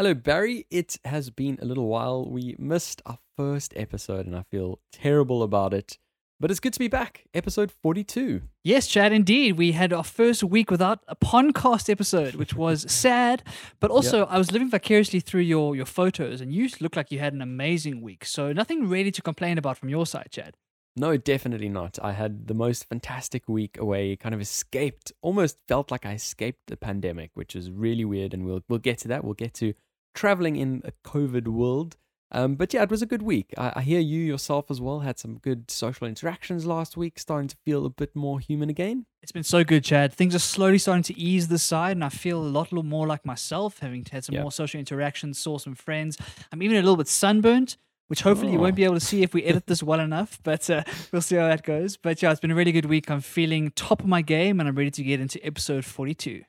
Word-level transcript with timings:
Hello, 0.00 0.14
Barry. 0.14 0.64
It 0.70 0.96
has 1.04 1.28
been 1.28 1.58
a 1.60 1.64
little 1.64 1.88
while. 1.88 2.24
We 2.24 2.54
missed 2.56 3.02
our 3.04 3.18
first 3.36 3.72
episode, 3.74 4.26
and 4.26 4.36
I 4.36 4.44
feel 4.44 4.78
terrible 4.92 5.42
about 5.42 5.74
it. 5.74 5.98
But 6.38 6.52
it's 6.52 6.60
good 6.60 6.72
to 6.74 6.78
be 6.78 6.86
back. 6.86 7.24
Episode 7.34 7.72
42. 7.72 8.42
Yes, 8.62 8.86
Chad, 8.86 9.12
indeed. 9.12 9.58
We 9.58 9.72
had 9.72 9.92
our 9.92 10.04
first 10.04 10.44
week 10.44 10.70
without 10.70 11.00
a 11.08 11.16
podcast 11.16 11.90
episode, 11.90 12.36
which 12.36 12.54
was 12.64 12.88
sad. 12.88 13.42
But 13.80 13.90
also, 13.90 14.26
I 14.26 14.38
was 14.38 14.52
living 14.52 14.70
vicariously 14.70 15.18
through 15.18 15.40
your, 15.40 15.74
your 15.74 15.84
photos, 15.84 16.40
and 16.40 16.52
you 16.52 16.68
look 16.78 16.94
like 16.94 17.10
you 17.10 17.18
had 17.18 17.32
an 17.32 17.42
amazing 17.42 18.00
week. 18.00 18.24
So, 18.24 18.52
nothing 18.52 18.88
really 18.88 19.10
to 19.10 19.20
complain 19.20 19.58
about 19.58 19.78
from 19.78 19.88
your 19.88 20.06
side, 20.06 20.28
Chad. 20.30 20.54
No, 20.98 21.16
definitely 21.16 21.68
not. 21.68 21.98
I 22.02 22.12
had 22.12 22.46
the 22.46 22.54
most 22.54 22.88
fantastic 22.88 23.48
week 23.48 23.76
away, 23.78 24.14
kind 24.14 24.34
of 24.34 24.40
escaped, 24.40 25.12
almost 25.22 25.58
felt 25.66 25.90
like 25.90 26.06
I 26.06 26.12
escaped 26.12 26.68
the 26.68 26.76
pandemic, 26.76 27.32
which 27.34 27.56
is 27.56 27.70
really 27.70 28.04
weird. 28.04 28.32
And 28.32 28.44
we'll, 28.44 28.62
we'll 28.68 28.78
get 28.78 28.98
to 28.98 29.08
that. 29.08 29.24
We'll 29.24 29.34
get 29.34 29.54
to 29.54 29.74
traveling 30.14 30.56
in 30.56 30.82
a 30.84 30.92
COVID 31.08 31.48
world. 31.48 31.96
Um, 32.30 32.56
but 32.56 32.74
yeah, 32.74 32.82
it 32.82 32.90
was 32.90 33.00
a 33.00 33.06
good 33.06 33.22
week. 33.22 33.54
I, 33.56 33.72
I 33.76 33.80
hear 33.80 34.00
you 34.00 34.20
yourself 34.20 34.70
as 34.70 34.82
well 34.82 35.00
had 35.00 35.18
some 35.18 35.38
good 35.38 35.70
social 35.70 36.06
interactions 36.06 36.66
last 36.66 36.94
week, 36.94 37.18
starting 37.18 37.48
to 37.48 37.56
feel 37.64 37.86
a 37.86 37.90
bit 37.90 38.14
more 38.14 38.38
human 38.38 38.68
again. 38.68 39.06
It's 39.22 39.32
been 39.32 39.42
so 39.44 39.64
good, 39.64 39.82
Chad. 39.82 40.12
Things 40.12 40.34
are 40.34 40.38
slowly 40.40 40.76
starting 40.76 41.04
to 41.04 41.18
ease 41.18 41.48
this 41.48 41.62
side, 41.62 41.92
and 41.96 42.04
I 42.04 42.10
feel 42.10 42.38
a 42.42 42.44
lot, 42.44 42.70
more 42.70 43.06
like 43.06 43.24
myself, 43.24 43.78
having 43.78 44.04
had 44.12 44.24
some 44.26 44.34
Yeah. 44.34 44.42
more 44.42 44.52
social 44.52 44.78
interactions, 44.78 45.38
saw 45.38 45.56
some 45.56 45.74
friends. 45.74 46.18
I'm 46.52 46.62
even 46.62 46.76
a 46.76 46.80
little 46.80 46.98
bit 46.98 47.08
sunburnt, 47.08 47.78
which 48.08 48.20
hopefully 48.20 48.52
you 48.52 48.58
Oh. 48.58 48.62
won't 48.62 48.76
be 48.76 48.84
able 48.84 48.94
to 48.94 49.00
see 49.00 49.22
if 49.22 49.32
we 49.32 49.42
edit 49.44 49.66
this 49.66 49.82
well 49.82 50.00
enough, 50.00 50.38
but 50.44 50.68
uh, 50.68 50.84
we'll 51.12 51.22
see 51.22 51.36
how 51.36 51.48
that 51.48 51.62
goes. 51.64 51.96
But 51.96 52.20
yeah, 52.20 52.30
it's 52.30 52.40
been 52.40 52.50
a 52.50 52.54
really 52.54 52.72
good 52.72 52.84
week. 52.86 53.10
I'm 53.10 53.22
feeling 53.22 53.70
top 53.74 54.00
of 54.00 54.06
my 54.06 54.20
game, 54.20 54.60
and 54.60 54.68
I'm 54.68 54.74
ready 54.76 54.90
to 54.90 55.02
get 55.02 55.18
into 55.20 55.42
episode 55.42 55.86
42. 55.86 56.42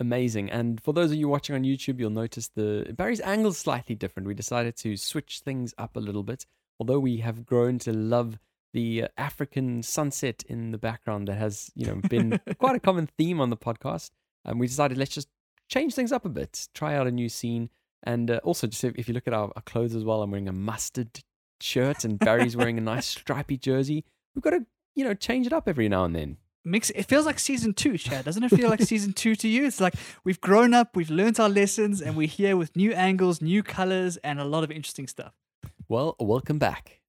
Amazing. 0.00 0.50
And 0.50 0.80
for 0.80 0.92
those 0.92 1.10
of 1.10 1.16
you 1.16 1.28
watching 1.28 1.56
on 1.56 1.64
YouTube, 1.64 1.98
you'll 1.98 2.10
notice 2.10 2.48
the 2.48 2.94
Barry's 2.96 3.20
angle 3.20 3.50
is 3.50 3.58
slightly 3.58 3.96
different. 3.96 4.28
We 4.28 4.34
decided 4.34 4.76
to 4.76 4.96
switch 4.96 5.40
things 5.40 5.74
up 5.76 5.96
a 5.96 6.00
little 6.00 6.22
bit. 6.22 6.46
Although 6.78 7.00
we 7.00 7.18
have 7.18 7.44
grown 7.44 7.80
to 7.80 7.92
love 7.92 8.38
the 8.72 9.04
uh, 9.04 9.08
African 9.16 9.82
sunset 9.82 10.44
in 10.46 10.70
the 10.70 10.78
background 10.78 11.26
that 11.26 11.34
has, 11.34 11.70
you 11.74 11.86
know, 11.86 12.00
been 12.08 12.38
quite 12.58 12.76
a 12.76 12.80
common 12.80 13.08
theme 13.18 13.40
on 13.40 13.50
the 13.50 13.56
podcast. 13.56 14.10
And 14.44 14.60
we 14.60 14.68
decided 14.68 14.98
let's 14.98 15.14
just 15.14 15.28
change 15.68 15.94
things 15.94 16.12
up 16.12 16.24
a 16.24 16.28
bit, 16.28 16.68
try 16.74 16.94
out 16.94 17.08
a 17.08 17.10
new 17.10 17.28
scene. 17.28 17.70
And 18.04 18.30
uh, 18.30 18.40
also, 18.44 18.68
just 18.68 18.84
if, 18.84 18.94
if 18.94 19.08
you 19.08 19.14
look 19.14 19.26
at 19.26 19.34
our, 19.34 19.50
our 19.56 19.62
clothes 19.62 19.96
as 19.96 20.04
well, 20.04 20.22
I'm 20.22 20.30
wearing 20.30 20.48
a 20.48 20.52
mustard 20.52 21.20
shirt 21.60 22.04
and 22.04 22.20
Barry's 22.20 22.56
wearing 22.56 22.78
a 22.78 22.82
nice 22.82 23.06
stripy 23.16 23.56
jersey. 23.56 24.04
We've 24.36 24.42
got 24.42 24.50
to, 24.50 24.64
you 24.94 25.04
know, 25.04 25.14
change 25.14 25.46
it 25.46 25.52
up 25.52 25.68
every 25.68 25.88
now 25.88 26.04
and 26.04 26.14
then. 26.14 26.36
Mix. 26.70 26.90
It 26.90 27.04
feels 27.04 27.26
like 27.26 27.38
season 27.38 27.72
two, 27.72 27.96
Chad. 27.98 28.24
Doesn't 28.24 28.42
it 28.42 28.50
feel 28.50 28.68
like 28.68 28.82
season 28.94 29.12
two 29.12 29.34
to 29.36 29.48
you? 29.48 29.66
It's 29.66 29.80
like 29.80 29.94
we've 30.24 30.40
grown 30.40 30.74
up, 30.74 30.96
we've 30.96 31.10
learned 31.10 31.40
our 31.40 31.48
lessons, 31.48 32.02
and 32.02 32.16
we're 32.16 32.28
here 32.28 32.56
with 32.56 32.76
new 32.76 32.92
angles, 32.92 33.40
new 33.40 33.62
colors, 33.62 34.16
and 34.18 34.38
a 34.38 34.44
lot 34.44 34.64
of 34.64 34.70
interesting 34.70 35.06
stuff. 35.06 35.32
Well, 35.88 36.14
welcome 36.20 36.58
back. 36.58 37.00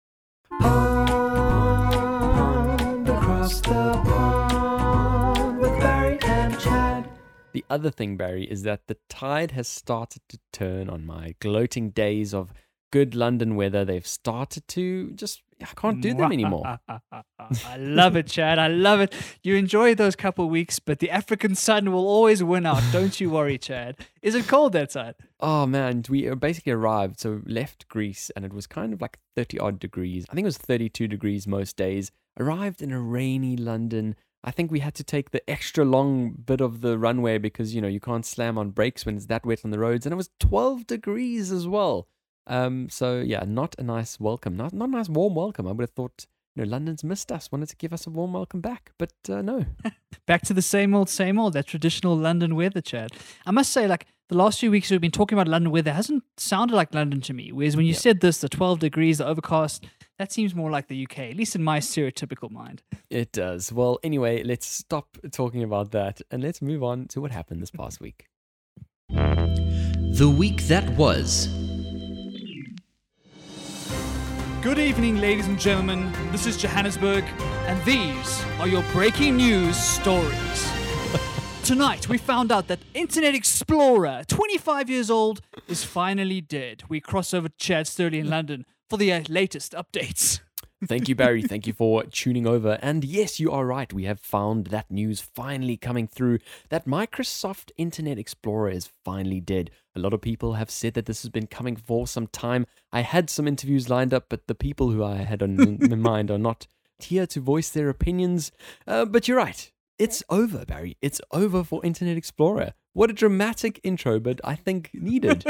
across 3.49 3.61
the 3.61 3.93
pond 4.05 5.59
with 5.59 5.79
Barry 5.79 6.19
and 6.23 6.59
Chad. 6.59 7.09
The 7.51 7.65
other 7.69 7.89
thing, 7.89 8.15
Barry, 8.15 8.43
is 8.43 8.63
that 8.63 8.87
the 8.87 8.97
tide 9.09 9.51
has 9.51 9.67
started 9.67 10.21
to 10.29 10.39
turn 10.53 10.89
on 10.89 11.05
my 11.05 11.35
gloating 11.39 11.89
days 11.89 12.33
of 12.33 12.53
good 12.91 13.15
London 13.15 13.55
weather. 13.55 13.85
They've 13.85 14.05
started 14.05 14.67
to 14.69 15.11
just, 15.11 15.41
I 15.61 15.65
can't 15.75 16.01
do 16.01 16.13
them 16.13 16.31
anymore. 16.31 16.79
I 16.89 17.77
love 17.77 18.15
it, 18.15 18.27
Chad. 18.27 18.59
I 18.59 18.67
love 18.67 18.99
it. 18.99 19.13
You 19.43 19.55
enjoy 19.55 19.95
those 19.95 20.15
couple 20.15 20.49
weeks, 20.49 20.79
but 20.79 20.99
the 20.99 21.09
African 21.09 21.55
sun 21.55 21.91
will 21.91 22.07
always 22.07 22.43
win 22.43 22.65
out. 22.65 22.81
Don't 22.91 23.19
you 23.19 23.29
worry, 23.29 23.57
Chad. 23.57 23.97
Is 24.21 24.35
it 24.35 24.47
cold 24.47 24.73
that 24.73 24.91
side? 24.91 25.15
Oh 25.39 25.65
man, 25.65 26.03
we 26.09 26.33
basically 26.35 26.71
arrived, 26.73 27.19
so 27.19 27.41
left 27.45 27.87
Greece, 27.87 28.29
and 28.35 28.45
it 28.45 28.53
was 28.53 28.67
kind 28.67 28.93
of 28.93 29.01
like 29.01 29.19
30 29.35 29.59
odd 29.59 29.79
degrees. 29.79 30.25
I 30.29 30.35
think 30.35 30.45
it 30.45 30.47
was 30.47 30.57
32 30.57 31.07
degrees 31.07 31.47
most 31.47 31.77
days. 31.77 32.11
Arrived 32.39 32.81
in 32.81 32.91
a 32.91 32.99
rainy 32.99 33.57
London. 33.57 34.15
I 34.43 34.51
think 34.51 34.71
we 34.71 34.79
had 34.79 34.95
to 34.95 35.03
take 35.03 35.31
the 35.31 35.47
extra 35.49 35.83
long 35.83 36.31
bit 36.31 36.61
of 36.61 36.79
the 36.79 36.97
runway 36.97 37.37
because, 37.37 37.75
you 37.75 37.81
know, 37.81 37.89
you 37.89 37.99
can't 37.99 38.25
slam 38.25 38.57
on 38.57 38.69
brakes 38.69 39.05
when 39.05 39.17
it's 39.17 39.25
that 39.25 39.45
wet 39.45 39.65
on 39.65 39.71
the 39.71 39.79
roads. 39.79 40.05
And 40.05 40.13
it 40.13 40.15
was 40.15 40.29
12 40.39 40.87
degrees 40.87 41.51
as 41.51 41.67
well. 41.67 42.07
Um, 42.49 42.89
so 42.89 43.19
yeah, 43.19 43.43
not 43.47 43.75
a 43.79 43.83
nice 43.83 44.19
welcome. 44.19 44.57
Not, 44.57 44.73
not 44.73 44.89
a 44.89 44.91
nice 44.91 45.07
warm 45.09 45.35
welcome. 45.35 45.67
I 45.67 45.71
would 45.71 45.83
have 45.83 45.91
thought, 45.91 46.25
you 46.55 46.65
know, 46.65 46.69
London's 46.71 47.03
missed 47.03 47.31
us, 47.31 47.51
wanted 47.51 47.69
to 47.69 47.75
give 47.77 47.93
us 47.93 48.07
a 48.07 48.09
warm 48.09 48.33
welcome 48.33 48.59
back. 48.59 48.91
But 48.97 49.13
uh, 49.29 49.41
no. 49.41 49.65
Back 50.25 50.41
to 50.43 50.53
the 50.53 50.61
same 50.61 50.93
old, 50.93 51.09
same 51.09 51.39
old, 51.39 51.53
that 51.53 51.67
traditional 51.67 52.15
London 52.17 52.55
weather, 52.55 52.81
Chad. 52.81 53.11
I 53.45 53.51
must 53.51 53.71
say, 53.71 53.87
like, 53.87 54.05
the 54.27 54.35
last 54.35 54.59
few 54.59 54.69
weeks 54.69 54.91
we've 54.91 55.01
been 55.01 55.09
talking 55.09 55.35
about 55.35 55.47
London 55.47 55.71
weather 55.71 55.91
hasn't 55.93 56.23
sounded 56.37 56.75
like 56.75 56.93
London 56.93 57.19
to 57.21 57.33
me. 57.33 57.51
Whereas 57.51 57.75
when 57.75 57.85
you 57.87 57.93
Yeah. 57.93 57.99
said 57.99 58.19
this, 58.21 58.39
the 58.41 58.49
12 58.49 58.79
degrees, 58.79 59.17
the 59.19 59.25
overcast, 59.25 59.85
that 60.19 60.31
seems 60.31 60.53
more 60.53 60.69
like 60.69 60.87
the 60.87 61.03
UK, 61.03 61.31
at 61.31 61.35
least 61.35 61.55
in 61.55 61.63
my 61.63 61.79
stereotypical 61.79 62.51
mind. 62.51 62.83
It 63.09 63.31
does. 63.31 63.71
Well, 63.73 63.97
anyway, 64.03 64.43
let's 64.43 64.67
stop 64.67 65.17
talking 65.31 65.63
about 65.63 65.91
that 65.91 66.21
and 66.29 66.43
let's 66.43 66.61
move 66.61 66.83
on 66.83 67.07
to 67.09 67.21
what 67.21 67.31
happened 67.31 67.61
this 67.61 67.71
past 67.71 67.99
week. 68.01 68.27
The 69.09 70.33
week 70.37 70.63
that 70.63 70.87
was. 70.91 71.47
Good 74.61 74.77
evening, 74.77 75.21
ladies 75.21 75.47
and 75.47 75.57
gentlemen. 75.57 76.11
This 76.33 76.45
is 76.45 76.57
Johannesburg, 76.57 77.23
and 77.65 77.81
these 77.85 78.43
are 78.59 78.67
your 78.67 78.83
breaking 78.91 79.37
news 79.37 79.77
stories. 79.77 80.71
Tonight, 81.63 82.09
we 82.09 82.17
found 82.17 82.51
out 82.51 82.67
that 82.67 82.79
Internet 82.93 83.35
Explorer, 83.35 84.23
25 84.27 84.89
years 84.89 85.09
old, 85.09 85.39
is 85.69 85.85
finally 85.85 86.41
dead. 86.41 86.83
We 86.89 86.99
cross 86.99 87.33
over 87.33 87.47
to 87.47 87.55
Chad 87.57 87.85
Sturley 87.85 88.19
in 88.19 88.29
London 88.29 88.65
for 88.89 88.97
the 88.97 89.23
latest 89.29 89.71
updates. 89.71 90.41
Thank 90.85 91.09
you, 91.09 91.15
Barry. 91.15 91.41
Thank 91.41 91.67
you 91.67 91.73
for 91.73 92.03
tuning 92.03 92.47
over. 92.47 92.79
And 92.81 93.03
yes, 93.03 93.39
you 93.39 93.51
are 93.51 93.65
right. 93.65 93.91
We 93.91 94.05
have 94.05 94.19
found 94.19 94.67
that 94.67 94.89
news 94.89 95.19
finally 95.19 95.75
coming 95.75 96.07
through 96.07 96.39
that 96.69 96.87
Microsoft 96.87 97.71
Internet 97.77 98.17
Explorer 98.17 98.69
is 98.69 98.89
finally 99.03 99.41
dead. 99.41 99.71
A 99.95 99.99
lot 99.99 100.13
of 100.13 100.21
people 100.21 100.53
have 100.53 100.71
said 100.71 100.93
that 100.93 101.05
this 101.05 101.21
has 101.23 101.29
been 101.29 101.47
coming 101.47 101.75
for 101.75 102.07
some 102.07 102.27
time. 102.27 102.65
I 102.93 103.01
had 103.01 103.29
some 103.29 103.47
interviews 103.47 103.89
lined 103.89 104.13
up, 104.13 104.27
but 104.29 104.47
the 104.47 104.55
people 104.55 104.91
who 104.91 105.03
I 105.03 105.17
had 105.17 105.43
on 105.43 105.59
in 105.59 106.01
mind 106.01 106.31
are 106.31 106.37
not 106.37 106.67
here 106.97 107.27
to 107.27 107.41
voice 107.41 107.69
their 107.69 107.89
opinions. 107.89 108.51
Uh, 108.87 109.03
but 109.03 109.27
you're 109.27 109.37
right. 109.37 109.71
It's 109.99 110.23
over, 110.29 110.65
Barry. 110.65 110.95
It's 111.01 111.19
over 111.29 111.61
for 111.65 111.85
Internet 111.85 112.15
Explorer. 112.15 112.71
What 112.93 113.09
a 113.09 113.13
dramatic 113.13 113.81
intro, 113.83 114.17
but 114.21 114.39
I 114.45 114.55
think 114.55 114.91
needed. 114.93 115.43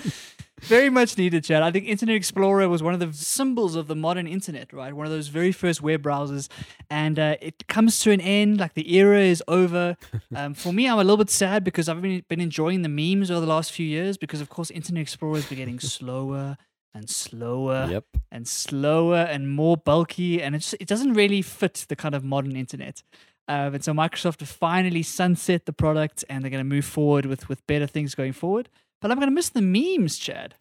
Very 0.62 0.90
much 0.90 1.16
needed, 1.16 1.44
Chad. 1.44 1.62
I 1.62 1.70
think 1.70 1.86
Internet 1.86 2.16
Explorer 2.16 2.68
was 2.68 2.82
one 2.82 2.92
of 2.92 2.98
the 2.98 3.12
symbols 3.12 3.76
of 3.76 3.86
the 3.86 3.94
modern 3.94 4.26
internet, 4.26 4.72
right? 4.72 4.92
One 4.92 5.06
of 5.06 5.12
those 5.12 5.26
very 5.26 5.50
first 5.50 5.82
web 5.82 6.02
browsers. 6.02 6.48
And 6.88 7.18
uh, 7.18 7.36
it 7.40 7.66
comes 7.66 7.98
to 8.00 8.12
an 8.12 8.20
end, 8.20 8.58
like 8.58 8.74
the 8.74 8.94
era 8.96 9.20
is 9.20 9.42
over. 9.48 9.96
Um, 10.34 10.54
for 10.54 10.72
me, 10.72 10.88
I'm 10.88 10.98
a 10.98 11.04
little 11.04 11.18
bit 11.18 11.28
sad 11.28 11.62
because 11.62 11.90
I've 11.90 12.00
been, 12.00 12.24
been 12.26 12.40
enjoying 12.40 12.80
the 12.80 12.88
memes 12.88 13.30
over 13.30 13.40
the 13.40 13.46
last 13.46 13.70
few 13.70 13.86
years 13.86 14.16
because, 14.16 14.40
of 14.40 14.48
course, 14.48 14.70
Internet 14.70 15.02
Explorer 15.02 15.36
has 15.36 15.46
been 15.46 15.58
getting 15.58 15.78
slower 15.80 16.56
and 16.94 17.08
slower 17.10 17.86
yep. 17.90 18.04
and 18.30 18.48
slower 18.48 19.18
and 19.18 19.50
more 19.50 19.76
bulky. 19.76 20.42
And 20.42 20.54
it, 20.54 20.60
just, 20.60 20.74
it 20.80 20.88
doesn't 20.88 21.12
really 21.12 21.42
fit 21.42 21.84
the 21.88 21.96
kind 21.96 22.14
of 22.14 22.24
modern 22.24 22.56
internet. 22.56 23.02
Um, 23.48 23.74
and 23.74 23.84
so 23.84 23.92
Microsoft 23.92 24.40
have 24.40 24.48
finally 24.48 25.02
sunset 25.02 25.66
the 25.66 25.72
product 25.72 26.24
and 26.28 26.42
they're 26.42 26.50
going 26.50 26.64
to 26.64 26.68
move 26.68 26.84
forward 26.84 27.26
with, 27.26 27.48
with 27.48 27.66
better 27.66 27.86
things 27.86 28.14
going 28.14 28.32
forward. 28.32 28.68
But 29.00 29.10
I'm 29.10 29.18
going 29.18 29.28
to 29.28 29.34
miss 29.34 29.48
the 29.48 29.62
memes, 29.62 30.16
Chad. 30.16 30.54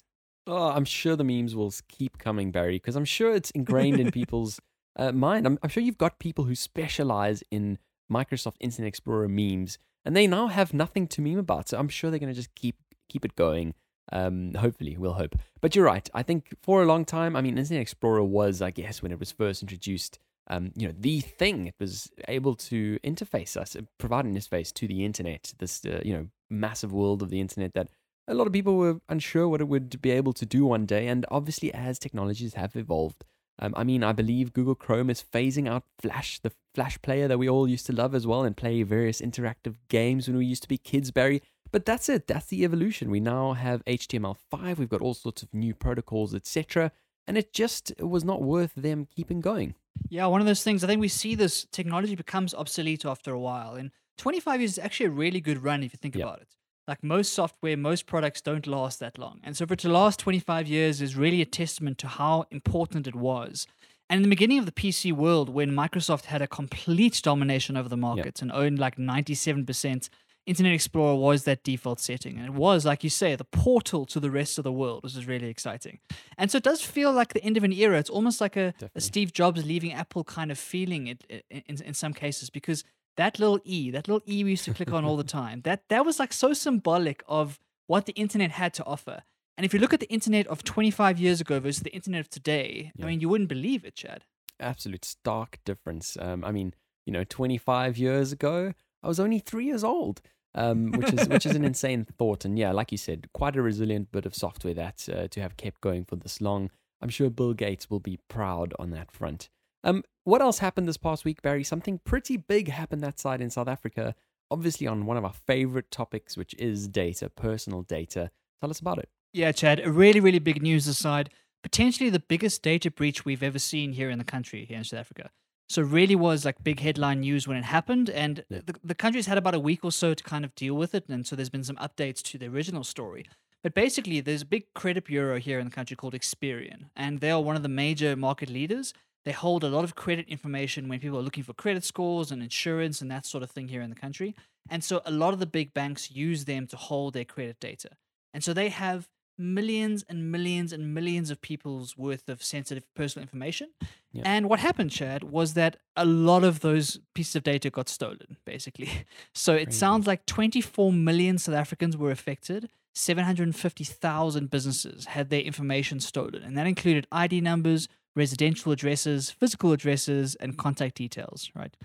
Oh, 0.47 0.69
I'm 0.69 0.85
sure 0.85 1.15
the 1.15 1.23
memes 1.23 1.55
will 1.55 1.71
keep 1.87 2.17
coming, 2.17 2.51
Barry, 2.51 2.77
because 2.77 2.95
I'm 2.95 3.05
sure 3.05 3.35
it's 3.35 3.51
ingrained 3.51 3.99
in 3.99 4.11
people's 4.11 4.59
uh, 4.97 5.11
mind. 5.11 5.45
I'm, 5.45 5.59
I'm 5.61 5.69
sure 5.69 5.83
you've 5.83 5.97
got 5.97 6.19
people 6.19 6.45
who 6.45 6.55
specialize 6.55 7.43
in 7.51 7.77
Microsoft 8.11 8.55
Internet 8.59 8.87
Explorer 8.87 9.27
memes, 9.27 9.77
and 10.03 10.15
they 10.15 10.27
now 10.27 10.47
have 10.47 10.73
nothing 10.73 11.07
to 11.09 11.21
meme 11.21 11.37
about. 11.37 11.69
So 11.69 11.77
I'm 11.77 11.89
sure 11.89 12.09
they're 12.09 12.19
going 12.19 12.33
to 12.33 12.35
just 12.35 12.53
keep 12.55 12.75
keep 13.07 13.23
it 13.23 13.35
going. 13.35 13.75
Um, 14.11 14.53
hopefully, 14.55 14.97
we'll 14.97 15.13
hope. 15.13 15.35
But 15.61 15.75
you're 15.75 15.85
right. 15.85 16.09
I 16.13 16.23
think 16.23 16.55
for 16.61 16.81
a 16.81 16.85
long 16.85 17.05
time, 17.05 17.35
I 17.35 17.41
mean, 17.41 17.57
Internet 17.57 17.81
Explorer 17.81 18.23
was, 18.23 18.61
I 18.61 18.71
guess, 18.71 19.01
when 19.01 19.11
it 19.11 19.19
was 19.19 19.31
first 19.31 19.61
introduced, 19.61 20.19
um, 20.51 20.71
you 20.75 20.87
know, 20.87 20.93
the 20.97 21.21
thing. 21.21 21.67
It 21.67 21.75
was 21.79 22.11
able 22.27 22.55
to 22.55 22.99
interface 23.03 23.57
us, 23.57 23.75
uh, 23.75 23.81
provide 23.97 24.25
an 24.25 24.35
interface 24.35 24.71
to 24.73 24.87
the 24.87 25.03
internet. 25.05 25.53
This, 25.57 25.83
uh, 25.85 26.01
you 26.03 26.13
know, 26.13 26.27
massive 26.49 26.91
world 26.91 27.23
of 27.23 27.29
the 27.29 27.39
internet 27.39 27.73
that 27.73 27.87
a 28.27 28.33
lot 28.33 28.47
of 28.47 28.53
people 28.53 28.75
were 28.75 28.99
unsure 29.09 29.47
what 29.47 29.61
it 29.61 29.67
would 29.67 30.01
be 30.01 30.11
able 30.11 30.33
to 30.33 30.45
do 30.45 30.65
one 30.65 30.85
day. 30.85 31.07
And 31.07 31.25
obviously, 31.31 31.73
as 31.73 31.97
technologies 31.97 32.53
have 32.55 32.75
evolved, 32.75 33.23
um, 33.59 33.73
I 33.77 33.83
mean, 33.83 34.03
I 34.03 34.11
believe 34.11 34.53
Google 34.53 34.75
Chrome 34.75 35.09
is 35.09 35.23
phasing 35.23 35.69
out 35.69 35.83
Flash, 35.99 36.39
the 36.39 36.51
Flash 36.75 37.01
player 37.01 37.27
that 37.27 37.37
we 37.37 37.49
all 37.49 37.67
used 37.67 37.85
to 37.87 37.93
love 37.93 38.13
as 38.13 38.27
well, 38.27 38.43
and 38.43 38.55
play 38.57 38.83
various 38.83 39.21
interactive 39.21 39.75
games 39.87 40.27
when 40.27 40.37
we 40.37 40.45
used 40.45 40.63
to 40.63 40.69
be 40.69 40.77
kids, 40.77 41.11
Barry. 41.11 41.41
But 41.71 41.85
that's 41.85 42.09
it. 42.09 42.27
That's 42.27 42.47
the 42.47 42.65
evolution. 42.65 43.09
We 43.09 43.21
now 43.21 43.53
have 43.53 43.85
HTML5. 43.85 44.77
We've 44.77 44.89
got 44.89 45.01
all 45.01 45.13
sorts 45.13 45.41
of 45.41 45.53
new 45.53 45.73
protocols, 45.73 46.35
etc. 46.35 46.91
And 47.27 47.37
it 47.37 47.53
just 47.53 47.93
was 47.99 48.25
not 48.25 48.41
worth 48.41 48.73
them 48.75 49.07
keeping 49.15 49.39
going. 49.39 49.75
Yeah, 50.09 50.25
one 50.27 50.41
of 50.41 50.47
those 50.47 50.63
things. 50.63 50.83
I 50.83 50.87
think 50.87 50.99
we 51.01 51.07
see 51.07 51.35
this 51.35 51.65
technology 51.71 52.15
becomes 52.15 52.53
obsolete 52.53 53.05
after 53.05 53.31
a 53.31 53.39
while. 53.39 53.75
And 53.75 53.91
25 54.17 54.59
years 54.61 54.71
is 54.73 54.79
actually 54.79 55.07
a 55.07 55.11
really 55.11 55.41
good 55.41 55.63
run 55.63 55.83
if 55.83 55.93
you 55.93 55.97
think 56.01 56.15
Yeah. 56.15 56.23
about 56.25 56.41
it. 56.41 56.47
like 56.87 57.03
most 57.03 57.31
software, 57.31 57.77
most 57.77 58.05
products 58.05 58.41
don't 58.41 58.65
last 58.67 58.99
that 58.99 59.17
long. 59.17 59.39
And 59.43 59.55
so 59.55 59.65
for 59.65 59.73
it 59.75 59.79
to 59.81 59.87
last 59.89 60.19
25 60.19 60.67
years 60.67 60.99
is 60.99 61.15
really 61.15 61.39
a 61.41 61.45
testament 61.45 61.97
to 61.99 62.07
how 62.07 62.45
important 62.51 63.07
it 63.07 63.15
was. 63.15 63.65
And 64.09 64.17
in 64.17 64.23
the 64.23 64.29
beginning 64.29 64.57
of 64.57 64.65
the 64.65 64.73
PC 64.73 65.13
world, 65.13 65.47
when 65.47 65.71
Microsoft 65.71 66.25
had 66.25 66.41
a 66.41 66.47
complete 66.47 67.21
domination 67.23 67.77
over 67.77 67.87
the 67.87 67.95
markets 67.95 68.41
and 68.41 68.51
owned 68.51 68.77
like 68.79 68.97
97%, 68.97 70.09
Internet 70.47 70.73
Explorer 70.73 71.15
was 71.15 71.43
that 71.43 71.63
default 71.63 71.99
setting. 71.99 72.37
And 72.37 72.45
it 72.47 72.53
was, 72.53 72.85
like 72.85 73.03
you 73.03 73.09
say, 73.09 73.35
the 73.35 73.43
portal 73.43 74.05
to 74.07 74.19
the 74.19 74.31
rest 74.31 74.57
of 74.57 74.63
the 74.63 74.71
world, 74.71 75.03
which 75.03 75.15
is 75.15 75.27
really 75.27 75.47
exciting. 75.47 75.99
And 76.37 76.49
so 76.49 76.57
it 76.57 76.63
does 76.63 76.81
feel 76.81 77.11
like 77.13 77.33
the 77.33 77.43
end 77.43 77.57
of 77.57 77.63
an 77.63 77.71
era. 77.71 77.99
It's 77.99 78.09
almost 78.09 78.41
like 78.41 78.57
a, 78.57 78.73
a 78.95 79.01
Steve 79.01 79.33
Jobs 79.33 79.63
leaving 79.65 79.93
Apple 79.93 80.23
kind 80.23 80.51
of 80.51 80.57
feeling 80.57 81.07
it 81.07 81.23
i- 81.29 81.43
in, 81.49 81.81
in 81.83 81.93
some 81.93 82.13
cases 82.13 82.49
because 82.49 82.83
that 83.17 83.39
little 83.39 83.59
E, 83.65 83.91
that 83.91 84.07
little 84.07 84.21
E 84.27 84.43
we 84.43 84.51
used 84.51 84.65
to 84.65 84.73
click 84.73 84.91
on 84.91 85.05
all 85.05 85.15
the 85.17 85.23
time, 85.41 85.61
that, 85.61 85.83
that 85.89 86.05
was 86.05 86.17
like 86.19 86.33
so 86.33 86.53
symbolic 86.53 87.23
of 87.27 87.59
what 87.87 88.05
the 88.07 88.13
internet 88.13 88.51
had 88.51 88.73
to 88.75 88.85
offer. 88.85 89.23
And 89.57 89.65
if 89.65 89.73
you 89.73 89.79
look 89.79 89.93
at 89.93 89.99
the 89.99 90.09
internet 90.11 90.47
of 90.47 90.63
25 90.63 91.19
years 91.19 91.39
ago 91.41 91.59
versus 91.59 91.83
the 91.83 91.93
internet 91.93 92.21
of 92.21 92.29
today, 92.29 92.91
Yeah. 92.95 93.05
I 93.05 93.09
mean, 93.09 93.19
you 93.19 93.29
wouldn't 93.29 93.49
believe 93.49 93.85
it, 93.85 93.95
Chad. 93.95 94.23
absolute 94.59 95.05
stark 95.05 95.59
difference. 95.65 96.17
Um, 96.19 96.43
I 96.43 96.51
mean, 96.51 96.73
you 97.05 97.13
know, 97.13 97.23
25 97.23 97.97
years 97.97 98.31
ago, 98.31 98.73
I 99.03 99.07
was 99.07 99.19
only 99.19 99.39
three 99.39 99.65
years 99.65 99.83
old, 99.83 100.21
um, 100.55 100.91
which 100.91 101.13
is 101.13 101.27
which 101.27 101.45
is 101.45 101.55
an 101.55 101.65
insane 101.65 102.05
thought. 102.17 102.45
And 102.45 102.57
yeah, 102.57 102.71
like 102.71 102.91
you 102.91 102.97
said, 102.97 103.29
quite 103.33 103.55
a 103.55 103.61
resilient 103.61 104.11
bit 104.11 104.25
of 104.25 104.35
software 104.35 104.73
that 104.73 105.07
uh, 105.11 105.27
to 105.29 105.41
have 105.41 105.57
kept 105.57 105.81
going 105.81 106.05
for 106.05 106.15
this 106.15 106.41
long. 106.41 106.69
I'm 107.01 107.09
sure 107.09 107.29
Bill 107.29 107.53
Gates 107.53 107.89
will 107.89 107.99
be 107.99 108.19
proud 108.27 108.73
on 108.77 108.91
that 108.91 109.11
front. 109.11 109.49
Um, 109.83 110.03
what 110.23 110.41
else 110.41 110.59
happened 110.59 110.87
this 110.87 110.97
past 110.97 111.25
week, 111.25 111.41
Barry? 111.41 111.63
Something 111.63 111.99
pretty 112.03 112.37
big 112.37 112.69
happened 112.69 113.01
that 113.01 113.19
side 113.19 113.41
in 113.41 113.49
South 113.49 113.67
Africa. 113.67 114.13
Obviously, 114.51 114.85
on 114.85 115.05
one 115.05 115.17
of 115.17 115.25
our 115.25 115.33
favorite 115.33 115.89
topics, 115.89 116.37
which 116.37 116.53
is 116.55 116.87
data, 116.87 117.29
personal 117.29 117.81
data. 117.81 118.29
Tell 118.59 118.69
us 118.69 118.79
about 118.79 118.99
it. 118.99 119.09
Yeah, 119.33 119.51
Chad, 119.51 119.79
a 119.79 119.91
really, 119.91 120.19
really 120.19 120.39
big 120.39 120.61
news 120.61 120.87
aside, 120.87 121.29
potentially 121.63 122.09
the 122.09 122.19
biggest 122.19 122.61
data 122.61 122.91
breach 122.91 123.23
we've 123.23 123.41
ever 123.41 123.59
seen 123.59 123.93
here 123.93 124.09
in 124.09 124.19
the 124.19 124.25
country, 124.25 124.65
here 124.65 124.77
in 124.77 124.83
South 124.83 124.99
Africa. 124.99 125.31
So 125.71 125.81
really 125.81 126.15
was 126.15 126.43
like 126.43 126.61
big 126.61 126.81
headline 126.81 127.21
news 127.21 127.47
when 127.47 127.55
it 127.55 127.63
happened, 127.63 128.09
and 128.09 128.43
Yeah. 128.49 128.59
the, 128.65 128.75
the 128.83 128.93
country's 128.93 129.27
had 129.27 129.37
about 129.37 129.55
a 129.55 129.59
week 129.59 129.85
or 129.85 129.91
so 129.93 130.13
to 130.13 130.21
kind 130.21 130.43
of 130.43 130.53
deal 130.53 130.73
with 130.73 130.93
it, 130.93 131.07
and 131.07 131.25
so 131.25 131.33
there's 131.35 131.49
been 131.49 131.63
some 131.63 131.77
updates 131.77 132.21
to 132.23 132.37
the 132.37 132.47
original 132.47 132.83
story. 132.83 133.25
But 133.63 133.73
basically, 133.73 134.19
there's 134.19 134.41
a 134.41 134.45
big 134.45 134.65
credit 134.73 135.05
bureau 135.05 135.39
here 135.39 135.59
in 135.59 135.65
the 135.69 135.71
country 135.71 135.95
called 135.95 136.13
Experian, 136.13 136.89
and 136.93 137.21
they 137.21 137.31
are 137.31 137.39
one 137.41 137.55
of 137.55 137.63
the 137.63 137.69
major 137.69 138.17
market 138.17 138.49
leaders. 138.49 138.93
They 139.23 139.31
hold 139.31 139.63
a 139.63 139.69
lot 139.69 139.85
of 139.85 139.95
credit 139.95 140.27
information 140.27 140.89
when 140.89 140.99
people 140.99 141.17
are 141.19 141.21
looking 141.21 141.45
for 141.45 141.53
credit 141.53 141.85
scores 141.85 142.31
and 142.31 142.43
insurance 142.43 142.99
and 143.01 143.09
that 143.09 143.25
sort 143.25 143.41
of 143.41 143.49
thing 143.51 143.69
here 143.69 143.81
in 143.81 143.89
the 143.89 143.95
country. 143.95 144.35
And 144.69 144.83
so 144.83 145.01
a 145.05 145.11
lot 145.11 145.33
of 145.33 145.39
the 145.39 145.45
big 145.45 145.73
banks 145.73 146.11
use 146.11 146.43
them 146.45 146.67
to 146.67 146.75
hold 146.75 147.13
their 147.13 147.23
credit 147.25 147.61
data. 147.61 147.91
And 148.33 148.43
so 148.43 148.53
they 148.53 148.69
have 148.69 149.07
millions 149.41 150.05
and 150.07 150.31
millions 150.31 150.71
and 150.71 150.93
millions 150.93 151.29
of 151.31 151.41
people's 151.41 151.97
worth 151.97 152.29
of 152.29 152.43
sensitive 152.43 152.83
personal 152.95 153.23
information. 153.23 153.69
Yeah. 154.13 154.23
And 154.25 154.49
what 154.49 154.59
happened, 154.59 154.91
Chad, 154.91 155.23
was 155.23 155.53
that 155.55 155.77
a 155.95 156.05
lot 156.05 156.43
of 156.43 156.59
those 156.59 156.99
pieces 157.15 157.35
of 157.35 157.43
data 157.43 157.69
got 157.69 157.89
stolen, 157.89 158.37
basically. 158.45 158.89
So 159.33 159.53
it 159.53 159.65
Crazy. 159.65 159.77
sounds 159.79 160.07
like 160.07 160.25
24 160.25 160.91
million 160.91 161.37
South 161.37 161.55
Africans 161.55 161.95
were 161.97 162.11
affected. 162.11 162.69
750,000 162.93 164.49
businesses 164.49 165.05
had 165.05 165.29
their 165.29 165.41
information 165.41 165.99
stolen, 165.99 166.43
and 166.43 166.57
that 166.57 166.67
included 166.67 167.07
ID 167.11 167.41
numbers, 167.41 167.87
residential 168.15 168.71
addresses, 168.71 169.31
physical 169.31 169.71
addresses, 169.71 170.35
and 170.35 170.57
contact 170.57 170.95
details, 170.95 171.49
right? 171.55 171.75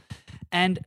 And 0.50 0.80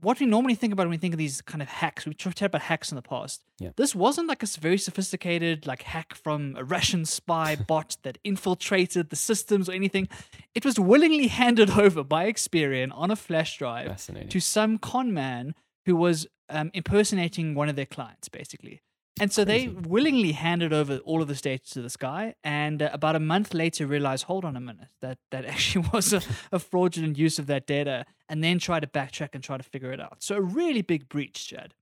what 0.00 0.20
we 0.20 0.26
normally 0.26 0.54
think 0.54 0.72
about 0.72 0.84
when 0.84 0.90
we 0.90 0.96
think 0.96 1.14
of 1.14 1.18
these 1.18 1.40
kind 1.40 1.62
of 1.62 1.68
hacks, 1.68 2.06
we've 2.06 2.16
talked 2.16 2.42
about 2.42 2.62
hacks 2.62 2.90
in 2.90 2.96
the 2.96 3.02
past. 3.02 3.42
Yeah. 3.58 3.70
This 3.76 3.94
wasn't 3.94 4.28
like 4.28 4.42
a 4.42 4.46
very 4.60 4.78
sophisticated 4.78 5.66
like 5.66 5.82
hack 5.82 6.14
from 6.14 6.54
a 6.56 6.64
Russian 6.64 7.04
spy 7.04 7.56
bot 7.68 7.96
that 8.02 8.18
infiltrated 8.24 9.10
the 9.10 9.16
systems 9.16 9.68
or 9.68 9.72
anything. 9.72 10.08
It 10.54 10.64
was 10.64 10.78
willingly 10.78 11.26
handed 11.42 11.70
over 11.70 12.04
by 12.04 12.30
Experian 12.30 12.90
on 12.94 13.10
a 13.10 13.16
flash 13.16 13.58
drive 13.58 14.06
to 14.28 14.40
some 14.40 14.78
con 14.78 15.12
man 15.12 15.54
who 15.84 15.96
was 15.96 16.26
um, 16.48 16.70
impersonating 16.74 17.54
one 17.54 17.68
of 17.68 17.76
their 17.76 17.86
clients, 17.86 18.28
basically. 18.28 18.82
And 19.18 19.32
so 19.32 19.44
they 19.44 19.68
willingly 19.68 20.32
handed 20.32 20.74
over 20.74 20.98
all 20.98 21.22
of 21.22 21.28
this 21.28 21.40
data 21.40 21.64
to 21.72 21.82
this 21.82 21.96
guy, 21.96 22.34
and 22.44 22.82
uh, 22.82 22.90
about 22.92 23.16
a 23.16 23.20
month 23.20 23.54
later 23.54 23.86
realized, 23.86 24.24
hold 24.24 24.44
on 24.44 24.56
a 24.56 24.60
minute, 24.60 24.88
that 25.00 25.18
that 25.30 25.44
actually 25.46 25.88
was 25.92 26.12
a, 26.12 26.20
a 26.52 26.58
fraudulent 26.58 27.16
use 27.16 27.38
of 27.38 27.46
that 27.46 27.66
data, 27.66 28.04
and 28.28 28.42
then 28.42 28.58
try 28.58 28.80
to 28.80 28.86
backtrack 28.86 29.30
and 29.34 29.42
try 29.42 29.56
to 29.56 29.62
figure 29.62 29.92
it 29.92 30.00
out. 30.00 30.22
So 30.22 30.36
a 30.36 30.40
really 30.40 30.82
big 30.82 31.08
breach, 31.08 31.48
Chad. 31.48 31.74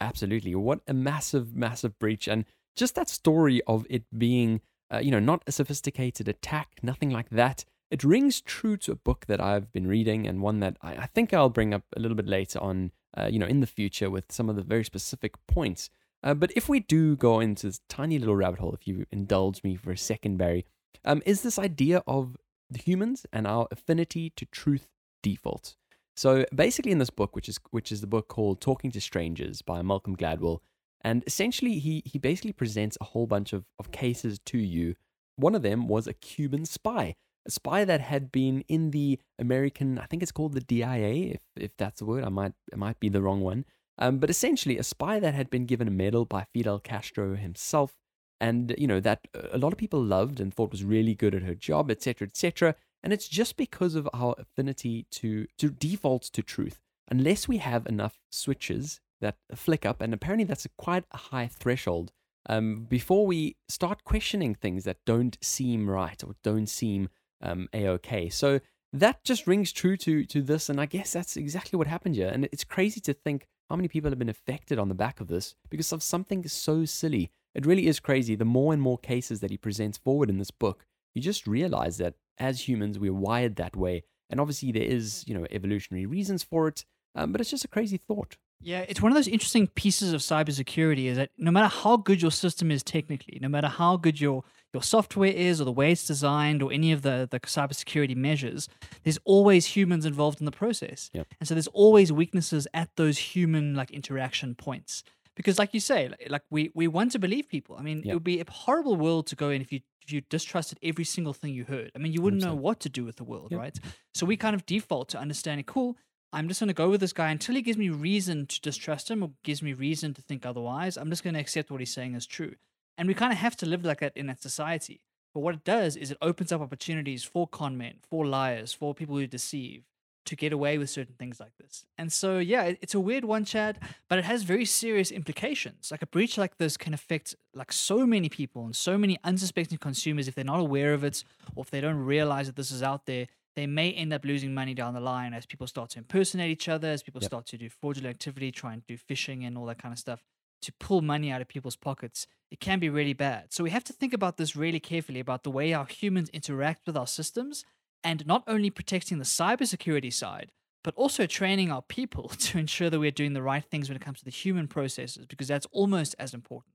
Absolutely. 0.00 0.54
What 0.54 0.80
a 0.86 0.94
massive, 0.94 1.54
massive 1.54 1.98
breach. 1.98 2.26
And 2.28 2.44
just 2.74 2.94
that 2.94 3.08
story 3.08 3.62
of 3.66 3.86
it 3.88 4.04
being, 4.16 4.60
uh, 4.92 4.98
you 4.98 5.10
know, 5.10 5.20
not 5.20 5.42
a 5.46 5.52
sophisticated 5.52 6.28
attack, 6.28 6.78
nothing 6.82 7.10
like 7.10 7.30
that. 7.30 7.64
It 7.90 8.02
rings 8.02 8.40
true 8.40 8.76
to 8.78 8.92
a 8.92 8.96
book 8.96 9.26
that 9.26 9.40
I've 9.40 9.70
been 9.70 9.86
reading 9.86 10.26
and 10.26 10.40
one 10.40 10.60
that 10.60 10.76
I, 10.80 10.96
I 10.96 11.06
think 11.06 11.32
I'll 11.32 11.50
bring 11.50 11.74
up 11.74 11.84
a 11.94 12.00
little 12.00 12.16
bit 12.16 12.26
later 12.26 12.58
on, 12.58 12.90
uh, 13.16 13.28
you 13.30 13.38
know, 13.38 13.46
in 13.46 13.60
the 13.60 13.66
future 13.66 14.10
with 14.10 14.32
some 14.32 14.48
of 14.48 14.56
the 14.56 14.62
very 14.62 14.84
specific 14.84 15.34
points. 15.46 15.90
Uh, 16.24 16.34
but 16.34 16.52
if 16.56 16.68
we 16.68 16.80
do 16.80 17.16
go 17.16 17.40
into 17.40 17.66
this 17.66 17.80
tiny 17.88 18.18
little 18.18 18.36
rabbit 18.36 18.60
hole, 18.60 18.72
if 18.72 18.86
you 18.86 19.06
indulge 19.10 19.62
me 19.62 19.76
for 19.76 19.90
a 19.90 19.98
second, 19.98 20.38
Barry, 20.38 20.64
um, 21.04 21.22
is 21.26 21.42
this 21.42 21.58
idea 21.58 22.02
of 22.06 22.36
the 22.70 22.78
humans 22.78 23.26
and 23.32 23.46
our 23.46 23.68
affinity 23.70 24.30
to 24.30 24.46
truth 24.46 24.88
default. 25.22 25.76
So 26.16 26.44
basically, 26.54 26.92
in 26.92 26.98
this 26.98 27.10
book, 27.10 27.34
which 27.34 27.48
is 27.48 27.58
which 27.70 27.90
is 27.90 28.00
the 28.00 28.06
book 28.06 28.28
called 28.28 28.60
"Talking 28.60 28.90
to 28.92 29.00
Strangers" 29.00 29.62
by 29.62 29.82
Malcolm 29.82 30.16
Gladwell, 30.16 30.60
and 31.00 31.24
essentially 31.26 31.78
he 31.78 32.02
he 32.04 32.18
basically 32.18 32.52
presents 32.52 32.98
a 33.00 33.04
whole 33.04 33.26
bunch 33.26 33.52
of, 33.52 33.64
of 33.78 33.90
cases 33.92 34.38
to 34.46 34.58
you. 34.58 34.94
One 35.36 35.54
of 35.54 35.62
them 35.62 35.88
was 35.88 36.06
a 36.06 36.12
Cuban 36.12 36.66
spy, 36.66 37.14
a 37.46 37.50
spy 37.50 37.84
that 37.84 38.00
had 38.00 38.30
been 38.30 38.64
in 38.68 38.90
the 38.90 39.18
American, 39.38 39.98
I 39.98 40.06
think 40.06 40.22
it's 40.22 40.32
called 40.32 40.54
the 40.54 40.60
DIA, 40.60 41.34
if 41.34 41.40
if 41.56 41.76
that's 41.76 41.98
the 42.00 42.06
word. 42.06 42.24
I 42.24 42.28
might 42.28 42.52
it 42.70 42.78
might 42.78 43.00
be 43.00 43.08
the 43.08 43.22
wrong 43.22 43.40
one. 43.40 43.64
Um, 43.98 44.18
but 44.18 44.30
essentially, 44.30 44.78
a 44.78 44.82
spy 44.82 45.20
that 45.20 45.34
had 45.34 45.50
been 45.50 45.66
given 45.66 45.88
a 45.88 45.92
medal 45.92 46.24
by 46.24 46.46
Fidel 46.52 46.78
Castro 46.78 47.36
himself, 47.36 47.94
and 48.40 48.74
you 48.78 48.86
know 48.86 49.00
that 49.00 49.26
a 49.52 49.58
lot 49.58 49.72
of 49.72 49.78
people 49.78 50.02
loved 50.02 50.40
and 50.40 50.52
thought 50.52 50.70
was 50.70 50.84
really 50.84 51.14
good 51.14 51.34
at 51.34 51.42
her 51.42 51.54
job, 51.54 51.90
etc., 51.90 52.26
etc. 52.26 52.74
And 53.02 53.12
it's 53.12 53.28
just 53.28 53.56
because 53.56 53.94
of 53.94 54.08
our 54.12 54.34
affinity 54.38 55.06
to 55.12 55.46
to 55.58 55.70
default 55.70 56.22
to 56.22 56.42
truth. 56.42 56.80
Unless 57.10 57.48
we 57.48 57.58
have 57.58 57.86
enough 57.86 58.18
switches 58.30 59.00
that 59.20 59.36
flick 59.54 59.84
up, 59.84 60.00
and 60.00 60.14
apparently 60.14 60.44
that's 60.44 60.64
a 60.64 60.70
quite 60.70 61.04
a 61.10 61.16
high 61.16 61.46
threshold, 61.46 62.12
um, 62.48 62.86
before 62.88 63.26
we 63.26 63.56
start 63.68 64.04
questioning 64.04 64.54
things 64.54 64.84
that 64.84 64.98
don't 65.04 65.36
seem 65.42 65.88
right 65.90 66.22
or 66.24 66.34
don't 66.42 66.68
seem 66.68 67.08
um, 67.40 67.68
a 67.72 67.88
okay. 67.88 68.28
So 68.28 68.60
that 68.92 69.24
just 69.24 69.46
rings 69.46 69.72
true 69.72 69.96
to 69.98 70.24
to 70.24 70.42
this, 70.42 70.68
and 70.68 70.80
I 70.80 70.86
guess 70.86 71.12
that's 71.12 71.36
exactly 71.36 71.76
what 71.76 71.86
happened 71.86 72.14
here. 72.14 72.28
And 72.28 72.48
it's 72.52 72.64
crazy 72.64 73.00
to 73.00 73.14
think 73.14 73.46
how 73.68 73.76
many 73.76 73.88
people 73.88 74.10
have 74.10 74.18
been 74.18 74.28
affected 74.28 74.78
on 74.78 74.88
the 74.88 74.94
back 74.94 75.20
of 75.20 75.28
this 75.28 75.54
because 75.70 75.92
of 75.92 76.02
something 76.02 76.46
so 76.46 76.84
silly. 76.84 77.30
It 77.54 77.66
really 77.66 77.86
is 77.86 78.00
crazy. 78.00 78.34
The 78.34 78.44
more 78.44 78.72
and 78.72 78.80
more 78.82 78.98
cases 78.98 79.40
that 79.40 79.50
he 79.50 79.56
presents 79.56 79.98
forward 79.98 80.30
in 80.30 80.38
this 80.38 80.50
book, 80.50 80.84
you 81.14 81.22
just 81.22 81.46
realize 81.46 81.98
that 81.98 82.14
as 82.38 82.68
humans, 82.68 82.98
we're 82.98 83.12
wired 83.12 83.56
that 83.56 83.76
way. 83.76 84.04
And 84.30 84.40
obviously, 84.40 84.72
there 84.72 84.82
is, 84.82 85.24
you 85.26 85.34
know, 85.34 85.46
evolutionary 85.50 86.06
reasons 86.06 86.42
for 86.42 86.68
it, 86.68 86.84
um, 87.14 87.32
but 87.32 87.40
it's 87.40 87.50
just 87.50 87.64
a 87.64 87.68
crazy 87.68 87.98
thought. 87.98 88.36
Yeah, 88.64 88.84
it's 88.88 89.02
one 89.02 89.10
of 89.10 89.16
those 89.16 89.28
interesting 89.28 89.66
pieces 89.66 90.12
of 90.12 90.20
cybersecurity 90.20 91.06
is 91.06 91.16
that 91.16 91.30
no 91.36 91.50
matter 91.50 91.66
how 91.66 91.96
good 91.96 92.22
your 92.22 92.30
system 92.30 92.70
is 92.70 92.82
technically, 92.82 93.38
no 93.42 93.48
matter 93.48 93.68
how 93.68 93.96
good 93.96 94.20
your 94.20 94.44
your 94.72 94.82
software 94.82 95.30
is 95.30 95.60
or 95.60 95.64
the 95.64 95.72
way 95.72 95.92
it's 95.92 96.06
designed 96.06 96.62
or 96.62 96.72
any 96.72 96.92
of 96.92 97.02
the, 97.02 97.28
the 97.30 97.40
cybersecurity 97.40 98.16
measures, 98.16 98.68
there's 99.02 99.18
always 99.24 99.66
humans 99.66 100.06
involved 100.06 100.40
in 100.40 100.46
the 100.46 100.52
process. 100.52 101.10
Yep. 101.12 101.26
And 101.40 101.48
so 101.48 101.54
there's 101.54 101.66
always 101.68 102.10
weaknesses 102.10 102.66
at 102.72 102.88
those 102.96 103.18
human 103.18 103.74
like 103.74 103.90
interaction 103.90 104.54
points. 104.54 105.02
Because 105.36 105.58
like 105.58 105.72
you 105.74 105.80
say, 105.80 106.08
like, 106.08 106.26
like 106.30 106.42
we, 106.50 106.70
we 106.74 106.86
want 106.88 107.12
to 107.12 107.18
believe 107.18 107.48
people. 107.48 107.76
I 107.78 107.82
mean, 107.82 108.02
it 108.04 108.12
would 108.14 108.24
be 108.24 108.40
a 108.40 108.44
horrible 108.50 108.96
world 108.96 109.26
to 109.28 109.36
go 109.36 109.50
in 109.50 109.62
if 109.62 109.72
you 109.72 109.80
if 110.04 110.12
you 110.12 110.20
distrusted 110.22 110.78
every 110.82 111.04
single 111.04 111.32
thing 111.32 111.54
you 111.54 111.64
heard. 111.64 111.92
I 111.94 111.98
mean, 111.98 112.12
you 112.12 112.20
wouldn't 112.20 112.42
know 112.42 112.56
100%. 112.56 112.60
what 112.60 112.80
to 112.80 112.88
do 112.88 113.04
with 113.04 113.16
the 113.16 113.24
world, 113.24 113.52
Yep. 113.52 113.60
right? 113.60 113.78
So 114.14 114.26
we 114.26 114.36
kind 114.36 114.54
of 114.56 114.66
default 114.66 115.08
to 115.10 115.18
understanding, 115.18 115.64
cool, 115.64 115.96
I'm 116.32 116.48
just 116.48 116.58
going 116.58 116.66
to 116.68 116.74
go 116.74 116.90
with 116.90 117.00
this 117.00 117.12
guy 117.12 117.30
until 117.30 117.54
he 117.54 117.62
gives 117.62 117.78
me 117.78 117.88
reason 117.88 118.46
to 118.46 118.60
distrust 118.60 119.08
him 119.12 119.22
or 119.22 119.30
gives 119.44 119.62
me 119.62 119.74
reason 119.74 120.12
to 120.14 120.20
think 120.20 120.44
otherwise. 120.44 120.96
I'm 120.96 121.08
just 121.08 121.22
going 121.22 121.34
to 121.34 121.40
accept 121.40 121.70
what 121.70 121.78
he's 121.78 121.94
saying 121.94 122.14
is 122.16 122.26
true. 122.26 122.54
And 122.98 123.06
we 123.06 123.14
kind 123.14 123.32
of 123.32 123.38
have 123.38 123.56
to 123.58 123.66
live 123.66 123.84
like 123.84 124.00
that 124.00 124.16
in 124.16 124.26
that 124.26 124.42
society. 124.42 125.02
But 125.34 125.40
what 125.40 125.54
it 125.54 125.62
does 125.64 125.94
is 125.96 126.10
it 126.10 126.18
opens 126.20 126.50
up 126.50 126.60
opportunities 126.60 127.22
for 127.22 127.46
con 127.46 127.78
men, 127.78 127.98
for 128.10 128.26
liars, 128.26 128.72
for 128.72 128.94
people 128.96 129.16
who 129.16 129.28
deceive 129.28 129.84
to 130.24 130.36
get 130.36 130.52
away 130.52 130.78
with 130.78 130.88
certain 130.90 131.14
things 131.18 131.40
like 131.40 131.52
this. 131.58 131.84
And 131.98 132.12
so, 132.12 132.38
yeah, 132.38 132.72
it's 132.80 132.94
a 132.94 133.00
weird 133.00 133.24
one, 133.24 133.44
Chad, 133.44 133.78
but 134.08 134.18
it 134.18 134.24
has 134.24 134.42
very 134.44 134.64
serious 134.64 135.10
implications. 135.10 135.90
Like 135.90 136.02
a 136.02 136.06
breach 136.06 136.38
like 136.38 136.58
this 136.58 136.76
can 136.76 136.94
affect 136.94 137.34
like 137.54 137.72
so 137.72 138.06
many 138.06 138.28
people 138.28 138.64
and 138.64 138.74
so 138.76 138.96
many 138.96 139.18
unsuspecting 139.24 139.78
consumers 139.78 140.28
if 140.28 140.34
they're 140.34 140.44
not 140.44 140.60
aware 140.60 140.94
of 140.94 141.02
it 141.04 141.24
or 141.56 141.62
if 141.64 141.70
they 141.70 141.80
don't 141.80 141.98
realize 141.98 142.46
that 142.46 142.56
this 142.56 142.70
is 142.70 142.82
out 142.82 143.06
there. 143.06 143.26
They 143.54 143.66
may 143.66 143.92
end 143.92 144.12
up 144.14 144.24
losing 144.24 144.54
money 144.54 144.72
down 144.74 144.94
the 144.94 145.00
line 145.00 145.34
as 145.34 145.44
people 145.44 145.66
start 145.66 145.90
to 145.90 145.98
impersonate 145.98 146.50
each 146.50 146.68
other, 146.68 146.88
as 146.88 147.02
people 147.02 147.20
Yep. 147.20 147.28
start 147.28 147.46
to 147.46 147.58
do 147.58 147.68
fraudulent 147.68 148.14
activity, 148.14 148.50
try 148.50 148.72
and 148.72 148.86
do 148.86 148.96
phishing 148.96 149.46
and 149.46 149.58
all 149.58 149.66
that 149.66 149.78
kind 149.78 149.92
of 149.92 149.98
stuff. 149.98 150.22
to 150.62 150.72
pull 150.78 151.02
money 151.02 151.28
out 151.32 151.40
of 151.42 151.48
people's 151.48 151.74
pockets, 151.74 152.28
it 152.48 152.60
can 152.60 152.78
be 152.78 152.88
really 152.88 153.12
bad. 153.14 153.52
So 153.52 153.64
we 153.64 153.70
have 153.70 153.82
to 153.82 153.92
think 153.92 154.12
about 154.14 154.36
this 154.36 154.54
really 154.54 154.78
carefully 154.78 155.18
about 155.18 155.42
the 155.42 155.50
way 155.50 155.72
our 155.72 155.86
humans 155.86 156.28
interact 156.28 156.86
with 156.86 156.96
our 156.96 157.08
systems 157.08 157.64
and 158.04 158.26
not 158.26 158.42
only 158.46 158.70
protecting 158.70 159.18
the 159.18 159.24
cybersecurity 159.24 160.12
side, 160.12 160.52
but 160.84 160.94
also 160.94 161.26
training 161.26 161.70
our 161.70 161.82
people 161.82 162.28
to 162.38 162.58
ensure 162.58 162.90
that 162.90 162.98
we're 162.98 163.10
doing 163.10 163.32
the 163.32 163.42
right 163.42 163.64
things 163.64 163.88
when 163.88 163.96
it 163.96 164.02
comes 164.02 164.18
to 164.18 164.24
the 164.24 164.30
human 164.30 164.68
processes, 164.68 165.26
because 165.26 165.48
that's 165.48 165.66
almost 165.72 166.14
as 166.18 166.34
important. 166.34 166.74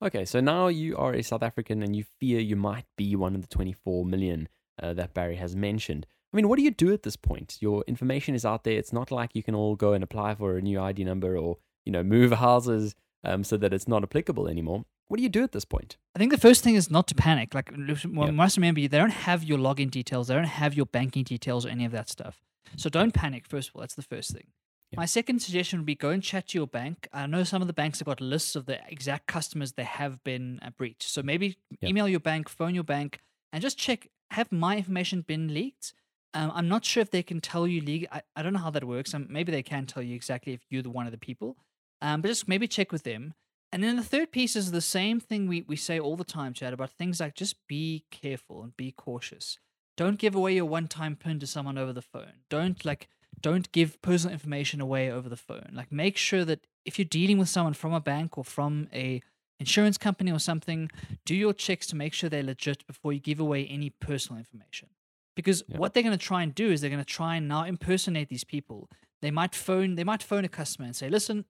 Okay, 0.00 0.24
so 0.24 0.40
now 0.40 0.68
you 0.68 0.96
are 0.96 1.12
a 1.12 1.22
South 1.22 1.42
African 1.42 1.82
and 1.82 1.94
you 1.96 2.04
fear 2.20 2.38
you 2.38 2.54
might 2.54 2.86
be 2.96 3.16
one 3.16 3.34
of 3.34 3.42
the 3.42 3.48
24 3.48 4.04
million 4.04 4.48
uh, 4.80 4.94
that 4.94 5.12
Barry 5.12 5.36
has 5.36 5.56
mentioned. 5.56 6.06
I 6.32 6.36
mean, 6.36 6.48
what 6.48 6.56
do 6.56 6.62
you 6.62 6.70
do 6.70 6.92
at 6.92 7.02
this 7.02 7.16
point? 7.16 7.56
Your 7.60 7.82
information 7.88 8.34
is 8.34 8.44
out 8.44 8.62
there. 8.62 8.78
It's 8.78 8.92
not 8.92 9.10
like 9.10 9.34
you 9.34 9.42
can 9.42 9.54
all 9.54 9.74
go 9.74 9.94
and 9.94 10.04
apply 10.04 10.34
for 10.36 10.56
a 10.56 10.62
new 10.62 10.80
ID 10.80 11.02
number 11.04 11.36
or, 11.36 11.56
you 11.84 11.90
know, 11.90 12.02
move 12.04 12.32
houses 12.32 12.94
um, 13.24 13.42
so 13.42 13.56
that 13.56 13.72
it's 13.72 13.88
not 13.88 14.04
applicable 14.04 14.46
anymore. 14.46 14.84
What 15.08 15.16
do 15.16 15.22
you 15.22 15.28
do 15.28 15.42
at 15.42 15.52
this 15.52 15.64
point? 15.64 15.96
I 16.14 16.18
think 16.18 16.32
the 16.32 16.38
first 16.38 16.62
thing 16.62 16.74
is 16.74 16.90
not 16.90 17.06
to 17.08 17.14
panic. 17.14 17.54
Like, 17.54 17.70
well, 17.72 18.26
Yep. 18.26 18.34
must 18.34 18.56
remember, 18.56 18.80
they 18.80 18.88
don't 18.98 19.10
have 19.10 19.42
your 19.42 19.58
login 19.58 19.90
details, 19.90 20.28
they 20.28 20.34
don't 20.34 20.44
have 20.44 20.74
your 20.74 20.86
banking 20.86 21.24
details 21.24 21.64
or 21.64 21.70
any 21.70 21.84
of 21.84 21.92
that 21.92 22.08
stuff. 22.08 22.44
So 22.76 22.90
don't 22.90 23.12
panic, 23.14 23.46
first 23.46 23.70
of 23.70 23.76
all. 23.76 23.80
That's 23.80 23.94
the 23.94 24.02
first 24.02 24.30
thing. 24.32 24.48
Yep. 24.92 24.96
My 24.98 25.06
second 25.06 25.40
suggestion 25.40 25.78
would 25.78 25.86
be 25.86 25.94
go 25.94 26.10
and 26.10 26.22
chat 26.22 26.48
to 26.48 26.58
your 26.58 26.66
bank. 26.66 27.08
I 27.12 27.26
know 27.26 27.44
some 27.44 27.62
of 27.62 27.68
the 27.68 27.74
banks 27.74 27.98
have 27.98 28.06
got 28.06 28.20
lists 28.20 28.54
of 28.56 28.66
the 28.66 28.78
exact 28.86 29.26
customers 29.26 29.72
they 29.72 29.84
have 29.84 30.22
been 30.24 30.60
uh, 30.62 30.70
breached. 30.70 31.04
So 31.04 31.22
maybe 31.22 31.56
Yep. 31.80 31.88
email 31.90 32.08
your 32.08 32.20
bank, 32.20 32.48
phone 32.48 32.74
your 32.74 32.84
bank, 32.84 33.20
and 33.52 33.62
just 33.62 33.78
check 33.78 34.08
have 34.32 34.52
my 34.52 34.76
information 34.76 35.22
been 35.22 35.54
leaked? 35.54 35.94
Um, 36.34 36.52
I'm 36.54 36.68
not 36.68 36.84
sure 36.84 37.00
if 37.00 37.10
they 37.10 37.22
can 37.22 37.40
tell 37.40 37.66
you 37.66 37.80
legal. 37.80 38.08
I, 38.12 38.20
I 38.36 38.42
don't 38.42 38.52
know 38.52 38.58
how 38.58 38.70
that 38.70 38.84
works. 38.84 39.14
Um, 39.14 39.26
maybe 39.30 39.50
they 39.50 39.62
can 39.62 39.86
tell 39.86 40.02
you 40.02 40.14
exactly 40.14 40.52
if 40.52 40.60
you're 40.68 40.82
the 40.82 40.90
one 40.90 41.06
of 41.06 41.12
the 41.12 41.18
people. 41.18 41.56
Um, 42.02 42.20
but 42.20 42.28
just 42.28 42.46
maybe 42.46 42.68
check 42.68 42.92
with 42.92 43.04
them. 43.04 43.32
And 43.72 43.82
then 43.84 43.96
the 43.96 44.02
third 44.02 44.32
piece 44.32 44.56
is 44.56 44.70
the 44.70 44.80
same 44.80 45.20
thing 45.20 45.46
we, 45.46 45.62
we 45.62 45.76
say 45.76 46.00
all 46.00 46.16
the 46.16 46.24
time, 46.24 46.54
Chad, 46.54 46.72
about 46.72 46.90
things 46.90 47.20
like 47.20 47.34
just 47.34 47.66
be 47.66 48.04
careful 48.10 48.62
and 48.62 48.76
be 48.76 48.92
cautious. 48.92 49.58
Don't 49.96 50.18
give 50.18 50.34
away 50.34 50.54
your 50.54 50.64
one 50.64 50.88
time 50.88 51.16
pin 51.16 51.38
to 51.40 51.46
someone 51.46 51.76
over 51.76 51.92
the 51.92 52.02
phone. 52.02 52.32
Don't 52.48 52.84
like 52.84 53.08
don't 53.40 53.70
give 53.72 54.00
personal 54.02 54.32
information 54.32 54.80
away 54.80 55.10
over 55.10 55.28
the 55.28 55.36
phone. 55.36 55.70
Like 55.72 55.92
make 55.92 56.16
sure 56.16 56.44
that 56.44 56.66
if 56.84 56.98
you're 56.98 57.04
dealing 57.06 57.38
with 57.38 57.48
someone 57.48 57.74
from 57.74 57.92
a 57.92 58.00
bank 58.00 58.38
or 58.38 58.44
from 58.44 58.88
a 58.92 59.20
insurance 59.60 59.98
company 59.98 60.32
or 60.32 60.38
something, 60.38 60.90
do 61.24 61.34
your 61.34 61.52
checks 61.52 61.86
to 61.88 61.96
make 61.96 62.14
sure 62.14 62.30
they're 62.30 62.42
legit 62.42 62.86
before 62.86 63.12
you 63.12 63.20
give 63.20 63.38
away 63.40 63.66
any 63.66 63.90
personal 63.90 64.38
information. 64.38 64.88
Because 65.36 65.62
Yeah. 65.68 65.76
what 65.78 65.94
they're 65.94 66.02
going 66.02 66.16
to 66.18 66.24
try 66.26 66.42
and 66.42 66.54
do 66.54 66.70
is 66.70 66.80
they're 66.80 66.90
going 66.90 67.04
to 67.04 67.14
try 67.20 67.36
and 67.36 67.46
now 67.48 67.64
impersonate 67.64 68.28
these 68.28 68.44
people. 68.44 68.88
They 69.20 69.30
might 69.30 69.54
phone 69.54 69.96
they 69.96 70.04
might 70.04 70.22
phone 70.22 70.44
a 70.44 70.48
customer 70.48 70.86
and 70.86 70.96
say, 70.96 71.08
"Listen, 71.10 71.44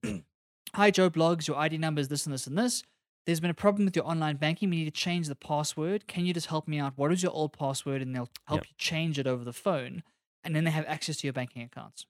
hi 0.75 0.91
Joe 0.91 1.11
Bloggs, 1.11 1.47
your 1.49 1.57
ID 1.57 1.79
number 1.79 2.01
is 2.01 2.09
this 2.09 2.27
and 2.27 2.33
this 2.33 2.47
and 2.47 2.59
this. 2.59 2.83
There's 3.27 3.41
been 3.41 3.51
a 3.51 3.55
problem 3.55 3.85
with 3.85 3.97
your 3.97 4.07
online 4.07 4.37
banking. 4.37 4.71
We 4.71 4.77
need 4.77 4.85
to 4.87 4.91
change 4.91 5.29
the 5.29 5.35
password. 5.35 6.07
Can 6.07 6.25
you 6.25 6.33
just 6.33 6.47
help 6.47 6.67
me 6.67 6.79
out? 6.79 6.95
What 6.97 7.13
is 7.13 7.23
your 7.23 7.33
old 7.33 7.53
password?" 7.53 8.01
And 8.01 8.15
they'll 8.15 8.31
help 8.47 8.63
Yep. 8.63 8.69
you 8.69 8.75
change 8.79 9.19
it 9.19 9.27
over 9.27 9.45
the 9.45 9.53
phone, 9.53 10.03
and 10.43 10.57
then 10.57 10.65
they 10.65 10.71
have 10.71 10.87
access 10.87 11.19
to 11.19 11.27
your 11.27 11.35
banking 11.35 11.63
accounts. 11.63 12.07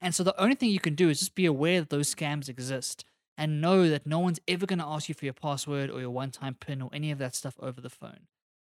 And 0.00 0.14
so 0.14 0.22
the 0.24 0.40
only 0.40 0.54
thing 0.54 0.70
you 0.70 0.80
can 0.80 0.94
do 0.94 1.08
is 1.08 1.20
just 1.20 1.34
be 1.34 1.46
aware 1.46 1.80
that 1.80 1.90
those 1.90 2.12
scams 2.12 2.48
exist 2.48 3.04
and 3.36 3.60
know 3.60 3.88
that 3.88 4.06
no 4.06 4.18
one's 4.18 4.40
ever 4.48 4.66
going 4.66 4.78
to 4.78 4.84
ask 4.86 5.08
you 5.08 5.14
for 5.14 5.24
your 5.24 5.34
password 5.34 5.90
or 5.90 6.00
your 6.00 6.10
one-time 6.10 6.54
pin 6.54 6.82
or 6.82 6.90
any 6.92 7.10
of 7.10 7.18
that 7.18 7.34
stuff 7.34 7.54
over 7.60 7.80
the 7.80 7.90
phone. 7.90 8.26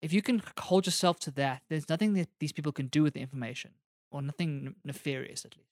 If 0.03 0.13
you 0.13 0.23
can 0.23 0.43
hold 0.59 0.87
yourself 0.87 1.19
to 1.21 1.31
that, 1.33 1.63
there's 1.69 1.89
nothing 1.89 2.15
that 2.15 2.29
these 2.41 2.53
people 2.53 2.73
can 2.73 2.87
do 2.87 3.03
with 3.03 3.15
the 3.15 3.21
information 3.21 3.73
or 4.11 4.23
nothing 4.23 4.77
nefarious 4.85 5.45
at 5.45 5.57
least. 5.57 5.69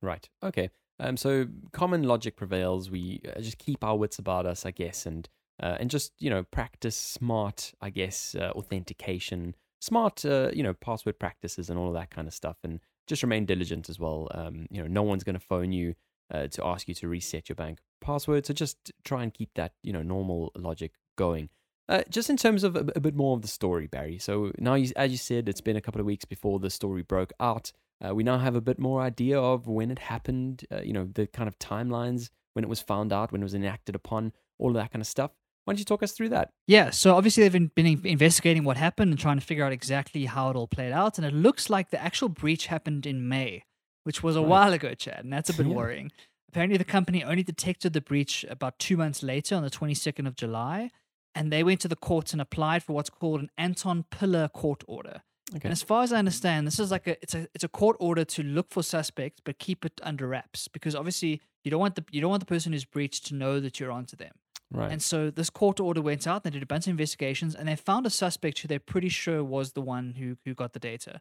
Right. 0.00 0.28
Okay. 0.42 0.70
Um, 1.00 1.16
so 1.16 1.46
common 1.72 2.04
logic 2.04 2.36
prevails. 2.36 2.90
We 2.90 3.20
uh, 3.36 3.40
just 3.40 3.58
keep 3.58 3.82
our 3.82 3.96
wits 3.96 4.18
about 4.18 4.46
us, 4.46 4.64
I 4.64 4.70
guess, 4.70 5.06
and 5.06 5.28
uh, 5.62 5.76
and 5.80 5.90
just 5.90 6.12
you 6.18 6.30
know 6.30 6.44
practice 6.44 6.96
smart, 6.96 7.72
I 7.80 7.90
guess, 7.90 8.34
uh, 8.38 8.50
authentication, 8.54 9.54
smart, 9.80 10.24
uh, 10.24 10.50
you 10.52 10.62
know, 10.62 10.74
password 10.74 11.18
practices 11.18 11.70
and 11.70 11.78
all 11.78 11.88
of 11.88 11.94
that 11.94 12.10
kind 12.10 12.28
of 12.28 12.34
stuff, 12.34 12.56
and 12.64 12.80
just 13.06 13.22
remain 13.22 13.44
diligent 13.44 13.88
as 13.88 13.98
well. 13.98 14.28
Um, 14.32 14.66
you 14.70 14.80
know, 14.80 14.88
no 14.88 15.02
one's 15.02 15.24
going 15.24 15.34
to 15.34 15.40
phone 15.40 15.72
you 15.72 15.94
uh, 16.32 16.46
to 16.48 16.64
ask 16.64 16.88
you 16.88 16.94
to 16.94 17.08
reset 17.08 17.48
your 17.48 17.56
bank 17.56 17.80
password, 18.00 18.46
so 18.46 18.54
just 18.54 18.92
try 19.04 19.22
and 19.22 19.34
keep 19.34 19.50
that 19.54 19.72
you 19.82 19.92
know 19.92 20.02
normal 20.02 20.52
logic 20.56 20.92
going. 21.16 21.48
Uh, 21.86 22.02
just 22.08 22.30
in 22.30 22.36
terms 22.36 22.64
of 22.64 22.76
a, 22.76 22.86
a 22.96 23.00
bit 23.00 23.14
more 23.14 23.36
of 23.36 23.42
the 23.42 23.48
story, 23.48 23.86
Barry. 23.86 24.18
So 24.18 24.52
now, 24.58 24.74
you, 24.74 24.90
as 24.96 25.10
you 25.10 25.18
said, 25.18 25.48
it's 25.48 25.60
been 25.60 25.76
a 25.76 25.82
couple 25.82 26.00
of 26.00 26.06
weeks 26.06 26.24
before 26.24 26.58
the 26.58 26.70
story 26.70 27.02
broke 27.02 27.32
out. 27.38 27.72
Uh, 28.04 28.14
we 28.14 28.22
now 28.22 28.38
have 28.38 28.54
a 28.54 28.60
bit 28.60 28.78
more 28.78 29.02
idea 29.02 29.38
of 29.40 29.66
when 29.66 29.90
it 29.90 29.98
happened, 29.98 30.64
uh, 30.72 30.80
you 30.82 30.92
know, 30.92 31.08
the 31.14 31.26
kind 31.26 31.48
of 31.48 31.58
timelines, 31.58 32.30
when 32.54 32.64
it 32.64 32.68
was 32.68 32.80
found 32.80 33.12
out, 33.12 33.32
when 33.32 33.40
it 33.40 33.44
was 33.44 33.54
enacted 33.54 33.94
upon, 33.94 34.32
all 34.58 34.68
of 34.70 34.74
that 34.74 34.90
kind 34.92 35.00
of 35.00 35.06
stuff. 35.06 35.30
Why 35.64 35.72
don't 35.72 35.78
you 35.78 35.84
talk 35.86 36.02
us 36.02 36.12
through 36.12 36.28
that? 36.30 36.50
Yeah, 36.66 36.90
so 36.90 37.14
obviously 37.14 37.42
they've 37.42 37.52
been, 37.52 37.70
been 37.74 38.04
investigating 38.06 38.64
what 38.64 38.76
happened 38.76 39.10
and 39.12 39.18
trying 39.18 39.38
to 39.38 39.44
figure 39.44 39.64
out 39.64 39.72
exactly 39.72 40.26
how 40.26 40.50
it 40.50 40.56
all 40.56 40.66
played 40.68 40.92
out. 40.92 41.16
And 41.18 41.26
it 41.26 41.32
looks 41.32 41.70
like 41.70 41.90
the 41.90 42.02
actual 42.02 42.28
breach 42.28 42.66
happened 42.66 43.06
in 43.06 43.26
May, 43.28 43.64
which 44.02 44.22
was 44.22 44.36
a 44.36 44.40
Right. 44.40 44.48
while 44.48 44.72
ago, 44.74 44.92
Chad. 44.94 45.20
And 45.24 45.32
that's 45.32 45.48
a 45.48 45.54
bit 45.54 45.66
Yeah. 45.66 45.74
worrying. 45.74 46.12
Apparently, 46.50 46.76
the 46.76 46.84
company 46.84 47.24
only 47.24 47.42
detected 47.42 47.94
the 47.94 48.00
breach 48.02 48.44
about 48.50 48.78
two 48.78 48.96
months 48.98 49.22
later 49.22 49.56
on 49.56 49.62
the 49.62 49.70
22nd 49.70 50.26
of 50.26 50.36
July. 50.36 50.90
And 51.34 51.50
they 51.50 51.64
went 51.64 51.80
to 51.80 51.88
the 51.88 51.96
courts 51.96 52.32
and 52.32 52.40
applied 52.42 52.82
for 52.84 52.92
what's 52.92 53.10
called 53.10 53.40
an 53.40 53.50
Anton 53.56 54.04
Piller 54.10 54.48
court 54.48 54.84
order. 54.86 55.22
Okay. 55.50 55.60
And 55.64 55.72
as 55.72 55.82
far 55.82 56.02
as 56.02 56.12
I 56.12 56.18
understand, 56.18 56.66
this 56.66 56.78
is 56.78 56.90
like 56.90 57.06
a 57.06 57.20
it's 57.22 57.34
a 57.34 57.48
it's 57.54 57.64
a 57.64 57.68
court 57.68 57.96
order 58.00 58.24
to 58.24 58.42
look 58.42 58.70
for 58.70 58.82
suspects 58.82 59.40
but 59.44 59.58
keep 59.58 59.84
it 59.84 60.00
under 60.02 60.26
wraps 60.26 60.68
because 60.68 60.94
obviously 60.94 61.40
you 61.64 61.70
don't 61.70 61.80
want 61.80 61.96
the 61.96 62.04
you 62.10 62.20
don't 62.20 62.30
want 62.30 62.40
the 62.40 62.46
person 62.46 62.72
who's 62.72 62.84
breached 62.84 63.26
to 63.26 63.34
know 63.34 63.60
that 63.60 63.78
you're 63.78 63.92
onto 63.92 64.16
them. 64.16 64.32
Right. 64.72 64.90
And 64.90 65.02
so 65.02 65.30
this 65.30 65.50
court 65.50 65.78
order 65.80 66.00
went 66.02 66.26
out. 66.26 66.42
They 66.42 66.50
did 66.50 66.62
a 66.62 66.66
bunch 66.66 66.86
of 66.86 66.92
investigations, 66.92 67.54
and 67.54 67.68
they 67.68 67.76
found 67.76 68.06
a 68.06 68.10
suspect 68.10 68.58
who 68.60 68.68
they're 68.68 68.80
pretty 68.80 69.10
sure 69.10 69.44
was 69.44 69.72
the 69.72 69.82
one 69.82 70.14
who 70.18 70.36
who 70.44 70.54
got 70.54 70.72
the 70.72 70.80
data. 70.80 71.20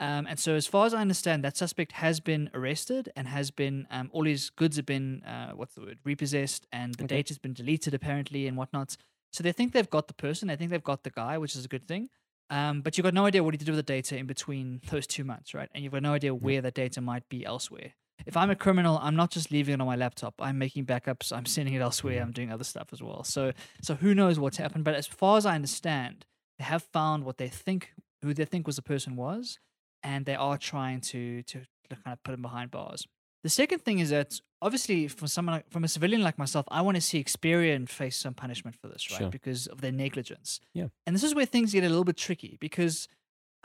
Um, 0.00 0.26
and 0.26 0.38
so, 0.38 0.54
as 0.54 0.66
far 0.66 0.86
as 0.86 0.94
I 0.94 1.00
understand, 1.00 1.44
that 1.44 1.56
suspect 1.56 1.92
has 1.92 2.18
been 2.20 2.50
arrested 2.52 3.10
and 3.14 3.28
has 3.28 3.50
been 3.50 3.86
um, 3.90 4.10
all 4.12 4.24
his 4.24 4.50
goods 4.50 4.76
have 4.76 4.86
been 4.86 5.22
uh, 5.22 5.52
what's 5.52 5.74
the 5.74 5.82
word 5.82 5.98
repossessed, 6.04 6.66
and 6.72 6.94
the 6.94 7.04
Okay. 7.04 7.16
data's 7.16 7.38
been 7.38 7.52
deleted 7.52 7.94
apparently 7.94 8.46
and 8.48 8.56
whatnot. 8.56 8.96
So 9.32 9.42
they 9.42 9.52
think 9.52 9.72
they've 9.72 9.90
got 9.90 10.08
the 10.08 10.14
person. 10.14 10.48
They 10.48 10.56
think 10.56 10.70
they've 10.70 10.82
got 10.82 11.04
the 11.04 11.10
guy, 11.10 11.38
which 11.38 11.54
is 11.54 11.64
a 11.64 11.68
good 11.68 11.86
thing. 11.86 12.08
Um, 12.50 12.82
but 12.82 12.96
you've 12.96 13.04
got 13.04 13.14
no 13.14 13.26
idea 13.26 13.42
what 13.42 13.54
he 13.54 13.58
did 13.58 13.68
with 13.68 13.76
the 13.76 13.82
data 13.82 14.16
in 14.16 14.26
between 14.26 14.80
those 14.90 15.06
two 15.06 15.24
months, 15.24 15.54
right? 15.54 15.68
And 15.74 15.82
you've 15.82 15.92
got 15.92 16.02
no 16.02 16.12
idea 16.12 16.34
where 16.34 16.60
that 16.60 16.74
data 16.74 17.00
might 17.00 17.28
be 17.28 17.44
elsewhere. 17.44 17.94
If 18.26 18.36
I'm 18.36 18.50
a 18.50 18.56
criminal, 18.56 18.98
I'm 19.02 19.16
not 19.16 19.30
just 19.30 19.50
leaving 19.50 19.74
it 19.74 19.80
on 19.80 19.86
my 19.86 19.96
laptop. 19.96 20.34
I'm 20.38 20.58
making 20.58 20.86
backups. 20.86 21.32
I'm 21.32 21.46
sending 21.46 21.74
it 21.74 21.80
elsewhere. 21.80 22.22
I'm 22.22 22.32
doing 22.32 22.52
other 22.52 22.64
stuff 22.64 22.88
as 22.92 23.02
well. 23.02 23.24
So, 23.24 23.52
so 23.82 23.94
who 23.94 24.14
knows 24.14 24.38
what's 24.38 24.56
happened? 24.56 24.84
But 24.84 24.94
as 24.94 25.06
far 25.06 25.36
as 25.36 25.46
I 25.46 25.54
understand, 25.54 26.26
they 26.58 26.64
have 26.64 26.82
found 26.82 27.24
what 27.24 27.38
they 27.38 27.48
think, 27.48 27.92
who 28.22 28.32
they 28.32 28.44
think 28.44 28.66
was 28.66 28.76
the 28.76 28.82
person 28.82 29.16
was, 29.16 29.58
and 30.02 30.26
they 30.26 30.34
are 30.34 30.58
trying 30.58 31.00
to 31.00 31.42
to 31.42 31.62
kind 31.90 32.12
of 32.12 32.22
put 32.22 32.34
him 32.34 32.42
behind 32.42 32.70
bars. 32.70 33.06
The 33.44 33.50
second 33.50 33.80
thing 33.86 33.98
is 34.00 34.10
that 34.10 34.40
obviously, 34.60 35.06
from 35.08 35.28
someone 35.28 35.54
like- 35.56 35.70
from 35.70 35.84
a 35.84 35.88
civilian 35.88 36.22
like 36.22 36.38
myself, 36.38 36.64
I 36.68 36.80
want 36.80 36.96
to 36.96 37.00
see 37.00 37.22
Experian 37.22 37.88
face 37.88 38.16
some 38.16 38.34
punishment 38.34 38.74
for 38.80 38.88
this, 38.88 39.08
right? 39.10 39.18
Sure. 39.18 39.30
Because 39.30 39.66
of 39.68 39.80
their 39.82 39.92
negligence. 39.92 40.60
Yeah. 40.72 40.88
And 41.06 41.14
this 41.14 41.22
is 41.22 41.34
where 41.34 41.46
things 41.46 41.72
get 41.72 41.84
a 41.84 41.88
little 41.88 42.04
bit 42.04 42.16
tricky 42.16 42.56
because 42.60 43.06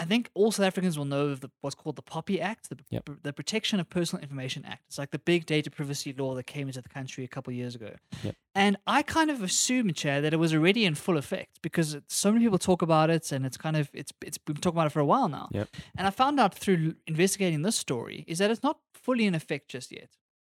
I 0.01 0.05
think 0.05 0.29
all 0.33 0.50
South 0.53 0.65
Africans 0.65 0.98
will 0.98 1.03
know 1.05 1.25
of 1.27 1.41
the, 1.41 1.50
what's 1.59 1.75
called 1.75 1.98
the 1.98 2.01
POPI 2.01 2.39
Act, 2.39 2.69
the, 2.69 2.77
Yep. 2.89 3.09
the 3.24 3.33
Protection 3.33 3.81
of 3.81 3.89
Personal 3.89 4.24
Information 4.24 4.63
Act. 4.63 4.83
It's 4.88 4.98
like 4.98 5.12
the 5.12 5.19
big 5.19 5.45
data 5.45 5.69
privacy 5.69 6.13
law 6.13 6.36
that 6.36 6.43
came 6.48 6.67
into 6.67 6.81
the 6.81 6.88
country 6.88 7.25
a 7.25 7.27
couple 7.27 7.51
years 7.51 7.75
ago. 7.75 7.91
Yep. 8.24 8.36
And 8.55 8.77
I 8.88 9.01
kind 9.01 9.29
of 9.29 9.43
assumed, 9.43 9.95
Chair, 9.98 10.21
that 10.21 10.33
it 10.33 10.38
was 10.38 10.53
already 10.53 10.86
in 10.86 10.95
full 10.95 11.17
effect 11.17 11.59
because 11.62 11.98
so 12.07 12.31
many 12.31 12.45
people 12.45 12.57
talk 12.59 12.81
about 12.81 13.09
it, 13.09 13.31
and 13.33 13.45
it's 13.45 13.57
kind 13.57 13.75
of 13.77 13.89
it's 13.93 14.12
it's 14.25 14.38
we've 14.48 14.55
been 14.55 14.62
talking 14.62 14.77
about 14.77 14.88
it 14.88 14.91
for 14.93 15.01
a 15.01 15.05
while 15.05 15.27
now. 15.27 15.50
Yep. 15.51 15.67
And 15.98 16.07
I 16.07 16.12
found 16.12 16.39
out 16.39 16.55
through 16.55 16.95
investigating 17.05 17.62
this 17.62 17.75
story 17.75 18.24
is 18.27 18.38
that 18.39 18.50
it's 18.51 18.63
not 18.63 18.79
fully 19.03 19.25
in 19.25 19.36
effect 19.36 19.70
just 19.70 19.91
yet. 19.91 20.10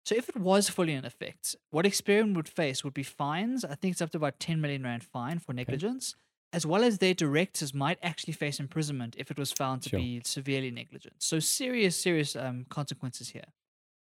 So 0.04 0.14
if 0.16 0.28
it 0.28 0.36
was 0.36 0.68
fully 0.68 0.94
in 0.94 1.04
effect, 1.04 1.54
what 1.70 1.84
Experian 1.86 2.34
would 2.34 2.48
face 2.48 2.82
would 2.82 2.94
be 2.94 3.04
fines. 3.04 3.64
I 3.64 3.74
think 3.76 3.92
it's 3.92 4.02
up 4.02 4.10
to 4.10 4.16
about 4.18 4.40
10 4.40 4.60
million 4.60 4.82
rand 4.82 5.04
fine 5.04 5.38
for 5.38 5.52
negligence, 5.52 6.16
as 6.52 6.66
well 6.66 6.82
as 6.82 6.98
their 6.98 7.14
directors 7.14 7.72
might 7.72 7.98
actually 8.02 8.32
face 8.32 8.58
imprisonment 8.58 9.14
if 9.16 9.30
it 9.30 9.38
was 9.38 9.52
found 9.52 9.82
to 9.82 9.90
Sure. 9.90 10.00
be 10.00 10.20
severely 10.24 10.70
negligent. 10.72 11.16
So 11.22 11.38
serious, 11.38 11.96
serious 11.96 12.34
um, 12.34 12.66
consequences 12.68 13.28
here. 13.30 13.44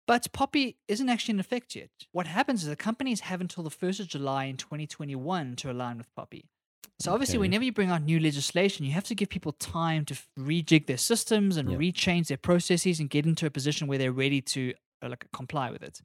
But 0.06 0.32
POPI 0.32 0.76
isn't 0.88 1.08
actually 1.08 1.34
in 1.34 1.40
effect 1.40 1.74
yet. 1.76 1.90
What 2.12 2.26
happens 2.26 2.62
is 2.62 2.68
the 2.68 2.76
companies 2.76 3.20
have 3.20 3.40
until 3.40 3.64
the 3.64 3.70
1st 3.70 4.00
of 4.00 4.08
July 4.08 4.44
in 4.44 4.56
2021 4.56 5.56
to 5.56 5.70
align 5.70 5.98
with 5.98 6.14
POPI. 6.16 6.44
So 7.02 7.12
obviously, 7.12 7.34
Okay. 7.38 7.40
whenever 7.40 7.64
you 7.64 7.72
bring 7.72 7.90
out 7.90 8.02
new 8.04 8.20
legislation, 8.20 8.86
you 8.86 8.92
have 8.92 9.02
to 9.10 9.16
give 9.16 9.28
people 9.28 9.50
time 9.50 10.04
to 10.04 10.14
rejig 10.38 10.86
their 10.86 10.96
systems 10.96 11.56
and 11.56 11.68
Yep. 11.68 11.80
rechange 11.80 12.28
their 12.28 12.36
processes 12.36 13.00
and 13.00 13.10
get 13.10 13.26
into 13.26 13.44
a 13.44 13.50
position 13.50 13.88
where 13.88 13.98
they're 13.98 14.12
ready 14.12 14.40
to 14.40 14.72
uh, 15.02 15.08
like 15.08 15.26
comply 15.32 15.68
with 15.72 15.82
it. 15.82 16.00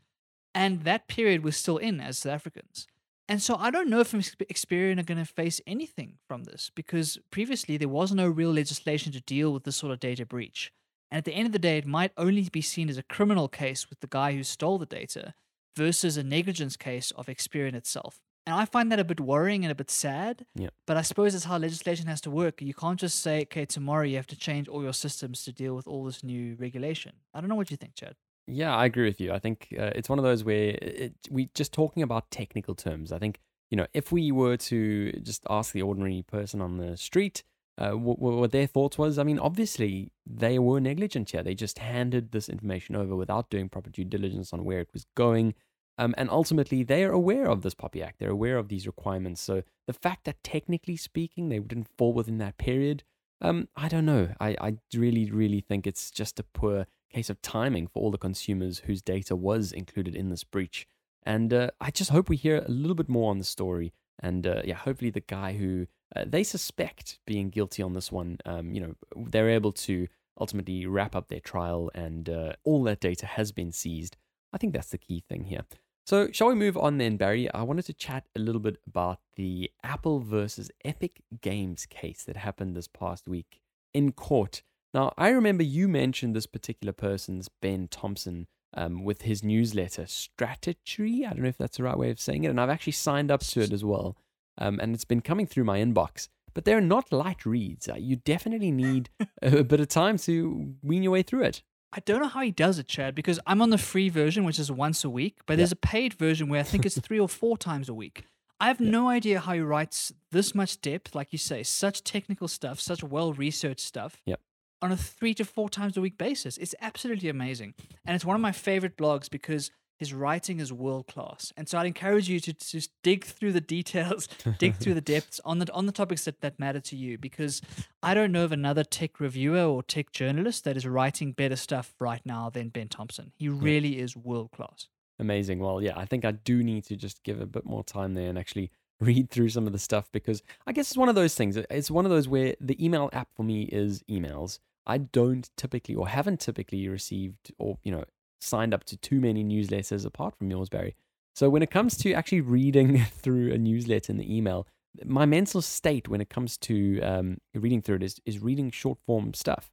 And 0.55 0.85
that 0.85 1.07
period 1.07 1.43
we're 1.43 1.51
still 1.51 1.77
in 1.77 2.01
as 2.01 2.17
South 2.17 2.33
Africans. 2.33 2.87
And 3.29 3.43
so 3.43 3.57
I 3.57 3.69
don't 3.69 3.89
know 3.91 3.99
if 3.99 4.11
Ex- 4.15 4.35
Experian 4.55 4.97
are 4.99 5.03
going 5.03 5.19
to 5.19 5.33
face 5.41 5.61
anything 5.67 6.17
from 6.27 6.45
this 6.45 6.71
because 6.73 7.19
previously 7.29 7.77
there 7.77 7.89
was 7.89 8.11
no 8.11 8.27
real 8.27 8.51
legislation 8.51 9.11
to 9.11 9.21
deal 9.21 9.53
with 9.53 9.65
this 9.65 9.75
sort 9.75 9.91
of 9.93 9.99
data 9.99 10.25
breach. 10.25 10.71
And 11.11 11.19
at 11.19 11.25
the 11.25 11.33
end 11.35 11.45
of 11.45 11.51
the 11.51 11.59
day, 11.59 11.77
it 11.77 11.85
might 11.85 12.11
only 12.17 12.49
be 12.49 12.61
seen 12.61 12.89
as 12.89 12.97
a 12.97 13.03
criminal 13.03 13.47
case 13.47 13.87
with 13.91 13.99
the 13.99 14.07
guy 14.07 14.33
who 14.33 14.43
stole 14.43 14.79
the 14.79 14.87
data 14.87 15.35
versus 15.75 16.17
a 16.17 16.23
negligence 16.23 16.75
case 16.75 17.11
of 17.11 17.27
Experian 17.27 17.75
itself. 17.75 18.19
And 18.47 18.55
I 18.55 18.63
find 18.63 18.89
that 18.93 18.99
a 18.99 19.03
bit 19.03 19.19
worrying 19.19 19.65
and 19.65 19.71
a 19.73 19.75
bit 19.75 19.91
sad. 19.91 20.45
Yeah. 20.55 20.69
But 20.85 20.95
I 20.95 21.01
suppose 21.01 21.35
it's 21.35 21.43
how 21.43 21.57
legislation 21.57 22.07
has 22.07 22.21
to 22.21 22.31
work. 22.31 22.61
You 22.61 22.73
can't 22.73 22.97
just 22.97 23.19
say, 23.21 23.41
okay, 23.41 23.65
tomorrow 23.65 24.05
you 24.05 24.15
have 24.15 24.27
to 24.27 24.37
change 24.37 24.69
all 24.69 24.81
your 24.81 24.93
systems 24.93 25.43
to 25.43 25.51
deal 25.51 25.75
with 25.75 25.85
all 25.85 26.05
this 26.05 26.23
new 26.23 26.55
regulation. 26.57 27.11
I 27.33 27.41
don't 27.41 27.49
know 27.49 27.55
what 27.55 27.71
you 27.71 27.75
think, 27.75 27.95
Chad. 27.95 28.15
Yeah, 28.47 28.73
I 28.73 28.85
agree 28.85 29.03
with 29.03 29.19
you. 29.19 29.33
I 29.33 29.39
think 29.39 29.67
uh, 29.77 29.91
it's 29.93 30.07
one 30.07 30.17
of 30.17 30.23
those 30.23 30.45
where 30.45 30.77
it, 30.81 31.15
we 31.29 31.49
just 31.53 31.73
talking 31.73 32.01
about 32.01 32.31
technical 32.31 32.73
terms. 32.73 33.11
I 33.11 33.19
think 33.19 33.41
you 33.69 33.75
know 33.75 33.87
if 33.93 34.13
we 34.13 34.31
were 34.31 34.55
to 34.55 35.11
just 35.21 35.45
ask 35.49 35.73
the 35.73 35.81
ordinary 35.81 36.23
person 36.25 36.61
on 36.61 36.77
the 36.77 36.95
street 36.95 37.43
uh, 37.77 37.91
what, 37.91 38.19
what 38.19 38.51
their 38.51 38.65
thoughts 38.65 38.97
was, 38.97 39.19
I 39.19 39.23
mean, 39.23 39.37
obviously 39.37 40.11
they 40.25 40.57
were 40.57 40.79
negligent 40.79 41.29
here. 41.29 41.43
They 41.43 41.53
just 41.53 41.79
handed 41.79 42.31
this 42.31 42.49
information 42.49 42.95
over 42.95 43.15
without 43.15 43.49
doing 43.49 43.69
proper 43.69 43.89
due 43.89 44.03
diligence 44.03 44.51
on 44.51 44.65
where 44.65 44.79
it 44.79 44.89
was 44.93 45.05
going. 45.15 45.53
Um, 45.97 46.13
and 46.17 46.29
ultimately, 46.29 46.83
they 46.83 47.03
are 47.03 47.11
aware 47.11 47.47
of 47.49 47.61
this 47.61 47.73
POPI 47.73 48.03
Act. 48.03 48.19
They're 48.19 48.29
aware 48.29 48.57
of 48.57 48.67
these 48.67 48.85
requirements. 48.85 49.41
So 49.41 49.63
the 49.87 49.93
fact 49.93 50.25
that 50.25 50.43
technically 50.43 50.95
speaking, 50.95 51.49
they 51.49 51.59
didn't 51.59 51.89
fall 51.97 52.13
within 52.13 52.37
that 52.37 52.57
period, 52.57 53.03
um, 53.41 53.67
I 53.75 53.87
don't 53.87 54.05
know. 54.05 54.29
I, 54.39 54.55
I 54.59 54.77
really, 54.93 55.29
really 55.31 55.61
think 55.61 55.85
it's 55.85 56.11
just 56.11 56.39
a 56.39 56.43
poor 56.43 56.85
case 57.11 57.29
of 57.29 57.41
timing 57.41 57.87
for 57.87 58.01
all 58.01 58.11
the 58.11 58.17
consumers 58.17 58.79
whose 58.79 59.01
data 59.01 59.35
was 59.35 59.71
included 59.71 60.15
in 60.15 60.29
this 60.29 60.43
breach. 60.43 60.87
And 61.23 61.53
uh, 61.53 61.69
I 61.79 61.91
just 61.91 62.11
hope 62.11 62.29
we 62.29 62.37
hear 62.37 62.63
a 62.65 62.71
little 62.71 62.95
bit 62.95 63.09
more 63.09 63.29
on 63.29 63.37
the 63.37 63.43
story. 63.43 63.93
And 64.19 64.47
uh, 64.47 64.61
yeah, 64.65 64.75
hopefully 64.75 65.11
the 65.11 65.19
guy 65.21 65.53
who 65.53 65.87
uh, 66.15 66.25
they 66.25 66.43
suspect 66.43 67.19
being 67.25 67.49
guilty 67.49 67.83
on 67.83 67.93
this 67.93 68.11
one, 68.11 68.37
um, 68.45 68.73
you 68.73 68.81
know, 68.81 68.95
they're 69.15 69.49
able 69.49 69.71
to 69.73 70.07
ultimately 70.39 70.85
wrap 70.85 71.15
up 71.15 71.27
their 71.27 71.39
trial 71.39 71.91
and 71.93 72.29
uh, 72.29 72.53
all 72.63 72.83
that 72.83 72.99
data 72.99 73.25
has 73.25 73.51
been 73.51 73.71
seized. 73.71 74.17
I 74.53 74.57
think 74.57 74.73
that's 74.73 74.89
the 74.89 74.97
key 74.97 75.23
thing 75.27 75.45
here. 75.45 75.65
So, 76.07 76.29
shall 76.31 76.47
we 76.47 76.55
move 76.55 76.77
on 76.77 76.99
then, 76.99 77.17
Barry? 77.17 77.53
I 77.53 77.63
wanted 77.63 77.85
to 77.87 77.93
chat 77.93 78.23
a 78.33 78.39
little 78.39 78.61
bit 78.61 78.77
about 78.87 79.19
the 79.35 79.69
Apple 79.83 80.21
versus 80.21 80.71
Epic 80.85 81.21
Games 81.41 81.85
case 81.85 82.23
that 82.23 82.37
happened 82.37 82.77
this 82.77 82.87
past 82.87 83.27
week 83.27 83.59
in 83.93 84.13
court. 84.13 84.63
Now, 84.93 85.13
I 85.17 85.27
remember 85.27 85.63
you 85.63 85.89
mentioned 85.89 86.33
this 86.33 86.45
particular 86.45 86.93
person's 86.93 87.49
Ben 87.61 87.89
Thompson 87.89 88.47
um, 88.73 89.03
with 89.03 89.23
his 89.23 89.43
newsletter, 89.43 90.07
Strategy. 90.07 91.25
I 91.25 91.31
don't 91.31 91.41
know 91.41 91.49
if 91.49 91.57
that's 91.57 91.75
the 91.75 91.83
right 91.83 91.97
way 91.97 92.09
of 92.09 92.21
saying 92.21 92.45
it. 92.45 92.51
And 92.51 92.61
I've 92.61 92.69
actually 92.69 92.93
signed 92.93 93.29
up 93.29 93.41
to 93.41 93.59
it 93.59 93.73
as 93.73 93.83
well. 93.83 94.15
Um, 94.57 94.79
and 94.79 94.95
it's 94.95 95.03
been 95.03 95.19
coming 95.19 95.45
through 95.45 95.65
my 95.65 95.79
inbox. 95.79 96.29
But 96.53 96.63
they're 96.63 96.79
not 96.79 97.11
light 97.11 97.45
reads. 97.45 97.89
Uh, 97.89 97.95
you 97.97 98.15
definitely 98.15 98.71
need 98.71 99.09
a 99.41 99.61
bit 99.61 99.81
of 99.81 99.89
time 99.89 100.17
to 100.19 100.73
wean 100.81 101.03
your 101.03 101.11
way 101.11 101.21
through 101.21 101.43
it. 101.43 101.63
I 101.93 101.99
don't 102.01 102.21
know 102.21 102.27
how 102.27 102.41
he 102.41 102.51
does 102.51 102.79
it, 102.79 102.87
Chad, 102.87 103.15
because 103.15 103.39
I'm 103.47 103.61
on 103.61 103.69
the 103.69 103.77
free 103.77 104.09
version, 104.09 104.43
which 104.43 104.59
is 104.59 104.71
once 104.71 105.03
a 105.03 105.09
week, 105.09 105.37
but 105.45 105.53
Yeah. 105.53 105.57
there's 105.57 105.71
a 105.71 105.77
paid 105.77 106.13
version 106.13 106.49
where 106.49 106.59
I 106.59 106.63
think 106.63 106.85
it's 106.85 106.99
three 106.99 107.19
or 107.19 107.29
four 107.29 107.57
times 107.57 107.87
a 107.89 107.93
week. 107.93 108.25
I 108.59 108.67
have 108.67 108.79
no 108.79 109.07
idea 109.07 109.39
how 109.39 109.53
he 109.53 109.59
writes 109.61 110.11
this 110.31 110.53
much 110.55 110.81
depth, 110.81 111.13
like 111.15 111.31
you 111.31 111.37
say, 111.37 111.63
such 111.63 112.03
technical 112.03 112.47
stuff, 112.47 112.79
such 112.79 113.03
well 113.03 113.31
researched 113.33 113.81
stuff. 113.85 114.21
Yep. 114.25 114.41
On 114.81 114.91
a 114.91 114.97
three 114.97 115.33
to 115.35 115.45
four 115.45 115.69
times 115.69 115.95
a 115.97 116.01
week 116.01 116.17
basis. 116.17 116.57
It's 116.57 116.75
absolutely 116.81 117.29
amazing. 117.29 117.73
And 118.05 118.15
it's 118.15 118.25
one 118.25 118.35
of 118.35 118.41
my 118.41 118.51
favorite 118.51 118.97
blogs 118.97 119.29
because 119.29 119.71
his 119.97 120.13
writing 120.13 120.59
is 120.59 120.71
world 120.71 121.07
class. 121.07 121.51
And 121.57 121.67
so 121.67 121.77
I'd 121.77 121.87
encourage 121.87 122.29
you 122.29 122.39
to 122.41 122.53
to 122.53 122.71
just 122.71 122.91
dig 123.03 123.25
through 123.25 123.51
the 123.51 123.61
details, 123.61 124.27
dig 124.57 124.75
through 124.75 124.93
the 124.93 125.01
depths 125.01 125.41
on 125.43 125.59
the 125.59 125.71
on 125.73 125.85
the 125.85 125.91
topics 125.91 126.25
that, 126.25 126.41
that 126.41 126.59
matter 126.59 126.79
to 126.79 126.95
you 126.95 127.17
because 127.17 127.61
I 128.01 128.13
don't 128.13 128.31
know 128.31 128.43
of 128.43 128.51
another 128.51 128.83
tech 128.83 129.19
reviewer 129.19 129.63
or 129.63 129.83
tech 129.83 130.11
journalist 130.11 130.63
that 130.63 130.77
is 130.77 130.85
writing 130.85 131.31
better 131.31 131.55
stuff 131.55 131.93
right 131.99 132.21
now 132.25 132.49
than 132.49 132.69
Ben 132.69 132.87
Thompson. 132.87 133.31
He 133.35 133.49
really 133.49 133.99
is 133.99 134.15
world 134.15 134.51
class. 134.51 134.87
Amazing. 135.19 135.59
Well, 135.59 135.81
yeah, 135.81 135.93
I 135.97 136.05
think 136.05 136.25
I 136.25 136.31
do 136.31 136.63
need 136.63 136.85
to 136.85 136.95
just 136.95 137.23
give 137.23 137.41
a 137.41 137.47
bit 137.47 137.65
more 137.65 137.83
time 137.83 138.13
there 138.13 138.29
and 138.29 138.37
actually 138.37 138.71
read 138.99 139.29
through 139.29 139.49
some 139.49 139.67
of 139.67 139.73
the 139.73 139.79
stuff 139.79 140.09
because 140.11 140.41
I 140.65 140.73
guess 140.73 140.89
it's 140.89 140.97
one 140.97 141.09
of 141.09 141.15
those 141.15 141.35
things. 141.35 141.57
It's 141.57 141.91
one 141.91 142.05
of 142.05 142.11
those 142.11 142.27
where 142.27 142.55
the 142.59 142.83
email 142.83 143.09
app 143.13 143.29
for 143.35 143.43
me 143.43 143.63
is 143.63 144.03
emails. 144.09 144.59
I 144.85 144.99
don't 144.99 145.49
typically 145.57 145.95
or 145.95 146.07
haven't 146.07 146.39
typically 146.39 146.87
received 146.87 147.51
or, 147.57 147.77
you 147.83 147.91
know, 147.91 148.05
signed 148.39 148.73
up 148.73 148.83
to 148.85 148.97
too 148.97 149.19
many 149.19 149.43
newsletters 149.43 150.05
apart 150.05 150.35
from 150.37 150.49
yours, 150.49 150.69
Barry. 150.69 150.95
So 151.35 151.49
when 151.49 151.61
it 151.61 151.69
comes 151.69 151.97
to 151.97 152.13
actually 152.13 152.41
reading 152.41 153.03
through 153.11 153.53
a 153.53 153.57
newsletter 153.57 154.11
in 154.11 154.17
the 154.17 154.35
email, 154.35 154.67
my 155.05 155.25
mental 155.25 155.61
state 155.61 156.07
when 156.07 156.21
it 156.21 156.29
comes 156.29 156.57
to 156.57 156.99
um, 157.01 157.37
reading 157.53 157.81
through 157.81 157.97
it 157.97 158.03
is, 158.03 158.19
is 158.25 158.39
reading 158.39 158.71
short 158.71 158.97
form 159.05 159.33
stuff. 159.33 159.69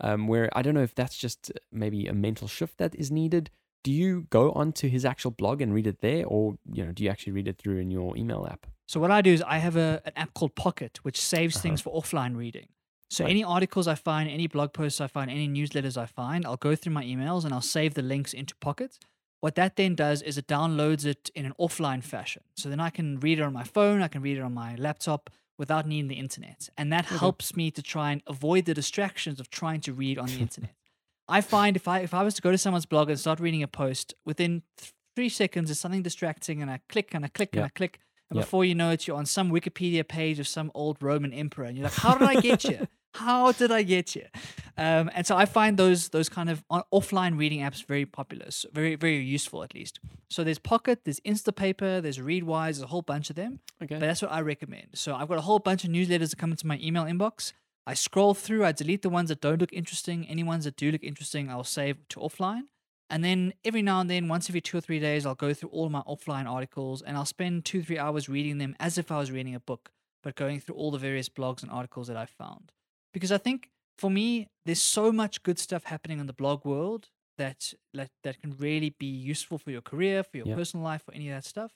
Um, 0.00 0.28
where 0.28 0.48
I 0.56 0.62
don't 0.62 0.74
know 0.74 0.82
if 0.82 0.94
that's 0.94 1.16
just 1.16 1.50
maybe 1.72 2.06
a 2.06 2.14
mental 2.14 2.46
shift 2.46 2.78
that 2.78 2.94
is 2.94 3.10
needed. 3.10 3.50
Do 3.82 3.92
you 3.92 4.26
go 4.30 4.52
onto 4.52 4.88
his 4.88 5.04
actual 5.04 5.32
blog 5.32 5.60
and 5.60 5.74
read 5.74 5.88
it 5.88 6.02
there, 6.02 6.24
or 6.24 6.54
you 6.72 6.84
know, 6.84 6.92
do 6.92 7.02
you 7.02 7.10
actually 7.10 7.32
read 7.32 7.48
it 7.48 7.58
through 7.58 7.78
in 7.78 7.90
your 7.90 8.16
email 8.16 8.46
app? 8.48 8.66
So 8.86 9.00
what 9.00 9.10
I 9.10 9.22
do 9.22 9.32
is 9.32 9.42
I 9.42 9.58
have 9.58 9.76
a, 9.76 10.00
an 10.04 10.12
app 10.14 10.34
called 10.34 10.54
Pocket, 10.54 11.00
which 11.02 11.20
saves 11.20 11.60
things 11.60 11.80
for 11.80 11.92
offline 11.92 12.36
reading. 12.36 12.68
So 13.10 13.24
any 13.24 13.42
articles 13.42 13.88
I 13.88 13.94
find, 13.94 14.28
any 14.28 14.46
blog 14.46 14.72
posts 14.72 15.00
I 15.00 15.06
find, 15.06 15.30
any 15.30 15.48
newsletters 15.48 15.96
I 15.96 16.06
find, 16.06 16.44
I'll 16.44 16.56
go 16.56 16.74
through 16.76 16.92
my 16.92 17.04
emails 17.04 17.44
and 17.44 17.54
I'll 17.54 17.60
save 17.62 17.94
the 17.94 18.02
links 18.02 18.34
into 18.34 18.54
Pocket. 18.56 18.98
What 19.40 19.54
that 19.54 19.76
then 19.76 19.94
does 19.94 20.20
is 20.22 20.36
it 20.36 20.46
downloads 20.46 21.04
it 21.06 21.30
in 21.34 21.46
an 21.46 21.54
offline 21.60 22.02
fashion. 22.02 22.42
So 22.56 22.68
then 22.68 22.80
I 22.80 22.90
can 22.90 23.18
read 23.20 23.38
it 23.38 23.42
on 23.42 23.52
my 23.52 23.64
phone, 23.64 24.02
I 24.02 24.08
can 24.08 24.20
read 24.20 24.36
it 24.36 24.42
on 24.42 24.52
my 24.52 24.74
laptop 24.74 25.30
without 25.56 25.86
needing 25.86 26.08
the 26.08 26.16
internet. 26.16 26.68
And 26.76 26.92
that 26.92 27.06
helps 27.06 27.56
me 27.56 27.70
to 27.72 27.82
try 27.82 28.12
and 28.12 28.22
avoid 28.26 28.64
the 28.66 28.74
distractions 28.74 29.40
of 29.40 29.48
trying 29.50 29.80
to 29.82 29.92
read 29.92 30.18
on 30.18 30.26
the 30.26 30.40
internet. 30.40 30.74
I 31.28 31.40
find 31.40 31.76
if 31.76 31.86
I 31.86 32.00
if 32.00 32.14
I 32.14 32.22
was 32.22 32.34
to 32.34 32.42
go 32.42 32.50
to 32.50 32.58
someone's 32.58 32.86
blog 32.86 33.10
and 33.10 33.18
start 33.18 33.38
reading 33.38 33.62
a 33.62 33.68
post, 33.68 34.14
within 34.24 34.62
th- 34.76 34.92
three 35.14 35.28
seconds 35.28 35.68
there's 35.68 35.78
something 35.80 36.02
distracting 36.02 36.62
and 36.62 36.70
I 36.70 36.80
click 36.88 37.14
and 37.14 37.24
I 37.24 37.28
click 37.28 37.54
and 37.54 37.64
I 37.64 37.68
click. 37.68 38.00
And 38.30 38.38
Yeah. 38.38 38.42
before 38.42 38.64
you 38.64 38.74
know 38.74 38.90
it, 38.90 39.06
you're 39.06 39.16
on 39.16 39.26
some 39.26 39.50
Wikipedia 39.50 40.06
page 40.06 40.38
of 40.38 40.48
some 40.48 40.70
old 40.74 41.02
Roman 41.02 41.32
emperor, 41.32 41.64
and 41.64 41.76
you're 41.76 41.84
like, 41.84 41.94
"How 41.94 42.16
did 42.18 42.28
I 42.28 42.40
get 42.40 42.62
here? 42.62 42.88
How 43.18 43.52
did 43.52 43.70
I 43.70 43.82
get 43.82 44.10
here?" 44.10 44.30
Um, 44.76 45.10
and 45.14 45.26
so 45.26 45.36
I 45.36 45.44
find 45.44 45.76
those 45.76 46.08
those 46.10 46.28
kind 46.28 46.48
of 46.48 46.64
on- 46.70 46.84
offline 46.92 47.38
reading 47.38 47.60
apps 47.60 47.84
very 47.84 48.06
popular, 48.06 48.50
so 48.50 48.68
very 48.72 48.94
very 48.96 49.18
useful 49.18 49.62
at 49.62 49.74
least. 49.74 50.00
So 50.30 50.44
there's 50.44 50.58
Pocket, 50.58 51.04
there's 51.04 51.20
Instapaper, 51.20 52.02
there's 52.02 52.18
Readwise, 52.18 52.74
there's 52.74 52.82
a 52.82 52.86
whole 52.94 53.02
bunch 53.02 53.30
of 53.30 53.36
them. 53.36 53.60
Okay. 53.82 53.96
But 53.96 54.06
that's 54.06 54.22
what 54.22 54.32
I 54.32 54.40
recommend. 54.40 54.88
So 54.94 55.14
I've 55.14 55.28
got 55.28 55.38
a 55.38 55.46
whole 55.48 55.58
bunch 55.58 55.84
of 55.84 55.90
newsletters 55.90 56.30
that 56.30 56.38
come 56.38 56.50
into 56.50 56.66
my 56.66 56.78
email 56.82 57.04
inbox. 57.04 57.52
I 57.86 57.94
scroll 57.94 58.34
through, 58.34 58.66
I 58.66 58.72
delete 58.72 59.00
the 59.00 59.08
ones 59.08 59.30
that 59.30 59.40
don't 59.40 59.58
look 59.58 59.72
interesting. 59.72 60.28
Any 60.28 60.42
ones 60.42 60.64
that 60.64 60.76
do 60.76 60.92
look 60.92 61.02
interesting, 61.02 61.48
I'll 61.48 61.64
save 61.64 61.96
to 62.10 62.20
offline. 62.20 62.64
And 63.10 63.24
then 63.24 63.54
every 63.64 63.80
now 63.80 64.00
and 64.00 64.10
then, 64.10 64.28
once 64.28 64.50
every 64.50 64.60
two 64.60 64.76
or 64.76 64.82
three 64.82 65.00
days, 65.00 65.24
I'll 65.24 65.34
go 65.34 65.54
through 65.54 65.70
all 65.70 65.88
my 65.88 66.02
offline 66.02 66.46
articles 66.46 67.00
and 67.00 67.16
I'll 67.16 67.24
spend 67.24 67.64
two, 67.64 67.82
three 67.82 67.98
hours 67.98 68.28
reading 68.28 68.58
them 68.58 68.76
as 68.78 68.98
if 68.98 69.10
I 69.10 69.18
was 69.18 69.30
reading 69.30 69.54
a 69.54 69.60
book, 69.60 69.90
but 70.22 70.34
going 70.34 70.60
through 70.60 70.74
all 70.74 70.90
the 70.90 70.98
various 70.98 71.30
blogs 71.30 71.62
and 71.62 71.72
articles 71.72 72.08
that 72.08 72.16
I've 72.18 72.28
found. 72.28 72.72
Because 73.12 73.32
I 73.32 73.38
think 73.38 73.70
for 73.96 74.10
me, 74.10 74.48
there's 74.66 74.82
so 74.82 75.10
much 75.12 75.42
good 75.42 75.58
stuff 75.58 75.84
happening 75.84 76.18
in 76.20 76.26
the 76.26 76.32
blog 76.32 76.64
world 76.64 77.08
that 77.36 77.72
that, 77.94 78.10
that 78.24 78.40
can 78.40 78.56
really 78.58 78.90
be 78.98 79.06
useful 79.06 79.58
for 79.58 79.70
your 79.70 79.80
career, 79.80 80.22
for 80.22 80.38
your 80.38 80.56
personal 80.56 80.84
life, 80.84 81.02
for 81.04 81.14
any 81.14 81.28
of 81.30 81.36
that 81.36 81.44
stuff. 81.44 81.72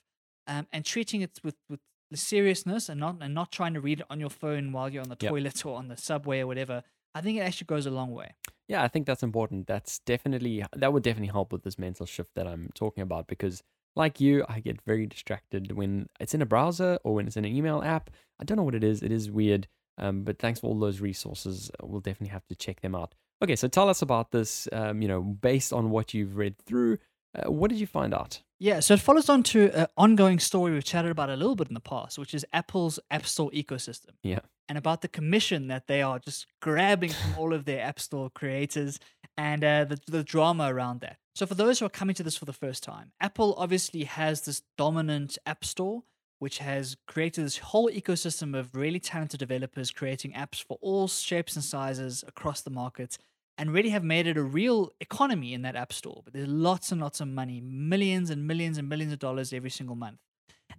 Um, 0.47 0.67
and 0.73 0.85
treating 0.85 1.23
it 1.23 1.39
with, 1.45 1.55
with 1.69 1.81
the 2.11 2.17
seriousness 2.17 2.89
and 2.89 3.01
not 3.01 3.17
and 3.21 3.35
not 3.35 3.53
trying 3.53 3.75
to 3.75 3.81
read 3.81 4.01
it 4.01 4.07
on 4.11 4.21
your 4.21 4.31
phone 4.31 4.73
while 4.73 4.89
you're 4.89 5.03
on 5.03 5.09
the 5.09 5.17
Yep. 5.21 5.31
toilet 5.31 5.67
or 5.67 5.77
on 5.77 5.89
the 5.89 5.97
subway 5.97 6.41
or 6.41 6.47
whatever. 6.47 6.83
I 7.15 7.21
think 7.21 7.39
it 7.39 7.43
actually 7.43 7.67
goes 7.67 7.87
a 7.87 7.91
long 7.91 8.13
way. 8.13 8.35
Yeah, 8.69 8.83
I 8.83 8.89
think 8.89 9.07
that's 9.07 9.23
important. 9.23 9.67
That's 9.67 9.99
definitely 10.01 10.65
that 10.75 10.93
would 10.93 11.03
definitely 11.03 11.33
help 11.33 11.53
with 11.53 11.63
this 11.63 11.79
mental 11.79 12.07
shift 12.07 12.31
that 12.35 12.47
I'm 12.47 12.71
talking 12.75 13.03
about 13.03 13.27
because 13.27 13.63
like 13.95 14.21
you, 14.21 14.45
I 14.49 14.61
get 14.61 14.81
very 14.83 15.07
distracted 15.07 15.73
when 15.73 16.09
it's 16.19 16.35
in 16.35 16.41
a 16.41 16.47
browser 16.47 16.99
or 17.05 17.15
when 17.15 17.27
it's 17.27 17.37
in 17.37 17.45
an 17.45 17.55
email 17.55 17.83
app. 17.83 18.11
I 18.41 18.45
don't 18.45 18.57
know 18.57 18.63
what 18.63 18.75
it 18.75 18.85
is. 18.85 19.03
It 19.03 19.13
is 19.13 19.31
weird. 19.31 19.69
Um, 19.99 20.25
but 20.25 20.39
thanks 20.39 20.61
for 20.61 20.69
all 20.69 20.79
those 20.79 21.01
resources. 21.01 21.71
We'll 21.83 22.01
definitely 22.01 22.33
have 22.33 22.47
to 22.47 22.55
check 22.55 22.81
them 22.81 22.95
out. 22.95 23.15
Okay, 23.43 23.57
so 23.57 23.69
tell 23.69 23.89
us 23.89 24.03
about 24.03 24.31
this. 24.31 24.69
Um, 24.73 25.03
you 25.03 25.09
know, 25.09 25.21
based 25.21 25.73
on 25.73 25.91
what 25.91 26.15
you've 26.15 26.37
read 26.37 26.57
through, 26.65 26.99
uh, 27.35 27.51
what 27.51 27.71
did 27.71 27.81
you 27.81 27.87
find 27.87 28.15
out? 28.15 28.41
Yeah, 28.59 28.79
so 28.81 28.95
it 28.95 29.01
follows 29.01 29.29
on 29.29 29.43
to 29.45 29.71
an 29.73 29.87
ongoing 29.97 30.39
story 30.39 30.73
we've 30.73 30.85
chatted 30.85 31.11
about 31.11 31.31
a 31.31 31.37
little 31.37 31.57
bit 31.57 31.69
in 31.69 31.75
the 31.75 31.81
past, 31.81 32.19
which 32.19 32.35
is 32.35 32.47
Apple's 32.53 33.01
App 33.11 33.27
Store 33.27 33.51
ecosystem. 33.51 34.11
Yeah. 34.23 34.39
And 34.69 34.79
about 34.79 35.03
the 35.03 35.09
commission 35.09 35.67
that 35.67 35.89
they 35.89 36.01
are 36.01 36.21
just 36.21 36.47
grabbing 36.61 37.11
from 37.11 37.35
all 37.37 37.53
of 37.53 37.65
their 37.65 37.83
App 37.83 37.99
Store 37.99 38.31
creators 38.31 39.01
and 39.37 39.65
uh, 39.65 39.85
the, 39.85 39.99
the 40.07 40.23
drama 40.23 40.73
around 40.73 41.01
that. 41.01 41.17
So, 41.35 41.47
for 41.47 41.55
those 41.55 41.79
who 41.79 41.87
are 41.87 41.91
coming 41.91 42.15
to 42.15 42.23
this 42.23 42.37
for 42.37 42.45
the 42.45 42.53
first 42.53 42.83
time, 42.83 43.13
Apple 43.21 43.55
obviously 43.59 44.05
has 44.05 44.43
this 44.43 44.63
dominant 44.79 45.39
App 45.47 45.65
Store, 45.65 46.05
which 46.43 46.59
has 46.59 46.97
created 47.07 47.45
this 47.45 47.59
whole 47.59 47.89
ecosystem 47.89 48.59
of 48.59 48.75
really 48.75 48.99
talented 48.99 49.39
developers 49.39 49.93
creating 49.93 50.33
apps 50.33 50.61
for 50.61 50.77
all 50.81 51.07
shapes 51.07 51.55
and 51.55 51.65
sizes 51.65 52.25
across 52.27 52.63
the 52.63 52.71
market 52.71 53.17
and 53.57 53.73
really 53.73 53.91
have 53.91 54.03
made 54.03 54.27
it 54.27 54.37
a 54.37 54.43
real 54.43 54.91
economy 54.99 55.55
in 55.55 55.63
that 55.63 55.77
app 55.77 55.93
store. 55.93 56.21
But 56.25 56.33
there's 56.33 56.49
lots 56.49 56.91
and 56.91 57.01
lots 57.01 57.21
of 57.21 57.29
money, 57.29 57.61
millions 57.61 58.29
and 58.29 58.45
millions 58.45 58.77
and 58.77 58.89
millions 58.89 59.13
of 59.13 59.21
dollars 59.21 59.53
every 59.53 59.71
single 59.71 59.95
month. 59.95 60.19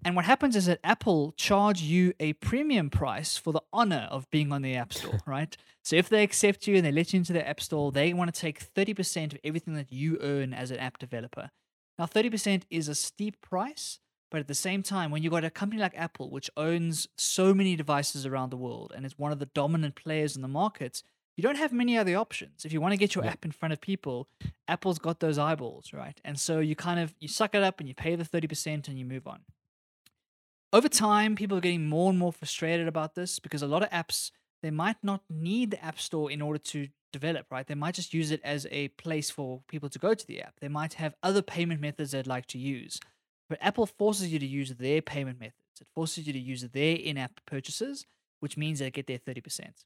And 0.04 0.18
what 0.18 0.26
happens 0.26 0.58
is 0.58 0.66
that 0.66 0.82
Apple 0.84 1.32
charge 1.38 1.82
you 1.82 2.12
a 2.20 2.34
premium 2.34 2.90
price 2.90 3.38
for 3.38 3.54
the 3.54 3.62
honor 3.72 4.10
of 4.12 4.30
being 4.32 4.52
on 4.52 4.64
the 4.64 4.76
App 4.76 4.92
Store, 5.00 5.22
right? 5.26 5.56
So 5.82 5.96
if 5.96 6.10
they 6.10 6.24
accept 6.24 6.68
you 6.68 6.76
and 6.76 6.86
they 6.86 6.92
let 6.92 7.14
you 7.14 7.20
into 7.20 7.32
their 7.32 7.48
App 7.48 7.62
Store, 7.62 7.90
they 7.90 8.14
want 8.14 8.36
to 8.36 8.38
take 8.38 8.74
30% 8.74 9.32
of 9.32 9.40
everything 9.46 9.76
that 9.76 9.94
you 9.94 10.18
earn 10.20 10.54
as 10.54 10.72
an 10.72 10.80
app 10.80 10.98
developer. 10.98 11.52
Now, 11.98 12.06
30% 12.06 12.64
is 12.70 12.90
a 12.90 12.96
steep 12.96 13.40
price, 13.40 14.02
but 14.34 14.40
at 14.40 14.48
the 14.48 14.56
same 14.56 14.82
time, 14.82 15.12
when 15.12 15.22
you've 15.22 15.32
got 15.32 15.44
a 15.44 15.52
company 15.52 15.80
like 15.80 15.94
Apple, 15.96 16.32
which 16.32 16.50
owns 16.58 17.08
so 17.16 17.54
many 17.54 17.76
devices 17.76 18.26
around 18.26 18.50
the 18.50 18.58
world 18.58 18.92
and 18.96 19.06
is 19.06 19.16
one 19.16 19.32
of 19.32 19.38
the 19.38 19.46
dominant 19.46 19.94
players 19.94 20.36
in 20.36 20.42
the 20.42 20.48
market, 20.48 21.04
you 21.38 21.44
don't 21.44 21.60
have 21.60 21.72
many 21.72 21.96
other 21.96 22.16
options. 22.16 22.66
If 22.66 22.74
you 22.74 22.82
want 22.82 22.94
to 22.94 22.98
get 22.98 23.14
your 23.14 23.24
Yeah. 23.24 23.34
app 23.34 23.46
in 23.46 23.52
front 23.52 23.74
of 23.74 23.80
people, 23.80 24.28
Apple's 24.68 24.98
got 24.98 25.20
those 25.20 25.38
eyeballs, 25.38 25.94
right? 25.94 26.20
And 26.26 26.40
so 26.40 26.60
you 26.62 26.76
kind 26.76 27.00
of 27.00 27.14
you 27.20 27.28
suck 27.28 27.54
it 27.54 27.62
up 27.62 27.80
and 27.80 27.88
you 27.88 27.94
pay 27.94 28.16
the 28.16 28.26
30% 28.26 28.88
and 28.88 28.98
you 28.98 29.06
move 29.06 29.28
on. 29.28 29.46
Over 30.74 30.90
time, 30.90 31.36
people 31.36 31.56
are 31.60 31.62
getting 31.62 31.88
more 31.88 32.10
and 32.10 32.18
more 32.18 32.34
frustrated 32.34 32.88
about 32.88 33.14
this 33.14 33.38
because 33.38 33.62
a 33.62 33.68
lot 33.68 33.84
of 33.84 33.90
apps 33.92 34.32
they 34.64 34.72
might 34.72 34.98
not 35.04 35.22
need 35.30 35.70
the 35.70 35.86
App 35.86 36.00
Store 36.00 36.32
in 36.32 36.42
order 36.42 36.58
to 36.58 36.88
develop, 37.12 37.52
right? 37.52 37.68
They 37.68 37.76
might 37.76 37.94
just 37.94 38.16
use 38.16 38.32
it 38.32 38.42
as 38.44 38.66
a 38.72 38.88
place 38.88 39.30
for 39.30 39.62
people 39.68 39.90
to 39.90 40.00
go 40.00 40.16
to 40.16 40.26
the 40.26 40.42
app. 40.42 40.60
They 40.60 40.70
might 40.70 40.96
have 40.96 41.14
other 41.22 41.44
payment 41.44 41.82
methods 41.82 42.12
they'd 42.12 42.26
like 42.26 42.48
to 42.48 42.58
use. 42.58 43.00
But 43.54 43.62
Apple 43.62 43.86
forces 43.86 44.34
you 44.34 44.40
to 44.40 44.48
use 44.48 44.72
their 44.72 45.00
payment 45.00 45.40
methods. 45.40 45.80
It 45.80 45.86
forces 45.94 46.26
you 46.26 46.34
to 46.34 46.40
use 46.40 46.64
their 46.64 46.96
in-app 46.96 47.40
purchases, 47.46 48.08
which 48.40 48.58
means 48.58 48.80
they 48.80 48.90
get 48.90 49.06
their 49.06 49.20
30%. 49.20 49.86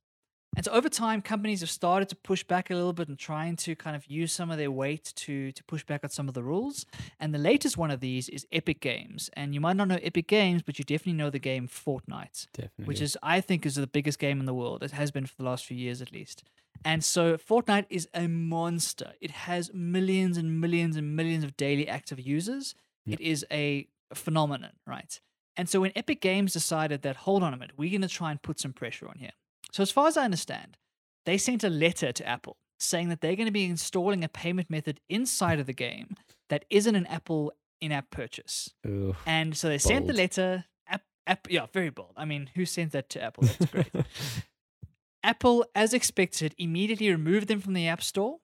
And 0.56 0.63
so 0.63 0.71
over 0.71 0.88
time, 0.88 1.21
companies 1.21 1.60
have 1.60 1.69
started 1.69 2.08
to 2.08 2.15
push 2.15 2.45
back 2.45 2.69
a 2.69 2.75
little 2.75 2.93
bit 2.93 3.10
and 3.10 3.19
trying 3.19 3.58
to 3.58 3.75
kind 3.75 3.97
of 3.97 4.08
use 4.08 4.32
some 4.32 4.49
of 4.51 4.58
their 4.58 4.71
weight 4.71 5.12
to 5.17 5.51
to 5.51 5.63
push 5.65 5.84
back 5.84 6.06
on 6.06 6.10
some 6.12 6.30
of 6.30 6.34
the 6.34 6.43
rules. 6.43 6.86
And 7.19 7.34
the 7.34 7.39
latest 7.39 7.75
one 7.75 7.91
of 7.91 7.99
these 7.99 8.30
is 8.30 8.47
Epic 8.53 8.80
Games. 8.80 9.30
And 9.34 9.53
you 9.53 9.60
might 9.60 9.75
not 9.75 9.89
know 9.89 9.99
Epic 10.01 10.30
Games, 10.30 10.62
but 10.62 10.80
you 10.80 10.86
definitely 10.86 11.17
know 11.21 11.30
the 11.30 11.38
game 11.38 11.67
Fortnite 11.67 12.47
Definitely. 12.53 12.86
which 12.86 13.01
is 13.01 13.17
I 13.21 13.41
think 13.41 13.65
is 13.65 13.75
the 13.75 13.86
biggest 13.86 14.17
game 14.17 14.39
in 14.39 14.45
the 14.45 14.53
world. 14.53 14.82
It 14.82 14.91
has 14.91 15.12
been 15.12 15.25
for 15.25 15.36
the 15.36 15.43
last 15.43 15.65
few 15.65 15.75
years 15.75 16.01
at 16.01 16.13
least. 16.13 16.41
And 16.86 17.03
so 17.03 17.36
Fortnite 17.36 17.88
is 17.89 18.08
a 18.13 18.30
monster. 18.30 19.12
It 19.19 19.32
has 19.32 19.73
millions 19.73 20.38
and 20.38 20.62
millions 20.62 20.95
and 20.95 21.17
millions 21.17 21.43
of 21.43 21.58
daily 21.58 21.89
active 21.89 22.17
users. 22.17 22.73
Yep. 23.08 23.20
It 23.20 23.24
is 23.24 23.46
a 23.52 23.88
phenomenon, 24.13 24.74
right? 24.86 25.20
And 25.56 25.67
so 25.67 25.82
when 25.82 25.91
Epic 25.96 26.22
Games 26.22 26.54
decided 26.54 27.02
that 27.02 27.15
hold 27.15 27.41
on 27.41 27.54
a 27.54 27.58
minute, 27.58 27.78
we're 27.78 27.89
going 27.89 28.02
to 28.02 28.08
try 28.08 28.30
and 28.32 28.41
put 28.41 28.60
some 28.60 28.74
pressure 28.74 29.08
on 29.08 29.17
here. 29.17 29.32
So 29.72 29.82
as 29.82 29.91
far 29.91 30.08
as 30.08 30.15
I 30.15 30.26
understand, 30.26 30.78
they 31.26 31.38
sent 31.38 31.63
a 31.63 31.70
letter 31.70 32.12
to 32.12 32.28
Apple 32.28 32.58
saying 32.80 33.10
that 33.10 33.22
they're 33.22 33.36
going 33.36 33.48
to 33.48 33.52
be 33.52 33.65
installing 33.65 34.24
a 34.24 34.30
payment 34.30 34.70
method 34.70 35.00
inside 35.10 35.60
of 35.60 35.65
the 35.65 35.74
game 35.74 36.15
that 36.50 36.65
isn't 36.70 36.96
an 36.96 37.08
Apple 37.08 37.52
in-app 37.82 38.12
purchase. 38.12 38.74
Ugh. 38.86 39.15
And 39.26 39.58
so 39.58 39.67
they 39.67 39.80
sent 39.80 40.08
the 40.08 40.13
letter. 40.13 40.65
App, 40.88 41.02
app, 41.26 41.48
yeah, 41.50 41.65
very 41.74 41.89
bold. 41.89 42.13
I 42.15 42.26
mean, 42.26 42.50
who 42.56 42.65
sent 42.65 42.91
that 42.91 43.10
to 43.12 43.24
Apple? 43.24 43.43
That's 43.43 43.72
great. 43.72 43.91
Apple, 45.24 45.65
as 45.76 45.93
expected, 45.93 46.56
immediately 46.58 47.10
removed 47.10 47.48
them 47.48 47.60
from 47.60 47.74
the 47.74 47.88
App 47.88 48.02
Store, 48.02 48.38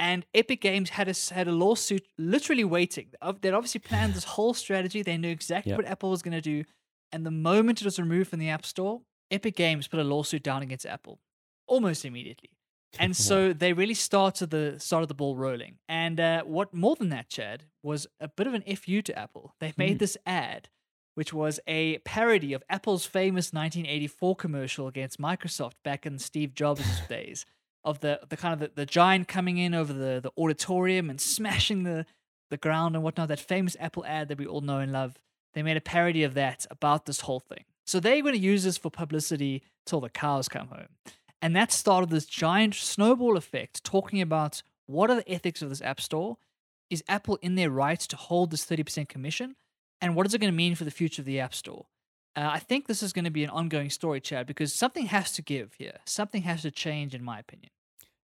and 0.00 0.26
Epic 0.34 0.60
Games 0.60 0.90
had 0.90 1.06
a 1.08 1.14
had 1.32 1.46
a 1.46 1.52
lawsuit 1.52 2.04
literally 2.18 2.64
waiting. 2.64 3.10
They'd 3.40 3.52
obviously 3.54 3.78
planned 3.80 4.14
this 4.14 4.24
whole 4.24 4.54
strategy. 4.54 5.02
They 5.02 5.16
knew 5.18 5.30
exactly 5.30 5.70
Yep. 5.70 5.78
what 5.78 5.86
Apple 5.86 6.10
was 6.10 6.22
going 6.22 6.32
to 6.32 6.40
do, 6.40 6.64
and 7.12 7.24
the 7.24 7.30
moment 7.30 7.80
it 7.80 7.84
was 7.84 7.98
removed 8.00 8.30
from 8.30 8.40
the 8.40 8.48
App 8.48 8.66
Store, 8.66 9.02
Epic 9.30 9.54
Games 9.54 9.86
put 9.86 10.00
a 10.00 10.04
lawsuit 10.04 10.42
down 10.42 10.62
against 10.62 10.86
Apple 10.86 11.20
almost 11.68 12.04
immediately. 12.04 12.50
And 12.98 13.16
so 13.16 13.52
they 13.52 13.72
really 13.72 13.94
started 13.94 14.50
the 14.50 14.74
started 14.80 15.08
the 15.08 15.14
ball 15.14 15.36
rolling. 15.36 15.78
And 15.88 16.18
uh, 16.18 16.42
what 16.42 16.74
more 16.74 16.96
than 16.96 17.10
that, 17.10 17.28
Chad, 17.28 17.66
was 17.84 18.08
a 18.18 18.26
bit 18.26 18.48
of 18.48 18.54
an 18.54 18.62
fu 18.76 19.00
to 19.02 19.16
Apple. 19.16 19.54
They 19.60 19.72
made 19.76 19.96
Mm. 19.96 20.00
this 20.00 20.16
ad, 20.26 20.68
which 21.14 21.32
was 21.32 21.60
a 21.68 21.98
parody 21.98 22.52
of 22.52 22.64
Apple's 22.68 23.06
famous 23.06 23.52
1984 23.52 24.34
commercial 24.34 24.88
against 24.88 25.20
Microsoft 25.20 25.74
back 25.84 26.04
in 26.04 26.18
Steve 26.18 26.52
Jobs' 26.52 27.00
days, 27.08 27.46
of 27.84 28.00
the 28.00 28.20
the 28.28 28.36
kind 28.36 28.54
of 28.54 28.60
the, 28.60 28.70
the 28.74 28.86
giant 28.86 29.28
coming 29.28 29.58
in 29.58 29.74
over 29.74 29.92
the 29.92 30.20
the 30.20 30.32
auditorium 30.36 31.10
and 31.10 31.20
smashing 31.20 31.82
the 31.84 32.06
the 32.50 32.56
ground 32.56 32.94
and 32.94 33.04
whatnot. 33.04 33.28
That 33.28 33.40
famous 33.40 33.76
Apple 33.80 34.04
ad 34.06 34.28
that 34.28 34.38
we 34.38 34.46
all 34.46 34.60
know 34.60 34.78
and 34.78 34.92
love. 34.92 35.16
They 35.54 35.62
made 35.62 35.76
a 35.76 35.80
parody 35.80 36.22
of 36.22 36.34
that 36.34 36.66
about 36.70 37.06
this 37.06 37.22
whole 37.22 37.40
thing. 37.40 37.64
So 37.86 37.98
they're 37.98 38.22
going 38.22 38.34
to 38.34 38.40
use 38.40 38.62
this 38.62 38.78
for 38.78 38.90
publicity 38.90 39.62
till 39.84 40.00
the 40.00 40.08
cows 40.08 40.48
come 40.48 40.68
home. 40.68 40.88
And 41.42 41.56
that 41.56 41.72
started 41.72 42.10
this 42.10 42.26
giant 42.26 42.74
snowball 42.74 43.36
effect 43.36 43.82
talking 43.82 44.20
about 44.20 44.62
what 44.86 45.10
are 45.10 45.16
the 45.16 45.28
ethics 45.30 45.62
of 45.62 45.70
this 45.70 45.82
app 45.82 46.00
store? 46.00 46.36
Is 46.88 47.02
Apple 47.08 47.38
in 47.40 47.54
their 47.54 47.70
right 47.70 47.98
to 47.98 48.16
hold 48.16 48.50
this 48.50 48.66
30% 48.66 49.08
commission? 49.08 49.56
And 50.00 50.14
what 50.14 50.26
is 50.26 50.34
it 50.34 50.40
going 50.40 50.52
to 50.52 50.56
mean 50.56 50.74
for 50.74 50.84
the 50.84 50.90
future 50.90 51.22
of 51.22 51.26
the 51.26 51.40
app 51.40 51.54
store? 51.54 51.86
Uh, 52.36 52.48
I 52.52 52.58
think 52.58 52.86
this 52.86 53.02
is 53.02 53.12
going 53.12 53.24
to 53.24 53.30
be 53.30 53.44
an 53.44 53.50
ongoing 53.50 53.90
story, 53.90 54.20
Chad, 54.20 54.46
because 54.46 54.72
something 54.72 55.06
has 55.06 55.32
to 55.32 55.42
give 55.42 55.74
here. 55.74 55.98
Something 56.06 56.42
has 56.42 56.62
to 56.62 56.70
change, 56.70 57.14
in 57.14 57.24
my 57.24 57.38
opinion. 57.38 57.70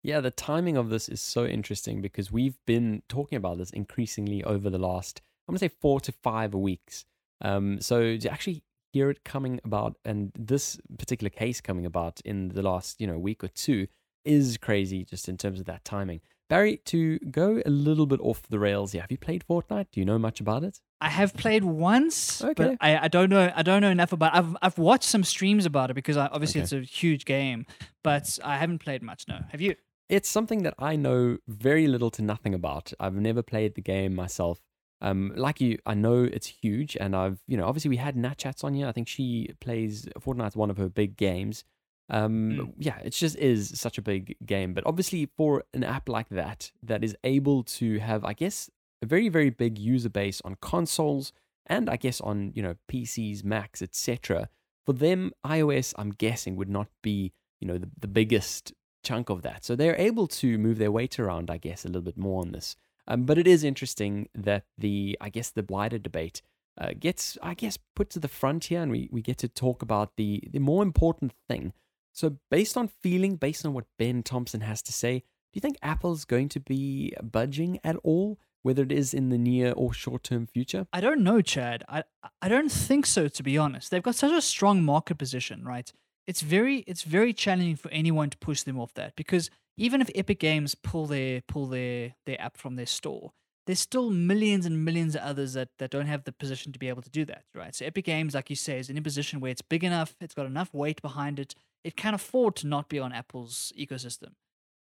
Yeah, 0.04 0.22
the 0.22 0.30
timing 0.30 0.78
of 0.78 0.90
this 0.90 1.10
is 1.10 1.20
so 1.20 1.46
interesting 1.46 2.02
because 2.02 2.32
we've 2.32 2.60
been 2.68 3.02
talking 3.10 3.38
about 3.38 3.58
this 3.58 3.72
increasingly 3.72 4.44
over 4.44 4.70
the 4.70 4.78
last, 4.78 5.22
I'm 5.48 5.54
going 5.54 5.58
to 5.58 5.66
say 5.66 5.76
four 5.82 6.00
to 6.02 6.12
five 6.12 6.54
weeks. 6.54 7.06
Um, 7.42 7.82
so 7.82 8.16
to 8.16 8.32
actually 8.32 8.64
hear 8.94 9.10
it 9.10 9.24
coming 9.24 9.60
about 9.66 9.98
and 10.06 10.32
this 10.38 10.80
particular 11.00 11.30
case 11.30 11.60
coming 11.60 11.88
about 11.88 12.22
in 12.24 12.50
the 12.50 12.62
last, 12.62 13.02
you 13.02 13.08
know, 13.08 13.18
week 13.18 13.44
or 13.44 13.48
two 13.48 13.88
is 14.24 14.58
crazy 14.58 15.04
just 15.04 15.28
in 15.28 15.38
terms 15.38 15.60
of 15.60 15.66
that 15.66 15.84
timing. 15.84 16.22
Barry, 16.48 16.78
to 16.86 17.18
go 17.20 17.62
a 17.66 17.70
little 17.70 18.06
bit 18.06 18.20
off 18.22 18.44
the 18.50 18.60
rails 18.60 18.92
here, 18.92 19.02
have 19.02 19.12
you 19.12 19.18
played 19.18 19.44
Fortnite? 19.50 19.88
Do 19.92 20.00
you 20.00 20.06
know 20.06 20.20
much 20.20 20.40
about 20.40 20.64
it? 20.64 20.80
I 21.02 21.10
have 21.10 21.34
played 21.34 21.64
once, 21.64 22.44
Okay. 22.44 22.54
but 22.56 22.78
I, 22.82 22.98
I 23.06 23.08
don't 23.08 23.30
know 23.30 23.52
I 23.56 23.64
don't 23.64 23.82
know 23.82 23.90
enough 23.90 24.12
about. 24.14 24.34
It. 24.36 24.38
I've 24.40 24.58
I've 24.62 24.78
watched 24.78 25.06
some 25.10 25.24
streams 25.24 25.66
about 25.66 25.90
it 25.92 25.96
because 25.96 26.18
I, 26.18 26.28
obviously 26.28 26.62
Okay. 26.62 26.64
it's 26.64 26.74
a 26.74 26.82
huge 26.82 27.26
game, 27.26 27.66
but 28.04 28.38
I 28.44 28.58
haven't 28.58 28.80
played 28.80 29.02
much. 29.02 29.26
No, 29.28 29.40
have 29.50 29.62
you? 29.62 29.76
It's 30.08 30.30
something 30.30 30.62
that 30.64 30.76
I 30.78 30.96
know 30.96 31.38
very 31.48 31.88
little 31.88 32.12
to 32.12 32.22
nothing 32.22 32.54
about. 32.54 32.94
I've 33.00 33.16
never 33.16 33.42
played 33.42 33.74
the 33.74 33.82
game 33.82 34.14
myself. 34.14 34.60
Um, 35.02 35.34
like 35.36 35.60
you, 35.60 35.80
I 35.86 35.94
know 35.96 36.24
it's 36.24 36.48
huge, 36.48 36.96
and 37.00 37.16
I've, 37.16 37.40
you 37.48 37.58
know, 37.58 37.66
obviously 37.66 37.90
we 37.90 37.98
had 37.98 38.16
Nat 38.16 38.38
Chats 38.38 38.64
on 38.64 38.74
here. 38.76 38.88
I 38.88 38.92
think 38.92 39.08
she 39.08 39.50
plays 39.60 40.08
Fortnite's 40.20 40.56
one 40.56 40.70
of 40.70 40.78
her 40.78 40.90
big 40.90 41.18
games. 41.18 41.64
Um, 42.10 42.52
Mm. 42.52 42.74
yeah, 42.78 43.00
it 43.00 43.12
just 43.12 43.36
is 43.38 43.80
such 43.80 43.98
a 43.98 44.02
big 44.02 44.36
game. 44.46 44.74
But 44.74 44.86
obviously, 44.86 45.26
for 45.38 45.64
an 45.74 45.84
app 45.84 46.08
like 46.08 46.30
that, 46.30 46.72
that 46.84 47.04
is 47.04 47.16
able 47.24 47.64
to 47.64 48.00
have, 48.00 48.24
I 48.24 48.34
guess, 48.34 48.70
a 49.02 49.06
very, 49.06 49.30
very 49.30 49.50
big 49.50 49.78
user 49.80 50.10
base 50.10 50.42
on 50.46 50.56
consoles 50.62 51.32
and 51.68 51.90
I 51.90 51.96
guess 51.98 52.22
on 52.22 52.52
you 52.56 52.62
know 52.62 52.76
PCs, 52.88 53.44
Macs, 53.44 53.82
etc. 53.82 54.50
For 54.86 54.94
them, 54.94 55.32
iOS, 55.44 55.94
I'm 55.98 56.12
guessing, 56.12 56.56
would 56.58 56.70
not 56.70 56.88
be 57.02 57.34
you 57.60 57.68
know 57.68 57.78
the, 57.80 57.90
the 58.00 58.08
biggest 58.08 58.72
chunk 59.04 59.30
of 59.30 59.42
that. 59.42 59.66
So 59.66 59.76
they're 59.76 59.96
able 59.98 60.28
to 60.28 60.58
move 60.60 60.78
their 60.78 60.92
weight 60.92 61.20
around, 61.20 61.50
I 61.50 61.58
guess, 61.58 61.86
a 61.86 61.88
little 61.88 62.02
bit 62.04 62.18
more 62.18 62.42
on 62.42 62.52
this. 62.52 62.76
Um, 63.08 63.24
but 63.26 63.38
it 63.38 63.46
is 63.48 63.64
interesting 63.64 64.30
that 64.34 64.64
the, 64.80 65.16
I 65.22 65.30
guess, 65.30 65.52
the 65.52 65.64
wider 65.68 66.00
debate 66.00 66.42
uh, 66.80 66.90
gets, 67.00 67.38
I 67.44 67.54
guess, 67.54 67.78
put 67.96 68.10
to 68.12 68.20
the 68.20 68.28
front 68.28 68.66
here, 68.66 68.82
and 68.82 68.92
we, 68.92 69.08
we 69.12 69.22
get 69.22 69.38
to 69.40 69.48
talk 69.48 69.82
about 69.84 70.16
the 70.18 70.44
the 70.52 70.60
more 70.60 70.84
important 70.84 71.34
thing. 71.48 71.74
So 72.16 72.38
based 72.50 72.78
on 72.78 72.88
feeling, 72.88 73.36
based 73.36 73.66
on 73.66 73.74
what 73.74 73.84
Ben 74.00 74.24
Thompson 74.24 74.62
has 74.62 74.82
to 74.84 74.94
say, 74.94 75.20
do 75.20 75.58
you 75.58 75.62
think 75.62 75.78
Apple's 75.84 76.24
going 76.24 76.48
to 76.50 76.62
be 76.62 77.14
budging 77.22 77.78
at 77.84 77.98
all, 78.04 78.40
whether 78.64 78.84
it 78.84 78.92
is 78.92 79.14
in 79.14 79.30
the 79.30 79.38
near 79.38 79.74
or 79.74 79.94
short 79.94 80.24
term 80.24 80.48
future? 80.48 80.88
I 80.94 81.02
don't 81.02 81.22
know, 81.22 81.42
Chad. 81.42 81.84
I 81.90 82.04
I 82.42 82.48
don't 82.48 82.72
think 82.72 83.06
so. 83.06 83.28
To 83.28 83.44
be 83.44 83.58
honest, 83.58 83.92
they've 83.92 84.02
got 84.02 84.16
such 84.16 84.32
a 84.32 84.42
strong 84.42 84.82
market 84.82 85.18
position, 85.18 85.66
right? 85.66 85.92
It's 86.26 86.42
very 86.42 86.78
it's 86.88 87.04
very 87.04 87.34
challenging 87.34 87.76
for 87.76 87.92
anyone 87.92 88.30
to 88.30 88.38
push 88.38 88.64
them 88.64 88.80
off 88.80 88.94
that 88.94 89.16
because 89.18 89.50
even 89.78 90.00
if 90.00 90.10
Epic 90.16 90.40
Games 90.40 90.74
pull 90.74 91.08
their 91.08 91.42
pull 91.50 91.68
their 91.68 92.16
their 92.26 92.40
app 92.40 92.56
from 92.56 92.78
their 92.78 92.86
store, 92.86 93.34
there's 93.66 93.80
still 93.80 94.12
millions 94.12 94.66
and 94.66 94.86
millions 94.86 95.16
of 95.16 95.22
others 95.22 95.54
that, 95.54 95.70
that 95.80 95.90
don't 95.90 96.06
have 96.06 96.24
the 96.24 96.32
position 96.32 96.72
to 96.72 96.80
be 96.80 96.90
able 96.90 97.02
to 97.02 97.10
do 97.10 97.26
that, 97.26 97.44
right? 97.54 97.74
So 97.74 97.86
Epic 97.86 98.06
Games, 98.06 98.36
like 98.36 98.50
you 98.50 98.56
say, 98.56 98.80
is 98.80 98.90
in 98.90 98.98
a 98.98 99.02
position 99.02 99.40
where 99.40 99.52
it's 99.52 99.62
big 99.62 99.84
enough, 99.84 100.16
it's 100.22 100.36
got 100.36 100.46
enough 100.46 100.74
weight 100.74 101.02
behind 101.02 101.40
it, 101.40 101.56
it 101.84 101.96
can 101.96 102.14
afford 102.14 102.56
to 102.58 102.68
not 102.68 102.90
be 102.90 103.00
on 103.00 103.12
Apple's 103.12 103.74
ecosystem. 103.78 104.34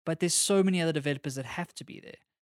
But 0.04 0.18
there's 0.18 0.34
so 0.34 0.62
many 0.62 0.80
other 0.82 0.92
developers 0.92 1.36
that 1.36 1.44
have 1.44 1.72
to 1.74 1.84
be 1.84 2.00
there. 2.00 2.16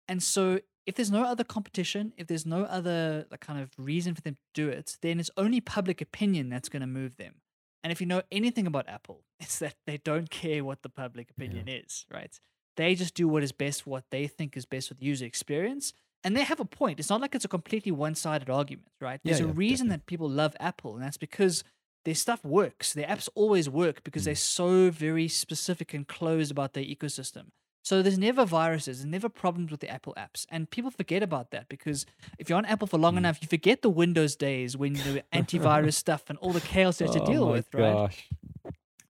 And 0.08 0.24
so 0.24 0.60
if 0.86 0.96
there's 0.96 1.12
no 1.12 1.24
other 1.24 1.44
competition, 1.44 2.14
if 2.18 2.28
there's 2.28 2.46
no 2.46 2.64
other 2.64 3.26
like, 3.30 3.40
kind 3.42 3.62
of 3.62 3.72
reason 3.78 4.16
for 4.16 4.22
them 4.22 4.36
to 4.36 4.42
do 4.54 4.70
it, 4.70 4.98
then 5.02 5.20
it's 5.20 5.32
only 5.38 5.62
public 5.62 6.02
opinion 6.02 6.50
that's 6.50 6.70
going 6.70 6.82
to 6.82 6.88
move 6.88 7.18
them. 7.18 7.36
And 7.84 7.92
if 7.92 8.00
you 8.00 8.08
know 8.08 8.22
anything 8.32 8.66
about 8.66 8.88
Apple, 8.88 9.24
it's 9.40 9.60
that 9.60 9.76
they 9.86 9.98
don't 9.98 10.30
care 10.30 10.64
what 10.64 10.84
the 10.84 10.90
public 10.90 11.30
opinion 11.32 11.68
is, 11.68 12.06
right? 12.12 12.40
They 12.76 12.96
just 12.96 13.14
do 13.14 13.28
what 13.28 13.44
is 13.44 13.52
best, 13.52 13.86
what 13.86 14.06
they 14.10 14.28
think 14.28 14.58
is 14.58 14.66
best 14.66 14.90
the 14.90 15.06
user 15.06 15.26
experience. 15.26 15.94
And 16.24 16.38
they 16.38 16.44
have 16.44 16.60
a 16.60 16.66
point. 16.66 17.00
It's 17.00 17.10
not 17.10 17.22
like 17.22 17.36
it's 17.36 17.46
a 17.46 17.50
completely 17.50 17.92
one 17.92 18.16
sided 18.16 18.50
argument, 18.50 18.88
right? 19.02 19.20
Yeah, 19.24 19.34
There's 19.34 19.42
a 19.42 19.48
yeah, 19.48 19.54
reason 19.56 19.90
that 19.90 20.06
people 20.06 20.30
love 20.30 20.56
Apple, 20.60 20.96
and 20.96 21.04
that's 21.04 21.18
because 21.18 21.64
their 22.06 22.16
stuff 22.16 22.44
works. 22.44 22.94
Their 22.94 23.08
apps 23.08 23.30
always 23.36 23.70
work 23.70 24.04
because 24.04 24.26
they're 24.26 24.36
so 24.36 24.90
very 24.90 25.28
specific 25.28 25.94
and 25.94 26.08
closed 26.08 26.52
about 26.52 26.74
their 26.74 26.84
ecosystem. 26.84 27.48
So 27.84 28.02
there's 28.02 28.18
never 28.18 28.46
viruses, 28.46 29.00
there's 29.00 29.12
never 29.12 29.28
problems 29.28 29.70
with 29.70 29.82
the 29.82 29.90
Apple 29.90 30.14
apps. 30.18 30.46
And 30.50 30.70
people 30.70 30.90
forget 30.90 31.22
about 31.22 31.52
that 31.52 31.68
because 31.68 32.06
if 32.40 32.48
you're 32.48 32.58
on 32.58 32.66
Apple 32.66 32.88
for 32.88 32.98
long 32.98 33.18
enough, 33.18 33.40
you 33.42 33.48
forget 33.50 33.82
the 33.82 33.90
Windows 33.90 34.38
days 34.38 34.78
when 34.78 34.94
the 34.94 35.24
antivirus 35.34 35.96
stuff 35.96 36.24
and 36.30 36.40
all 36.40 36.54
the 36.54 36.62
chaos 36.62 37.02
you 37.02 37.08
have 37.08 37.16
to 37.16 37.22
Oh 37.22 37.26
deal 37.26 37.48
with, 37.50 37.74
right? 37.74 38.10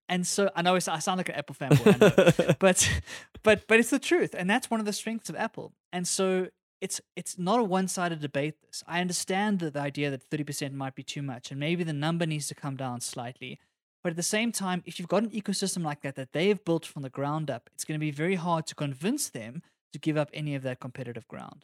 And 0.10 0.26
so 0.26 0.50
I 0.56 0.64
know 0.64 0.76
I 0.76 0.80
sound 0.80 1.18
like 1.18 1.30
an 1.30 1.36
Apple 1.36 1.56
fanboy, 1.60 2.00
know. 2.00 2.56
but 2.60 2.90
but 3.44 3.68
but 3.68 3.80
it's 3.80 3.92
the 3.92 4.00
truth, 4.00 4.34
and 4.36 4.50
that's 4.50 4.72
one 4.72 4.80
of 4.80 4.88
the 4.88 4.94
strengths 4.94 5.30
of 5.30 5.36
Apple. 5.36 5.74
And 5.92 6.08
so 6.08 6.48
it's 6.84 7.00
it's 7.16 7.40
not 7.40 7.60
a 7.60 7.64
one-sided 7.64 8.20
debate. 8.20 8.56
This 8.62 8.84
I 8.86 9.00
understand 9.00 9.60
that 9.60 9.74
the 9.74 9.80
idea 9.80 10.12
that 10.12 10.22
thirty 10.22 10.44
percent 10.44 10.74
might 10.74 10.96
be 10.96 11.04
too 11.04 11.22
much, 11.22 11.50
and 11.50 11.60
maybe 11.60 11.84
the 11.84 11.94
number 11.94 12.26
needs 12.26 12.48
to 12.50 12.56
come 12.56 12.76
down 12.76 13.00
slightly. 13.00 13.60
But 14.04 14.12
at 14.12 14.18
the 14.18 14.24
same 14.38 14.52
time, 14.52 14.84
if 14.86 15.00
you've 15.00 15.08
got 15.08 15.24
an 15.24 15.30
ecosystem 15.30 15.82
like 15.84 16.02
that 16.02 16.16
that 16.16 16.34
they've 16.34 16.64
built 16.66 16.86
from 16.86 17.04
the 17.04 17.10
ground 17.10 17.50
up, 17.50 17.70
it's 17.74 17.86
going 17.86 17.98
to 17.98 18.06
be 18.08 18.12
very 18.12 18.36
hard 18.36 18.68
to 18.68 18.76
convince 18.76 19.30
them 19.30 19.62
to 19.94 20.00
give 20.00 20.18
up 20.18 20.30
any 20.34 20.56
of 20.56 20.64
that 20.64 20.82
competitive 20.82 21.26
ground. 21.30 21.64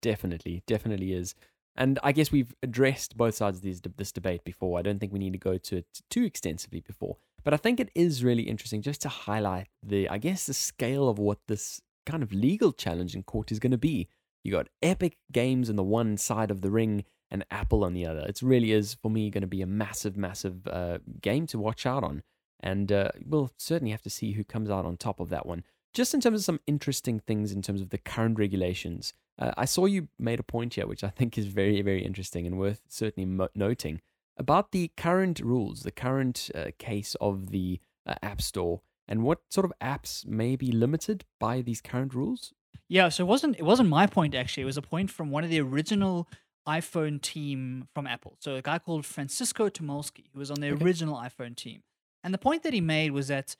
Definitely, 0.00 0.62
definitely 0.68 1.12
is. 1.12 1.34
And 1.74 1.98
I 2.04 2.12
guess 2.12 2.30
we've 2.30 2.54
addressed 2.62 3.16
both 3.16 3.34
sides 3.34 3.58
of 3.58 3.64
these, 3.64 3.80
this 3.96 4.12
debate 4.12 4.44
before. 4.44 4.78
I 4.78 4.82
don't 4.82 5.00
think 5.00 5.12
we 5.12 5.18
need 5.18 5.32
to 5.32 5.38
go 5.38 5.58
to 5.58 5.78
it 5.78 5.86
too 6.08 6.22
extensively 6.22 6.80
before. 6.80 7.16
But 7.42 7.54
I 7.54 7.56
think 7.56 7.80
it 7.80 7.90
is 7.96 8.22
really 8.22 8.44
interesting 8.44 8.80
just 8.80 9.02
to 9.02 9.08
highlight 9.08 9.66
the, 9.82 10.08
I 10.08 10.18
guess, 10.18 10.46
the 10.46 10.54
scale 10.54 11.08
of 11.08 11.18
what 11.18 11.38
this 11.48 11.80
kind 12.06 12.22
of 12.22 12.32
legal 12.32 12.70
challenge 12.72 13.16
in 13.16 13.24
court 13.24 13.50
is 13.50 13.58
going 13.58 13.72
to 13.72 13.78
be. 13.78 14.08
You 14.44 14.52
got 14.52 14.68
Epic 14.82 15.16
Games 15.32 15.70
on 15.70 15.76
the 15.76 15.82
one 15.82 16.16
side 16.18 16.50
of 16.50 16.60
the 16.60 16.70
ring 16.70 17.04
and 17.30 17.44
Apple 17.50 17.82
on 17.82 17.94
the 17.94 18.06
other. 18.06 18.20
It 18.20 18.40
really 18.42 18.72
is, 18.72 18.94
for 18.94 19.10
me, 19.10 19.30
going 19.30 19.42
to 19.42 19.48
be 19.48 19.62
a 19.62 19.66
massive, 19.66 20.16
massive 20.16 20.68
uh, 20.68 20.98
game 21.20 21.46
to 21.48 21.58
watch 21.58 21.86
out 21.86 22.04
on. 22.04 22.22
And 22.60 22.92
uh, 22.92 23.08
we'll 23.26 23.50
certainly 23.56 23.90
have 23.90 24.02
to 24.02 24.10
see 24.10 24.32
who 24.32 24.44
comes 24.44 24.70
out 24.70 24.84
on 24.84 24.96
top 24.96 25.18
of 25.18 25.30
that 25.30 25.46
one. 25.46 25.64
Just 25.94 26.12
in 26.12 26.20
terms 26.20 26.40
of 26.40 26.44
some 26.44 26.60
interesting 26.66 27.20
things 27.20 27.52
in 27.52 27.62
terms 27.62 27.80
of 27.80 27.90
the 27.90 27.98
current 27.98 28.38
regulations, 28.38 29.14
uh, 29.38 29.52
I 29.56 29.64
saw 29.64 29.86
you 29.86 30.08
made 30.18 30.40
a 30.40 30.44
point 30.44 30.74
here, 30.74 30.86
which 30.86 31.04
I 31.04 31.08
think 31.08 31.38
is 31.38 31.46
very, 31.46 31.80
very 31.82 32.04
interesting 32.04 32.46
and 32.46 32.58
worth 32.58 32.82
certainly 32.88 33.26
mo- 33.26 33.48
noting 33.54 34.00
about 34.36 34.72
the 34.72 34.90
current 34.96 35.40
rules, 35.40 35.82
the 35.82 35.90
current 35.90 36.50
uh, 36.54 36.66
case 36.78 37.16
of 37.20 37.50
the 37.50 37.80
uh, 38.06 38.14
App 38.22 38.42
Store, 38.42 38.82
and 39.06 39.22
what 39.22 39.42
sort 39.50 39.64
of 39.64 39.72
apps 39.80 40.26
may 40.26 40.56
be 40.56 40.72
limited 40.72 41.24
by 41.38 41.62
these 41.62 41.80
current 41.80 42.14
rules. 42.14 42.52
Yeah, 42.88 43.08
so 43.08 43.24
it 43.24 43.26
wasn't 43.26 43.58
it 43.58 43.62
wasn't 43.64 43.88
my 43.88 44.06
point 44.06 44.34
actually. 44.34 44.62
It 44.62 44.66
was 44.66 44.76
a 44.76 44.82
point 44.82 45.10
from 45.10 45.30
one 45.30 45.44
of 45.44 45.50
the 45.50 45.60
original 45.60 46.28
iPhone 46.68 47.20
team 47.20 47.88
from 47.94 48.06
Apple. 48.06 48.36
So 48.40 48.54
a 48.56 48.62
guy 48.62 48.78
called 48.78 49.04
Francisco 49.04 49.68
Tolmasky, 49.68 50.26
who 50.32 50.38
was 50.38 50.50
on 50.50 50.60
the 50.60 50.70
Okay. 50.70 50.84
original 50.84 51.16
iPhone 51.16 51.54
team. 51.56 51.82
And 52.22 52.32
the 52.32 52.38
point 52.38 52.62
that 52.62 52.72
he 52.72 52.80
made 52.80 53.10
was 53.12 53.28
that 53.28 53.56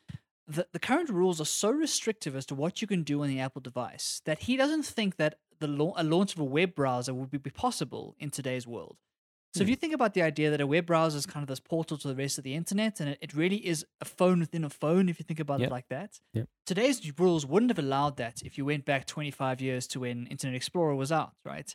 the, 0.46 0.66
the 0.72 0.79
current 0.79 1.11
rules 1.11 1.40
are 1.40 1.44
so 1.46 1.70
restrictive 1.70 2.35
as 2.37 2.46
to 2.46 2.55
what 2.55 2.81
you 2.81 2.88
can 2.88 3.03
do 3.03 3.22
on 3.22 3.29
the 3.29 3.40
Apple 3.40 3.61
device 3.61 4.22
that 4.24 4.40
he 4.40 4.57
doesn't 4.57 4.85
think 4.85 5.16
that 5.16 5.38
the 5.59 5.66
lau- 5.66 5.94
a 5.96 6.05
launch 6.05 6.35
of 6.35 6.40
a 6.40 6.44
web 6.44 6.74
browser 6.74 7.12
would 7.14 7.31
be, 7.31 7.38
be 7.38 7.50
possible 7.50 8.14
in 8.18 8.31
today's 8.31 8.66
world. 8.66 8.96
So 9.55 9.62
if 9.62 9.69
Hmm. 9.69 9.71
you 9.71 9.77
think 9.77 9.95
about 9.95 10.14
the 10.14 10.23
idea 10.23 10.51
that 10.51 10.61
a 10.61 10.67
web 10.67 10.87
browser 10.87 11.17
is 11.17 11.27
kind 11.27 11.43
of 11.43 11.49
this 11.49 11.61
portal 11.61 11.97
to 11.99 12.09
the 12.09 12.17
rest 12.17 12.38
of 12.38 12.45
the 12.45 12.55
internet, 12.55 13.01
and 13.01 13.11
it, 13.11 13.19
it 13.21 13.35
really 13.35 13.64
is 13.64 13.87
a 14.01 14.05
phone 14.05 14.40
within 14.40 14.64
a 14.64 14.71
phone, 14.71 15.09
if 15.09 15.19
you 15.19 15.25
think 15.25 15.40
about 15.40 15.61
Yep. 15.61 15.69
it 15.69 15.71
like 15.71 15.88
that, 15.88 16.19
Yep. 16.35 16.49
today's 16.67 17.17
rules 17.19 17.47
wouldn't 17.47 17.71
have 17.71 17.79
allowed 17.79 18.17
that 18.17 18.43
if 18.43 18.59
you 18.59 18.64
went 18.64 18.85
back 18.85 19.07
25 19.07 19.61
years 19.61 19.87
to 19.88 20.01
when 20.01 20.27
Internet 20.27 20.57
Explorer 20.57 20.97
was 20.97 21.12
out, 21.12 21.35
right? 21.45 21.73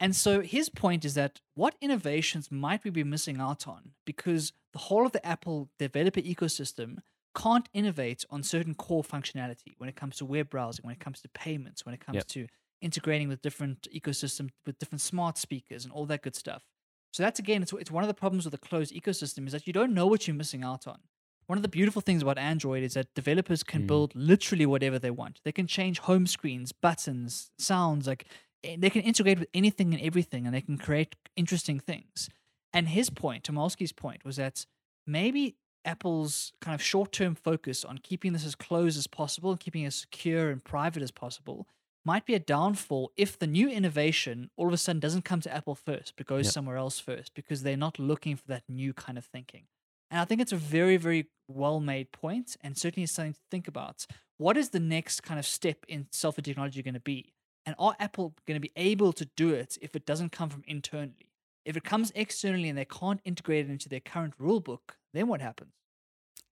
And 0.00 0.14
so 0.16 0.40
his 0.40 0.68
point 0.68 1.04
is 1.04 1.14
that 1.14 1.40
what 1.54 1.76
innovations 1.80 2.50
might 2.50 2.82
we 2.84 2.90
be 2.90 3.04
missing 3.04 3.40
out 3.40 3.68
on 3.68 3.92
because 4.04 4.52
the 4.72 4.78
whole 4.80 5.06
of 5.06 5.12
the 5.12 5.24
Apple 5.24 5.70
developer 5.78 6.20
ecosystem 6.20 6.98
can't 7.36 7.68
innovate 7.72 8.24
on 8.28 8.42
certain 8.42 8.74
core 8.74 9.02
functionality 9.04 9.74
when 9.78 9.88
it 9.88 9.96
comes 9.96 10.16
to 10.16 10.26
web 10.26 10.50
browsing, 10.50 10.84
when 10.84 10.92
it 10.94 11.00
comes 11.00 11.20
to 11.22 11.28
payments, 11.30 11.86
when 11.86 11.94
it 11.94 12.00
comes 12.00 12.24
Yep. 12.24 12.26
to 12.26 12.46
integrating 12.80 13.28
with 13.28 13.42
different 13.42 13.86
ecosystems, 13.94 14.50
with 14.66 14.78
different 14.78 15.00
smart 15.00 15.38
speakers 15.38 15.84
and 15.84 15.92
all 15.92 16.04
that 16.06 16.22
good 16.22 16.34
stuff. 16.34 16.64
So 17.12 17.22
that's 17.22 17.38
again, 17.38 17.62
it's, 17.62 17.72
it's 17.74 17.90
one 17.90 18.02
of 18.02 18.08
the 18.08 18.14
problems 18.14 18.44
with 18.44 18.54
a 18.54 18.58
closed 18.58 18.92
ecosystem 18.94 19.46
is 19.46 19.52
that 19.52 19.66
you 19.66 19.72
don't 19.72 19.92
know 19.94 20.06
what 20.06 20.26
you're 20.26 20.34
missing 20.36 20.64
out 20.64 20.86
on. 20.86 20.98
One 21.46 21.58
of 21.58 21.62
the 21.62 21.68
beautiful 21.68 22.00
things 22.00 22.22
about 22.22 22.38
Android 22.38 22.82
is 22.82 22.94
that 22.94 23.12
developers 23.14 23.62
can 23.62 23.82
Mm. 23.82 23.86
build 23.88 24.14
literally 24.14 24.64
whatever 24.64 24.98
they 24.98 25.10
want. 25.10 25.40
They 25.44 25.52
can 25.52 25.66
change 25.66 25.98
home 26.00 26.26
screens, 26.26 26.72
buttons, 26.72 27.50
sounds, 27.58 28.06
like 28.06 28.26
eh, 28.64 28.76
they 28.78 28.88
can 28.90 29.02
integrate 29.02 29.38
with 29.38 29.48
anything 29.52 29.92
and 29.92 30.02
everything 30.02 30.46
and 30.46 30.54
they 30.54 30.60
can 30.62 30.78
create 30.78 31.16
interesting 31.36 31.78
things. 31.80 32.30
And 32.72 32.88
his 32.88 33.10
point, 33.10 33.44
Tolmasky's 33.44 33.92
point, 33.92 34.24
was 34.24 34.36
that 34.36 34.64
maybe 35.06 35.56
Apple's 35.84 36.52
kind 36.60 36.74
of 36.74 36.80
short 36.80 37.12
term 37.12 37.34
focus 37.34 37.84
on 37.84 37.98
keeping 37.98 38.32
this 38.32 38.46
as 38.46 38.54
closed 38.54 38.96
as 38.96 39.06
possible 39.08 39.50
and 39.50 39.60
keeping 39.60 39.82
it 39.82 39.88
as 39.88 39.96
secure 39.96 40.48
and 40.50 40.64
private 40.64 41.02
as 41.02 41.10
possible 41.10 41.66
might 42.04 42.26
be 42.26 42.34
a 42.34 42.38
downfall 42.40 43.12
if 43.16 43.38
the 43.38 43.46
new 43.46 43.68
innovation 43.68 44.50
all 44.56 44.66
of 44.66 44.72
a 44.72 44.76
sudden 44.76 45.00
doesn't 45.00 45.24
come 45.24 45.40
to 45.40 45.54
Apple 45.54 45.74
first, 45.74 46.14
but 46.16 46.26
goes 46.26 46.46
Yep. 46.46 46.52
somewhere 46.52 46.76
else 46.76 46.98
first 46.98 47.34
because 47.34 47.62
they're 47.62 47.76
not 47.76 47.98
looking 47.98 48.36
for 48.36 48.46
that 48.48 48.64
new 48.68 48.92
kind 48.92 49.18
of 49.18 49.24
thinking. 49.26 49.66
And 50.10 50.20
I 50.20 50.24
think 50.24 50.40
it's 50.40 50.52
a 50.52 50.56
very, 50.56 50.96
very 50.96 51.28
well 51.48 51.80
made 51.80 52.12
point 52.12 52.56
and 52.60 52.76
certainly 52.76 53.06
something 53.06 53.34
to 53.34 53.40
think 53.50 53.68
about. 53.68 54.06
What 54.38 54.56
is 54.56 54.70
the 54.70 54.80
next 54.80 55.22
kind 55.22 55.38
of 55.38 55.46
step 55.46 55.84
in 55.88 56.08
software 56.12 56.42
technology 56.42 56.82
going 56.82 56.94
to 56.94 57.00
be? 57.00 57.32
And 57.64 57.76
are 57.78 57.94
Apple 58.00 58.34
going 58.46 58.56
to 58.56 58.60
be 58.60 58.72
able 58.76 59.12
to 59.14 59.24
do 59.36 59.50
it 59.50 59.78
if 59.80 59.94
it 59.94 60.04
doesn't 60.04 60.32
come 60.32 60.50
from 60.50 60.64
internally? 60.66 61.30
If 61.64 61.76
it 61.76 61.84
comes 61.84 62.10
externally 62.14 62.68
and 62.68 62.76
they 62.76 62.84
can't 62.84 63.20
integrate 63.24 63.66
it 63.66 63.70
into 63.70 63.88
their 63.88 64.00
current 64.00 64.34
rule 64.38 64.60
book, 64.60 64.96
then 65.14 65.28
what 65.28 65.40
happens? 65.40 65.72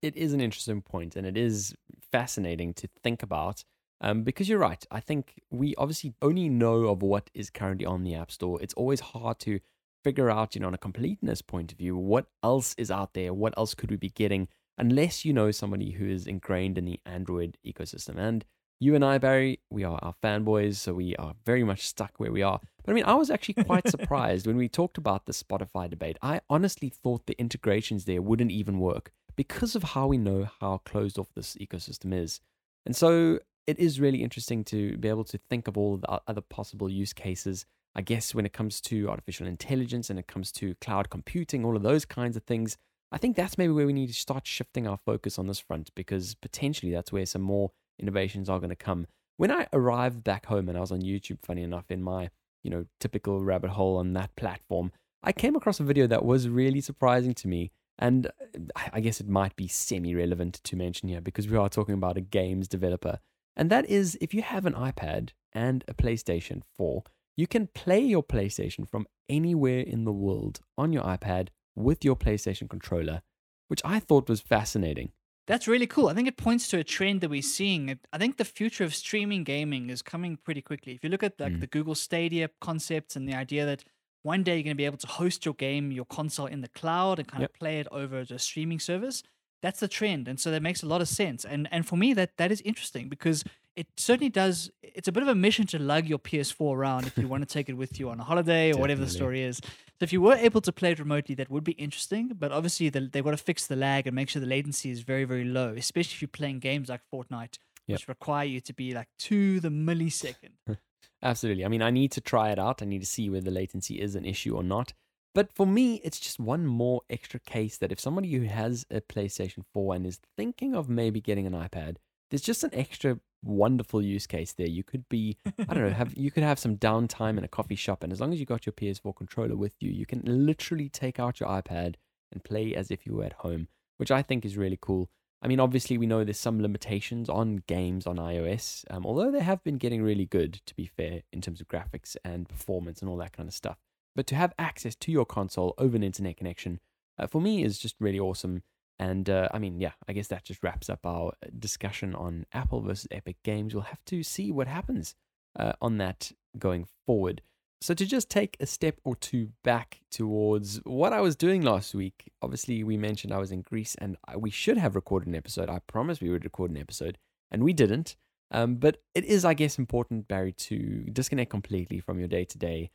it 0.03 0.17
is 0.17 0.33
an 0.33 0.41
interesting 0.41 0.81
point 0.81 1.15
and 1.15 1.27
it 1.27 1.37
is 1.37 1.75
fascinating 2.11 2.73
to 2.73 2.89
think 3.03 3.23
about 3.23 3.65
um, 4.01 4.23
because 4.23 4.49
you're 4.49 4.59
right. 4.59 4.85
I 4.91 5.01
think 5.01 5.43
we 5.51 5.75
obviously 5.77 6.15
only 6.23 6.49
know 6.49 6.87
of 6.87 7.03
what 7.03 7.31
is 7.35 7.51
currently 7.51 7.87
on 7.87 8.03
the 8.03 8.15
App 8.15 8.31
Store. 8.31 8.61
It's 8.63 8.75
always 8.75 9.01
hard 9.01 9.39
to 9.41 9.61
figure 10.03 10.31
out, 10.31 10.55
you 10.55 10.61
know, 10.61 10.69
on 10.69 10.75
a 10.75 10.79
completeness 10.79 11.43
point 11.43 11.73
of 11.73 11.79
view, 11.79 11.97
what 11.97 12.27
else 12.43 12.75
is 12.79 12.91
out 12.91 13.15
there? 13.15 13.35
What 13.35 13.55
else 13.57 13.75
could 13.75 13.91
we 13.91 13.97
be 13.97 14.11
getting 14.11 14.49
unless 14.79 15.25
you 15.25 15.33
know 15.33 15.51
somebody 15.51 15.91
who 15.91 16.07
is 16.07 16.27
ingrained 16.27 16.79
in 16.79 16.87
the 16.87 17.01
Android 17.05 17.59
ecosystem? 17.67 18.17
And 18.17 18.45
you 18.79 18.95
and 18.95 19.05
I, 19.05 19.19
Barry, 19.19 19.61
we 19.69 19.85
are 19.85 19.99
our 20.01 20.15
fanboys, 20.23 20.77
so 20.77 20.95
we 20.95 21.15
are 21.17 21.35
very 21.45 21.63
much 21.63 21.87
stuck 21.87 22.13
where 22.17 22.33
we 22.33 22.41
are. 22.41 22.61
But 22.83 22.93
I 22.93 22.95
mean, 22.95 23.05
I 23.05 23.15
was 23.15 23.31
actually 23.31 23.63
quite 23.65 23.89
surprised 23.91 24.47
when 24.47 24.57
we 24.57 24.69
talked 24.69 24.97
about 24.97 25.27
the 25.27 25.33
Spotify 25.33 25.91
debate. 25.91 26.17
I 26.23 26.41
honestly 26.49 26.89
thought 26.89 27.27
the 27.27 27.39
integrations 27.39 28.07
there 28.07 28.23
wouldn't 28.23 28.51
even 28.51 28.81
work 28.81 29.13
because 29.37 29.77
of 29.77 29.83
how 29.83 30.07
we 30.07 30.17
know 30.17 30.49
how 30.61 30.79
closed 30.79 31.19
off 31.19 31.35
this 31.35 31.57
ecosystem 31.61 32.15
is. 32.15 32.41
And 32.87 32.97
so 32.97 33.41
it 33.67 33.79
is 33.79 34.01
really 34.01 34.23
interesting 34.23 34.65
to 34.65 34.97
be 34.99 35.09
able 35.09 35.25
to 35.25 35.39
think 35.49 35.69
of 35.69 35.77
all 35.77 35.97
the 35.97 36.21
other 36.27 36.41
possible 36.41 36.89
use 36.89 37.13
cases. 37.13 37.67
I 37.95 38.03
guess 38.03 38.35
when 38.35 38.47
it 38.47 38.53
comes 38.53 38.81
to 38.83 39.09
artificial 39.09 39.47
intelligence 39.47 40.11
and 40.11 40.19
it 40.19 40.29
comes 40.29 40.53
to 40.53 40.75
cloud 40.77 41.11
computing, 41.11 41.65
all 41.65 41.77
of 41.77 41.83
those 41.83 42.05
kinds 42.05 42.37
of 42.37 42.45
things, 42.45 42.77
I 43.13 43.19
think 43.19 43.37
that's 43.37 43.59
maybe 43.59 43.73
where 43.73 43.87
we 43.87 43.93
need 43.93 44.07
to 44.07 44.13
start 44.13 44.47
shifting 44.47 44.87
our 44.87 44.97
focus 44.97 45.39
on 45.39 45.47
this 45.47 45.59
front 45.59 45.93
because 45.95 46.35
potentially 46.35 46.93
that's 46.93 47.13
where 47.13 47.27
some 47.27 47.43
more 47.43 47.73
innovations 47.99 48.49
are 48.49 48.61
going 48.61 48.71
to 48.71 48.77
come. 48.77 49.07
When 49.37 49.51
I 49.51 49.67
arrived 49.73 50.23
back 50.23 50.47
home 50.47 50.69
and 50.69 50.79
I 50.79 50.81
was 50.81 50.93
on 50.93 51.03
YouTube, 51.03 51.41
funny 51.43 51.63
enough, 51.63 51.91
in 51.91 52.03
my 52.03 52.31
you 52.63 52.71
know 52.71 52.87
typical 53.01 53.43
rabbit 53.43 53.71
hole 53.71 53.97
on 53.97 54.13
that 54.13 54.37
platform, 54.37 54.93
I 55.23 55.33
came 55.33 55.57
across 55.57 55.81
a 55.81 55.85
video 55.85 56.07
that 56.07 56.25
was 56.25 56.49
really 56.49 56.81
surprising 56.81 57.35
to 57.35 57.49
me. 57.49 57.73
And 57.99 58.27
uh, 58.27 58.31
I 58.77 58.91
I 58.95 59.01
guess 59.01 59.21
it 59.21 59.29
might 59.29 59.57
be 59.57 59.67
semi 59.67 60.15
relevant 60.15 60.61
to 60.65 60.77
mention 60.77 61.09
here 61.09 61.21
because 61.21 61.49
we 61.49 61.57
are 61.57 61.69
talking 61.69 61.95
about 61.95 62.17
a 62.17 62.21
games 62.21 62.69
developer. 62.69 63.19
And 63.61 63.69
that 63.69 63.85
is 63.91 64.17
if 64.23 64.33
you 64.33 64.41
have 64.41 64.65
an 64.65 64.73
iPad 64.73 65.31
and 65.53 65.85
a 65.87 65.93
PlayStation 65.93 66.63
4, 66.79 67.05
you 67.37 67.47
can 67.47 67.67
play 67.67 68.01
your 68.01 68.23
PlayStation 68.23 68.89
from 68.89 69.07
anywhere 69.29 69.81
in 69.81 70.05
the 70.05 70.13
world 70.15 70.61
on 70.79 70.95
your 70.95 71.03
iPad 71.03 71.49
with 71.77 72.03
your 72.03 72.17
PlayStation 72.17 72.71
controller, 72.71 73.21
which 73.69 73.83
I 73.85 74.01
thought 74.01 74.31
was 74.31 74.41
fascinating. 74.41 75.13
That's 75.47 75.69
really 75.69 75.87
cool. 75.87 76.09
I 76.09 76.15
think 76.15 76.27
it 76.27 76.39
points 76.39 76.69
to 76.69 76.79
a 76.79 76.85
trend 76.85 77.21
that 77.21 77.29
we're 77.29 77.43
seeing. 77.43 77.99
I 78.15 78.17
think 78.17 78.39
the 78.39 78.47
future 78.47 78.83
of 78.85 78.95
streaming 78.95 79.45
gaming 79.45 79.91
is 79.91 80.01
coming 80.01 80.39
pretty 80.39 80.63
quickly. 80.63 80.95
If 80.95 81.05
you 81.05 81.11
look 81.11 81.23
at 81.23 81.39
like 81.39 81.53
Mm. 81.53 81.61
the 81.61 81.67
Google 81.67 81.95
Stadia 81.95 82.49
concept 82.63 83.15
and 83.15 83.29
the 83.29 83.35
idea 83.35 83.67
that 83.67 83.85
one 84.23 84.43
day 84.43 84.55
you're 84.57 84.63
going 84.65 84.77
to 84.77 84.83
be 84.85 84.87
able 84.87 84.97
to 84.99 85.07
host 85.07 85.45
your 85.45 85.55
game, 85.55 85.93
your 85.93 86.07
console 86.07 86.47
in 86.47 86.63
the 86.63 86.69
cloud 86.69 87.19
and 87.19 87.29
kind 87.29 87.43
Yep. 87.43 87.51
of 87.51 87.59
play 87.59 87.81
it 87.81 87.89
over 87.93 88.21
a 88.21 88.39
streaming 88.39 88.81
service, 88.81 89.23
that's 89.63 89.81
the 89.81 89.89
trend. 89.89 90.29
And 90.29 90.39
so 90.41 90.51
that 90.51 90.63
makes 90.63 90.83
a 90.83 90.87
lot 90.87 91.01
of 91.01 91.09
sense. 91.09 91.45
And 91.45 91.69
and 91.71 91.87
for 91.87 91.97
me 91.97 92.13
that 92.15 92.37
that 92.39 92.51
is 92.51 92.61
interesting 92.63 93.09
because 93.09 93.45
it 93.77 93.87
certainly 93.97 94.29
does 94.31 94.71
it's 94.83 95.09
a 95.09 95.13
bit 95.13 95.23
of 95.23 95.29
a 95.29 95.35
mission 95.35 95.67
to 95.69 95.79
lug 95.79 96.07
your 96.07 96.19
PS4 96.19 96.75
around 96.77 97.07
if 97.07 97.17
you 97.17 97.29
want 97.29 97.47
to 97.47 97.53
take 97.53 97.69
it 97.69 97.75
with 97.75 98.01
you 98.01 98.11
on 98.11 98.19
a 98.21 98.25
holiday 98.25 98.73
or 98.73 98.79
whatever 98.79 99.01
the 99.01 99.11
story 99.11 99.43
is. 99.43 99.59
So 99.59 100.05
if 100.05 100.13
you 100.13 100.21
were 100.21 100.35
able 100.35 100.61
to 100.63 100.73
play 100.73 100.93
it 100.93 100.99
remotely, 100.99 101.35
that 101.37 101.51
would 101.51 101.65
be 101.65 101.73
interesting. 101.73 102.33
But 102.39 102.53
obviously, 102.53 102.89
the, 102.89 103.09
they've 103.13 103.23
got 103.23 103.33
to 103.33 103.37
fix 103.37 103.67
the 103.67 103.77
lag 103.77 104.07
and 104.07 104.17
make 104.17 104.29
sure 104.31 104.41
the 104.41 104.47
latency 104.49 104.91
is 104.91 105.01
very, 105.01 105.25
very 105.25 105.45
low, 105.45 105.75
especially 105.77 106.15
if 106.15 106.23
you're 106.23 106.29
playing 106.29 106.59
games 106.61 106.89
like 106.89 107.03
Fortnite, 107.13 107.59
Yep. 107.87 107.99
which 107.99 108.09
require 108.09 108.45
you 108.47 108.61
to 108.61 108.73
be 108.73 108.93
like 108.95 109.09
to 109.21 109.61
the 109.61 109.69
millisecond. 109.69 110.55
Absolutely. 111.23 111.65
I 111.65 111.69
mean, 111.69 111.83
I 111.83 111.91
need 111.91 112.13
to 112.13 112.21
try 112.21 112.51
it 112.51 112.59
out. 112.59 112.83
I 112.83 112.87
need 112.87 113.01
to 113.01 113.07
see 113.07 113.29
whether 113.29 113.45
the 113.45 113.51
latency 113.51 114.01
is 114.01 114.15
an 114.15 114.25
issue 114.25 114.57
or 114.57 114.63
not. 114.63 114.95
But 115.35 115.53
for 115.53 115.67
me, 115.67 116.01
it's 116.03 116.19
just 116.19 116.41
one 116.41 116.67
more 116.67 117.03
extra 117.09 117.39
case 117.39 117.77
that 117.79 117.93
if 117.93 118.01
somebody 118.01 118.33
who 118.33 118.45
has 118.45 118.85
a 118.91 119.01
PlayStation 119.01 119.65
4 119.73 119.95
and 119.95 120.07
is 120.07 120.21
thinking 120.37 120.75
of 120.75 120.89
maybe 120.89 121.21
getting 121.21 121.47
an 121.47 121.53
iPad, 121.53 121.97
there's 122.31 122.43
just 122.43 122.65
an 122.65 122.71
extra 122.73 123.21
wonderful 123.43 124.03
use 124.03 124.27
case 124.27 124.53
there. 124.53 124.69
You 124.69 124.83
could 124.83 125.09
be, 125.09 125.37
I 125.59 125.75
don't 125.75 125.85
know, 125.85 125.91
have 125.91 126.17
you 126.17 126.31
could 126.31 126.43
have 126.43 126.59
some 126.59 126.77
downtime 126.77 127.39
in 127.39 127.45
a 127.45 127.49
coffee 127.49 127.77
shop, 127.77 128.03
and 128.03 128.13
as 128.13 128.21
long 128.21 128.33
as 128.33 128.41
you 128.41 128.47
got 128.47 128.67
your 128.67 128.73
PS4 128.73 129.15
controller 129.15 129.57
with 129.57 129.75
you, 129.81 129.91
you 129.91 130.07
can 130.07 130.23
literally 130.25 130.89
take 130.89 131.19
out 131.21 131.41
your 131.41 131.49
iPad 131.49 131.95
and 132.33 132.45
play 132.45 132.75
as 132.75 132.91
if 132.91 133.07
you 133.07 133.15
were 133.15 133.25
at 133.25 133.35
home, 133.35 133.69
which 133.99 134.11
I 134.11 134.23
think 134.23 134.45
is 134.45 134.57
really 134.57 134.79
cool. 134.81 135.11
I 135.43 135.49
mean, 135.49 135.61
obviously, 135.61 135.97
we 135.97 136.07
know 136.07 136.23
there's 136.23 136.39
some 136.39 136.61
limitations 136.61 137.29
on 137.29 137.63
games 137.67 138.07
on 138.07 138.17
iOS, 138.17 138.85
um, 138.91 139.07
although 139.07 139.31
they 139.31 139.41
have 139.41 139.65
been 139.65 139.79
getting 139.79 140.03
really 140.03 140.27
good, 140.27 140.61
to 140.67 140.75
be 140.75 140.87
fair, 140.87 141.23
in 141.33 141.41
terms 141.41 141.61
of 141.61 141.69
graphics 141.69 142.15
and 142.25 142.49
performance 142.49 143.01
and 143.01 143.09
all 143.09 143.17
that 143.17 143.33
kind 143.33 143.49
of 143.49 143.55
stuff. 143.55 143.79
But 144.15 144.27
to 144.29 144.35
have 144.35 144.53
access 144.59 144.95
to 144.97 145.13
your 145.13 145.25
console 145.25 145.75
over 145.79 145.97
an 145.97 146.03
internet 146.03 146.37
connection, 146.37 146.81
uh, 147.19 147.27
for 147.27 147.41
me, 147.41 147.63
is 147.63 147.79
just 147.79 147.97
really 148.01 148.19
awesome. 148.19 148.63
And 148.99 149.31
uh, 149.31 149.49
I 149.53 149.59
mean, 149.59 149.81
yeah, 149.81 149.93
I 150.09 150.13
guess 150.13 150.29
that 150.29 150.45
just 150.45 150.63
wraps 150.63 150.91
up 150.91 151.07
our 151.07 151.29
uh, 151.29 151.49
discussion 151.59 152.15
on 152.15 152.47
Apple 152.53 152.83
versus 152.83 153.09
Epic 153.11 153.37
Games. 153.45 153.75
We'll 153.75 153.85
have 153.85 154.05
to 154.07 154.23
see 154.23 154.51
what 154.51 154.67
happens 154.67 155.15
uh, 155.59 155.73
on 155.81 155.99
that 155.99 156.33
going 156.59 156.87
forward. 157.07 157.41
So, 157.83 157.95
to 157.95 158.05
just 158.05 158.29
take 158.29 158.59
a 158.61 158.67
step 158.67 158.97
or 159.05 159.17
two 159.17 159.53
back 159.65 160.01
towards 160.11 160.81
what 160.85 161.15
I 161.15 161.23
was 161.23 161.35
doing 161.35 161.63
last 161.63 161.95
week, 161.95 162.31
obviously, 162.43 162.85
we 162.85 162.99
mentioned 162.99 163.33
I 163.33 163.39
was 163.39 163.53
in 163.53 163.63
Greece 163.63 163.95
and 163.99 164.19
we 164.37 164.51
should 164.51 164.77
have 164.77 164.95
recorded 164.95 165.29
an 165.29 165.35
episode. 165.35 165.71
I 165.71 165.79
promised 165.87 166.21
we 166.21 166.29
would 166.29 166.45
record 166.45 166.71
an 166.71 166.77
episode, 166.77 167.17
and 167.51 167.65
we 167.65 167.73
didn't. 167.73 168.17
Um, 168.51 168.75
but 168.75 168.99
it 169.15 169.25
is, 169.25 169.45
I 169.45 169.55
guess, 169.55 169.79
important, 169.79 170.29
Barry, 170.29 170.53
to 170.53 171.07
disconnect 171.13 171.51
completely 171.51 172.01
from 172.01 172.19
your 172.19 172.29
day 172.29 172.45
to 172.45 172.59
day. 172.59 172.91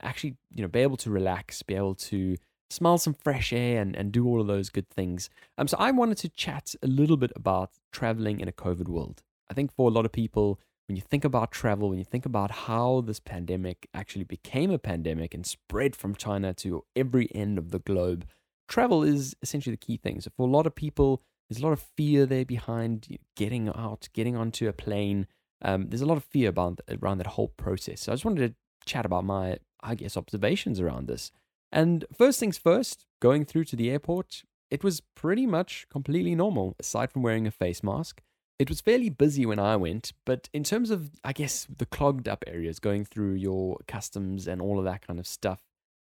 Actually, 0.00 0.36
you 0.54 0.62
know, 0.62 0.68
be 0.68 0.80
able 0.80 0.96
to 0.98 1.10
relax, 1.10 1.62
be 1.62 1.74
able 1.74 1.94
to 1.94 2.36
smell 2.70 2.98
some 2.98 3.14
fresh 3.14 3.52
air, 3.52 3.80
and, 3.80 3.96
and 3.96 4.12
do 4.12 4.26
all 4.26 4.40
of 4.40 4.46
those 4.46 4.70
good 4.70 4.88
things. 4.88 5.28
Um, 5.58 5.68
so, 5.68 5.76
I 5.78 5.90
wanted 5.90 6.18
to 6.18 6.28
chat 6.28 6.74
a 6.82 6.86
little 6.86 7.16
bit 7.16 7.32
about 7.36 7.70
traveling 7.92 8.40
in 8.40 8.48
a 8.48 8.52
COVID 8.52 8.88
world. 8.88 9.22
I 9.50 9.54
think 9.54 9.72
for 9.72 9.88
a 9.88 9.92
lot 9.92 10.04
of 10.04 10.12
people, 10.12 10.60
when 10.90 10.96
you 10.96 11.02
think 11.02 11.24
about 11.24 11.52
travel, 11.52 11.88
when 11.88 11.98
you 11.98 12.04
think 12.04 12.26
about 12.26 12.50
how 12.50 13.00
this 13.02 13.20
pandemic 13.20 13.88
actually 13.94 14.24
became 14.24 14.72
a 14.72 14.78
pandemic 14.78 15.34
and 15.34 15.46
spread 15.46 15.94
from 15.94 16.16
China 16.16 16.52
to 16.54 16.84
every 16.96 17.28
end 17.32 17.58
of 17.58 17.70
the 17.70 17.78
globe, 17.78 18.26
travel 18.68 19.04
is 19.04 19.36
essentially 19.40 19.74
the 19.74 19.86
key 19.86 19.96
thing. 19.96 20.20
So 20.20 20.30
for 20.36 20.48
a 20.48 20.50
lot 20.50 20.66
of 20.66 20.74
people, 20.74 21.22
there's 21.48 21.60
a 21.60 21.64
lot 21.64 21.72
of 21.72 21.84
fear 21.96 22.26
there 22.26 22.44
behind 22.44 23.06
getting 23.36 23.68
out, 23.68 24.08
getting 24.14 24.36
onto 24.36 24.66
a 24.66 24.72
plane. 24.72 25.28
Um, 25.62 25.90
there's 25.90 26.00
a 26.00 26.06
lot 26.06 26.16
of 26.16 26.24
fear 26.24 26.48
about 26.48 26.80
around 27.00 27.18
that 27.18 27.28
whole 27.28 27.48
process. 27.48 28.00
So 28.00 28.12
I 28.12 28.14
just 28.14 28.24
wanted 28.24 28.48
to 28.48 28.54
chat 28.84 29.06
about 29.06 29.24
my, 29.24 29.58
I 29.80 29.94
guess, 29.94 30.16
observations 30.16 30.80
around 30.80 31.08
this. 31.08 31.32
And 31.72 32.04
first 32.16 32.40
things 32.40 32.58
first, 32.58 33.06
going 33.20 33.44
through 33.44 33.64
to 33.64 33.76
the 33.76 33.90
airport, 33.90 34.42
it 34.70 34.84
was 34.84 35.00
pretty 35.14 35.46
much 35.46 35.86
completely 35.90 36.34
normal, 36.34 36.74
aside 36.78 37.10
from 37.10 37.22
wearing 37.22 37.46
a 37.46 37.50
face 37.50 37.82
mask. 37.82 38.22
It 38.58 38.68
was 38.68 38.80
fairly 38.80 39.08
busy 39.08 39.46
when 39.46 39.58
I 39.58 39.76
went, 39.76 40.12
but 40.26 40.48
in 40.52 40.64
terms 40.64 40.90
of, 40.90 41.12
I 41.24 41.32
guess, 41.32 41.66
the 41.78 41.86
clogged 41.86 42.28
up 42.28 42.44
areas, 42.46 42.78
going 42.78 43.04
through 43.04 43.34
your 43.34 43.78
customs 43.88 44.46
and 44.46 44.60
all 44.60 44.78
of 44.78 44.84
that 44.84 45.06
kind 45.06 45.18
of 45.18 45.26
stuff, 45.26 45.60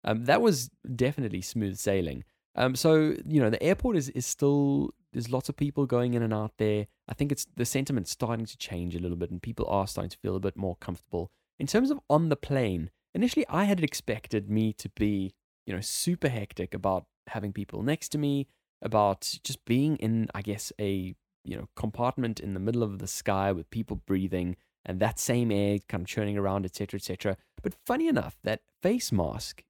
um, 0.03 0.25
that 0.25 0.43
was 0.43 0.71
definitely 0.97 1.43
smooth 1.43 1.77
sailing. 1.77 2.25
Um, 2.57 2.75
so 2.75 3.15
you 3.25 3.41
know, 3.41 3.51
the 3.51 3.63
airport 3.63 3.97
is 3.97 4.09
is 4.11 4.27
still 4.27 4.91
there's 5.13 5.31
lots 5.31 5.49
of 5.49 5.57
people 5.57 5.87
going 5.87 6.15
in 6.15 6.23
and 6.23 6.35
out 6.35 6.53
there. 6.59 6.87
I 7.09 7.15
think 7.15 7.33
it's 7.33 7.47
the 7.57 7.65
sentiment's 7.65 8.11
starting 8.11 8.47
to 8.47 8.57
change 8.57 8.97
a 8.97 8.99
little 8.99 9.17
bit, 9.17 9.31
and 9.31 9.41
people 9.41 9.67
are 9.69 9.87
starting 9.87 10.11
to 10.11 10.19
feel 10.19 10.37
a 10.37 10.41
bit 10.41 10.57
more 10.57 10.77
comfortable. 10.77 11.31
In 11.61 11.67
terms 11.67 11.91
of 11.91 12.01
on 12.09 12.31
the 12.31 12.37
plane, 12.37 12.91
initially 13.15 13.45
I 13.51 13.65
had 13.65 13.85
expected 13.85 14.49
me 14.49 14.73
to 14.73 14.89
be, 14.89 15.35
you 15.67 15.75
know, 15.75 15.83
super 15.83 16.31
hectic 16.31 16.73
about 16.73 17.05
having 17.27 17.53
people 17.53 17.83
next 17.83 18.09
to 18.11 18.19
me, 18.19 18.49
about 18.81 19.39
just 19.45 19.63
being 19.67 19.97
in, 19.97 20.29
I 20.35 20.41
guess, 20.41 20.73
a 20.81 21.15
you 21.45 21.57
know 21.57 21.69
compartment 21.77 22.41
in 22.41 22.55
the 22.55 22.61
middle 22.61 22.83
of 22.83 22.99
the 22.99 23.07
sky 23.07 23.53
with 23.53 23.71
people 23.71 24.01
breathing 24.07 24.57
and 24.87 25.01
that 25.01 25.19
same 25.19 25.51
air 25.53 25.79
kind 25.87 26.01
of 26.01 26.07
churning 26.07 26.39
around, 26.39 26.65
etc., 26.65 26.97
etc. 26.97 27.37
But 27.63 27.75
funny 27.75 28.09
enough, 28.09 28.39
that 28.43 28.63
face 28.81 29.13
mask, 29.13 29.63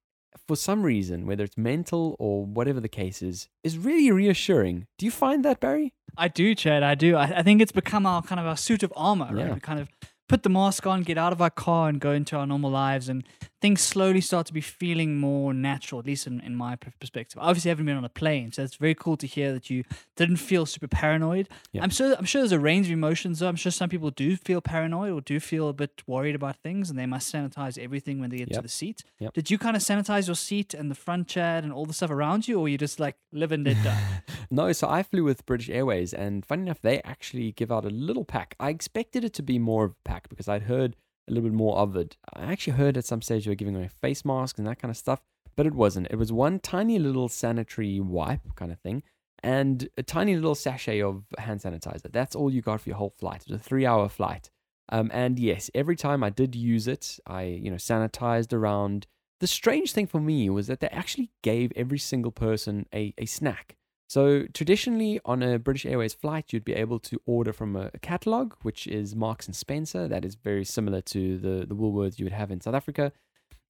for 0.47 0.55
some 0.55 0.83
reason, 0.83 1.25
whether 1.25 1.43
it's 1.43 1.57
mental 1.57 2.15
or 2.19 2.45
whatever 2.45 2.79
the 2.79 2.87
case 2.87 3.21
is, 3.21 3.49
is 3.65 3.77
really 3.77 4.09
reassuring. 4.11 4.87
Do 4.97 5.05
you 5.05 5.11
find 5.11 5.43
that, 5.43 5.59
Barry? 5.59 5.93
I 6.17 6.29
do, 6.29 6.55
Chad. 6.55 6.83
I 6.83 6.95
do. 6.95 7.17
I, 7.17 7.39
I 7.39 7.43
think 7.43 7.61
it's 7.61 7.73
become 7.73 8.05
our 8.05 8.21
kind 8.21 8.39
of 8.39 8.47
our 8.47 8.55
suit 8.55 8.81
of 8.81 8.93
armor, 8.95 9.27
right? 9.33 9.47
Yeah. 9.47 9.53
We 9.55 9.59
kind 9.59 9.81
of 9.81 9.89
put 10.31 10.43
the 10.43 10.49
mask 10.49 10.87
on, 10.87 11.03
get 11.03 11.17
out 11.17 11.33
of 11.33 11.41
our 11.41 11.49
car, 11.49 11.89
and 11.89 11.99
go 11.99 12.11
into 12.13 12.37
our 12.37 12.47
normal 12.47 12.71
lives, 12.71 13.09
and 13.09 13.25
things 13.59 13.81
slowly 13.81 14.21
start 14.21 14.47
to 14.47 14.53
be 14.53 14.61
feeling 14.61 15.17
more 15.17 15.53
natural. 15.53 15.99
At 15.99 16.05
least 16.05 16.25
in, 16.25 16.39
in 16.39 16.55
my 16.55 16.77
per- 16.77 16.93
perspective. 17.01 17.37
Obviously, 17.39 17.69
I 17.69 17.73
haven't 17.73 17.85
been 17.85 17.97
on 17.97 18.05
a 18.05 18.09
plane, 18.09 18.53
so 18.53 18.63
it's 18.63 18.75
very 18.75 18.95
cool 18.95 19.17
to 19.17 19.27
hear 19.27 19.51
that 19.51 19.69
you 19.69 19.83
didn't 20.15 20.37
feel 20.37 20.65
super 20.65 20.87
paranoid. 20.87 21.49
Yeah. 21.73 21.83
I'm 21.83 21.89
sure. 21.89 22.15
I'm 22.17 22.23
sure 22.23 22.41
there's 22.41 22.53
a 22.53 22.59
range 22.59 22.87
of 22.87 22.93
emotions. 22.93 23.39
Though 23.39 23.49
I'm 23.49 23.57
sure 23.57 23.73
some 23.73 23.89
people 23.89 24.09
do 24.09 24.37
feel 24.37 24.61
paranoid 24.61 25.11
or 25.11 25.19
do 25.19 25.37
feel 25.41 25.67
a 25.67 25.73
bit 25.73 26.01
worried 26.07 26.33
about 26.33 26.55
things, 26.63 26.89
and 26.89 26.97
they 26.97 27.05
must 27.05 27.31
sanitize 27.31 27.77
everything 27.77 28.21
when 28.21 28.29
they 28.29 28.37
get 28.37 28.53
to 28.53 28.61
the 28.61 28.69
seat. 28.69 29.03
Yep. 29.19 29.33
Did 29.33 29.51
you 29.51 29.57
kind 29.57 29.75
of 29.75 29.81
sanitize 29.81 30.27
your 30.27 30.37
seat 30.37 30.73
and 30.73 30.89
the 30.89 30.95
front, 30.95 31.27
Chad, 31.27 31.65
and 31.65 31.73
all 31.73 31.85
the 31.85 31.93
stuff 31.93 32.09
around 32.09 32.47
you, 32.47 32.57
or 32.57 32.69
you 32.69 32.77
just 32.77 33.01
like 33.01 33.17
live 33.33 33.51
and 33.51 33.65
let 33.65 33.83
die? 33.83 34.23
no, 34.49 34.71
so 34.71 34.87
I 34.87 35.03
flew 35.03 35.25
with 35.25 35.45
British 35.45 35.69
Airways, 35.69 36.13
and 36.13 36.45
funny 36.45 36.61
enough, 36.63 36.81
they 36.81 37.01
actually 37.01 37.51
give 37.51 37.69
out 37.69 37.83
a 37.83 37.89
little 37.89 38.23
pack. 38.23 38.55
I 38.61 38.69
expected 38.69 39.25
it 39.25 39.33
to 39.33 39.43
be 39.43 39.59
more 39.59 39.83
of 39.83 39.91
a 39.91 39.95
pack 40.05 40.20
because 40.29 40.47
I'd 40.47 40.63
heard 40.63 40.95
a 41.27 41.33
little 41.33 41.49
bit 41.49 41.55
more 41.55 41.77
of 41.77 41.95
it. 41.95 42.17
I 42.33 42.51
actually 42.51 42.73
heard 42.73 42.97
at 42.97 43.05
some 43.05 43.21
stage 43.21 43.45
they 43.45 43.51
were 43.51 43.55
giving 43.55 43.75
away 43.75 43.89
face 44.01 44.25
masks 44.25 44.59
and 44.59 44.67
that 44.67 44.79
kind 44.79 44.89
of 44.89 44.97
stuff, 44.97 45.21
but 45.55 45.65
it 45.65 45.73
wasn't. 45.73 46.07
It 46.09 46.17
was 46.17 46.31
one 46.31 46.59
tiny 46.59 46.99
little 46.99 47.29
sanitary 47.29 47.99
wipe 47.99 48.55
kind 48.55 48.71
of 48.71 48.79
thing 48.79 49.03
and 49.43 49.89
a 49.97 50.03
tiny 50.03 50.35
little 50.35 50.55
sachet 50.55 51.01
of 51.01 51.23
hand 51.37 51.61
sanitizer. 51.61 52.11
That's 52.11 52.35
all 52.35 52.51
you 52.51 52.61
got 52.61 52.81
for 52.81 52.89
your 52.89 52.97
whole 52.97 53.09
flight. 53.09 53.41
It 53.41 53.51
was 53.51 53.61
a 53.61 53.63
three 53.63 53.85
hour 53.85 54.07
flight. 54.09 54.49
Um, 54.89 55.09
and 55.13 55.39
yes, 55.39 55.69
every 55.73 55.95
time 55.95 56.23
I 56.23 56.29
did 56.29 56.55
use 56.55 56.87
it, 56.87 57.19
I, 57.25 57.43
you 57.43 57.71
know, 57.71 57.77
sanitized 57.77 58.53
around. 58.53 59.07
The 59.39 59.47
strange 59.47 59.93
thing 59.93 60.05
for 60.05 60.19
me 60.19 60.49
was 60.51 60.67
that 60.67 60.81
they 60.81 60.89
actually 60.89 61.31
gave 61.41 61.71
every 61.75 61.97
single 61.97 62.31
person 62.31 62.85
a, 62.93 63.13
a 63.17 63.25
snack. 63.25 63.75
So 64.11 64.43
traditionally 64.53 65.21
on 65.23 65.41
a 65.41 65.57
British 65.57 65.85
Airways 65.85 66.13
flight, 66.13 66.51
you'd 66.51 66.65
be 66.65 66.73
able 66.73 66.99
to 66.99 67.21
order 67.25 67.53
from 67.53 67.77
a, 67.77 67.91
catalog, 68.01 68.55
which 68.61 68.85
is 68.85 69.15
Marks 69.15 69.45
and 69.45 69.55
Spencer. 69.55 70.05
That 70.09 70.25
is 70.25 70.35
very 70.35 70.65
similar 70.65 70.99
to 70.99 71.37
the, 71.37 71.65
the 71.65 71.77
Woolworths 71.77 72.19
you 72.19 72.25
would 72.25 72.33
have 72.33 72.51
in 72.51 72.59
South 72.59 72.73
Africa. 72.73 73.13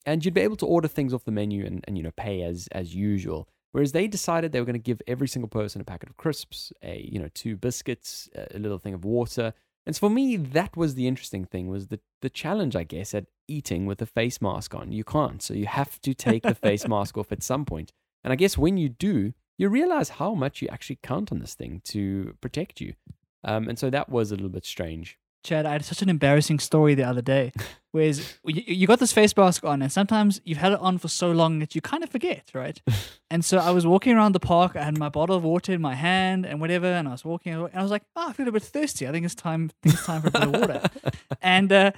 And 0.03 0.25
you'd 0.25 0.33
be 0.33 0.41
able 0.41 0.55
to 0.55 0.65
order 0.65 0.87
things 0.87 1.13
off 1.13 1.25
the 1.25 1.31
menu 1.31 1.63
and, 1.63 1.85
and 1.87 1.95
you 1.95 2.01
know, 2.01 2.09
pay 2.17 2.41
as 2.41 2.67
as 2.71 2.95
usual. 2.95 3.47
Whereas 3.71 3.91
they 3.91 4.07
decided 4.07 4.51
they 4.51 4.59
were 4.59 4.65
going 4.65 4.73
to 4.73 4.79
give 4.79 4.99
every 5.05 5.27
single 5.27 5.47
person 5.47 5.79
a 5.79 5.83
packet 5.83 6.09
of 6.09 6.17
crisps, 6.17 6.73
a 6.81 7.07
you 7.07 7.19
know, 7.19 7.29
two 7.35 7.55
biscuits, 7.55 8.27
a 8.33 8.57
little 8.57 8.79
thing 8.79 8.95
of 8.95 9.05
water. 9.05 9.53
And 9.85 9.95
so 9.95 9.99
for 9.99 10.09
me, 10.09 10.37
that 10.37 10.75
was 10.75 10.95
the 10.95 11.07
interesting 11.07 11.45
thing, 11.45 11.67
was 11.67 11.89
the, 11.89 11.99
the 12.23 12.31
challenge, 12.31 12.75
I 12.75 12.83
guess, 12.83 13.13
at 13.13 13.27
eating 13.47 13.85
with 13.85 14.01
a 14.01 14.07
face 14.07 14.41
mask 14.41 14.73
on. 14.73 14.91
You 14.91 15.03
can't. 15.03 15.39
So 15.39 15.53
you 15.53 15.67
have 15.67 16.01
to 16.01 16.15
take 16.15 16.41
the 16.41 16.55
face 16.55 16.87
mask 16.95 17.15
off 17.15 17.31
at 17.31 17.43
some 17.43 17.63
point. 17.63 17.93
And 18.23 18.33
I 18.33 18.35
guess 18.35 18.57
when 18.57 18.77
you 18.77 18.89
do, 18.89 19.33
you 19.61 19.69
realize 19.69 20.09
how 20.09 20.33
much 20.33 20.63
you 20.63 20.67
actually 20.69 20.97
count 21.03 21.31
on 21.31 21.37
this 21.37 21.53
thing 21.53 21.83
to 21.85 22.35
protect 22.41 22.81
you. 22.81 22.95
Um, 23.43 23.69
and 23.69 23.77
so 23.77 23.91
that 23.91 24.09
was 24.09 24.31
a 24.31 24.35
little 24.35 24.49
bit 24.49 24.65
strange. 24.65 25.19
Chad, 25.43 25.67
I 25.67 25.73
had 25.73 25.85
such 25.85 26.01
an 26.01 26.09
embarrassing 26.09 26.57
story 26.57 26.95
the 26.95 27.03
other 27.03 27.21
day. 27.21 27.51
Whereas 27.91 28.39
you, 28.45 28.63
you 28.65 28.87
got 28.87 28.99
this 28.99 29.11
face 29.11 29.35
mask 29.35 29.65
on, 29.65 29.81
and 29.81 29.91
sometimes 29.91 30.39
you've 30.45 30.59
had 30.59 30.71
it 30.71 30.79
on 30.79 30.97
for 30.97 31.09
so 31.09 31.31
long 31.31 31.59
that 31.59 31.75
you 31.75 31.81
kind 31.81 32.03
of 32.03 32.09
forget, 32.09 32.49
right? 32.53 32.81
and 33.29 33.43
so 33.43 33.57
I 33.57 33.71
was 33.71 33.85
walking 33.85 34.15
around 34.15 34.31
the 34.31 34.39
park, 34.39 34.75
I 34.75 34.83
had 34.83 34.97
my 34.97 35.09
bottle 35.09 35.35
of 35.35 35.43
water 35.43 35.73
in 35.73 35.81
my 35.81 35.93
hand 35.93 36.45
and 36.45 36.61
whatever, 36.61 36.87
and 36.87 37.07
I 37.07 37.11
was 37.11 37.25
walking, 37.25 37.53
and 37.53 37.69
I 37.73 37.81
was 37.81 37.91
like, 37.91 38.03
oh, 38.15 38.29
I 38.29 38.33
feel 38.33 38.47
a 38.47 38.51
bit 38.51 38.63
thirsty. 38.63 39.07
I 39.07 39.11
think 39.11 39.25
it's 39.25 39.35
time, 39.35 39.71
I 39.83 39.89
think 39.89 39.95
it's 39.95 40.05
time 40.05 40.21
for 40.21 40.29
a 40.29 40.31
bit 40.31 40.43
of 40.43 40.51
water. 40.51 40.81
and 41.41 41.71
uh, 41.71 41.91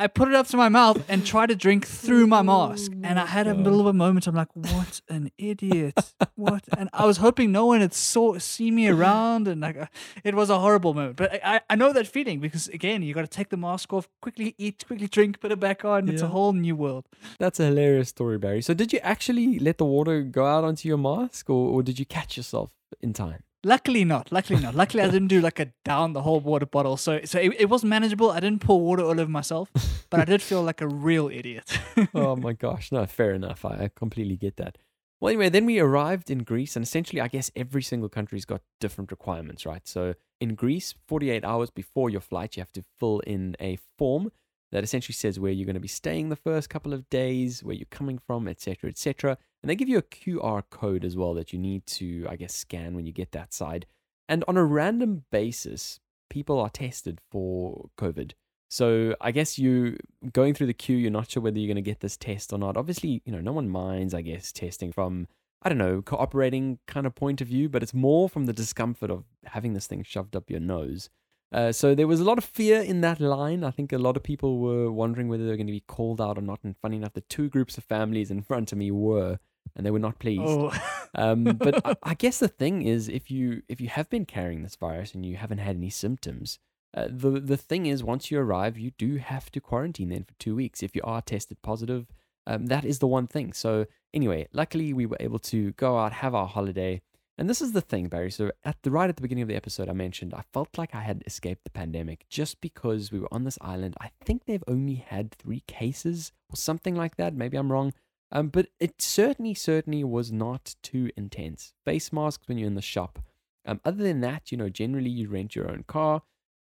I 0.00 0.06
put 0.06 0.28
it 0.28 0.34
up 0.34 0.46
to 0.48 0.56
my 0.56 0.68
mouth 0.68 1.04
and 1.08 1.26
tried 1.26 1.46
to 1.48 1.56
drink 1.56 1.86
through 1.86 2.26
my 2.28 2.42
mask. 2.42 2.92
And 3.02 3.18
I 3.18 3.26
had 3.26 3.46
a 3.48 3.54
little 3.54 3.80
of 3.80 3.86
a 3.86 3.92
moment. 3.92 4.26
I'm 4.28 4.34
like, 4.34 4.54
what 4.54 5.00
an 5.08 5.30
idiot. 5.38 5.98
What? 6.36 6.64
And 6.76 6.88
I 6.92 7.04
was 7.04 7.16
hoping 7.16 7.50
no 7.50 7.66
one 7.66 7.80
had 7.80 7.92
saw 7.92 8.38
see 8.38 8.70
me 8.70 8.88
around. 8.88 9.48
And 9.48 9.60
like, 9.60 9.76
uh, 9.76 9.86
it 10.22 10.34
was 10.34 10.50
a 10.50 10.58
horrible 10.60 10.94
moment. 10.94 11.16
But 11.16 11.40
I, 11.44 11.60
I- 11.68 11.74
know 11.74 11.92
that 11.92 12.06
feeling 12.06 12.38
because 12.40 12.68
again, 12.68 13.02
you 13.02 13.12
got 13.14 13.22
to 13.22 13.26
take 13.28 13.48
the 13.50 13.56
mask 13.56 13.92
off, 13.92 14.08
quickly 14.20 14.54
eat, 14.58 14.84
quickly 14.86 15.08
drink, 15.08 15.40
put 15.40 15.50
it 15.52 15.60
back 15.60 15.84
on. 15.84 16.08
It's 16.08 16.22
a 16.22 16.28
whole 16.28 16.52
new 16.52 16.76
world. 16.76 17.04
That's 17.38 17.58
a 17.60 17.64
hilarious 17.66 18.08
story, 18.10 18.38
Barry. 18.38 18.62
So 18.62 18.74
did 18.74 18.92
you 18.92 19.00
actually 19.02 19.58
let 19.58 19.78
the 19.78 19.84
water 19.84 20.22
go 20.22 20.44
out 20.46 20.64
onto 20.64 20.88
your 20.88 20.98
mask 20.98 21.50
or, 21.50 21.68
or 21.74 21.82
did 21.82 21.98
you 21.98 22.04
catch 22.06 22.36
yourself 22.36 22.72
in 23.00 23.12
time? 23.12 23.42
Luckily 23.64 24.04
not. 24.04 24.30
Luckily 24.30 24.60
not. 24.60 24.74
Luckily 24.74 25.02
I 25.02 25.10
didn't 25.10 25.28
do 25.28 25.40
like 25.40 25.58
a 25.58 25.72
down 25.84 26.12
the 26.12 26.22
whole 26.22 26.40
water 26.40 26.66
bottle. 26.66 26.96
So 26.96 27.20
so 27.24 27.38
it, 27.38 27.54
it 27.58 27.64
was 27.68 27.84
manageable. 27.84 28.30
I 28.30 28.40
didn't 28.40 28.60
pour 28.60 28.80
water 28.80 29.02
all 29.02 29.18
over 29.18 29.26
myself, 29.26 29.70
but 30.10 30.20
I 30.20 30.24
did 30.24 30.42
feel 30.42 30.62
like 30.62 30.80
a 30.80 30.88
real 30.88 31.28
idiot. 31.28 31.78
oh 32.14 32.36
my 32.36 32.52
gosh. 32.52 32.92
No, 32.92 33.04
fair 33.06 33.32
enough. 33.32 33.64
I, 33.64 33.84
I 33.84 33.90
completely 33.94 34.36
get 34.36 34.56
that. 34.56 34.78
Well, 35.20 35.30
anyway, 35.30 35.48
then 35.48 35.66
we 35.66 35.80
arrived 35.80 36.30
in 36.30 36.44
Greece, 36.44 36.76
and 36.76 36.84
essentially, 36.84 37.20
I 37.20 37.26
guess 37.26 37.50
every 37.56 37.82
single 37.82 38.08
country's 38.08 38.44
got 38.44 38.62
different 38.78 39.10
requirements, 39.10 39.66
right? 39.66 39.86
So 39.86 40.14
in 40.40 40.54
Greece, 40.54 40.94
48 41.08 41.44
hours 41.44 41.70
before 41.70 42.08
your 42.08 42.20
flight, 42.20 42.56
you 42.56 42.60
have 42.60 42.72
to 42.74 42.84
fill 43.00 43.18
in 43.20 43.56
a 43.58 43.78
form 43.98 44.30
that 44.70 44.84
essentially 44.84 45.14
says 45.14 45.40
where 45.40 45.50
you're 45.50 45.66
going 45.66 45.74
to 45.74 45.80
be 45.80 45.88
staying 45.88 46.28
the 46.28 46.36
first 46.36 46.70
couple 46.70 46.92
of 46.92 47.08
days, 47.10 47.64
where 47.64 47.74
you're 47.74 47.86
coming 47.90 48.18
from, 48.18 48.46
etc., 48.46 48.90
etc. 48.90 49.38
And 49.62 49.70
they 49.70 49.76
give 49.76 49.88
you 49.88 49.98
a 49.98 50.02
QR 50.02 50.62
code 50.70 51.04
as 51.04 51.16
well 51.16 51.34
that 51.34 51.52
you 51.52 51.58
need 51.58 51.86
to, 51.86 52.26
I 52.28 52.36
guess, 52.36 52.54
scan 52.54 52.94
when 52.94 53.06
you 53.06 53.12
get 53.12 53.32
that 53.32 53.52
side. 53.52 53.86
And 54.28 54.44
on 54.46 54.56
a 54.56 54.64
random 54.64 55.24
basis, 55.32 56.00
people 56.30 56.60
are 56.60 56.70
tested 56.70 57.20
for 57.30 57.88
COVID. 57.98 58.32
So 58.70 59.16
I 59.20 59.32
guess 59.32 59.58
you 59.58 59.96
going 60.32 60.54
through 60.54 60.66
the 60.66 60.74
queue, 60.74 60.96
you're 60.96 61.10
not 61.10 61.30
sure 61.30 61.42
whether 61.42 61.58
you're 61.58 61.68
going 61.68 61.82
to 61.82 61.90
get 61.90 62.00
this 62.00 62.16
test 62.16 62.52
or 62.52 62.58
not. 62.58 62.76
Obviously, 62.76 63.22
you 63.24 63.32
know, 63.32 63.40
no 63.40 63.52
one 63.52 63.68
minds, 63.68 64.14
I 64.14 64.20
guess, 64.20 64.52
testing 64.52 64.92
from 64.92 65.26
I 65.62 65.68
don't 65.68 65.78
know, 65.78 66.02
cooperating 66.02 66.78
kind 66.86 67.06
of 67.06 67.14
point 67.14 67.40
of 67.40 67.48
view, 67.48 67.68
but 67.68 67.82
it's 67.82 67.94
more 67.94 68.28
from 68.28 68.46
the 68.46 68.52
discomfort 68.52 69.10
of 69.10 69.24
having 69.44 69.74
this 69.74 69.86
thing 69.86 70.04
shoved 70.04 70.36
up 70.36 70.50
your 70.50 70.60
nose. 70.60 71.10
Uh, 71.50 71.72
so 71.72 71.94
there 71.94 72.06
was 72.06 72.20
a 72.20 72.24
lot 72.24 72.38
of 72.38 72.44
fear 72.44 72.80
in 72.80 73.00
that 73.00 73.20
line. 73.20 73.64
I 73.64 73.70
think 73.70 73.92
a 73.92 73.98
lot 73.98 74.16
of 74.16 74.22
people 74.22 74.58
were 74.58 74.92
wondering 74.92 75.28
whether 75.28 75.44
they 75.44 75.50
were 75.50 75.56
going 75.56 75.66
to 75.66 75.72
be 75.72 75.80
called 75.80 76.20
out 76.20 76.36
or 76.36 76.42
not. 76.42 76.60
And 76.62 76.76
funny 76.76 76.98
enough, 76.98 77.14
the 77.14 77.22
two 77.22 77.48
groups 77.48 77.78
of 77.78 77.84
families 77.84 78.30
in 78.30 78.42
front 78.42 78.70
of 78.70 78.78
me 78.78 78.90
were, 78.90 79.38
and 79.74 79.86
they 79.86 79.90
were 79.90 79.98
not 79.98 80.18
pleased. 80.18 80.42
Oh, 80.44 80.72
Um, 81.14 81.44
but 81.44 81.80
I, 81.86 81.96
I 82.02 82.14
guess 82.14 82.38
the 82.38 82.48
thing 82.48 82.82
is, 82.82 83.08
if 83.08 83.30
you 83.30 83.62
if 83.68 83.80
you 83.80 83.88
have 83.88 84.10
been 84.10 84.26
carrying 84.26 84.62
this 84.62 84.76
virus 84.76 85.14
and 85.14 85.24
you 85.24 85.36
haven't 85.36 85.58
had 85.58 85.76
any 85.76 85.90
symptoms, 85.90 86.58
uh, 86.94 87.08
the 87.10 87.40
the 87.40 87.56
thing 87.56 87.86
is, 87.86 88.04
once 88.04 88.30
you 88.30 88.38
arrive, 88.38 88.78
you 88.78 88.90
do 88.98 89.16
have 89.16 89.50
to 89.52 89.60
quarantine 89.60 90.10
then 90.10 90.24
for 90.24 90.34
two 90.38 90.54
weeks. 90.54 90.82
If 90.82 90.94
you 90.94 91.02
are 91.04 91.22
tested 91.22 91.62
positive, 91.62 92.06
um, 92.46 92.66
that 92.66 92.84
is 92.84 92.98
the 92.98 93.06
one 93.06 93.26
thing. 93.26 93.52
So 93.52 93.86
anyway, 94.12 94.48
luckily 94.52 94.92
we 94.92 95.06
were 95.06 95.16
able 95.20 95.38
to 95.40 95.72
go 95.72 95.98
out, 95.98 96.12
have 96.12 96.34
our 96.34 96.46
holiday, 96.46 97.00
and 97.38 97.48
this 97.48 97.62
is 97.62 97.72
the 97.72 97.80
thing, 97.80 98.08
Barry. 98.08 98.30
So 98.32 98.50
at 98.64 98.76
the 98.82 98.90
right 98.90 99.08
at 99.08 99.16
the 99.16 99.22
beginning 99.22 99.42
of 99.42 99.48
the 99.48 99.56
episode, 99.56 99.88
I 99.88 99.92
mentioned 99.92 100.34
I 100.34 100.42
felt 100.52 100.76
like 100.76 100.94
I 100.94 101.02
had 101.02 101.22
escaped 101.24 101.62
the 101.64 101.70
pandemic 101.70 102.26
just 102.28 102.60
because 102.60 103.12
we 103.12 103.20
were 103.20 103.32
on 103.32 103.44
this 103.44 103.58
island. 103.60 103.96
I 104.00 104.10
think 104.24 104.44
they've 104.44 104.64
only 104.66 104.96
had 104.96 105.30
three 105.30 105.62
cases 105.68 106.32
or 106.50 106.56
something 106.56 106.96
like 106.96 107.16
that. 107.16 107.34
Maybe 107.34 107.56
I'm 107.56 107.70
wrong. 107.70 107.94
Um, 108.32 108.48
but 108.48 108.66
it 108.80 109.00
certainly, 109.00 109.54
certainly 109.54 110.04
was 110.04 110.32
not 110.32 110.74
too 110.82 111.10
intense. 111.16 111.72
Face 111.84 112.12
masks 112.12 112.48
when 112.48 112.58
you're 112.58 112.66
in 112.66 112.74
the 112.74 112.82
shop. 112.82 113.20
Um, 113.64 113.80
other 113.84 114.02
than 114.02 114.20
that, 114.20 114.50
you 114.50 114.58
know, 114.58 114.68
generally 114.68 115.10
you 115.10 115.28
rent 115.28 115.54
your 115.54 115.70
own 115.70 115.84
car. 115.86 116.22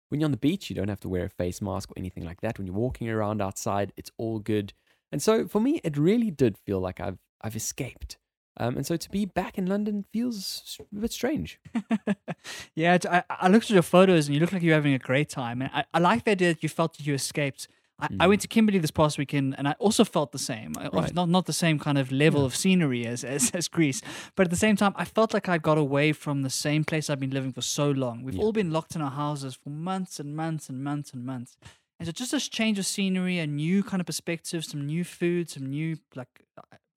When 0.09 0.19
you're 0.19 0.27
on 0.27 0.31
the 0.31 0.37
beach, 0.37 0.69
you 0.69 0.75
don't 0.75 0.89
have 0.89 0.99
to 1.01 1.09
wear 1.09 1.25
a 1.25 1.29
face 1.29 1.61
mask 1.61 1.91
or 1.91 1.95
anything 1.97 2.25
like 2.25 2.41
that. 2.41 2.57
When 2.57 2.67
you're 2.67 2.75
walking 2.75 3.09
around 3.09 3.41
outside, 3.41 3.93
it's 3.95 4.11
all 4.17 4.39
good. 4.39 4.73
And 5.11 5.21
so 5.21 5.47
for 5.47 5.61
me, 5.61 5.79
it 5.83 5.97
really 5.97 6.31
did 6.31 6.57
feel 6.57 6.79
like 6.79 6.99
I've 6.99 7.19
I've 7.41 7.55
escaped. 7.55 8.17
Um, 8.57 8.77
and 8.77 8.85
so 8.85 8.97
to 8.97 9.09
be 9.09 9.25
back 9.25 9.57
in 9.57 9.65
London 9.65 10.05
feels 10.13 10.77
a 10.95 10.99
bit 10.99 11.11
strange. 11.11 11.59
yeah, 12.75 12.97
I, 13.09 13.23
I 13.29 13.47
looked 13.47 13.65
at 13.65 13.71
your 13.71 13.81
photos 13.81 14.27
and 14.27 14.35
you 14.35 14.39
look 14.41 14.51
like 14.53 14.61
you're 14.61 14.75
having 14.75 14.93
a 14.93 14.99
great 14.99 15.29
time. 15.29 15.61
And 15.61 15.71
I, 15.73 15.85
I 15.93 15.99
like 15.99 16.23
the 16.25 16.31
idea 16.31 16.53
that 16.53 16.63
you 16.63 16.69
felt 16.69 16.97
that 16.97 17.05
you 17.07 17.13
escaped. 17.13 17.67
I, 17.99 18.05
I 18.19 18.25
Mm. 18.25 18.29
went 18.29 18.41
to 18.41 18.47
Kimberley 18.47 18.79
this 18.79 18.91
past 18.91 19.17
weekend 19.17 19.55
and 19.57 19.67
I 19.67 19.73
also 19.79 20.03
felt 20.03 20.31
the 20.31 20.39
same. 20.39 20.73
Right. 20.73 21.13
Not 21.13 21.29
not 21.29 21.45
the 21.45 21.53
same 21.53 21.77
kind 21.79 21.97
of 21.97 22.11
level 22.11 22.41
Yeah. 22.41 22.45
of 22.47 22.55
scenery 22.55 23.05
as, 23.05 23.23
as, 23.23 23.51
as 23.51 23.67
Greece. 23.67 24.01
But 24.35 24.47
at 24.47 24.51
the 24.51 24.57
same 24.57 24.75
time, 24.75 24.93
I 24.95 25.05
felt 25.05 25.33
like 25.33 25.47
I 25.47 25.57
got 25.57 25.77
away 25.77 26.11
from 26.13 26.41
the 26.41 26.49
same 26.49 26.83
place 26.83 27.09
I've 27.09 27.19
been 27.19 27.29
living 27.31 27.53
for 27.53 27.61
so 27.61 27.89
long. 27.91 28.23
We've 28.23 28.35
Yeah. 28.35 28.41
all 28.43 28.51
been 28.53 28.71
locked 28.71 28.95
in 28.95 29.01
our 29.01 29.11
houses 29.11 29.55
for 29.55 29.69
months 29.69 30.19
and 30.19 30.35
months 30.35 30.69
and 30.69 30.83
months 30.83 31.13
and 31.13 31.23
months. 31.25 31.55
And 31.99 32.07
so 32.07 32.11
just 32.11 32.31
this 32.31 32.49
change 32.49 32.77
of 32.79 32.85
scenery, 32.85 33.37
a 33.39 33.47
new 33.47 33.83
kind 33.83 33.99
of 34.01 34.05
perspective, 34.07 34.65
some 34.65 34.85
new 34.85 35.03
food, 35.03 35.49
some 35.49 35.67
new 35.67 35.97
like 36.15 36.41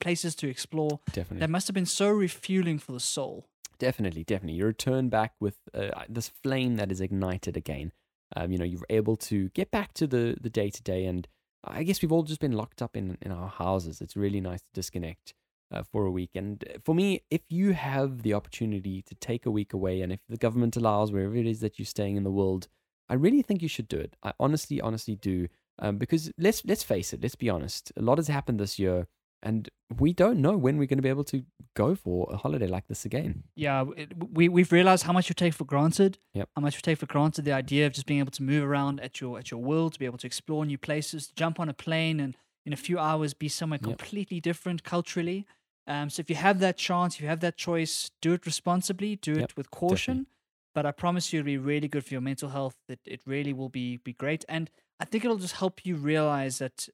places 0.01 0.35
to 0.37 0.49
explore. 0.49 1.01
Definitely. 1.13 1.41
That 1.41 1.51
must 1.51 1.67
have 1.69 1.75
been 1.75 1.87
so 1.87 2.09
refueling 2.11 2.79
for 2.79 2.93
the 2.93 3.01
soul. 3.01 3.47
Definitely, 3.79 4.25
definitely. 4.25 4.59
You 4.59 4.67
return 4.67 5.09
back 5.09 5.35
with 5.41 5.59
uh, 5.75 5.91
this 6.09 6.29
flame 6.29 6.77
that 6.77 6.91
is 6.91 7.01
ignited 7.01 7.57
again. 7.57 7.93
Um, 8.35 8.51
you 8.51 8.59
know, 8.59 8.65
you're 8.65 8.81
able 8.91 9.17
to 9.17 9.51
get 9.51 9.71
back 9.71 9.93
to 9.95 10.07
the 10.07 10.37
the 10.41 10.51
day 10.51 10.71
to 10.71 10.83
day, 10.83 11.05
and 11.05 11.29
I 11.63 11.83
guess 11.83 12.03
we've 12.03 12.13
all 12.13 12.23
just 12.23 12.41
been 12.41 12.53
locked 12.53 12.83
up 12.83 12.97
in 12.97 13.19
in 13.21 13.31
our 13.31 13.49
houses. 13.49 14.01
It's 14.01 14.17
really 14.17 14.41
nice 14.41 14.61
to 14.61 14.69
disconnect 14.75 15.35
uh, 15.71 15.83
for 15.83 16.07
a 16.07 16.11
week. 16.11 16.31
And 16.35 16.65
for 16.85 16.95
me, 16.95 17.23
if 17.31 17.43
you 17.49 17.73
have 17.73 18.23
the 18.23 18.35
opportunity 18.35 19.03
to 19.03 19.15
take 19.17 19.47
a 19.47 19.51
week 19.51 19.73
away, 19.73 20.01
and 20.01 20.13
if 20.13 20.21
the 20.29 20.37
government 20.37 20.77
allows, 20.77 21.13
wherever 21.13 21.37
it 21.37 21.47
is 21.47 21.61
that 21.61 21.79
you're 21.79 21.87
staying 21.87 22.17
in 22.17 22.25
the 22.25 22.31
world, 22.31 22.69
I 23.09 23.15
really 23.15 23.43
think 23.43 23.63
you 23.63 23.69
should 23.69 23.89
do 23.89 23.99
it. 23.99 24.17
I 24.23 24.33
honestly, 24.41 24.81
honestly 24.81 25.17
do. 25.17 25.49
Um, 25.79 25.99
because 25.99 26.33
let's 26.39 26.65
let's 26.65 26.83
face 26.83 27.13
it, 27.13 27.23
let's 27.23 27.35
be 27.35 27.51
honest. 27.51 27.93
A 27.97 28.03
lot 28.03 28.19
has 28.19 28.29
happened 28.29 28.59
this 28.59 28.79
year, 28.79 29.09
and 29.49 29.69
we 30.05 30.13
don't 30.23 30.39
know 30.47 30.57
when 30.65 30.75
we're 30.79 30.91
going 30.93 30.99
to 31.03 31.09
be 31.11 31.15
able 31.17 31.29
to 31.35 31.39
go 31.83 31.95
for 31.95 32.19
a 32.35 32.37
holiday 32.45 32.67
like 32.77 32.87
this 32.89 33.05
again. 33.11 33.33
yeah, 33.67 33.85
it, 34.01 34.09
we 34.39 34.45
we've 34.57 34.73
realized 34.79 35.03
how 35.09 35.13
much 35.19 35.27
you 35.31 35.35
take 35.45 35.55
for 35.61 35.65
granted. 35.73 36.13
Yep. 36.39 36.49
How 36.57 36.63
much 36.67 36.75
you 36.79 36.83
take 36.89 36.99
for 36.99 37.07
granted 37.15 37.43
the 37.45 37.53
idea 37.65 37.87
of 37.87 37.93
just 37.93 38.07
being 38.11 38.21
able 38.25 38.33
to 38.41 38.43
move 38.53 38.63
around 38.71 38.95
at 39.07 39.21
your 39.21 39.33
at 39.41 39.47
your 39.53 39.63
will, 39.71 39.89
to 39.95 39.99
be 40.03 40.07
able 40.11 40.19
to 40.25 40.27
explore 40.33 40.63
new 40.67 40.79
places, 40.89 41.21
to 41.29 41.35
jump 41.43 41.57
on 41.63 41.69
a 41.69 41.77
plane 41.87 42.19
and 42.25 42.37
in 42.67 42.73
a 42.73 42.77
few 42.89 42.99
hours 42.99 43.31
be 43.45 43.49
somewhere 43.49 43.79
Yep. 43.81 43.99
completely 43.99 44.39
different 44.41 44.79
culturally. 44.95 45.41
Um, 45.87 46.11
so 46.11 46.19
if 46.21 46.29
you 46.31 46.37
have 46.49 46.59
that 46.67 46.77
chance, 46.89 47.15
if 47.17 47.21
you 47.23 47.29
have 47.35 47.45
that 47.47 47.57
choice, 47.57 48.11
do 48.21 48.31
it 48.37 48.45
responsibly, 48.53 49.11
do 49.15 49.35
it 49.35 49.39
Yep, 49.41 49.53
with 49.59 49.69
caution. 49.71 50.27
But 50.75 50.85
I 50.85 50.93
promise 51.05 51.25
you, 51.33 51.37
it'll 51.39 51.47
be 51.57 51.59
really 51.73 51.89
good 51.95 52.05
for 52.07 52.13
your 52.17 52.21
mental 52.31 52.49
health. 52.57 52.77
It 52.95 53.01
it 53.15 53.21
really 53.35 53.53
will 53.59 53.73
be 53.81 53.87
be 54.09 54.13
great, 54.23 54.43
and 54.49 54.65
I 55.03 55.05
think 55.09 55.25
it'll 55.25 55.45
just 55.49 55.57
help 55.65 55.77
you 55.87 55.95
realize 56.13 56.55
that 56.65 56.89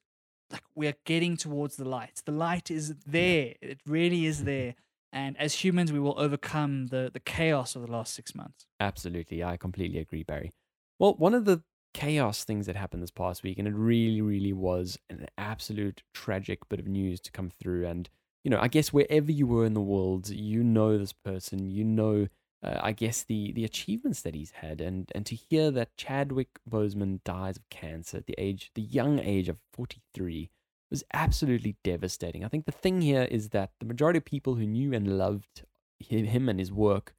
like 0.53 0.63
we're 0.75 0.95
getting 1.05 1.35
towards 1.35 1.75
the 1.75 1.85
light. 1.85 2.21
The 2.25 2.31
light 2.31 2.71
is 2.71 2.95
there. 3.05 3.55
It 3.61 3.81
really 3.85 4.25
is 4.25 4.37
mm-hmm. 4.37 4.45
there. 4.45 4.75
And 5.11 5.37
as 5.37 5.53
humans, 5.53 5.91
we 5.91 5.99
will 5.99 6.15
overcome 6.17 6.87
the, 6.87 7.11
the 7.13 7.19
chaos 7.19 7.75
of 7.75 7.83
the 7.83 7.91
last 7.91 8.13
six 8.13 8.33
months. 8.33 8.65
Absolutely. 8.79 9.43
I 9.43 9.57
completely 9.57 9.99
agree, 9.99 10.23
Barry. 10.23 10.51
Well, 10.97 11.13
one 11.15 11.33
of 11.33 11.45
the 11.45 11.61
chaos 11.93 12.43
things 12.43 12.65
that 12.65 12.75
happened 12.75 13.03
this 13.03 13.11
past 13.11 13.43
week, 13.43 13.59
and 13.59 13.67
it 13.67 13.75
really, 13.75 14.21
really 14.21 14.53
was 14.53 14.97
an 15.09 15.27
absolute 15.37 16.01
tragic 16.13 16.67
bit 16.69 16.79
of 16.79 16.87
news 16.87 17.19
to 17.21 17.31
come 17.31 17.51
through. 17.51 17.85
And, 17.85 18.09
you 18.43 18.49
know, 18.49 18.59
I 18.59 18.67
guess 18.67 18.91
wherever 18.91 19.31
you 19.31 19.45
were 19.45 19.65
in 19.65 19.75
the 19.75 19.81
world, 19.81 20.29
you 20.29 20.63
know 20.63 20.97
this 20.97 21.13
person, 21.13 21.69
you 21.69 21.83
know, 21.83 22.27
uh, 22.63 22.79
I 22.81 22.93
guess, 22.93 23.23
the, 23.23 23.51
the 23.51 23.65
achievements 23.65 24.21
that 24.21 24.35
he's 24.35 24.51
had. 24.51 24.79
And, 24.79 25.11
and 25.13 25.25
to 25.25 25.35
hear 25.35 25.69
that 25.71 25.97
Chadwick 25.97 26.59
Boseman 26.69 27.23
dies 27.23 27.57
of 27.57 27.69
cancer 27.69 28.17
at 28.17 28.25
the 28.25 28.35
age, 28.37 28.71
the 28.73 28.81
young 28.81 29.19
age 29.19 29.49
of 29.49 29.57
43, 29.73 30.49
was 30.89 31.03
absolutely 31.13 31.75
devastating. 31.83 32.45
I 32.45 32.47
think 32.47 32.65
the 32.65 32.71
thing 32.71 33.01
here 33.01 33.23
is 33.23 33.49
that 33.49 33.71
the 33.79 33.85
majority 33.85 34.17
of 34.17 34.25
people 34.25 34.55
who 34.55 34.67
knew 34.67 34.93
and 34.93 35.17
loved 35.17 35.63
him, 35.99 36.25
him 36.25 36.47
and 36.47 36.59
his 36.59 36.71
work 36.71 37.13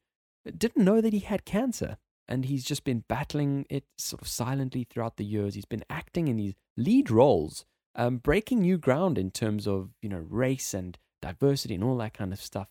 didn't 0.57 0.85
know 0.85 1.01
that 1.01 1.13
he 1.13 1.19
had 1.21 1.45
cancer. 1.45 1.99
And 2.27 2.47
he's 2.47 2.65
just 2.65 2.85
been 2.85 3.05
battling 3.07 3.67
it 3.69 3.85
sort 3.99 4.23
of 4.23 4.29
silently 4.29 4.85
throughout 4.85 5.19
the 5.19 5.27
years. 5.27 5.57
He's 5.57 5.67
been 5.67 5.85
acting 5.91 6.29
in 6.29 6.37
these 6.37 6.55
lead 6.75 7.11
roles, 7.11 7.67
um, 7.95 8.17
breaking 8.17 8.61
new 8.61 8.79
ground 8.79 9.19
in 9.19 9.31
terms 9.31 9.67
of, 9.67 9.91
you 10.01 10.09
know, 10.09 10.25
race 10.31 10.73
and 10.73 10.97
diversity 11.21 11.75
and 11.75 11.85
all 11.85 11.99
that 11.99 12.15
kind 12.15 12.33
of 12.33 12.41
stuff. 12.41 12.69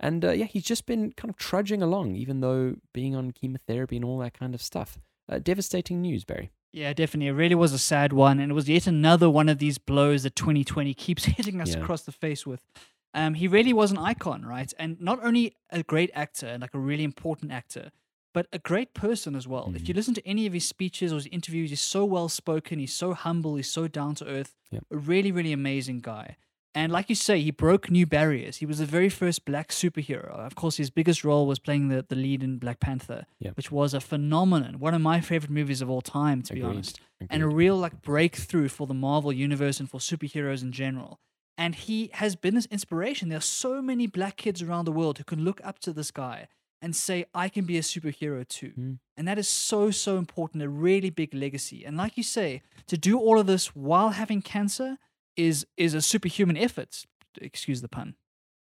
And 0.00 0.24
uh, 0.24 0.32
yeah, 0.32 0.46
he's 0.46 0.64
just 0.64 0.86
been 0.86 1.12
kind 1.12 1.30
of 1.30 1.36
trudging 1.36 1.82
along, 1.82 2.14
even 2.16 2.40
though 2.40 2.76
being 2.92 3.14
on 3.14 3.30
chemotherapy 3.30 3.96
and 3.96 4.04
all 4.04 4.18
that 4.18 4.34
kind 4.38 4.54
of 4.54 4.62
stuff. 4.62 4.98
Uh, 5.28 5.38
devastating 5.38 6.02
news, 6.02 6.24
Barry. 6.24 6.50
Yeah, 6.72 6.92
definitely. 6.92 7.28
It 7.28 7.32
really 7.32 7.54
was 7.54 7.72
a 7.72 7.78
sad 7.78 8.12
one. 8.12 8.40
And 8.40 8.50
it 8.50 8.54
was 8.54 8.68
yet 8.68 8.86
another 8.88 9.30
one 9.30 9.48
of 9.48 9.58
these 9.58 9.78
blows 9.78 10.24
that 10.24 10.34
2020 10.34 10.92
keeps 10.94 11.24
hitting 11.36 11.60
us 11.60 11.74
Yeah. 11.74 11.80
across 11.80 12.02
the 12.02 12.12
face 12.12 12.44
with. 12.46 12.66
Um, 13.14 13.34
he 13.34 13.46
really 13.46 13.72
was 13.72 13.92
an 13.92 13.98
icon, 13.98 14.44
right? 14.44 14.72
And 14.78 15.00
not 15.00 15.22
only 15.24 15.54
a 15.70 15.84
great 15.84 16.10
actor 16.14 16.48
and 16.48 16.60
like 16.60 16.74
a 16.74 16.78
really 16.80 17.04
important 17.04 17.52
actor, 17.52 17.92
but 18.34 18.48
a 18.52 18.58
great 18.58 18.92
person 18.92 19.36
as 19.36 19.46
well. 19.46 19.72
If 19.76 19.86
you 19.86 19.94
listen 19.94 20.14
to 20.14 20.26
any 20.26 20.46
of 20.46 20.52
his 20.52 20.66
speeches 20.66 21.12
or 21.12 21.16
his 21.16 21.28
interviews, 21.28 21.70
he's 21.70 21.80
so 21.80 22.04
well 22.04 22.28
spoken, 22.28 22.80
he's 22.80 22.92
so 22.92 23.14
humble, 23.14 23.54
he's 23.54 23.70
so 23.70 23.86
down 23.86 24.16
to 24.16 24.26
earth. 24.26 24.56
Yep. 24.72 24.84
A 24.90 24.96
really, 24.96 25.30
really 25.30 25.52
amazing 25.52 26.00
guy. 26.00 26.36
And 26.74 26.90
like 26.90 27.08
you 27.08 27.14
say, 27.14 27.40
he 27.40 27.52
broke 27.52 27.88
new 27.88 28.04
barriers. 28.04 28.56
He 28.56 28.66
was 28.66 28.78
the 28.78 28.84
very 28.86 29.08
first 29.08 29.44
black 29.44 29.68
superhero. 29.68 30.30
Of 30.30 30.56
course, 30.56 30.76
his 30.76 30.90
biggest 30.90 31.22
role 31.22 31.46
was 31.46 31.60
playing 31.60 31.88
the, 31.88 32.04
the 32.08 32.16
lead 32.16 32.42
in 32.42 32.58
Black 32.58 32.80
Panther, 32.80 33.26
which 33.54 33.70
was 33.70 33.94
a 33.94 34.00
phenomenon. 34.00 34.80
One 34.80 34.92
of 34.92 35.00
my 35.00 35.20
favorite 35.20 35.52
movies 35.52 35.80
of 35.80 35.88
all 35.88 36.00
time, 36.00 36.42
to 36.42 36.52
be 36.52 36.60
Agreed. 36.60 36.72
honest. 36.72 37.00
And 37.30 37.42
a 37.42 37.48
real 37.48 37.76
like 37.76 38.02
breakthrough 38.02 38.68
for 38.68 38.88
the 38.88 38.94
Marvel 38.94 39.32
universe 39.32 39.78
and 39.78 39.88
for 39.88 40.00
superheroes 40.00 40.62
in 40.62 40.72
general. 40.72 41.20
And 41.56 41.76
he 41.76 42.10
has 42.14 42.34
been 42.34 42.56
this 42.56 42.66
inspiration. 42.66 43.28
There 43.28 43.38
are 43.38 43.40
so 43.40 43.80
many 43.80 44.08
black 44.08 44.36
kids 44.36 44.60
around 44.60 44.86
the 44.86 44.92
world 44.92 45.18
who 45.18 45.24
can 45.24 45.44
look 45.44 45.60
up 45.62 45.78
to 45.80 45.92
this 45.92 46.10
guy 46.10 46.48
and 46.82 46.94
say, 46.94 47.24
I 47.32 47.48
can 47.48 47.64
be 47.64 47.78
a 47.78 47.82
superhero 47.82 48.46
too. 48.46 48.72
Mm. 48.78 48.98
And 49.16 49.28
that 49.28 49.38
is 49.38 49.48
so, 49.48 49.90
so 49.92 50.18
important, 50.18 50.62
a 50.64 50.68
really 50.68 51.10
big 51.10 51.32
legacy. 51.32 51.84
And 51.84 51.96
like 51.96 52.16
you 52.16 52.24
say, 52.24 52.62
to 52.88 52.98
do 52.98 53.18
all 53.18 53.38
of 53.38 53.46
this 53.46 53.74
while 53.76 54.10
having 54.10 54.42
cancer 54.42 54.98
is 55.36 55.66
is 55.76 55.94
a 55.94 56.02
superhuman 56.02 56.56
effort. 56.56 57.04
Excuse 57.40 57.80
the 57.80 57.88
pun. 57.88 58.14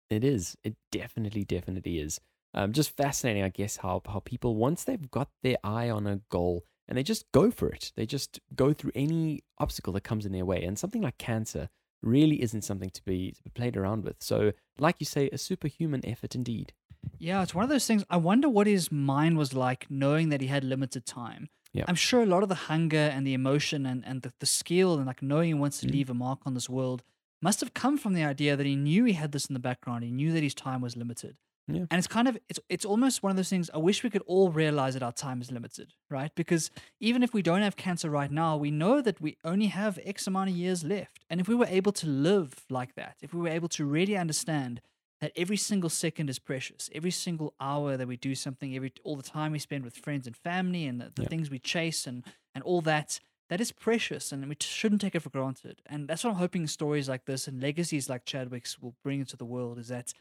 It 0.09 0.23
is. 0.23 0.57
It 0.63 0.75
definitely, 0.91 1.45
definitely 1.45 1.99
is. 1.99 2.19
Um, 2.53 2.73
just 2.73 2.95
fascinating, 2.97 3.43
I 3.43 3.49
guess, 3.49 3.77
how 3.77 4.01
how 4.05 4.19
people 4.19 4.55
once 4.55 4.83
they've 4.83 5.09
got 5.11 5.29
their 5.43 5.57
eye 5.63 5.89
on 5.89 6.05
a 6.07 6.21
goal 6.29 6.65
and 6.91 6.97
they 6.97 7.03
just 7.03 7.31
go 7.31 7.51
for 7.51 7.69
it. 7.69 7.93
They 7.95 8.05
just 8.05 8.41
go 8.53 8.73
through 8.73 8.91
any 8.95 9.43
obstacle 9.59 9.93
that 9.93 10.03
comes 10.03 10.25
in 10.25 10.33
their 10.33 10.43
way. 10.43 10.61
And 10.61 10.77
something 10.77 11.01
like 11.01 11.17
cancer 11.17 11.69
really 12.01 12.41
isn't 12.41 12.63
something 12.63 12.89
to 12.89 13.01
be, 13.05 13.31
to 13.31 13.43
be 13.43 13.49
played 13.49 13.77
around 13.77 14.03
with. 14.03 14.17
So, 14.19 14.51
like 14.77 14.97
you 14.99 15.05
say, 15.05 15.29
a 15.31 15.37
superhuman 15.37 16.05
effort 16.05 16.35
indeed. 16.35 16.73
Yeah, 17.17 17.41
it's 17.43 17.55
one 17.55 17.63
of 17.63 17.69
those 17.69 17.87
things. 17.87 18.03
I 18.09 18.17
wonder 18.17 18.49
what 18.49 18.67
his 18.67 18.91
mind 18.91 19.37
was 19.37 19.53
like 19.53 19.85
knowing 19.89 20.29
that 20.29 20.41
he 20.41 20.47
had 20.47 20.65
limited 20.65 21.05
time. 21.05 21.47
Yeah. 21.73 21.85
I'm 21.87 21.95
sure 21.95 22.21
a 22.21 22.25
lot 22.25 22.43
of 22.43 22.49
the 22.49 22.55
hunger 22.55 22.97
and 22.97 23.25
the 23.25 23.33
emotion 23.33 23.85
and, 23.85 24.03
and 24.05 24.21
the, 24.23 24.33
the 24.39 24.45
skill 24.45 24.95
and 24.97 25.05
like 25.05 25.21
knowing 25.21 25.47
he 25.47 25.53
wants 25.53 25.79
to 25.79 25.87
Mm. 25.87 25.91
leave 25.91 26.09
a 26.09 26.13
mark 26.13 26.39
on 26.45 26.53
this 26.53 26.69
world 26.69 27.03
must 27.41 27.59
have 27.61 27.73
come 27.73 27.97
from 27.97 28.13
the 28.13 28.23
idea 28.23 28.55
that 28.55 28.65
he 28.65 28.75
knew 28.75 29.03
he 29.05 29.13
had 29.13 29.31
this 29.31 29.45
in 29.47 29.53
the 29.53 29.59
background. 29.59 30.03
He 30.03 30.11
knew 30.11 30.31
that 30.33 30.43
his 30.43 30.53
time 30.53 30.81
was 30.81 30.95
limited. 30.97 31.37
Yeah. 31.67 31.85
And 31.89 31.97
it's 31.99 32.07
kind 32.07 32.27
of 32.27 32.37
it's 32.49 32.59
it's 32.69 32.83
almost 32.85 33.23
one 33.23 33.29
of 33.31 33.37
those 33.37 33.47
things 33.49 33.69
I 33.73 33.77
wish 33.77 34.03
we 34.03 34.09
could 34.09 34.23
all 34.25 34.49
realize 34.51 34.93
that 34.95 35.03
our 35.03 35.11
time 35.13 35.41
is 35.41 35.51
limited, 35.51 35.93
right? 36.09 36.31
Because 36.35 36.69
even 36.99 37.23
if 37.23 37.33
we 37.33 37.41
don't 37.41 37.61
have 37.61 37.75
cancer 37.77 38.09
right 38.09 38.31
now, 38.31 38.57
we 38.57 38.71
know 38.71 39.01
that 39.01 39.21
we 39.21 39.37
only 39.45 39.67
have 39.67 39.97
X 40.03 40.27
amount 40.27 40.49
of 40.49 40.55
years 40.55 40.83
left. 40.83 41.23
And 41.29 41.39
if 41.39 41.47
we 41.47 41.55
were 41.55 41.67
able 41.67 41.93
to 41.93 42.07
live 42.07 42.65
like 42.69 42.95
that, 42.95 43.15
if 43.21 43.33
we 43.33 43.39
were 43.39 43.47
able 43.59 43.69
to 43.69 43.85
really 43.85 44.17
understand 44.17 44.81
that 45.21 45.31
every 45.35 45.57
single 45.57 45.89
second 45.89 46.29
is 46.29 46.39
precious. 46.39 46.89
Every 46.93 47.11
single 47.11 47.53
hour 47.59 47.95
that 47.95 48.07
we 48.07 48.17
do 48.17 48.35
something, 48.35 48.75
every 48.75 48.91
all 49.03 49.15
the 49.15 49.23
time 49.23 49.51
we 49.51 49.59
spend 49.59 49.83
with 49.85 49.95
friends 49.95 50.27
and 50.27 50.35
family, 50.35 50.85
and 50.85 50.99
the, 50.99 51.11
the 51.15 51.21
Yeah. 51.23 51.29
things 51.29 51.49
we 51.49 51.59
chase, 51.59 52.07
and 52.07 52.25
and 52.53 52.63
all 52.63 52.81
that, 52.81 53.19
that 53.49 53.61
is 53.61 53.71
precious, 53.71 54.31
and 54.31 54.47
we 54.49 54.57
shouldn't 54.59 55.01
take 55.01 55.15
it 55.15 55.21
for 55.21 55.29
granted. 55.29 55.81
And 55.85 56.07
that's 56.07 56.23
what 56.23 56.31
I'm 56.31 56.37
hoping 56.37 56.67
stories 56.67 57.07
like 57.07 57.25
this 57.25 57.47
and 57.47 57.61
legacies 57.61 58.09
like 58.09 58.25
Chadwick's 58.25 58.79
will 58.81 58.95
bring 59.03 59.19
into 59.19 59.37
the 59.37 59.45
world. 59.45 59.77
Is 59.77 59.87
that 59.87 60.13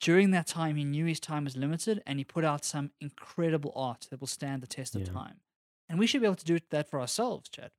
during 0.00 0.30
that 0.32 0.46
time 0.46 0.76
he 0.76 0.84
knew 0.84 1.04
his 1.06 1.20
time 1.20 1.44
was 1.44 1.56
limited, 1.56 2.02
and 2.06 2.18
he 2.18 2.24
put 2.24 2.44
out 2.44 2.64
some 2.64 2.90
incredible 3.00 3.72
art 3.76 4.08
that 4.10 4.20
will 4.20 4.26
stand 4.26 4.62
the 4.62 4.66
test 4.66 4.96
of 4.96 5.04
time. 5.04 5.40
And 5.88 5.98
we 5.98 6.06
should 6.06 6.20
be 6.22 6.26
able 6.26 6.34
to 6.36 6.44
do 6.44 6.58
that 6.70 6.88
for 6.90 7.00
ourselves, 7.00 7.48
Chad. 7.48 7.70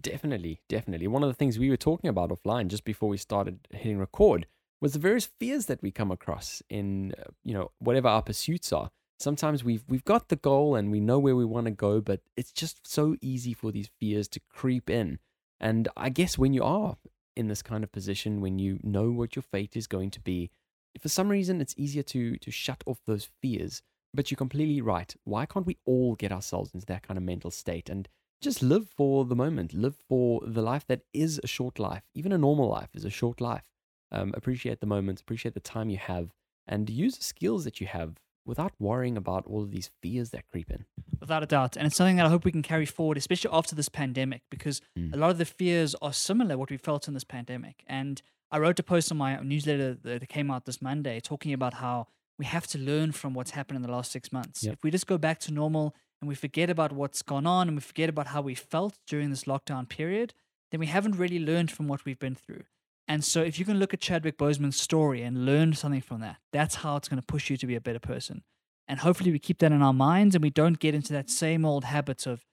Definitely, 0.00 0.60
definitely. 0.68 1.08
One 1.08 1.22
of 1.22 1.28
the 1.28 1.34
things 1.34 1.58
we 1.58 1.68
were 1.70 1.76
talking 1.76 2.08
about 2.08 2.30
offline 2.30 2.68
just 2.68 2.84
before 2.84 3.08
we 3.08 3.16
started 3.16 3.66
hitting 3.70 3.98
record 3.98 4.46
was 4.80 4.92
the 4.92 4.98
various 4.98 5.26
fears 5.38 5.66
that 5.66 5.82
we 5.82 5.90
come 5.90 6.10
across 6.10 6.62
in, 6.70 7.14
uh, 7.18 7.30
you 7.44 7.54
know, 7.54 7.70
whatever 7.78 8.08
our 8.08 8.22
pursuits 8.22 8.72
are. 8.72 8.90
Sometimes 9.18 9.62
we've 9.62 9.84
we've 9.88 10.04
got 10.04 10.28
the 10.28 10.36
goal 10.36 10.74
and 10.74 10.90
we 10.90 11.00
know 11.00 11.18
where 11.18 11.36
we 11.36 11.44
want 11.44 11.66
to 11.66 11.72
go, 11.72 12.00
but 12.00 12.20
it's 12.36 12.52
just 12.52 12.86
so 12.86 13.16
easy 13.20 13.52
for 13.52 13.70
these 13.70 13.90
fears 14.00 14.28
to 14.28 14.40
creep 14.48 14.88
in. 14.88 15.18
And 15.60 15.88
I 15.96 16.08
guess 16.08 16.38
when 16.38 16.54
you 16.54 16.64
are 16.64 16.96
in 17.36 17.48
this 17.48 17.62
kind 17.62 17.84
of 17.84 17.92
position, 17.92 18.40
when 18.40 18.58
you 18.58 18.80
know 18.82 19.10
what 19.10 19.36
your 19.36 19.42
fate 19.42 19.76
is 19.76 19.86
going 19.86 20.10
to 20.12 20.20
be, 20.20 20.50
for 20.98 21.10
some 21.10 21.28
reason 21.28 21.60
it's 21.60 21.74
easier 21.76 22.02
to 22.04 22.36
to 22.36 22.50
shut 22.50 22.82
off 22.86 23.00
those 23.06 23.28
fears. 23.42 23.82
But 24.12 24.30
you're 24.30 24.36
completely 24.36 24.80
right. 24.80 25.14
Why 25.24 25.46
can't 25.46 25.66
we 25.66 25.78
all 25.84 26.16
get 26.16 26.32
ourselves 26.32 26.72
into 26.74 26.86
that 26.86 27.02
kind 27.02 27.16
of 27.16 27.22
mental 27.22 27.50
state 27.50 27.88
and 27.88 28.08
just 28.40 28.62
live 28.62 28.88
for 28.88 29.24
the 29.24 29.36
moment, 29.36 29.74
live 29.74 29.96
for 30.08 30.40
the 30.44 30.62
life 30.62 30.86
that 30.88 31.02
is 31.12 31.40
a 31.44 31.46
short 31.46 31.78
life. 31.78 32.02
Even 32.14 32.32
a 32.32 32.38
normal 32.38 32.68
life 32.68 32.88
is 32.94 33.04
a 33.04 33.10
short 33.10 33.40
life. 33.40 33.64
Um, 34.12 34.32
appreciate 34.36 34.80
the 34.80 34.86
moments, 34.86 35.20
appreciate 35.22 35.54
the 35.54 35.60
time 35.60 35.88
you 35.90 35.98
have, 35.98 36.30
and 36.66 36.88
use 36.90 37.16
the 37.16 37.24
skills 37.24 37.64
that 37.64 37.80
you 37.80 37.86
have 37.86 38.14
without 38.46 38.72
worrying 38.78 39.16
about 39.16 39.46
all 39.46 39.62
of 39.62 39.70
these 39.70 39.90
fears 40.02 40.30
that 40.30 40.44
creep 40.50 40.70
in. 40.70 40.84
Without 41.20 41.42
a 41.42 41.46
doubt. 41.46 41.76
And 41.76 41.86
it's 41.86 41.96
something 41.96 42.16
that 42.16 42.26
I 42.26 42.30
hope 42.30 42.44
we 42.44 42.50
can 42.52 42.62
carry 42.62 42.86
forward, 42.86 43.18
especially 43.18 43.50
after 43.52 43.74
this 43.74 43.88
pandemic, 43.88 44.42
because 44.50 44.80
Mm. 44.98 45.14
a 45.14 45.16
lot 45.16 45.30
of 45.30 45.38
the 45.38 45.44
fears 45.44 45.94
are 46.02 46.12
similar 46.12 46.56
what 46.58 46.70
we 46.70 46.76
felt 46.76 47.06
in 47.06 47.14
this 47.14 47.24
pandemic. 47.24 47.84
And 47.86 48.20
I 48.50 48.58
wrote 48.58 48.78
a 48.80 48.82
post 48.82 49.12
on 49.12 49.18
my 49.18 49.36
newsletter 49.40 49.94
that 49.94 50.28
came 50.28 50.50
out 50.50 50.64
this 50.64 50.82
Monday 50.82 51.20
talking 51.20 51.52
about 51.52 51.74
how 51.74 52.08
we 52.38 52.46
have 52.46 52.66
to 52.68 52.78
learn 52.78 53.12
from 53.12 53.34
what's 53.34 53.52
happened 53.52 53.76
in 53.76 53.82
the 53.82 53.92
last 53.92 54.10
six 54.10 54.32
months. 54.32 54.64
Yep. 54.64 54.72
If 54.74 54.82
we 54.82 54.90
just 54.90 55.06
go 55.06 55.18
back 55.18 55.38
to 55.40 55.52
normal 55.52 55.94
and 56.20 56.28
we 56.28 56.34
forget 56.34 56.70
about 56.70 56.90
what's 56.92 57.22
gone 57.22 57.46
on 57.46 57.68
and 57.68 57.76
we 57.76 57.80
forget 57.82 58.08
about 58.08 58.28
how 58.28 58.40
we 58.40 58.54
felt 58.54 58.98
during 59.06 59.30
this 59.30 59.44
lockdown 59.44 59.88
period, 59.88 60.32
then 60.70 60.80
we 60.80 60.86
haven't 60.86 61.16
really 61.16 61.38
learned 61.38 61.70
from 61.70 61.86
what 61.86 62.04
we've 62.04 62.18
been 62.18 62.34
through. 62.34 62.64
And 63.10 63.24
so 63.24 63.42
if 63.42 63.58
you 63.58 63.64
can 63.64 63.80
look 63.80 63.92
at 63.92 63.98
Chadwick 63.98 64.38
Boseman's 64.38 64.80
story 64.80 65.22
and 65.22 65.44
learn 65.44 65.72
something 65.72 66.00
from 66.00 66.20
that, 66.20 66.36
that's 66.52 66.76
how 66.76 66.94
it's 66.94 67.08
going 67.08 67.20
to 67.20 67.26
push 67.26 67.50
you 67.50 67.56
to 67.56 67.66
be 67.66 67.74
a 67.74 67.80
better 67.80 67.98
person. 67.98 68.44
And 68.86 69.00
hopefully 69.00 69.32
we 69.32 69.40
keep 69.40 69.58
that 69.58 69.72
in 69.72 69.82
our 69.82 69.92
minds 69.92 70.36
and 70.36 70.44
we 70.44 70.50
don't 70.50 70.78
get 70.78 70.94
into 70.94 71.12
that 71.14 71.28
same 71.28 71.64
old 71.64 71.82
habit 71.82 72.24
of 72.24 72.44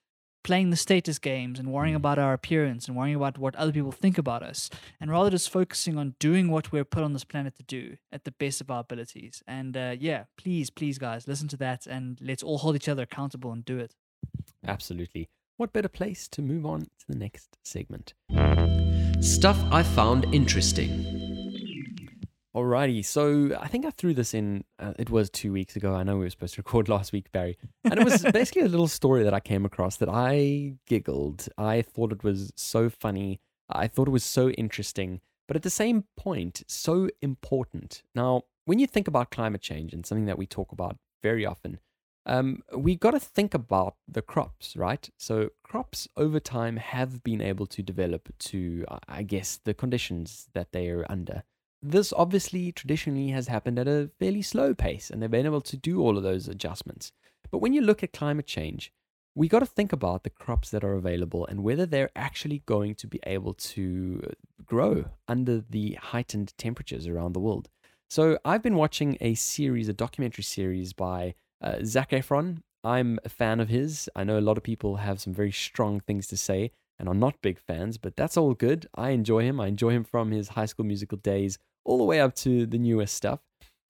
playing 0.44 0.72
the 0.72 0.76
status 0.76 1.20
games 1.20 1.60
and 1.60 1.72
worrying 1.72 1.94
about 1.94 2.18
our 2.18 2.34
appearance 2.34 2.88
and 2.88 2.98
worrying 2.98 3.16
about 3.16 3.38
what 3.38 3.56
other 3.56 3.72
people 3.72 3.92
think 3.92 4.18
about 4.18 4.42
us 4.42 4.68
and 5.00 5.12
rather 5.12 5.30
just 5.30 5.52
focusing 5.52 5.96
on 5.96 6.16
doing 6.20 6.50
what 6.50 6.72
we're 6.72 6.84
put 6.84 7.04
on 7.04 7.14
this 7.14 7.24
planet 7.24 7.56
to 7.58 7.64
do 7.64 7.98
at 8.12 8.24
the 8.24 8.32
best 8.32 8.60
of 8.60 8.72
our 8.72 8.80
abilities. 8.80 9.44
And 9.48 9.78
uh, 9.78 9.96
yeah, 10.00 10.24
please, 10.38 10.72
please, 10.72 10.98
guys, 10.98 11.28
listen 11.28 11.48
to 11.50 11.58
that 11.58 11.86
and 11.86 12.18
let's 12.20 12.42
all 12.42 12.58
hold 12.58 12.76
each 12.76 12.90
other 12.90 13.04
accountable 13.04 13.52
and 13.52 13.64
do 13.64 13.78
it. 13.78 13.94
Absolutely. 14.66 15.30
What 15.58 15.74
better 15.74 15.90
place 15.90 16.28
to 16.28 16.44
move 16.44 16.68
on 16.68 16.82
to 16.82 17.08
the 17.10 17.16
next 17.16 17.58
segment? 17.64 18.14
Stuff 19.22 19.58
I 19.72 19.82
found 19.82 20.32
interesting. 20.32 21.04
Alrighty, 22.56 23.04
so 23.04 23.58
I 23.60 23.68
think 23.68 23.84
I 23.84 23.90
threw 23.90 24.14
this 24.14 24.36
in. 24.36 24.66
Uh, 24.78 24.94
it 25.00 25.10
was 25.10 25.32
two 25.32 25.52
weeks 25.52 25.76
ago. 25.76 25.96
I 25.96 26.04
know 26.04 26.18
we 26.18 26.26
were 26.26 26.30
supposed 26.30 26.54
to 26.54 26.60
record 26.60 26.88
last 26.96 27.12
week, 27.12 27.32
Barry, 27.32 27.58
and 27.84 27.96
it 28.00 28.04
was 28.04 28.22
basically 28.34 28.62
a 28.62 28.68
little 28.68 28.88
story 28.88 29.24
that 29.24 29.34
I 29.34 29.40
came 29.40 29.66
across 29.66 29.98
that 29.98 30.10
I 30.10 30.76
giggled. 30.86 31.50
I 31.58 31.82
thought 31.82 32.12
it 32.12 32.24
was 32.24 32.54
so 32.56 32.88
funny. 32.92 33.42
I 33.68 33.88
thought 33.88 34.08
it 34.08 34.12
was 34.12 34.24
so 34.24 34.50
interesting, 34.52 35.22
but 35.48 35.56
at 35.56 35.64
the 35.64 35.72
same 35.72 36.04
point, 36.16 36.62
so 36.68 37.10
important. 37.24 38.04
Now, 38.14 38.44
when 38.66 38.78
you 38.78 38.86
think 38.86 39.08
about 39.08 39.32
climate 39.32 39.62
change 39.62 39.92
and 39.92 40.06
something 40.06 40.26
that 40.26 40.38
we 40.38 40.46
talk 40.46 40.72
about 40.72 40.98
very 41.24 41.48
often, 41.48 41.80
um, 42.28 42.62
we 42.76 42.96
got 42.96 43.12
to 43.12 43.20
think 43.20 43.54
about 43.54 43.96
the 44.08 44.22
crops, 44.22 44.76
right? 44.76 45.10
So 45.18 45.50
crops 45.64 46.08
over 46.16 46.40
time 46.40 46.78
have 46.78 47.24
been 47.24 47.42
able 47.42 47.66
to 47.68 47.82
develop 47.82 48.30
to, 48.40 48.86
I- 48.90 49.00
I 49.20 49.24
guess, 49.24 49.60
the 49.64 49.74
conditions 49.74 50.50
that 50.54 50.72
they 50.72 50.90
are 50.90 51.06
under. 51.10 51.44
This 51.82 52.12
obviously 52.12 52.72
traditionally 52.72 53.30
has 53.30 53.48
happened 53.48 53.80
at 53.80 53.88
a 53.88 54.10
fairly 54.20 54.42
slow 54.42 54.74
pace, 54.74 55.10
and 55.10 55.22
they've 55.22 55.32
been 55.32 55.46
able 55.46 55.62
to 55.62 55.78
do 55.78 56.02
all 56.02 56.18
of 56.18 56.24
those 56.24 56.48
adjustments. 56.48 57.12
But 57.50 57.60
when 57.60 57.74
you 57.74 57.82
look 57.82 58.04
at 58.04 58.14
climate 58.14 58.48
change, 58.48 58.92
we 59.36 59.48
got 59.48 59.60
to 59.60 59.68
think 59.68 59.94
about 59.94 60.24
the 60.24 60.32
crops 60.32 60.72
that 60.72 60.84
are 60.84 60.96
available 60.96 61.46
and 61.46 61.64
whether 61.64 61.86
they're 61.86 62.10
actually 62.16 62.64
going 62.66 62.96
to 62.96 63.08
be 63.08 63.20
able 63.24 63.54
to 63.54 64.22
uh, 64.26 64.32
grow 64.66 65.06
under 65.28 65.64
the 65.70 65.94
heightened 66.02 66.54
temperatures 66.58 67.08
around 67.08 67.34
the 67.34 67.40
world. 67.40 67.70
So 68.10 68.40
I've 68.44 68.64
been 68.64 68.76
watching 68.76 69.16
a 69.22 69.36
series, 69.36 69.88
a 69.88 69.94
documentary 69.94 70.44
series 70.44 70.94
by 70.94 71.36
uh, 71.62 71.78
Zac 71.84 72.12
Efron. 72.12 72.60
I'm 72.84 73.20
a 73.26 73.30
fan 73.30 73.60
of 73.60 73.70
his. 73.70 74.10
I 74.16 74.24
know 74.24 74.40
a 74.40 74.42
lot 74.42 74.58
of 74.58 74.64
people 74.64 74.98
have 74.98 75.20
some 75.20 75.34
very 75.34 75.52
strong 75.52 76.00
things 76.00 76.28
to 76.28 76.38
say 76.38 76.72
and 77.00 77.10
are 77.10 77.16
not 77.16 77.42
big 77.42 77.60
fans, 77.60 77.98
but 77.98 78.16
that's 78.16 78.38
all 78.38 78.54
good. 78.54 78.88
I 78.96 79.10
enjoy 79.10 79.44
him. 79.44 79.60
I 79.60 79.68
enjoy 79.68 79.92
him 79.92 80.04
from 80.04 80.32
his 80.32 80.50
high 80.50 80.66
school 80.66 80.86
musical 80.86 81.18
days 81.18 81.58
all 81.84 81.98
the 81.98 82.04
way 82.04 82.20
up 82.20 82.36
to 82.36 82.66
the 82.66 82.78
newest 82.78 83.16
stuff. 83.16 83.40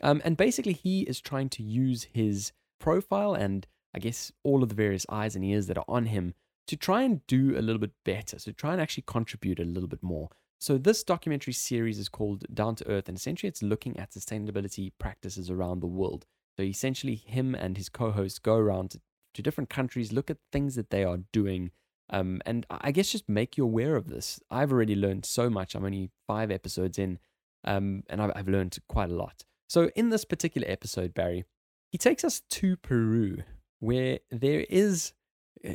Um, 0.01 0.21
and 0.23 0.37
basically, 0.37 0.73
he 0.73 1.01
is 1.01 1.21
trying 1.21 1.49
to 1.49 1.63
use 1.63 2.07
his 2.13 2.51
profile 2.79 3.33
and 3.33 3.67
I 3.93 3.99
guess 3.99 4.31
all 4.43 4.61
of 4.61 4.69
the 4.69 4.75
various 4.75 5.05
eyes 5.09 5.35
and 5.35 5.43
ears 5.43 5.67
that 5.67 5.77
are 5.77 5.85
on 5.87 6.05
him 6.05 6.33
to 6.67 6.75
try 6.75 7.01
and 7.01 7.25
do 7.27 7.57
a 7.57 7.61
little 7.61 7.79
bit 7.79 7.93
better. 8.05 8.37
So 8.37 8.51
try 8.51 8.73
and 8.73 8.81
actually 8.81 9.05
contribute 9.07 9.59
a 9.59 9.63
little 9.63 9.89
bit 9.89 10.03
more. 10.03 10.29
So 10.59 10.77
this 10.77 11.03
documentary 11.03 11.53
series 11.53 11.99
is 11.99 12.09
called 12.09 12.43
Down 12.53 12.75
to 12.75 12.87
Earth, 12.87 13.07
and 13.07 13.17
essentially 13.17 13.47
it's 13.47 13.63
looking 13.63 13.97
at 13.97 14.11
sustainability 14.11 14.91
practices 14.99 15.49
around 15.49 15.79
the 15.79 15.87
world. 15.87 16.25
So 16.57 16.63
essentially, 16.63 17.15
him 17.15 17.53
and 17.53 17.77
his 17.77 17.87
co-host 17.89 18.41
go 18.41 18.55
around 18.55 18.91
to, 18.91 19.01
to 19.35 19.41
different 19.43 19.69
countries, 19.69 20.11
look 20.11 20.31
at 20.31 20.37
things 20.51 20.75
that 20.75 20.89
they 20.89 21.03
are 21.03 21.19
doing, 21.31 21.71
um, 22.09 22.41
and 22.45 22.65
I 22.71 22.91
guess 22.91 23.11
just 23.11 23.29
make 23.29 23.57
you 23.57 23.63
aware 23.63 23.95
of 23.95 24.07
this. 24.07 24.39
I've 24.49 24.71
already 24.71 24.95
learned 24.95 25.25
so 25.25 25.49
much. 25.49 25.75
I'm 25.75 25.85
only 25.85 26.09
five 26.25 26.49
episodes 26.49 26.97
in, 26.97 27.19
um, 27.63 28.03
and 28.09 28.21
I've, 28.21 28.31
I've 28.35 28.47
learned 28.47 28.77
quite 28.87 29.11
a 29.11 29.15
lot. 29.15 29.43
So 29.69 29.91
in 29.95 30.09
this 30.09 30.25
particular 30.25 30.67
episode, 30.69 31.13
Barry, 31.13 31.45
he 31.91 31.97
takes 31.97 32.23
us 32.23 32.41
to 32.49 32.77
Peru, 32.77 33.43
where 33.79 34.19
there 34.31 34.65
is, 34.69 35.13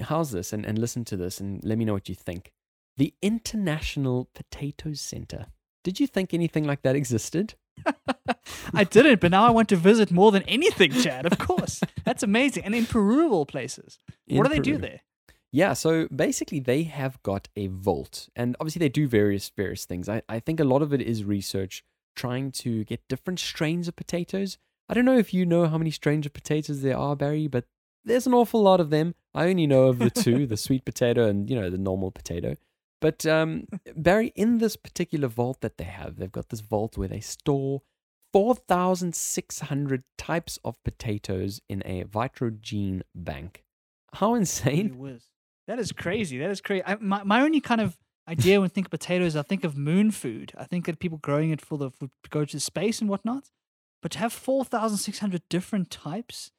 how's 0.03 0.33
this? 0.33 0.53
And, 0.53 0.65
and 0.65 0.79
listen 0.79 1.05
to 1.07 1.17
this 1.17 1.39
and 1.39 1.63
let 1.63 1.79
me 1.79 1.85
know 1.85 1.93
what 1.93 2.09
you 2.09 2.15
think. 2.15 2.51
The 2.97 3.15
International 3.23 4.29
Potato 4.35 4.95
Center. 4.95 5.47
Did 5.85 6.01
you 6.01 6.07
think 6.07 6.33
anything 6.33 6.65
like 6.65 6.83
that 6.83 6.97
existed? 6.97 7.55
I 8.75 8.85
didn't, 8.85 9.21
but 9.21 9.31
now 9.31 9.45
I 9.45 9.51
want 9.51 9.69
to 9.71 9.77
visit 9.77 10.11
more 10.11 10.33
than 10.33 10.43
anything, 10.45 10.93
Chad. 10.93 11.27
Of 11.27 11.39
course. 11.39 11.81
That's 12.05 12.23
amazing. 12.23 12.65
And 12.65 12.75
in 12.75 12.87
Peru, 12.87 13.27
of 13.27 13.33
all 13.33 13.47
places. 13.47 13.99
what 14.29 14.39
In 14.39 14.43
do 14.45 14.49
they 14.49 14.59
do 14.59 14.79
there? 14.79 15.01
Yeah, 15.51 15.75
so 15.75 16.09
basically 16.09 16.61
they 16.61 16.85
have 16.85 17.23
got 17.23 17.49
a 17.57 17.67
vault, 17.67 18.31
and 18.35 18.57
obviously 18.59 18.81
they 18.81 18.89
do 18.89 19.07
various 19.07 19.51
various 19.51 19.85
things. 19.85 20.09
I, 20.09 20.23
I 20.27 20.41
think 20.41 20.61
a 20.61 20.65
lot 20.65 20.81
of 20.81 20.95
it 20.95 21.03
is 21.03 21.25
research 21.25 21.85
trying 22.17 22.53
to 22.53 22.85
get 22.85 23.07
different 23.09 23.39
strains 23.39 23.87
of 23.87 23.95
potatoes. 23.95 24.57
I 24.89 24.95
don't 24.95 25.05
know 25.05 25.19
if 25.19 25.35
you 25.35 25.45
know 25.45 25.67
how 25.67 25.77
many 25.77 25.91
strains 25.91 26.25
of 26.25 26.33
potatoes 26.33 26.81
there 26.81 26.97
are, 26.97 27.15
Barry, 27.15 27.49
but 27.49 27.67
there's 28.05 28.27
an 28.27 28.35
awful 28.35 28.63
lot 28.63 28.81
of 28.81 28.91
them. 28.91 29.15
I 29.35 29.49
only 29.49 29.67
know 29.67 29.85
of 29.85 29.99
the 29.99 30.11
two, 30.11 30.47
the 30.47 30.57
sweet 30.67 30.87
potato 30.87 31.27
and 31.29 31.49
you 31.49 31.57
know 31.61 31.69
the 31.69 31.79
normal 31.79 32.11
potato. 32.11 32.57
But 33.03 33.27
um, 33.27 33.67
Barry, 33.97 34.33
in 34.37 34.59
this 34.59 34.77
particular 34.77 35.27
vault 35.27 35.61
that 35.61 35.77
they 35.77 35.85
have, 35.85 36.17
they've 36.17 36.31
got 36.31 36.51
this 36.51 36.61
vault 36.61 36.97
where 36.97 37.09
they 37.09 37.19
store 37.19 37.83
4,600 38.33 40.05
types 40.17 40.59
of 40.65 40.77
potatoes 40.85 41.61
in 41.69 41.83
a 41.85 42.05
vitro 42.05 42.51
gene 42.51 43.03
bank. 43.13 43.65
How 44.15 44.35
insane! 44.35 44.97
That 45.67 45.81
is 45.81 45.91
crazy. 45.91 46.39
That 46.39 46.51
is 46.51 46.61
crazy. 46.61 46.85
I, 46.87 46.97
my, 47.01 47.25
my 47.25 47.43
only 47.43 47.61
kind 47.61 47.81
of 47.81 47.99
idea 48.29 48.61
when 48.61 48.67
I 48.67 48.73
think 48.73 48.87
of 48.87 48.93
potatoes, 48.93 49.35
I 49.35 49.43
think 49.43 49.65
of 49.65 49.77
moon 49.77 50.13
food. 50.13 50.53
I 50.57 50.65
think 50.65 50.87
that 50.87 51.01
people 51.01 51.19
growing 51.19 51.51
it 51.51 51.61
for 51.61 51.77
the 51.77 51.91
for, 51.91 52.09
go 52.31 52.45
to 52.45 52.61
space 52.61 53.01
and 53.01 53.11
whatnot. 53.11 53.51
But 54.01 54.13
to 54.13 54.19
have 54.19 54.33
4,600 54.33 55.43
different 55.49 55.91
types, 55.91 56.53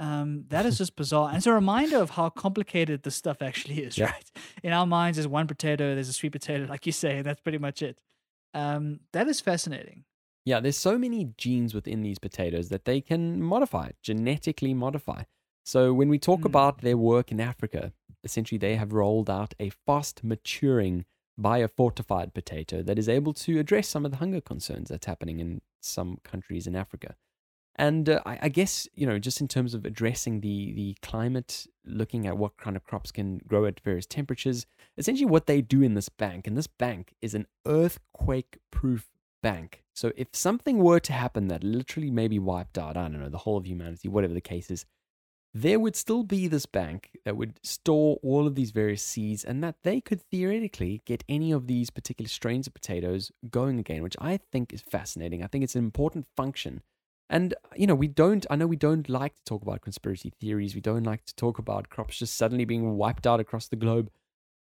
um, 0.00 0.44
that 0.48 0.64
is 0.66 0.78
just 0.78 0.96
bizarre. 0.96 1.28
And 1.28 1.36
it's 1.36 1.46
a 1.46 1.52
reminder 1.52 1.98
of 1.98 2.10
how 2.10 2.30
complicated 2.30 3.02
this 3.04 3.14
stuff 3.14 3.42
actually 3.42 3.82
is, 3.84 3.96
Yeah. 3.98 4.06
right? 4.06 4.30
In 4.62 4.72
our 4.72 4.86
minds, 4.86 5.16
there's 5.16 5.28
one 5.28 5.46
potato, 5.46 5.94
there's 5.94 6.08
a 6.08 6.12
sweet 6.12 6.32
potato, 6.32 6.64
like 6.68 6.86
you 6.86 6.92
say, 6.92 7.18
and 7.18 7.24
that's 7.26 7.40
pretty 7.40 7.58
much 7.58 7.82
it. 7.82 7.98
Um, 8.54 9.00
that 9.12 9.28
is 9.28 9.40
fascinating. 9.40 10.04
Yeah, 10.44 10.58
there's 10.60 10.78
so 10.78 10.98
many 10.98 11.34
genes 11.36 11.74
within 11.74 12.02
these 12.02 12.18
potatoes 12.18 12.70
that 12.70 12.84
they 12.86 13.00
can 13.00 13.42
modify, 13.42 13.90
genetically 14.02 14.74
modify. 14.74 15.22
So 15.64 15.92
when 15.92 16.08
we 16.08 16.18
talk 16.18 16.40
Hmm. 16.40 16.46
about 16.46 16.80
their 16.80 16.96
work 16.96 17.30
in 17.30 17.38
Africa, 17.40 17.92
essentially 18.24 18.58
they 18.58 18.76
have 18.76 18.92
rolled 18.94 19.28
out 19.28 19.52
a 19.60 19.68
fast 19.70 20.24
maturing 20.24 21.04
biofortified 21.38 22.32
potato 22.34 22.82
that 22.82 22.98
is 22.98 23.08
able 23.08 23.32
to 23.34 23.58
address 23.58 23.88
some 23.88 24.04
of 24.04 24.10
the 24.10 24.16
hunger 24.18 24.40
concerns 24.40 24.88
that's 24.88 25.06
happening 25.06 25.40
in 25.40 25.60
some 25.80 26.18
countries 26.24 26.66
in 26.66 26.74
Africa. 26.74 27.16
And 27.80 28.10
uh, 28.10 28.20
I, 28.26 28.38
I 28.42 28.48
guess 28.50 28.86
you 28.94 29.06
know, 29.06 29.18
just 29.18 29.40
in 29.40 29.48
terms 29.48 29.72
of 29.72 29.86
addressing 29.86 30.42
the 30.42 30.72
the 30.72 30.96
climate, 31.00 31.66
looking 31.86 32.26
at 32.26 32.36
what 32.36 32.58
kind 32.58 32.76
of 32.76 32.84
crops 32.84 33.10
can 33.10 33.38
grow 33.46 33.64
at 33.64 33.80
various 33.80 34.04
temperatures, 34.04 34.66
essentially 34.98 35.24
what 35.24 35.46
they 35.46 35.62
do 35.62 35.80
in 35.80 35.94
this 35.94 36.10
bank, 36.10 36.46
and 36.46 36.58
this 36.58 36.66
bank 36.66 37.14
is 37.22 37.34
an 37.34 37.46
earthquake-proof 37.66 39.08
bank. 39.42 39.82
So 39.94 40.12
if 40.14 40.28
something 40.32 40.76
were 40.78 41.00
to 41.00 41.14
happen 41.14 41.48
that 41.48 41.64
literally 41.64 42.10
maybe 42.10 42.38
wiped 42.38 42.76
out, 42.76 42.98
I 42.98 43.08
don't 43.08 43.20
know, 43.20 43.30
the 43.30 43.38
whole 43.38 43.56
of 43.56 43.66
humanity, 43.66 44.08
whatever 44.08 44.34
the 44.34 44.42
case 44.42 44.70
is, 44.70 44.84
there 45.54 45.80
would 45.80 45.96
still 45.96 46.22
be 46.22 46.48
this 46.48 46.66
bank 46.66 47.10
that 47.24 47.36
would 47.36 47.58
store 47.62 48.18
all 48.22 48.46
of 48.46 48.56
these 48.56 48.72
various 48.72 49.02
seeds 49.02 49.42
and 49.42 49.64
that 49.64 49.76
they 49.84 50.02
could 50.02 50.20
theoretically 50.30 51.00
get 51.06 51.24
any 51.30 51.50
of 51.50 51.66
these 51.66 51.88
particular 51.88 52.28
strains 52.28 52.66
of 52.66 52.74
potatoes 52.74 53.32
going 53.50 53.78
again, 53.78 54.02
which 54.02 54.16
I 54.20 54.38
think 54.52 54.72
is 54.74 54.82
fascinating. 54.82 55.42
I 55.42 55.46
think 55.46 55.64
it's 55.64 55.74
an 55.74 55.84
important 55.84 56.26
function. 56.36 56.82
And, 57.32 57.54
you 57.76 57.86
know, 57.86 57.94
we 57.94 58.08
don't, 58.08 58.44
I 58.50 58.56
know 58.56 58.66
we 58.66 58.76
don't 58.76 59.08
like 59.08 59.34
to 59.36 59.44
talk 59.44 59.62
about 59.62 59.82
conspiracy 59.82 60.32
theories. 60.40 60.74
We 60.74 60.80
don't 60.80 61.04
like 61.04 61.24
to 61.26 61.34
talk 61.36 61.58
about 61.60 61.88
crops 61.88 62.18
just 62.18 62.36
suddenly 62.36 62.64
being 62.64 62.96
wiped 62.96 63.24
out 63.26 63.38
across 63.38 63.68
the 63.68 63.76
globe. 63.76 64.10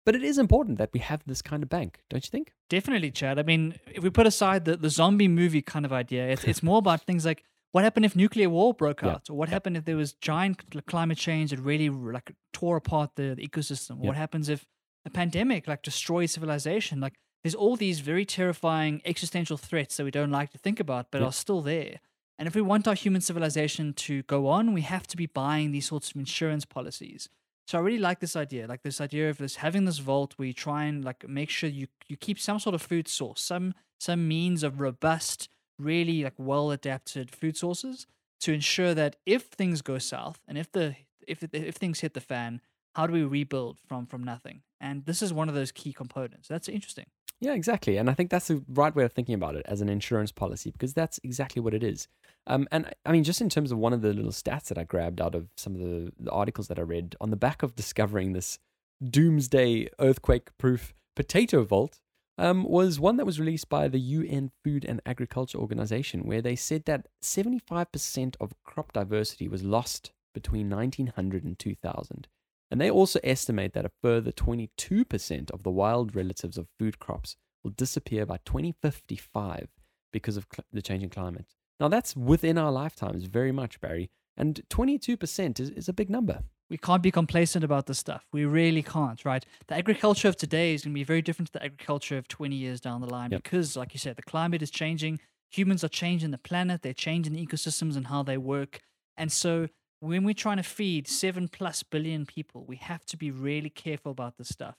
But 0.07 0.15
it 0.15 0.23
is 0.25 0.39
important 0.39 0.79
that 0.79 0.91
we 0.95 1.01
have 1.01 1.23
this 1.27 1.43
kind 1.43 1.63
of 1.63 1.69
bank, 1.69 2.01
don't 2.09 2.25
you 2.25 2.31
think? 2.31 2.55
Definitely, 2.71 3.11
Chad. 3.11 3.39
I 3.39 3.43
mean, 3.43 3.79
if 3.93 4.03
we 4.03 4.09
put 4.09 4.27
aside 4.27 4.65
the, 4.65 4.77
the 4.77 4.89
zombie 4.89 5.29
movie 5.29 5.61
kind 5.63 5.85
of 5.85 5.93
idea, 5.93 6.29
it's, 6.29 6.45
it's 6.45 6.63
more 6.63 6.79
about 6.79 7.03
things 7.03 7.27
like 7.27 7.43
what 7.73 7.85
happened 7.85 8.07
if 8.07 8.17
nuclear 8.17 8.49
war 8.49 8.73
broke 8.73 9.03
Yeah. 9.03 9.11
out, 9.11 9.29
or 9.29 9.37
what 9.37 9.49
happened 9.51 9.77
if 9.77 9.85
there 9.85 9.97
was 9.97 10.15
giant 10.15 10.87
climate 10.87 11.19
change 11.19 11.51
that 11.51 11.59
really 11.61 11.91
like 11.91 12.33
tore 12.55 12.77
apart 12.79 13.11
the, 13.17 13.35
the 13.35 13.47
ecosystem, 13.47 13.99
Yeah. 14.01 14.07
what 14.07 14.17
happens 14.17 14.49
if 14.49 14.65
a 15.05 15.11
pandemic 15.11 15.69
like 15.69 15.83
destroys 15.83 16.33
civilization. 16.33 17.01
Like, 17.01 17.15
there's 17.43 17.55
all 17.55 17.77
these 17.77 18.01
very 18.01 18.25
terrifying 18.25 19.03
existential 19.05 19.57
threats 19.59 19.97
that 19.99 20.05
we 20.05 20.11
don't 20.11 20.31
like 20.31 20.51
to 20.53 20.59
think 20.59 20.81
about, 20.81 21.11
but 21.11 21.21
Yeah. 21.21 21.29
are 21.29 21.33
still 21.33 21.61
there. 21.63 21.99
And 22.39 22.47
if 22.47 22.55
we 22.55 22.63
want 22.63 22.87
our 22.87 22.95
human 22.95 23.21
civilization 23.21 23.95
to 23.95 24.23
go 24.25 24.47
on, 24.47 24.75
we 24.75 24.83
have 24.83 25.07
to 25.09 25.17
be 25.17 25.27
buying 25.27 25.73
these 25.73 25.87
sorts 25.87 26.11
of 26.11 26.17
insurance 26.17 26.65
policies. 26.65 27.29
So 27.67 27.79
I 27.79 27.81
really 27.81 27.99
like 27.99 28.21
this 28.21 28.37
idea, 28.37 28.67
like 28.67 28.83
this 28.83 29.01
idea 29.01 29.29
of 29.29 29.39
this 29.39 29.57
having 29.57 29.87
this 29.87 29.99
vault 29.99 30.35
where 30.37 30.47
you 30.47 30.53
try 30.53 30.85
and 30.85 31.05
like 31.05 31.29
make 31.29 31.51
sure 31.51 31.69
you 31.69 31.89
you 32.07 32.17
keep 32.17 32.39
some 32.39 32.61
sort 32.61 32.75
of 32.75 32.83
food 32.83 33.09
source, 33.09 33.41
some 33.41 33.75
some 33.99 34.29
means 34.29 34.63
of 34.63 34.81
robust, 34.81 35.49
really 35.79 36.23
like 36.23 36.35
well 36.37 36.71
adapted 36.71 37.35
food 37.35 37.57
sources 37.57 38.07
to 38.41 38.53
ensure 38.53 38.95
that 38.95 39.17
if 39.27 39.45
things 39.45 39.83
go 39.83 39.99
south 39.99 40.41
and 40.47 40.57
if 40.59 40.71
the 40.71 40.95
if 41.27 41.43
if 41.53 41.75
things 41.75 42.01
hit 42.01 42.15
the 42.15 42.21
fan, 42.21 42.61
how 42.95 43.07
do 43.07 43.13
we 43.13 43.25
rebuild 43.25 43.81
from 43.89 44.07
from 44.07 44.23
nothing? 44.23 44.63
And 44.81 45.05
this 45.05 45.21
is 45.21 45.33
one 45.33 45.49
of 45.49 45.55
those 45.57 45.73
key 45.73 45.93
components. 45.93 46.47
That's 46.47 46.69
interesting. 46.69 47.07
Yeah, 47.41 47.53
exactly. 47.53 47.99
And 47.99 48.09
I 48.09 48.15
think 48.15 48.31
that's 48.31 48.49
the 48.49 48.65
right 48.69 48.95
way 48.95 49.05
of 49.05 49.13
thinking 49.13 49.35
about 49.35 49.57
it 49.57 49.67
as 49.67 49.81
an 49.81 49.89
insurance 49.89 50.33
policy 50.33 50.71
because 50.71 50.95
that's 50.95 51.21
exactly 51.23 51.61
what 51.61 51.75
it 51.75 51.83
is. 51.83 52.09
Um, 52.47 52.67
and 52.73 52.91
I- 53.05 53.13
mean, 53.13 53.25
just 53.25 53.41
in 53.43 53.51
terms 53.51 53.71
of 53.71 53.79
one 53.79 53.93
of 53.93 54.01
the 54.01 54.15
little 54.15 54.31
stats 54.31 54.69
that 54.69 54.79
I 54.79 54.85
grabbed 54.85 55.21
out 55.21 55.35
of 55.35 55.49
some 55.57 55.75
of 55.75 55.81
the, 55.81 56.13
the 56.19 56.31
articles 56.31 56.69
that 56.69 56.79
I 56.79 56.83
read 56.83 57.15
on 57.21 57.31
the 57.31 57.37
back 57.37 57.63
of 57.63 57.77
discovering 57.77 58.33
this 58.33 58.59
doomsday 59.03 59.89
earthquake 59.99 60.57
proof 60.57 60.95
potato 61.15 61.65
vault 61.65 62.01
um, 62.39 62.65
was 62.65 63.01
one 63.01 63.17
that 63.17 63.27
was 63.27 63.41
released 63.41 63.69
by 63.69 63.89
the 63.89 63.99
UN 64.01 64.51
Food 64.65 64.85
and 64.85 65.01
Agriculture 65.07 65.59
Organization, 65.59 66.25
where 66.25 66.43
they 66.43 66.57
said 66.57 66.85
that 66.85 67.09
75% 67.23 68.37
of 68.41 68.53
crop 68.65 68.93
diversity 68.93 69.49
was 69.49 69.63
lost 69.63 70.13
between 70.35 70.69
1900 70.69 71.45
and 71.45 71.59
2000. 71.59 72.29
And 72.71 72.81
they 72.81 72.91
also 72.91 73.21
estimate 73.23 73.73
that 73.75 73.85
a 73.85 73.91
further 74.03 74.33
22% 74.33 75.51
of 75.51 75.63
the 75.63 75.71
wild 75.71 76.17
relatives 76.17 76.59
of 76.59 76.67
food 76.79 76.99
crops 76.99 77.37
will 77.63 77.71
disappear 77.71 78.27
by 78.27 78.39
2055 78.45 79.69
because 80.13 80.37
of 80.37 80.47
cl- 80.53 80.65
the 80.73 80.83
changing 80.83 81.11
climate. 81.11 81.47
Now, 81.79 81.89
that's 81.89 82.17
within 82.17 82.59
our 82.59 82.73
lifetimes, 82.73 83.25
very 83.25 83.53
much, 83.53 83.81
Barry. 83.81 84.11
And 84.37 84.61
22% 84.71 85.61
is, 85.61 85.71
is 85.71 85.89
a 85.89 85.93
big 85.93 86.11
number. 86.11 86.43
We 86.69 86.77
can't 86.79 87.03
be 87.03 87.11
complacent 87.11 87.65
about 87.65 87.87
this 87.87 87.99
stuff. 87.99 88.27
We 88.33 88.45
really 88.45 88.83
can't, 88.83 89.25
right? 89.25 89.45
The 89.69 89.77
agriculture 89.77 90.29
of 90.29 90.37
today 90.37 90.75
is 90.75 90.83
going 90.83 90.93
to 90.95 90.99
be 90.99 91.05
very 91.05 91.23
different 91.23 91.47
to 91.49 91.53
the 91.53 91.65
agriculture 91.65 92.19
of 92.19 92.27
20 92.29 92.57
years 92.57 92.81
down 92.81 93.01
the 93.01 93.07
line 93.07 93.31
Yep. 93.31 93.43
because, 93.45 93.77
like 93.77 93.95
you 93.95 93.99
said, 94.01 94.17
the 94.17 94.23
climate 94.23 94.63
is 94.63 94.71
changing. 94.71 95.21
Humans 95.51 95.85
are 95.85 95.89
changing 95.89 96.33
the 96.33 96.39
planet, 96.39 96.83
they're 96.83 96.93
changing 96.93 97.35
the 97.35 97.47
ecosystems 97.47 97.97
and 97.97 98.09
how 98.09 98.23
they 98.25 98.37
work. 98.37 98.81
And 99.17 99.31
so, 99.31 99.69
when 100.01 100.25
we're 100.25 100.35
trying 100.35 100.59
to 100.59 100.63
feed 100.63 101.09
seven 101.09 101.49
plus 101.49 101.83
billion 101.83 102.27
people, 102.27 102.65
we 102.67 102.77
have 102.77 103.05
to 103.07 103.17
be 103.17 103.31
really 103.31 103.71
careful 103.71 104.13
about 104.13 104.37
this 104.37 104.49
stuff. 104.49 104.77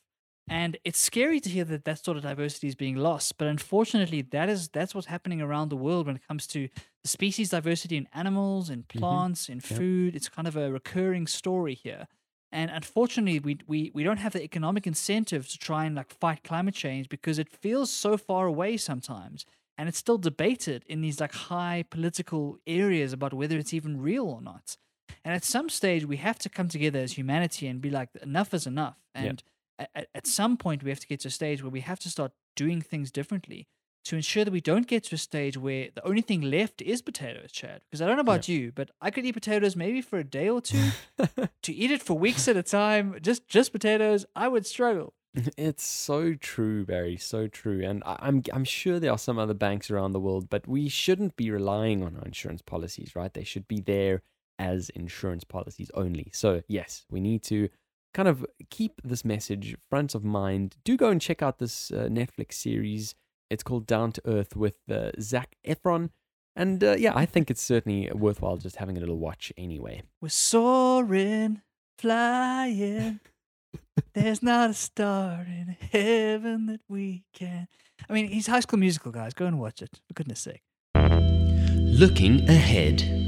And 0.49 0.78
it's 0.86 0.99
scary 0.99 1.41
to 1.41 1.49
hear 1.49 1.65
that 1.65 1.84
that 1.84 2.03
sort 2.03 2.15
of 2.15 2.24
diversity 2.24 2.68
is 2.68 2.76
being 2.76 2.95
lost, 2.95 3.38
but 3.38 3.47
unfortunately, 3.47 4.22
that 4.22 4.47
is 4.47 4.70
that's 4.70 4.95
what's 4.95 5.07
happening 5.07 5.41
around 5.41 5.70
the 5.70 5.76
world 5.76 6.07
when 6.07 6.15
it 6.15 6.26
comes 6.26 6.47
to 6.47 6.70
the 7.03 7.09
species 7.09 7.49
diversity 7.49 7.97
in 7.97 8.07
animals, 8.13 8.70
in 8.70 8.84
mm-hmm. 8.84 8.99
plants, 8.99 9.49
in 9.49 9.57
Yep. 9.57 9.63
food. 9.63 10.15
It's 10.15 10.30
kind 10.30 10.47
of 10.47 10.55
a 10.55 10.72
recurring 10.72 11.28
story 11.28 11.74
here. 11.76 12.07
And 12.49 12.72
unfortunately, 12.72 13.39
we, 13.39 13.57
we, 13.68 13.91
we 13.93 14.03
don't 14.05 14.18
have 14.20 14.32
the 14.32 14.43
economic 14.43 14.88
incentive 14.88 15.49
to 15.49 15.57
try 15.57 15.84
and 15.84 15.95
like 15.95 16.13
fight 16.13 16.43
climate 16.43 16.76
change 16.76 17.09
because 17.09 17.39
it 17.39 17.49
feels 17.49 17.91
so 17.91 18.15
far 18.15 18.47
away 18.47 18.78
sometimes. 18.78 19.45
And 19.78 19.89
it's 19.89 19.97
still 19.97 20.18
debated 20.18 20.86
in 20.88 21.01
these 21.01 21.20
like 21.20 21.34
high 21.34 21.84
political 21.89 22.57
areas 22.65 23.11
about 23.11 23.34
whether 23.34 23.57
it's 23.57 23.74
even 23.74 24.01
real 24.01 24.26
or 24.26 24.41
not. 24.41 24.78
And 25.24 25.34
at 25.34 25.43
some 25.43 25.70
stage, 25.70 26.05
we 26.05 26.18
have 26.18 26.39
to 26.39 26.49
come 26.49 26.68
together 26.70 26.99
as 26.99 27.14
humanity 27.14 27.68
and 27.68 27.82
be 27.82 27.89
like, 27.89 28.10
enough 28.22 28.53
is 28.53 28.66
enough. 28.68 28.97
And 29.16 29.43
at, 29.80 29.89
at- 29.95 30.10
at 30.16 30.28
some 30.28 30.58
point, 30.58 30.84
we 30.84 30.89
have 30.89 30.99
to 30.99 31.08
get 31.08 31.20
to 31.22 31.28
a 31.28 31.32
stage 31.32 31.62
where 31.64 31.70
we 31.72 31.82
have 31.82 31.99
to 31.99 32.10
start 32.10 32.32
doing 32.55 32.82
things 32.82 33.12
differently 33.12 33.68
to 34.05 34.16
ensure 34.16 34.45
that 34.45 34.51
we 34.51 34.62
don't 34.62 34.88
get 34.88 35.03
to 35.03 35.16
a 35.16 35.18
stage 35.18 35.58
where 35.58 35.89
the 35.93 36.05
only 36.08 36.22
thing 36.22 36.39
left 36.41 36.82
is 36.82 37.01
potatoes, 37.01 37.51
Chad. 37.51 37.82
Because 37.89 38.01
I 38.01 38.08
don't 38.08 38.16
know 38.16 38.22
about 38.22 38.47
you, 38.47 38.72
but 38.74 38.89
I 39.01 39.12
could 39.12 39.26
eat 39.26 39.34
potatoes 39.34 39.76
maybe 39.76 40.01
for 40.01 40.18
a 40.18 40.24
day 40.24 40.47
or 40.49 40.62
two. 40.62 40.91
to 41.62 41.74
eat 41.74 41.91
it 41.91 42.01
for 42.01 42.18
weeks 42.18 42.47
at 42.47 42.55
a 42.55 42.64
time, 42.64 43.16
just 43.22 43.47
just 43.49 43.72
potatoes, 43.74 44.26
I 44.36 44.47
would 44.47 44.66
struggle. 44.66 45.14
It's 45.58 45.86
so 45.86 46.34
true, 46.36 46.86
Barry. 46.86 47.18
So 47.18 47.47
true. 47.47 47.84
And 47.86 48.01
I- 48.05 48.16
I'm 48.20 48.41
I'm 48.53 48.64
sure 48.64 48.97
there 48.99 49.12
are 49.12 49.18
some 49.18 49.38
other 49.38 49.53
banks 49.53 49.91
around 49.91 50.14
the 50.14 50.22
world, 50.22 50.49
but 50.49 50.68
we 50.68 50.88
shouldn't 50.89 51.36
be 51.36 51.51
relying 51.51 52.01
on 52.01 52.16
our 52.16 52.24
insurance 52.26 52.62
policies, 52.62 53.14
right? 53.16 53.34
They 53.34 53.43
should 53.43 53.68
be 53.68 53.82
there 53.82 54.22
as 54.60 54.89
insurance 54.89 55.43
policies 55.43 55.91
only. 55.93 56.30
So 56.34 56.62
yes, 56.68 57.05
we 57.10 57.20
need 57.20 57.43
to 57.43 57.70
kind 58.14 58.28
of 58.28 58.45
keep 58.70 59.01
this 59.03 59.24
message 59.24 59.76
front 59.89 60.16
of 60.16 60.24
mind. 60.24 60.76
Do 60.84 60.97
go 60.97 61.10
and 61.10 61.22
check 61.22 61.41
out 61.41 61.60
this 61.60 61.91
uh, 61.91 62.08
Netflix 62.10 62.53
series. 62.53 63.16
It's 63.49 63.64
called 63.64 63.86
Down 63.86 64.12
to 64.14 64.22
Earth 64.26 64.55
with 64.55 64.76
uh, 64.91 65.12
Zac 65.20 65.55
Efron. 65.66 66.10
And 66.55 66.84
uh, 66.84 66.95
yeah, 66.97 67.14
I 67.16 67.26
think 67.26 67.51
it's 67.51 67.62
certainly 67.62 68.10
worthwhile 68.14 68.58
just 68.58 68.78
having 68.78 68.97
a 68.97 68.99
little 68.99 69.20
watch 69.20 69.53
anyway. 69.55 70.01
We're 70.20 70.30
soaring, 70.30 71.62
flying. 71.99 73.20
There's 74.14 74.41
not 74.41 74.72
a 74.72 74.74
star 74.74 75.45
in 75.47 75.78
heaven 75.91 76.66
that 76.66 76.82
we 76.89 77.24
can. 77.34 77.68
I 78.10 78.14
mean, 78.14 78.30
he's 78.30 78.47
High 78.47 78.62
School 78.62 78.80
Musical, 78.80 79.12
guys. 79.12 79.34
Go 79.34 79.45
and 79.45 79.60
watch 79.60 79.84
it, 79.84 79.99
for 80.08 80.14
goodness 80.16 80.39
sake. 80.39 80.62
Looking 80.95 82.47
ahead. 82.49 83.27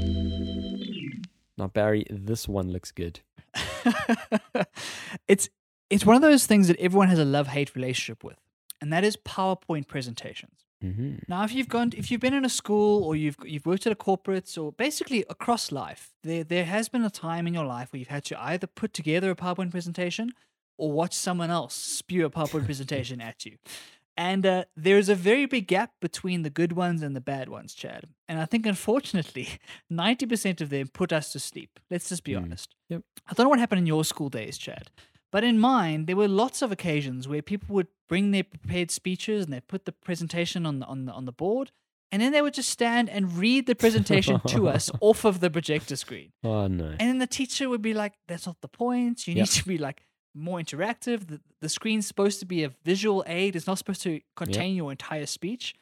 Now, 1.60 1.68
Barry, 1.68 2.06
this 2.08 2.48
one 2.48 2.72
looks 2.72 2.90
good. 2.90 3.20
it's 5.28 5.50
it's 5.90 6.06
one 6.06 6.16
of 6.16 6.22
those 6.22 6.46
things 6.46 6.68
that 6.68 6.80
everyone 6.80 7.08
has 7.08 7.18
a 7.18 7.24
love 7.24 7.48
hate 7.48 7.74
relationship 7.74 8.24
with, 8.24 8.38
and 8.80 8.90
that 8.92 9.04
is 9.04 9.16
PowerPoint 9.18 9.86
presentations. 9.86 10.64
hmm 10.80 11.16
Now, 11.28 11.44
if 11.44 11.52
you've 11.52 11.68
gone, 11.68 11.92
if 11.94 12.10
you've 12.10 12.20
been 12.22 12.32
in 12.32 12.46
a 12.46 12.48
school 12.48 13.04
or 13.04 13.14
you've 13.14 13.36
you've 13.44 13.66
worked 13.66 13.86
at 13.86 13.92
a 13.92 13.96
corporate 13.96 14.56
or 14.56 14.72
basically 14.72 15.24
across 15.28 15.70
life, 15.70 16.14
there 16.22 16.44
there 16.44 16.64
has 16.64 16.88
been 16.88 17.04
a 17.04 17.10
time 17.10 17.46
in 17.46 17.52
your 17.52 17.66
life 17.66 17.92
where 17.92 17.98
you've 17.98 18.08
had 18.08 18.24
to 18.26 18.42
either 18.42 18.66
put 18.66 18.94
together 18.94 19.30
a 19.30 19.36
PowerPoint 19.36 19.70
presentation 19.70 20.30
or 20.78 20.90
watch 20.90 21.12
someone 21.12 21.50
else 21.50 21.74
spew 21.74 22.24
a 22.24 22.30
PowerPoint 22.30 22.64
presentation 22.64 23.20
at 23.30 23.44
you. 23.44 23.58
And 24.28 24.44
uh, 24.44 24.64
there's 24.76 25.08
a 25.08 25.14
very 25.14 25.46
big 25.46 25.66
gap 25.66 25.92
between 26.00 26.42
the 26.42 26.50
good 26.50 26.72
ones 26.72 27.00
and 27.02 27.16
the 27.16 27.22
bad 27.22 27.48
ones, 27.48 27.72
Chad. 27.74 28.02
And 28.28 28.38
I 28.38 28.44
think, 28.44 28.66
unfortunately, 28.66 29.48
90% 29.90 30.60
of 30.60 30.68
them 30.68 30.88
put 30.88 31.10
us 31.12 31.32
to 31.32 31.38
sleep. 31.40 31.80
Let's 31.90 32.08
just 32.10 32.22
be 32.24 32.32
Mm. 32.32 32.42
honest. 32.42 32.74
Yep. 32.90 33.02
I 33.28 33.32
don't 33.32 33.44
know 33.44 33.50
what 33.50 33.58
happened 33.58 33.78
in 33.80 33.86
your 33.86 34.04
school 34.04 34.28
days, 34.28 34.58
Chad. 34.58 34.90
But 35.32 35.42
in 35.44 35.58
mine, 35.58 36.04
there 36.06 36.16
were 36.16 36.28
lots 36.28 36.60
of 36.60 36.70
occasions 36.70 37.28
where 37.28 37.40
people 37.40 37.74
would 37.76 37.86
bring 38.08 38.30
their 38.32 38.44
prepared 38.44 38.90
speeches 38.90 39.44
and 39.44 39.52
they 39.54 39.60
put 39.60 39.84
the 39.86 39.92
presentation 39.92 40.66
on 40.66 40.80
the, 40.80 40.86
on 40.86 41.06
the, 41.06 41.12
on 41.12 41.24
the 41.24 41.32
board, 41.32 41.70
and 42.12 42.20
then 42.20 42.32
they 42.32 42.42
would 42.42 42.54
just 42.54 42.68
stand 42.68 43.08
and 43.08 43.38
read 43.38 43.66
the 43.66 43.74
presentation 43.76 44.40
to 44.48 44.68
us 44.68 44.90
off 45.00 45.24
of 45.24 45.40
the 45.40 45.48
projector 45.48 45.96
screen. 45.96 46.32
Oh, 46.44 46.66
no. 46.66 46.88
And 46.98 47.08
then 47.08 47.18
the 47.18 47.26
teacher 47.28 47.68
would 47.70 47.82
be 47.90 47.94
like, 47.94 48.14
"That's 48.28 48.46
not 48.46 48.60
the 48.60 48.68
point. 48.68 49.26
You 49.28 49.34
Yep. 49.34 49.42
need 49.44 49.54
to 49.62 49.68
be 49.68 49.78
like 49.78 50.02
more 50.34 50.58
interactive. 50.58 51.26
The, 51.28 51.40
the 51.60 51.68
screen's 51.68 52.06
supposed 52.06 52.38
to 52.40 52.46
be 52.46 52.64
a 52.64 52.70
visual 52.84 53.24
aid. 53.26 53.56
It's 53.56 53.66
not 53.66 53.78
supposed 53.78 54.02
to 54.02 54.20
contain 54.36 54.74
your 54.76 54.90
entire 54.90 55.26
speech." 55.26 55.74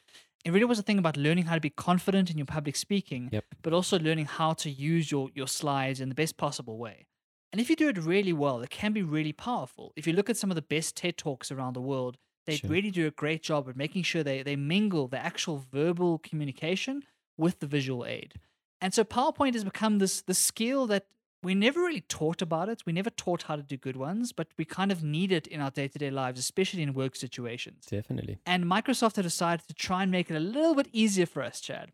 It 0.45 0.51
really 0.53 0.65
was 0.65 0.79
a 0.79 0.83
thing 0.83 0.97
about 0.99 1.17
learning 1.17 1.45
how 1.45 1.55
to 1.55 1.59
be 1.61 1.69
confident 1.69 2.31
in 2.31 2.37
your 2.37 2.45
public 2.45 2.77
speaking, 2.77 3.29
Yep. 3.33 3.45
but 3.61 3.73
also 3.73 3.99
learning 3.99 4.25
how 4.25 4.53
to 4.53 4.69
use 4.69 5.11
your 5.11 5.29
your 5.35 5.47
slides 5.47 5.99
in 5.99 6.07
the 6.09 6.15
best 6.15 6.37
possible 6.37 6.77
way. 6.77 7.05
And 7.51 7.59
if 7.59 7.69
you 7.69 7.75
do 7.75 7.89
it 7.89 7.97
really 7.97 8.31
well, 8.31 8.61
it 8.61 8.69
can 8.69 8.93
be 8.93 9.01
really 9.01 9.33
powerful. 9.33 9.91
If 9.95 10.05
you 10.07 10.13
look 10.13 10.29
at 10.29 10.37
some 10.37 10.51
of 10.51 10.55
the 10.55 10.61
best 10.61 10.95
TED 10.95 11.17
Talks 11.17 11.51
around 11.51 11.73
the 11.73 11.81
world, 11.81 12.17
they 12.45 12.55
Sure. 12.57 12.69
really 12.69 12.91
do 12.91 13.05
a 13.07 13.11
great 13.11 13.41
job 13.43 13.67
at 13.67 13.75
making 13.75 14.03
sure 14.03 14.23
they, 14.23 14.41
they 14.43 14.55
mingle 14.55 15.07
the 15.07 15.17
actual 15.19 15.57
verbal 15.71 16.19
communication 16.19 17.03
with 17.37 17.59
the 17.59 17.67
visual 17.67 18.05
aid. 18.05 18.35
And 18.81 18.93
so 18.93 19.03
PowerPoint 19.03 19.53
has 19.55 19.63
become 19.65 19.97
this 19.99 20.21
the 20.21 20.33
skill 20.33 20.87
that 20.87 21.07
we 21.41 21.55
never 21.55 21.79
really 21.79 22.01
taught 22.01 22.41
about 22.41 22.69
it. 22.69 22.83
We 22.85 22.93
never 22.93 23.09
taught 23.09 23.43
how 23.43 23.55
to 23.55 23.63
do 23.63 23.77
good 23.77 23.95
ones, 23.95 24.31
but 24.31 24.47
we 24.57 24.65
kind 24.65 24.91
of 24.91 25.03
need 25.03 25.31
it 25.31 25.47
in 25.47 25.61
our 25.61 25.71
day 25.71 25.87
to 25.87 25.99
day 25.99 26.11
lives, 26.11 26.39
especially 26.39 26.81
in 26.81 26.93
work 26.93 27.15
situations. 27.15 27.85
Definitely. 27.85 28.39
And 28.45 28.65
Microsoft 28.65 29.15
had 29.15 29.23
decided 29.23 29.67
to 29.67 29.73
try 29.73 30.03
and 30.03 30.11
make 30.11 30.29
it 30.29 30.35
a 30.35 30.39
little 30.39 30.75
bit 30.75 30.89
easier 30.91 31.25
for 31.25 31.41
us, 31.41 31.61
Chad, 31.61 31.91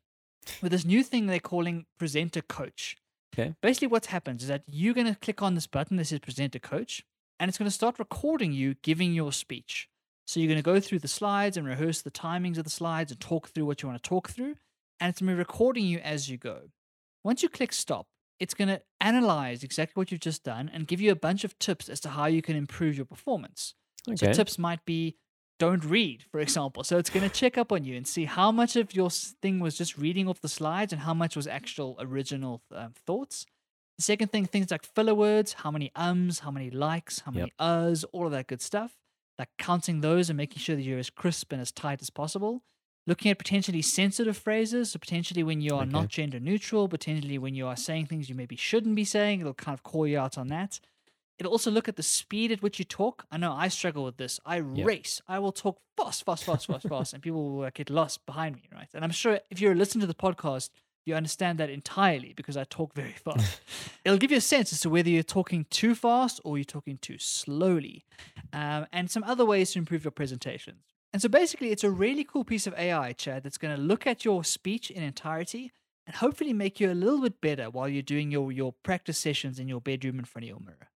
with 0.62 0.72
this 0.72 0.86
new 0.86 1.04
thing 1.04 1.28
they're 1.28 1.40
calling 1.40 1.86
Presenter 2.00 2.42
Coach. 2.42 2.98
Okay. 3.34 3.54
Basically, 3.62 3.88
what 3.88 4.08
happens 4.08 4.44
is 4.44 4.48
that 4.48 4.64
you're 4.68 4.94
going 4.94 5.08
to 5.08 5.20
click 5.20 5.42
on 5.42 5.56
this 5.56 5.68
button 5.68 5.98
that 5.98 6.06
says 6.06 6.20
Presenter 6.20 6.60
Coach, 6.60 7.04
and 7.40 7.50
it's 7.50 7.58
going 7.58 7.68
to 7.70 7.72
start 7.72 8.00
recording 8.00 8.54
you 8.54 8.76
giving 8.82 9.14
your 9.14 9.32
speech. 9.32 9.90
So 10.26 10.40
you're 10.40 10.48
going 10.48 10.58
to 10.58 10.64
go 10.64 10.80
through 10.80 11.00
the 11.00 11.08
slides 11.08 11.56
and 11.56 11.68
rehearse 11.68 12.02
the 12.02 12.10
timings 12.10 12.58
of 12.58 12.64
the 12.64 12.70
slides 12.72 13.12
and 13.12 13.20
talk 13.20 13.50
through 13.50 13.66
what 13.66 13.84
you 13.84 13.90
want 13.90 14.02
to 14.02 14.10
talk 14.10 14.30
through, 14.30 14.56
and 15.00 15.10
it's 15.10 15.20
going 15.20 15.30
to 15.30 15.36
be 15.36 15.38
recording 15.38 15.86
you 15.86 16.00
as 16.00 16.30
you 16.30 16.38
go. 16.38 16.62
Once 17.24 17.44
you 17.44 17.50
click 17.50 17.74
stop, 17.74 18.08
it's 18.40 18.54
going 18.54 18.68
to 18.68 18.82
analyze 19.00 19.64
exactly 19.64 20.00
what 20.00 20.12
you've 20.12 20.22
just 20.22 20.44
done 20.44 20.70
and 20.74 20.88
give 20.88 21.02
you 21.02 21.12
a 21.12 21.16
bunch 21.16 21.44
of 21.44 21.58
tips 21.60 21.90
as 21.90 22.00
to 22.02 22.10
how 22.10 22.26
you 22.26 22.42
can 22.42 22.56
improve 22.56 22.96
your 22.96 23.06
performance. 23.06 23.74
So 24.16 24.28
tips 24.34 24.60
might 24.60 24.86
be 24.86 25.18
don't 25.58 25.84
read, 25.86 26.24
for 26.32 26.40
example. 26.42 26.84
So 26.84 26.98
it's 26.98 27.10
going 27.10 27.28
to 27.28 27.34
check 27.34 27.58
up 27.58 27.72
on 27.72 27.84
you 27.84 27.96
and 27.96 28.08
see 28.08 28.26
how 28.26 28.52
much 28.52 28.76
of 28.76 28.94
your 28.96 29.10
thing 29.10 29.60
was 29.60 29.78
just 29.78 29.98
reading 29.98 30.28
off 30.28 30.42
the 30.42 30.50
slides 30.50 30.92
and 30.94 31.02
how 31.02 31.14
much 31.14 31.36
was 31.36 31.48
actual 31.48 31.96
original 32.00 32.62
um, 32.74 32.94
thoughts. 33.06 33.46
The 33.98 34.04
second 34.04 34.32
thing, 34.32 34.46
things 34.46 34.72
like 34.72 34.86
filler 34.86 35.16
words, 35.16 35.54
how 35.54 35.72
many 35.72 35.92
ums, 35.96 36.40
how 36.40 36.52
many 36.52 36.70
likes, 36.70 37.20
how 37.20 37.32
many 37.32 37.52
uhs, 37.60 38.04
all 38.12 38.26
of 38.26 38.34
that 38.34 38.48
good 38.48 38.62
stuff. 38.62 38.98
Like 39.40 39.50
counting 39.58 40.02
those 40.02 40.30
and 40.30 40.38
making 40.38 40.60
sure 40.60 40.76
that 40.76 40.82
you're 40.82 41.00
as 41.00 41.10
crisp 41.10 41.52
and 41.52 41.62
as 41.62 41.72
tight 41.72 42.02
as 42.02 42.10
possible. 42.10 42.64
Looking 43.08 43.30
at 43.32 43.38
potentially 43.38 43.84
sensitive 43.84 44.36
phrases, 44.36 44.92
so 44.92 45.00
potentially 45.00 45.44
when 45.44 45.62
you 45.62 45.76
are 45.76 45.84
Okay. 45.84 45.92
not 45.92 46.08
gender 46.10 46.40
neutral, 46.40 46.88
potentially 46.88 47.38
when 47.38 47.54
you 47.54 47.68
are 47.68 47.76
saying 47.76 48.08
things 48.08 48.30
you 48.30 48.36
maybe 48.36 48.56
shouldn't 48.56 48.96
be 48.96 49.06
saying, 49.06 49.42
it'll 49.42 49.54
kind 49.54 49.76
of 49.78 49.84
call 49.84 50.08
you 50.08 50.18
out 50.18 50.38
on 50.38 50.48
that. 50.48 50.80
It'll 51.38 51.52
also 51.52 51.70
look 51.70 51.88
at 51.88 51.98
the 51.98 52.04
speed 52.04 52.52
at 52.52 52.62
which 52.64 52.80
you 52.80 52.86
talk. 52.86 53.26
I 53.30 53.38
know 53.38 53.52
I 53.54 53.68
struggle 53.68 54.06
with 54.06 54.18
this. 54.18 54.40
I 54.46 54.56
race. 54.58 55.22
I 55.28 55.38
will 55.38 55.52
talk 55.52 55.80
fast, 55.98 56.24
fast, 56.26 56.46
fast, 56.46 56.66
fast, 56.68 56.88
fast, 56.88 57.14
and 57.14 57.22
people 57.22 57.58
will 57.58 57.70
get 57.72 57.90
lost 57.90 58.26
behind 58.26 58.56
me, 58.56 58.64
right? 58.74 58.88
And 58.94 59.04
I'm 59.04 59.12
sure 59.12 59.40
if 59.52 59.60
you're 59.60 59.76
listening 59.76 60.02
to 60.02 60.08
the 60.08 60.14
podcast, 60.16 60.70
you 61.06 61.14
understand 61.14 61.60
that 61.60 61.70
entirely 61.70 62.34
because 62.34 62.58
I 62.58 62.64
talk 62.64 62.96
very 62.96 63.12
fast. 63.24 63.60
It'll 64.04 64.18
give 64.18 64.32
you 64.32 64.38
a 64.38 64.42
sense 64.42 64.72
as 64.74 64.80
to 64.80 64.90
whether 64.90 65.10
you're 65.10 65.22
talking 65.24 65.66
too 65.70 65.94
fast 65.94 66.40
or 66.44 66.58
you're 66.58 66.64
talking 66.66 66.98
too 67.00 67.18
slowly, 67.20 68.06
um, 68.54 68.88
and 68.92 69.12
some 69.12 69.24
other 69.26 69.46
ways 69.46 69.72
to 69.74 69.80
improve 69.80 70.04
your 70.06 70.12
presentations. 70.12 70.82
And 71.16 71.22
so 71.22 71.30
basically, 71.30 71.72
it's 71.72 71.86
a 71.86 71.90
really 71.90 72.26
cool 72.26 72.44
piece 72.44 72.68
of 72.68 72.74
AI, 72.74 73.14
Chad, 73.14 73.44
that's 73.44 73.58
going 73.58 73.74
to 73.74 73.82
look 73.82 74.06
at 74.06 74.26
your 74.26 74.44
speech 74.44 74.92
in 74.92 75.02
entirety 75.02 75.72
and 76.06 76.14
hopefully 76.14 76.52
make 76.52 76.82
you 76.82 76.92
a 76.92 76.94
little 76.94 77.22
bit 77.22 77.40
better 77.40 77.70
while 77.70 77.88
you're 77.88 78.02
doing 78.02 78.32
your, 78.32 78.52
your 78.52 78.74
practice 78.84 79.18
sessions 79.18 79.58
in 79.58 79.70
your 79.70 79.80
bedroom 79.80 80.20
in 80.20 80.26
front 80.26 80.44
of 80.44 80.50
your 80.50 80.60
mirror. 80.60 80.90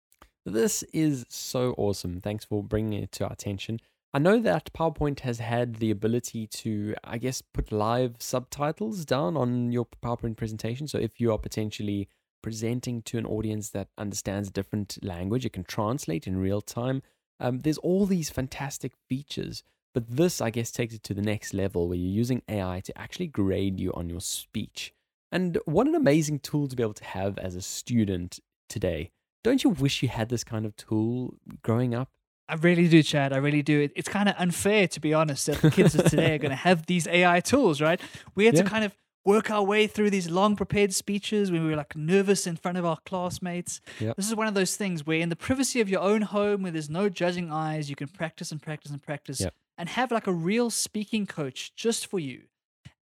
This 0.45 0.83
is 0.93 1.25
so 1.29 1.73
awesome. 1.79 2.21
Thanks 2.21 2.45
for 2.45 2.65
bringing 2.65 3.01
it 3.01 3.13
to 3.13 3.27
our 3.27 3.33
attention. 3.33 3.79
I 4.13 4.19
know 4.19 4.41
that 4.41 4.73
PowerPoint 4.73 5.21
has 5.21 5.39
had 5.39 5.77
the 5.77 5.93
ability 5.93 6.49
to, 6.49 6.97
I 7.05 7.19
guess, 7.19 7.41
put 7.41 7.71
live 7.71 8.17
subtitles 8.19 9.05
down 9.05 9.37
on 9.37 9.71
your 9.71 9.87
PowerPoint 10.03 10.37
presentation. 10.37 10.89
So 10.89 10.99
if 10.99 11.21
you 11.21 11.31
are 11.31 11.39
potentially 11.39 12.09
presenting 12.43 13.03
to 13.03 13.19
an 13.19 13.27
audience 13.27 13.71
that 13.71 13.91
understands 13.97 14.49
a 14.49 14.53
different 14.53 14.99
language, 15.01 15.47
it 15.47 15.53
can 15.53 15.63
translate 15.63 16.27
in 16.27 16.39
real 16.39 16.61
time. 16.61 17.03
Um, 17.39 17.61
there's 17.61 17.79
all 17.79 18.05
these 18.05 18.31
fantastic 18.31 18.95
features. 19.09 19.63
But 19.95 20.09
this, 20.09 20.41
I 20.41 20.51
guess, 20.51 20.71
takes 20.71 20.95
it 20.95 21.03
to 21.05 21.15
the 21.15 21.23
next 21.23 21.55
level 21.55 21.89
where 21.89 21.97
you're 21.97 22.11
using 22.13 22.43
AI 22.49 22.81
to 22.85 22.97
actually 22.99 23.27
grade 23.27 23.81
you 23.81 23.93
on 23.95 24.09
your 24.09 24.21
speech. 24.21 24.93
And 25.33 25.59
what 25.65 25.87
an 25.87 25.95
amazing 25.95 26.39
tool 26.41 26.69
to 26.69 26.77
be 26.77 26.83
able 26.83 26.95
to 26.95 27.05
have 27.05 27.39
as 27.39 27.55
a 27.55 27.63
student 27.63 28.39
today. 28.69 29.11
Don't 29.45 29.65
you 29.65 29.71
wish 29.71 30.03
you 30.03 30.09
had 30.09 30.29
this 30.29 30.45
kind 30.45 30.67
of 30.67 30.77
tool 30.77 31.35
growing 31.63 31.95
up? 31.95 32.11
I 32.49 32.55
really 32.55 32.89
do, 32.89 33.03
Chad. 33.03 33.33
I 33.33 33.37
really 33.39 33.63
do. 33.63 33.89
It's 33.95 34.09
kind 34.09 34.29
of 34.29 34.35
unfair, 34.39 34.89
to 34.89 35.01
be 35.01 35.13
honest, 35.13 35.47
that 35.47 35.61
the 35.61 35.71
kids 35.71 35.95
of 35.95 36.07
today 36.07 36.35
are 36.35 36.39
going 36.39 36.51
to 36.57 36.57
have 36.57 36.87
these 36.87 37.07
AI 37.07 37.41
tools, 37.41 37.81
right? 37.81 38.01
We 38.35 38.47
had 38.47 38.55
Yeah. 38.55 38.63
to 38.63 38.69
kind 38.71 38.85
of 38.85 38.95
work 39.25 39.51
our 39.51 39.63
way 39.63 39.87
through 39.87 40.09
these 40.09 40.31
long 40.31 40.57
prepared 40.57 40.95
speeches 40.95 41.51
when 41.53 41.63
we 41.63 41.69
were 41.71 41.77
like 41.77 41.95
nervous 41.95 42.47
in 42.47 42.57
front 42.57 42.79
of 42.79 42.87
our 42.87 42.97
classmates. 43.05 43.81
Yep. 44.01 44.17
This 44.17 44.27
is 44.27 44.35
one 44.35 44.47
of 44.47 44.55
those 44.55 44.77
things 44.77 45.05
where, 45.07 45.19
in 45.21 45.29
the 45.29 45.37
privacy 45.37 45.81
of 45.83 45.91
your 45.91 46.01
own 46.01 46.23
home, 46.23 46.63
where 46.63 46.73
there's 46.73 46.89
no 46.89 47.11
judging 47.11 47.53
eyes, 47.53 47.91
you 47.91 47.97
can 47.97 48.09
practice 48.09 48.51
and 48.51 48.63
practice 48.63 48.91
and 48.91 49.03
practice 49.03 49.41
Yep. 49.41 49.55
And 49.79 49.89
have 49.89 50.11
like 50.11 50.27
a 50.27 50.33
real 50.33 50.69
speaking 50.69 51.25
coach 51.25 51.75
just 51.77 52.07
for 52.07 52.19
you. 52.19 52.43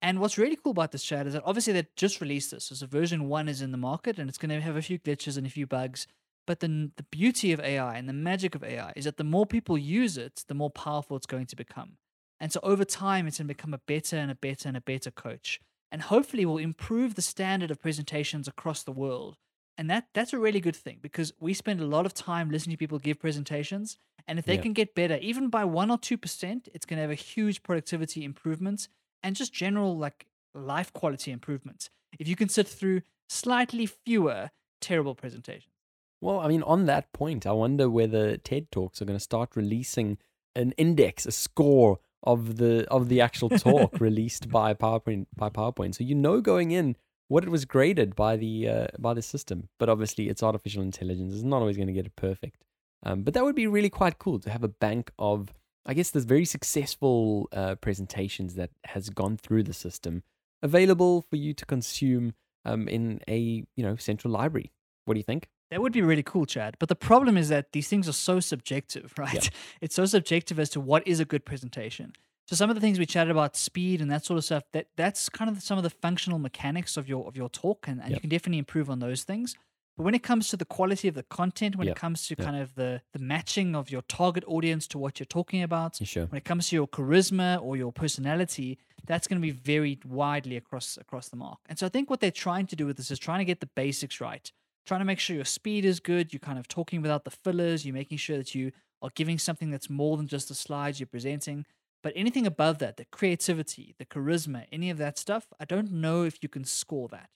And 0.02 0.20
what's 0.20 0.38
really 0.38 0.56
cool 0.56 0.72
about 0.72 0.92
this 0.92 1.02
chat 1.02 1.26
is 1.26 1.32
that 1.32 1.42
obviously 1.44 1.72
they 1.72 1.86
just 1.96 2.20
released 2.20 2.50
this. 2.50 2.66
So 2.66 2.86
version 2.86 3.28
one 3.28 3.48
is 3.48 3.62
in 3.62 3.72
the 3.72 3.78
market 3.78 4.18
and 4.18 4.28
it's 4.28 4.38
going 4.38 4.50
to 4.50 4.60
have 4.60 4.76
a 4.76 4.82
few 4.82 4.98
glitches 4.98 5.38
and 5.38 5.46
a 5.46 5.50
few 5.50 5.66
bugs. 5.66 6.06
But 6.46 6.60
the, 6.60 6.90
the 6.96 7.02
beauty 7.04 7.52
of 7.52 7.60
AI 7.60 7.96
and 7.96 8.08
the 8.08 8.12
magic 8.12 8.54
of 8.54 8.62
AI 8.62 8.92
is 8.94 9.06
that 9.06 9.16
the 9.16 9.24
more 9.24 9.46
people 9.46 9.76
use 9.76 10.16
it, 10.16 10.44
the 10.46 10.54
more 10.54 10.70
powerful 10.70 11.16
it's 11.16 11.26
going 11.26 11.46
to 11.46 11.56
become. 11.56 11.96
And 12.38 12.52
so 12.52 12.60
over 12.62 12.84
time, 12.84 13.26
it's 13.26 13.38
going 13.38 13.48
to 13.48 13.54
become 13.54 13.74
a 13.74 13.78
better 13.78 14.16
and 14.16 14.30
a 14.30 14.34
better 14.34 14.68
and 14.68 14.76
a 14.76 14.82
better 14.82 15.10
coach. 15.10 15.60
And 15.90 16.02
hopefully 16.02 16.44
will 16.44 16.58
improve 16.58 17.14
the 17.14 17.22
standard 17.22 17.70
of 17.70 17.80
presentations 17.80 18.46
across 18.46 18.82
the 18.82 18.92
world. 18.92 19.38
And 19.78 19.90
that 19.90 20.08
that's 20.14 20.32
a 20.32 20.38
really 20.38 20.60
good 20.60 20.76
thing 20.76 20.98
because 21.02 21.32
we 21.38 21.52
spend 21.52 21.80
a 21.80 21.86
lot 21.86 22.06
of 22.06 22.14
time 22.14 22.50
listening 22.50 22.74
to 22.76 22.78
people 22.78 22.98
give 22.98 23.18
presentations. 23.20 23.98
And 24.26 24.38
if 24.38 24.44
they 24.46 24.54
Yeah. 24.54 24.62
can 24.62 24.72
get 24.72 24.94
better, 24.94 25.16
even 25.18 25.48
by 25.50 25.64
one 25.64 25.90
or 25.90 25.98
two 25.98 26.16
percent, 26.16 26.68
it's 26.74 26.86
going 26.86 26.96
to 26.96 27.02
have 27.02 27.10
a 27.10 27.14
huge 27.14 27.62
productivity 27.62 28.24
improvement 28.24 28.88
and 29.22 29.36
just 29.36 29.52
general 29.52 29.96
like 29.96 30.26
life 30.54 30.92
quality 30.92 31.30
improvements. 31.30 31.90
If 32.18 32.26
you 32.26 32.36
can 32.36 32.48
sit 32.48 32.66
through 32.66 33.02
slightly 33.28 33.86
fewer 33.86 34.50
terrible 34.80 35.14
presentations. 35.14 35.72
Well, 36.20 36.40
I 36.40 36.48
mean, 36.48 36.62
on 36.62 36.86
that 36.86 37.12
point, 37.12 37.46
I 37.46 37.52
wonder 37.52 37.90
whether 37.90 38.36
TED 38.38 38.70
Talks 38.70 39.02
are 39.02 39.04
going 39.04 39.18
to 39.18 39.22
start 39.22 39.54
releasing 39.54 40.18
an 40.54 40.72
index, 40.78 41.26
a 41.26 41.32
score 41.32 41.98
of 42.22 42.56
the 42.56 42.86
of 42.90 43.08
the 43.08 43.20
actual 43.20 43.50
talk 43.50 44.00
released 44.00 44.48
by 44.48 44.72
PowerPoint 44.72 45.26
by 45.36 45.50
PowerPoint, 45.50 45.94
so 45.94 46.02
you 46.04 46.14
know 46.14 46.40
going 46.40 46.70
in 46.70 46.96
what 47.28 47.44
it 47.44 47.50
was 47.50 47.64
graded 47.64 48.14
by 48.14 48.36
the 48.36 48.68
uh, 48.68 48.86
by 48.98 49.14
the 49.14 49.22
system. 49.22 49.68
But 49.78 49.88
obviously, 49.88 50.28
it's 50.28 50.42
artificial 50.42 50.82
intelligence; 50.82 51.34
it's 51.34 51.42
not 51.42 51.60
always 51.60 51.76
going 51.76 51.88
to 51.88 51.92
get 51.92 52.06
it 52.06 52.16
perfect. 52.16 52.64
Um, 53.02 53.22
but 53.22 53.34
that 53.34 53.44
would 53.44 53.54
be 53.54 53.66
really 53.66 53.90
quite 53.90 54.18
cool 54.18 54.38
to 54.40 54.50
have 54.50 54.64
a 54.64 54.68
bank 54.68 55.12
of, 55.18 55.52
I 55.84 55.94
guess, 55.94 56.10
there's 56.10 56.24
very 56.24 56.44
successful 56.44 57.48
uh, 57.52 57.76
presentations 57.76 58.54
that 58.54 58.70
has 58.84 59.10
gone 59.10 59.36
through 59.36 59.64
the 59.64 59.74
system 59.74 60.22
available 60.62 61.20
for 61.20 61.36
you 61.36 61.52
to 61.54 61.66
consume 61.66 62.34
um, 62.64 62.88
in 62.88 63.20
a 63.28 63.64
you 63.76 63.82
know 63.82 63.96
central 63.96 64.32
library. 64.32 64.72
What 65.04 65.14
do 65.14 65.20
you 65.20 65.24
think? 65.24 65.48
That 65.70 65.82
would 65.82 65.92
be 65.92 66.02
really 66.02 66.22
cool, 66.22 66.46
Chad. 66.46 66.76
But 66.78 66.88
the 66.88 66.96
problem 66.96 67.36
is 67.36 67.48
that 67.48 67.72
these 67.72 67.88
things 67.88 68.08
are 68.08 68.12
so 68.12 68.38
subjective, 68.40 69.12
right? 69.18 69.50
It's 69.80 69.94
so 69.94 70.06
subjective 70.06 70.58
as 70.58 70.70
to 70.70 70.80
what 70.80 71.06
is 71.06 71.20
a 71.20 71.24
good 71.24 71.44
presentation. 71.44 72.12
So 72.48 72.54
some 72.54 72.70
of 72.70 72.76
the 72.76 72.80
things 72.80 72.98
we 72.98 73.06
chatted 73.06 73.30
about, 73.32 73.56
speed 73.56 74.00
and 74.00 74.10
that 74.10 74.24
sort 74.24 74.38
of 74.38 74.44
stuff, 74.44 74.62
that 74.72 74.86
that's 74.96 75.28
kind 75.28 75.50
of 75.50 75.60
some 75.62 75.78
of 75.78 75.84
the 75.84 75.90
functional 75.90 76.38
mechanics 76.38 76.96
of 76.96 77.08
your 77.08 77.26
of 77.26 77.36
your 77.36 77.48
talk, 77.48 77.88
and, 77.88 78.00
and 78.00 78.12
you 78.12 78.20
can 78.20 78.30
definitely 78.30 78.58
improve 78.58 78.88
on 78.88 79.00
those 79.00 79.24
things. 79.24 79.56
But 79.96 80.04
when 80.04 80.14
it 80.14 80.22
comes 80.22 80.48
to 80.48 80.56
the 80.58 80.66
quality 80.66 81.08
of 81.08 81.14
the 81.14 81.22
content, 81.22 81.74
when 81.76 81.86
Yep. 81.86 81.96
it 81.96 82.00
comes 82.00 82.26
to 82.28 82.34
Yep. 82.38 82.46
kind 82.46 82.62
of 82.62 82.74
the 82.74 83.02
the 83.12 83.18
matching 83.18 83.74
of 83.74 83.90
your 83.90 84.02
target 84.02 84.44
audience 84.46 84.86
to 84.88 84.98
what 84.98 85.18
you're 85.18 85.26
talking 85.26 85.62
about, 85.62 85.96
sure? 85.96 86.26
when 86.26 86.36
it 86.36 86.44
comes 86.44 86.68
to 86.68 86.76
your 86.76 86.86
charisma 86.86 87.60
or 87.60 87.76
your 87.76 87.92
personality, 87.92 88.78
that's 89.06 89.26
going 89.26 89.40
to 89.40 89.46
be 89.46 89.50
very 89.50 89.98
widely 90.04 90.56
across 90.56 90.96
across 90.98 91.28
the 91.28 91.36
mark. 91.36 91.58
And 91.68 91.78
so 91.78 91.86
I 91.86 91.88
think 91.88 92.10
what 92.10 92.20
they're 92.20 92.30
trying 92.30 92.66
to 92.68 92.76
do 92.76 92.86
with 92.86 92.96
this 92.96 93.10
is 93.10 93.18
trying 93.18 93.40
to 93.40 93.44
get 93.44 93.58
the 93.60 93.70
basics 93.74 94.20
right, 94.20 94.52
trying 94.86 95.00
to 95.00 95.04
make 95.04 95.18
sure 95.18 95.34
your 95.34 95.44
speed 95.44 95.84
is 95.84 95.98
good, 95.98 96.32
you're 96.32 96.40
kind 96.40 96.58
of 96.60 96.68
talking 96.68 97.02
without 97.02 97.24
the 97.24 97.30
fillers, 97.32 97.84
you're 97.84 97.94
making 97.94 98.18
sure 98.18 98.36
that 98.36 98.54
you 98.54 98.70
are 99.02 99.10
giving 99.14 99.38
something 99.38 99.70
that's 99.70 99.90
more 99.90 100.16
than 100.16 100.26
just 100.28 100.48
the 100.48 100.54
slides 100.54 101.00
you're 101.00 101.06
presenting. 101.06 101.64
But 102.02 102.12
anything 102.14 102.46
above 102.46 102.78
that, 102.78 102.96
the 102.96 103.04
creativity, 103.06 103.94
the 103.98 104.04
charisma, 104.04 104.66
any 104.70 104.90
of 104.90 104.98
that 104.98 105.18
stuff, 105.18 105.46
I 105.58 105.64
don't 105.64 105.92
know 105.92 106.22
if 106.22 106.42
you 106.42 106.48
can 106.48 106.64
score 106.64 107.08
that. 107.08 107.30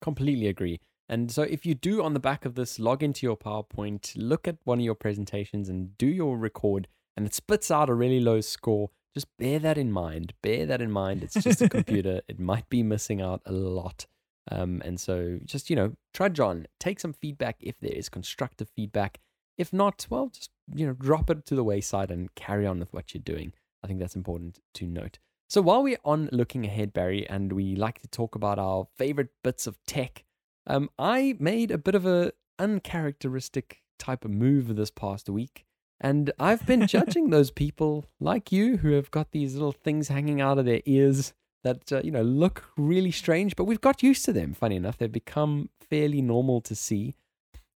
Completely 0.00 0.46
agree. 0.46 0.80
And 1.08 1.30
so, 1.30 1.42
if 1.42 1.64
you 1.64 1.74
do 1.74 2.02
on 2.02 2.14
the 2.14 2.20
back 2.20 2.44
of 2.44 2.54
this, 2.54 2.78
log 2.78 3.02
into 3.02 3.26
your 3.26 3.36
PowerPoint, 3.36 4.12
look 4.16 4.48
at 4.48 4.56
one 4.64 4.80
of 4.80 4.84
your 4.84 4.94
presentations, 4.94 5.68
and 5.68 5.96
do 5.98 6.06
your 6.06 6.36
record, 6.36 6.88
and 7.16 7.26
it 7.26 7.34
spits 7.34 7.70
out 7.70 7.88
a 7.88 7.94
really 7.94 8.18
low 8.18 8.40
score, 8.40 8.90
just 9.14 9.28
bear 9.38 9.58
that 9.60 9.78
in 9.78 9.92
mind. 9.92 10.34
Bear 10.42 10.66
that 10.66 10.82
in 10.82 10.90
mind. 10.90 11.22
It's 11.22 11.42
just 11.42 11.62
a 11.62 11.68
computer, 11.70 12.22
it 12.28 12.40
might 12.40 12.68
be 12.68 12.82
missing 12.82 13.22
out 13.22 13.40
a 13.46 13.52
lot. 13.52 14.06
Um, 14.50 14.82
and 14.84 15.00
so, 15.00 15.38
just, 15.44 15.70
you 15.70 15.76
know, 15.76 15.92
trudge 16.12 16.40
on, 16.40 16.66
take 16.78 17.00
some 17.00 17.12
feedback 17.12 17.56
if 17.60 17.78
there 17.80 17.92
is 17.92 18.08
constructive 18.08 18.68
feedback. 18.68 19.18
If 19.56 19.72
not, 19.72 20.06
well, 20.10 20.28
just, 20.28 20.50
you 20.74 20.86
know, 20.86 20.92
drop 20.92 21.30
it 21.30 21.46
to 21.46 21.54
the 21.54 21.64
wayside 21.64 22.10
and 22.10 22.34
carry 22.34 22.66
on 22.66 22.78
with 22.78 22.92
what 22.92 23.14
you're 23.14 23.22
doing. 23.22 23.52
I 23.86 23.88
think 23.88 24.00
that's 24.00 24.16
important 24.16 24.58
to 24.74 24.84
note. 24.84 25.20
So, 25.48 25.62
while 25.62 25.80
we're 25.80 26.00
on 26.04 26.28
looking 26.32 26.66
ahead, 26.66 26.92
Barry, 26.92 27.24
and 27.30 27.52
we 27.52 27.76
like 27.76 28.00
to 28.00 28.08
talk 28.08 28.34
about 28.34 28.58
our 28.58 28.88
favorite 28.96 29.28
bits 29.44 29.68
of 29.68 29.78
tech, 29.86 30.24
um, 30.66 30.90
I 30.98 31.36
made 31.38 31.70
a 31.70 31.78
bit 31.78 31.94
of 31.94 32.04
a 32.04 32.32
uncharacteristic 32.58 33.84
type 33.96 34.24
of 34.24 34.32
move 34.32 34.74
this 34.74 34.90
past 34.90 35.28
week. 35.28 35.66
And 36.00 36.32
I've 36.40 36.66
been 36.66 36.84
judging 36.88 37.30
those 37.30 37.52
people 37.52 38.06
like 38.18 38.50
you 38.50 38.78
who 38.78 38.90
have 38.90 39.12
got 39.12 39.30
these 39.30 39.54
little 39.54 39.70
things 39.70 40.08
hanging 40.08 40.40
out 40.40 40.58
of 40.58 40.64
their 40.64 40.82
ears 40.84 41.32
that 41.62 41.92
uh, 41.92 42.00
you 42.02 42.10
know 42.10 42.22
look 42.22 42.64
really 42.76 43.12
strange, 43.12 43.54
but 43.54 43.66
we've 43.66 43.80
got 43.80 44.02
used 44.02 44.24
to 44.24 44.32
them. 44.32 44.52
Funny 44.52 44.74
enough, 44.74 44.98
they've 44.98 45.12
become 45.12 45.70
fairly 45.80 46.20
normal 46.20 46.60
to 46.62 46.74
see. 46.74 47.14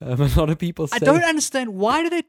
Um, 0.02 0.22
a 0.22 0.28
lot 0.38 0.50
of 0.50 0.58
people 0.58 0.88
say. 0.88 0.98
I 0.98 1.00
don't 1.00 1.24
understand 1.24 1.74
why 1.76 2.04
do 2.04 2.10
they 2.10 2.24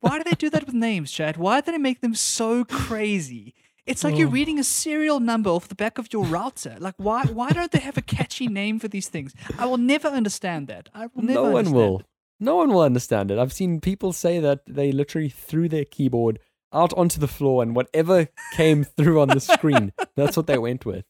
why 0.00 0.18
do 0.18 0.24
they 0.24 0.36
do 0.36 0.50
that 0.50 0.66
with 0.66 0.74
names, 0.74 1.10
Chad? 1.12 1.36
Why 1.36 1.60
do 1.60 1.72
they 1.72 1.78
make 1.78 2.00
them 2.00 2.14
so 2.14 2.64
crazy? 2.64 3.54
It's 3.86 4.02
like 4.02 4.16
you're 4.16 4.28
Oh. 4.28 4.32
reading 4.32 4.58
a 4.58 4.64
serial 4.64 5.20
number 5.20 5.50
off 5.50 5.68
the 5.68 5.74
back 5.74 5.98
of 5.98 6.10
your 6.12 6.24
router. 6.24 6.76
Like 6.78 6.94
why 6.96 7.24
why 7.26 7.50
don't 7.50 7.70
they 7.70 7.80
have 7.80 7.98
a 7.98 8.02
catchy 8.02 8.46
name 8.48 8.78
for 8.78 8.88
these 8.88 9.08
things? 9.08 9.34
I 9.58 9.66
will 9.66 9.76
never 9.78 10.08
understand 10.08 10.68
that. 10.68 10.88
I 10.94 11.08
will 11.14 11.22
never 11.24 11.42
no 11.42 11.50
one 11.50 11.70
will. 11.72 11.98
it. 12.00 12.06
No 12.40 12.56
one 12.56 12.70
will 12.72 12.80
understand 12.82 13.30
it. 13.30 13.38
I've 13.38 13.52
seen 13.52 13.80
people 13.80 14.12
say 14.12 14.40
that 14.40 14.60
they 14.66 14.90
literally 14.92 15.28
threw 15.28 15.68
their 15.68 15.84
keyboard 15.84 16.40
out 16.74 16.92
onto 16.94 17.20
the 17.20 17.28
floor 17.28 17.62
and 17.62 17.74
whatever 17.74 18.28
came 18.54 18.84
through 18.84 19.20
on 19.20 19.28
the 19.28 19.40
screen, 19.40 19.92
that's 20.16 20.36
what 20.36 20.46
they 20.46 20.58
went 20.58 20.84
with. 20.84 21.04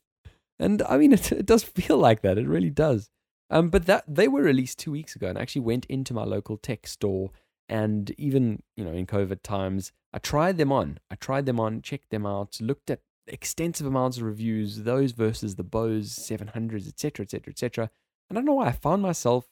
And 0.59 0.83
I 0.83 0.99
mean, 0.99 1.13
it, 1.13 1.33
it 1.33 1.47
does 1.47 1.65
feel 1.65 1.99
like 1.99 2.23
that. 2.23 2.39
It 2.39 2.47
really 2.47 2.71
does. 2.71 3.11
Um, 3.51 3.71
but 3.71 3.87
that 3.87 4.05
they 4.09 4.29
were 4.29 4.43
released 4.43 4.79
two 4.79 4.93
weeks 4.93 5.15
ago, 5.17 5.29
and 5.29 5.39
I 5.39 5.43
actually 5.43 5.63
went 5.63 5.85
into 5.87 6.15
my 6.15 6.25
local 6.25 6.57
tech 6.57 6.87
store, 6.87 7.31
and 7.69 8.13
even 8.19 8.63
you 8.77 8.85
know 8.85 8.93
in 8.93 9.07
COVID 9.07 9.43
times, 9.43 9.93
I 10.13 10.19
tried 10.19 10.57
them 10.57 10.73
on. 10.73 10.99
I 11.11 11.17
tried 11.17 11.47
them 11.47 11.61
on, 11.61 11.83
checked 11.83 12.11
them 12.11 12.25
out, 12.25 12.59
looked 12.61 12.91
at 12.91 13.01
extensive 13.27 13.87
amounts 13.87 14.17
of 14.17 14.23
reviews, 14.25 14.83
those 14.83 15.13
versus 15.13 15.57
the 15.57 15.63
Bose 15.63 16.11
700s, 16.17 16.89
etc., 16.89 17.25
etc., 17.25 17.51
etc. 17.51 17.91
And 18.29 18.39
I 18.39 18.41
don't 18.41 18.47
know 18.47 18.55
why 18.55 18.69
I 18.69 18.73
found 18.73 19.03
myself 19.03 19.47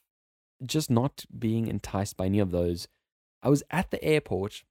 just 0.64 0.90
not 0.90 1.24
being 1.36 1.66
enticed 1.66 2.16
by 2.16 2.26
any 2.26 2.38
of 2.38 2.50
those. 2.50 2.88
I 3.42 3.48
was 3.48 3.62
at 3.70 3.90
the 3.90 4.02
airport 4.02 4.62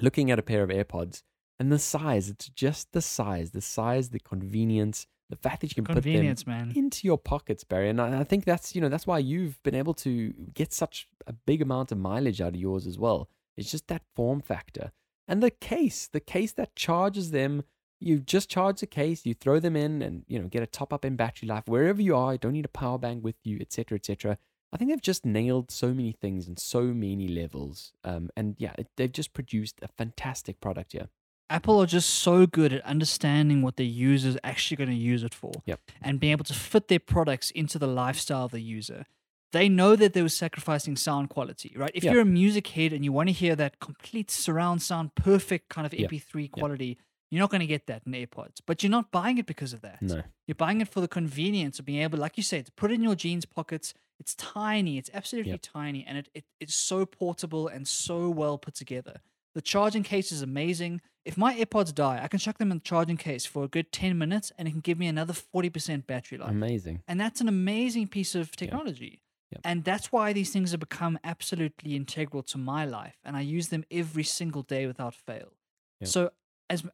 looking 0.00 0.30
at 0.30 0.38
a 0.38 0.42
pair 0.42 0.62
of 0.62 0.70
AirPods, 0.70 1.22
and 1.58 1.72
the 1.72 1.78
size, 1.78 2.28
it's 2.28 2.48
just 2.48 2.92
the 2.92 3.02
size, 3.02 3.50
the 3.50 3.60
size, 3.60 4.10
the 4.10 4.20
convenience, 4.20 5.06
the 5.28 5.36
fact 5.36 5.60
that 5.60 5.70
you 5.70 5.74
can 5.74 5.84
put 5.84 6.02
them 6.02 6.36
man. 6.46 6.72
into 6.74 7.06
your 7.06 7.18
pockets, 7.18 7.64
Barry. 7.64 7.90
And 7.90 8.00
I, 8.00 8.20
I 8.20 8.24
think 8.24 8.44
that's 8.44 8.74
you 8.74 8.80
know 8.80 8.88
that's 8.88 9.06
why 9.06 9.18
you've 9.18 9.62
been 9.62 9.74
able 9.74 9.94
to 9.94 10.32
get 10.54 10.72
such 10.72 11.08
a 11.26 11.32
big 11.32 11.60
amount 11.60 11.92
of 11.92 11.98
mileage 11.98 12.40
out 12.40 12.54
of 12.54 12.60
yours 12.60 12.86
as 12.86 12.98
well. 12.98 13.28
It's 13.56 13.70
just 13.70 13.88
that 13.88 14.02
form 14.14 14.40
factor 14.40 14.92
and 15.28 15.42
the 15.42 15.50
case, 15.50 16.08
the 16.10 16.20
case 16.20 16.52
that 16.52 16.74
charges 16.74 17.30
them. 17.30 17.62
You 18.00 18.20
just 18.20 18.48
charge 18.48 18.80
the 18.80 18.86
case, 18.86 19.26
you 19.26 19.34
throw 19.34 19.58
them 19.58 19.76
in, 19.76 20.02
and 20.02 20.24
you 20.26 20.38
know 20.38 20.48
get 20.48 20.62
a 20.62 20.66
top 20.66 20.92
up 20.92 21.04
in 21.04 21.16
battery 21.16 21.48
life 21.48 21.64
wherever 21.66 22.00
you 22.00 22.16
are. 22.16 22.32
You 22.32 22.38
don't 22.38 22.52
need 22.52 22.64
a 22.64 22.68
power 22.68 22.96
bank 22.96 23.22
with 23.22 23.34
you, 23.44 23.58
etc., 23.60 23.96
etc. 23.96 24.38
I 24.72 24.76
think 24.76 24.90
they've 24.90 25.00
just 25.00 25.24
nailed 25.24 25.70
so 25.70 25.88
many 25.94 26.12
things 26.12 26.46
in 26.48 26.56
so 26.56 26.82
many 26.82 27.26
levels. 27.28 27.92
Um, 28.04 28.30
and 28.36 28.54
yeah, 28.58 28.72
it, 28.78 28.88
they've 28.96 29.10
just 29.12 29.32
produced 29.32 29.76
a 29.82 29.88
fantastic 29.88 30.60
product 30.60 30.92
here. 30.92 31.08
Apple 31.50 31.80
are 31.80 31.86
just 31.86 32.10
so 32.10 32.46
good 32.46 32.74
at 32.74 32.84
understanding 32.84 33.62
what 33.62 33.76
their 33.76 33.86
users 33.86 34.36
actually 34.44 34.76
going 34.76 34.90
to 34.90 34.94
use 34.94 35.22
it 35.22 35.32
for 35.34 35.52
Yep. 35.64 35.80
and 36.02 36.20
being 36.20 36.32
able 36.32 36.44
to 36.44 36.52
fit 36.54 36.88
their 36.88 36.98
products 36.98 37.50
into 37.52 37.78
the 37.78 37.86
lifestyle 37.86 38.44
of 38.44 38.50
the 38.52 38.60
user. 38.60 39.06
They 39.52 39.66
know 39.70 39.96
that 39.96 40.12
they 40.12 40.20
were 40.20 40.28
sacrificing 40.28 40.94
sound 40.94 41.30
quality, 41.30 41.72
right? 41.74 41.90
If 41.94 42.04
Yep. 42.04 42.12
you're 42.12 42.20
a 42.22 42.26
music 42.26 42.66
head 42.68 42.92
and 42.92 43.02
you 43.02 43.12
want 43.12 43.30
to 43.30 43.32
hear 43.32 43.56
that 43.56 43.80
complete 43.80 44.30
surround 44.30 44.82
sound, 44.82 45.14
perfect 45.14 45.70
kind 45.70 45.86
of 45.86 45.94
Yep. 45.94 46.10
MP3 46.10 46.48
quality, 46.50 46.98
you're 47.30 47.40
not 47.40 47.50
going 47.50 47.60
to 47.60 47.66
get 47.66 47.86
that 47.86 48.02
in 48.06 48.12
AirPods. 48.12 48.60
But 48.66 48.82
you're 48.82 48.90
not 48.90 49.10
buying 49.10 49.38
it 49.38 49.46
because 49.46 49.72
of 49.72 49.80
that. 49.82 50.00
No, 50.02 50.22
You're 50.46 50.54
buying 50.54 50.80
it 50.80 50.88
for 50.88 51.00
the 51.00 51.08
convenience 51.08 51.78
of 51.78 51.84
being 51.84 52.02
able, 52.02 52.18
like 52.18 52.36
you 52.36 52.42
said, 52.42 52.66
to 52.66 52.72
put 52.72 52.90
it 52.90 52.94
in 52.94 53.02
your 53.02 53.14
jeans 53.14 53.44
pockets. 53.44 53.94
It's 54.18 54.34
tiny. 54.34 54.98
It's 54.98 55.10
absolutely 55.14 55.52
Yep. 55.52 55.60
tiny, 55.62 56.04
and 56.06 56.18
it, 56.18 56.28
it 56.34 56.44
it's 56.60 56.74
so 56.74 57.06
portable 57.06 57.68
and 57.68 57.86
so 57.86 58.28
well 58.30 58.58
put 58.58 58.74
together. 58.74 59.20
The 59.54 59.62
charging 59.62 60.02
case 60.02 60.32
is 60.32 60.42
amazing. 60.42 61.00
If 61.24 61.36
my 61.36 61.54
AirPods 61.54 61.94
die, 61.94 62.20
I 62.22 62.28
can 62.28 62.38
chuck 62.38 62.58
them 62.58 62.70
in 62.70 62.78
the 62.78 62.82
charging 62.84 63.16
case 63.16 63.44
for 63.46 63.64
a 63.64 63.68
good 63.68 63.92
10 63.92 64.16
minutes 64.16 64.50
and 64.56 64.66
it 64.66 64.70
can 64.70 64.80
give 64.80 64.98
me 64.98 65.06
another 65.08 65.34
40% 65.34 66.06
battery 66.06 66.38
life. 66.38 66.50
amazing. 66.50 67.02
and 67.06 67.20
that's 67.20 67.40
an 67.40 67.48
amazing 67.48 68.08
piece 68.08 68.34
of 68.34 68.52
technology. 68.56 69.20
Yep. 69.52 69.60
And 69.64 69.84
that's 69.84 70.10
why 70.12 70.32
these 70.32 70.50
things 70.52 70.70
have 70.72 70.80
become 70.80 71.18
absolutely 71.24 71.96
integral 71.96 72.42
to 72.44 72.58
my 72.58 72.84
life. 72.84 73.16
And 73.24 73.36
I 73.36 73.40
use 73.40 73.68
them 73.68 73.84
every 73.90 74.24
single 74.24 74.62
day 74.62 74.86
without 74.86 75.14
fail. 75.14 75.52
Yep. 76.00 76.08
So, 76.08 76.30
as 76.70 76.84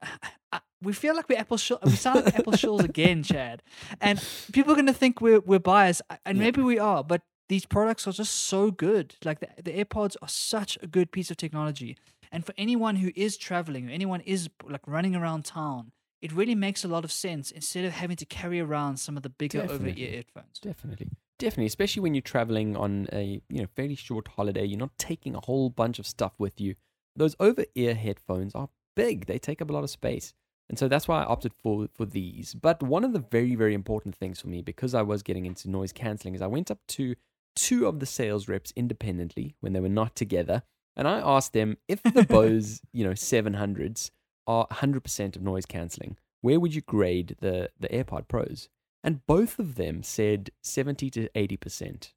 I- 0.53 0.61
we 0.83 0.93
feel 0.93 1.17
like 1.17 1.29
we're 1.29 1.39
Apple, 1.39 1.57
shill, 1.57 1.79
we 1.85 1.93
sound 1.93 2.25
like 2.27 2.35
Apple 2.39 2.53
shills 2.53 2.85
again, 2.85 3.23
Chad. 3.23 3.63
And 4.01 4.23
people 4.53 4.73
are 4.73 4.77
going 4.77 4.87
to 4.87 4.93
think 4.93 5.21
we're, 5.21 5.41
we're 5.41 5.59
biased, 5.59 6.03
and 6.27 6.39
maybe 6.39 6.61
we 6.61 6.79
are, 6.79 7.03
but 7.03 7.23
these 7.49 7.65
products 7.65 8.07
are 8.07 8.13
just 8.13 8.35
so 8.35 8.71
good. 8.71 9.15
Like 9.25 9.41
the, 9.41 9.49
the 9.63 9.73
AirPods 9.85 10.17
are 10.21 10.29
such 10.29 10.79
a 10.83 10.87
good 10.87 11.11
piece 11.11 11.31
of 11.31 11.39
technology. 11.39 11.97
And 12.31 12.45
for 12.45 12.53
anyone 12.59 12.97
who 12.97 13.13
is 13.17 13.37
traveling, 13.37 13.89
or 13.89 13.93
anyone 13.93 14.21
is 14.21 14.51
like 14.69 14.87
running 14.87 15.15
around 15.17 15.45
town, 15.47 15.93
it 16.21 16.33
really 16.33 16.55
makes 16.55 16.85
a 16.85 16.89
lot 16.89 17.05
of 17.05 17.13
sense 17.13 17.51
instead 17.51 17.85
of 17.85 17.93
having 17.93 18.17
to 18.17 18.27
carry 18.27 18.61
around 18.61 18.99
some 18.99 19.17
of 19.17 19.23
the 19.23 19.31
bigger 19.31 19.63
over 19.63 19.89
ear 19.89 20.11
headphones. 20.11 20.59
Definitely. 20.61 21.09
Definitely, 21.39 21.67
especially 21.67 22.01
when 22.01 22.15
you're 22.15 22.23
traveling 22.23 22.77
on 22.77 23.09
a 23.13 23.41
you 23.49 23.61
know 23.63 23.67
fairly 23.75 23.95
short 23.95 24.29
holiday, 24.29 24.65
you're 24.65 24.79
not 24.79 24.97
taking 24.99 25.35
a 25.35 25.41
whole 25.41 25.69
bunch 25.71 25.99
of 25.99 26.07
stuff 26.07 26.33
with 26.39 26.61
you. 26.61 26.75
Those 27.17 27.37
over-ear 27.39 27.95
headphones 27.95 28.55
are 28.55 28.69
big; 28.95 29.27
they 29.27 29.39
take 29.39 29.61
up 29.61 29.71
a 29.71 29.73
lot 29.73 29.85
of 29.85 29.91
space, 29.91 30.35
and 30.69 30.79
so 30.79 30.89
that's 30.89 31.09
why 31.09 31.23
I 31.23 31.27
opted 31.27 31.53
for 31.55 31.89
for 31.95 32.07
these. 32.07 32.55
But 32.55 32.83
one 32.83 33.05
of 33.05 33.13
the 33.13 33.25
very 33.31 33.55
very 33.55 33.75
important 33.75 34.15
things 34.15 34.41
for 34.41 34.49
me, 34.49 34.63
because 34.63 34.95
I 34.95 35.03
was 35.03 35.23
getting 35.23 35.47
into 35.47 35.71
noise 35.71 35.93
cancelling, 35.93 36.35
is 36.35 36.43
I 36.43 36.47
went 36.47 36.71
up 36.71 36.81
to 36.89 37.15
two 37.57 37.87
of 37.87 38.01
the 38.01 38.07
sales 38.07 38.49
reps 38.49 38.73
independently 38.77 39.57
when 39.61 39.73
they 39.73 39.81
were 39.81 39.89
not 39.89 40.17
together, 40.17 40.63
and 40.97 41.07
I 41.07 41.21
asked 41.21 41.53
them 41.53 41.77
if 41.89 42.03
the 42.03 42.25
Bose 42.29 42.81
you 42.93 43.05
know 43.05 43.13
700s 43.13 44.11
are 44.47 44.67
100% 44.69 45.37
of 45.37 45.43
noise 45.43 45.65
cancelling, 45.65 46.19
where 46.43 46.61
would 46.61 46.75
you 46.75 46.83
grade 46.83 47.37
the 47.41 47.71
the 47.79 47.89
AirPod 47.89 48.29
Pros? 48.29 48.69
And 49.03 49.27
both 49.27 49.59
of 49.59 49.75
them 49.75 50.03
said 50.03 50.51
70 50.63 51.11
to 51.11 51.29
80% 51.37 52.13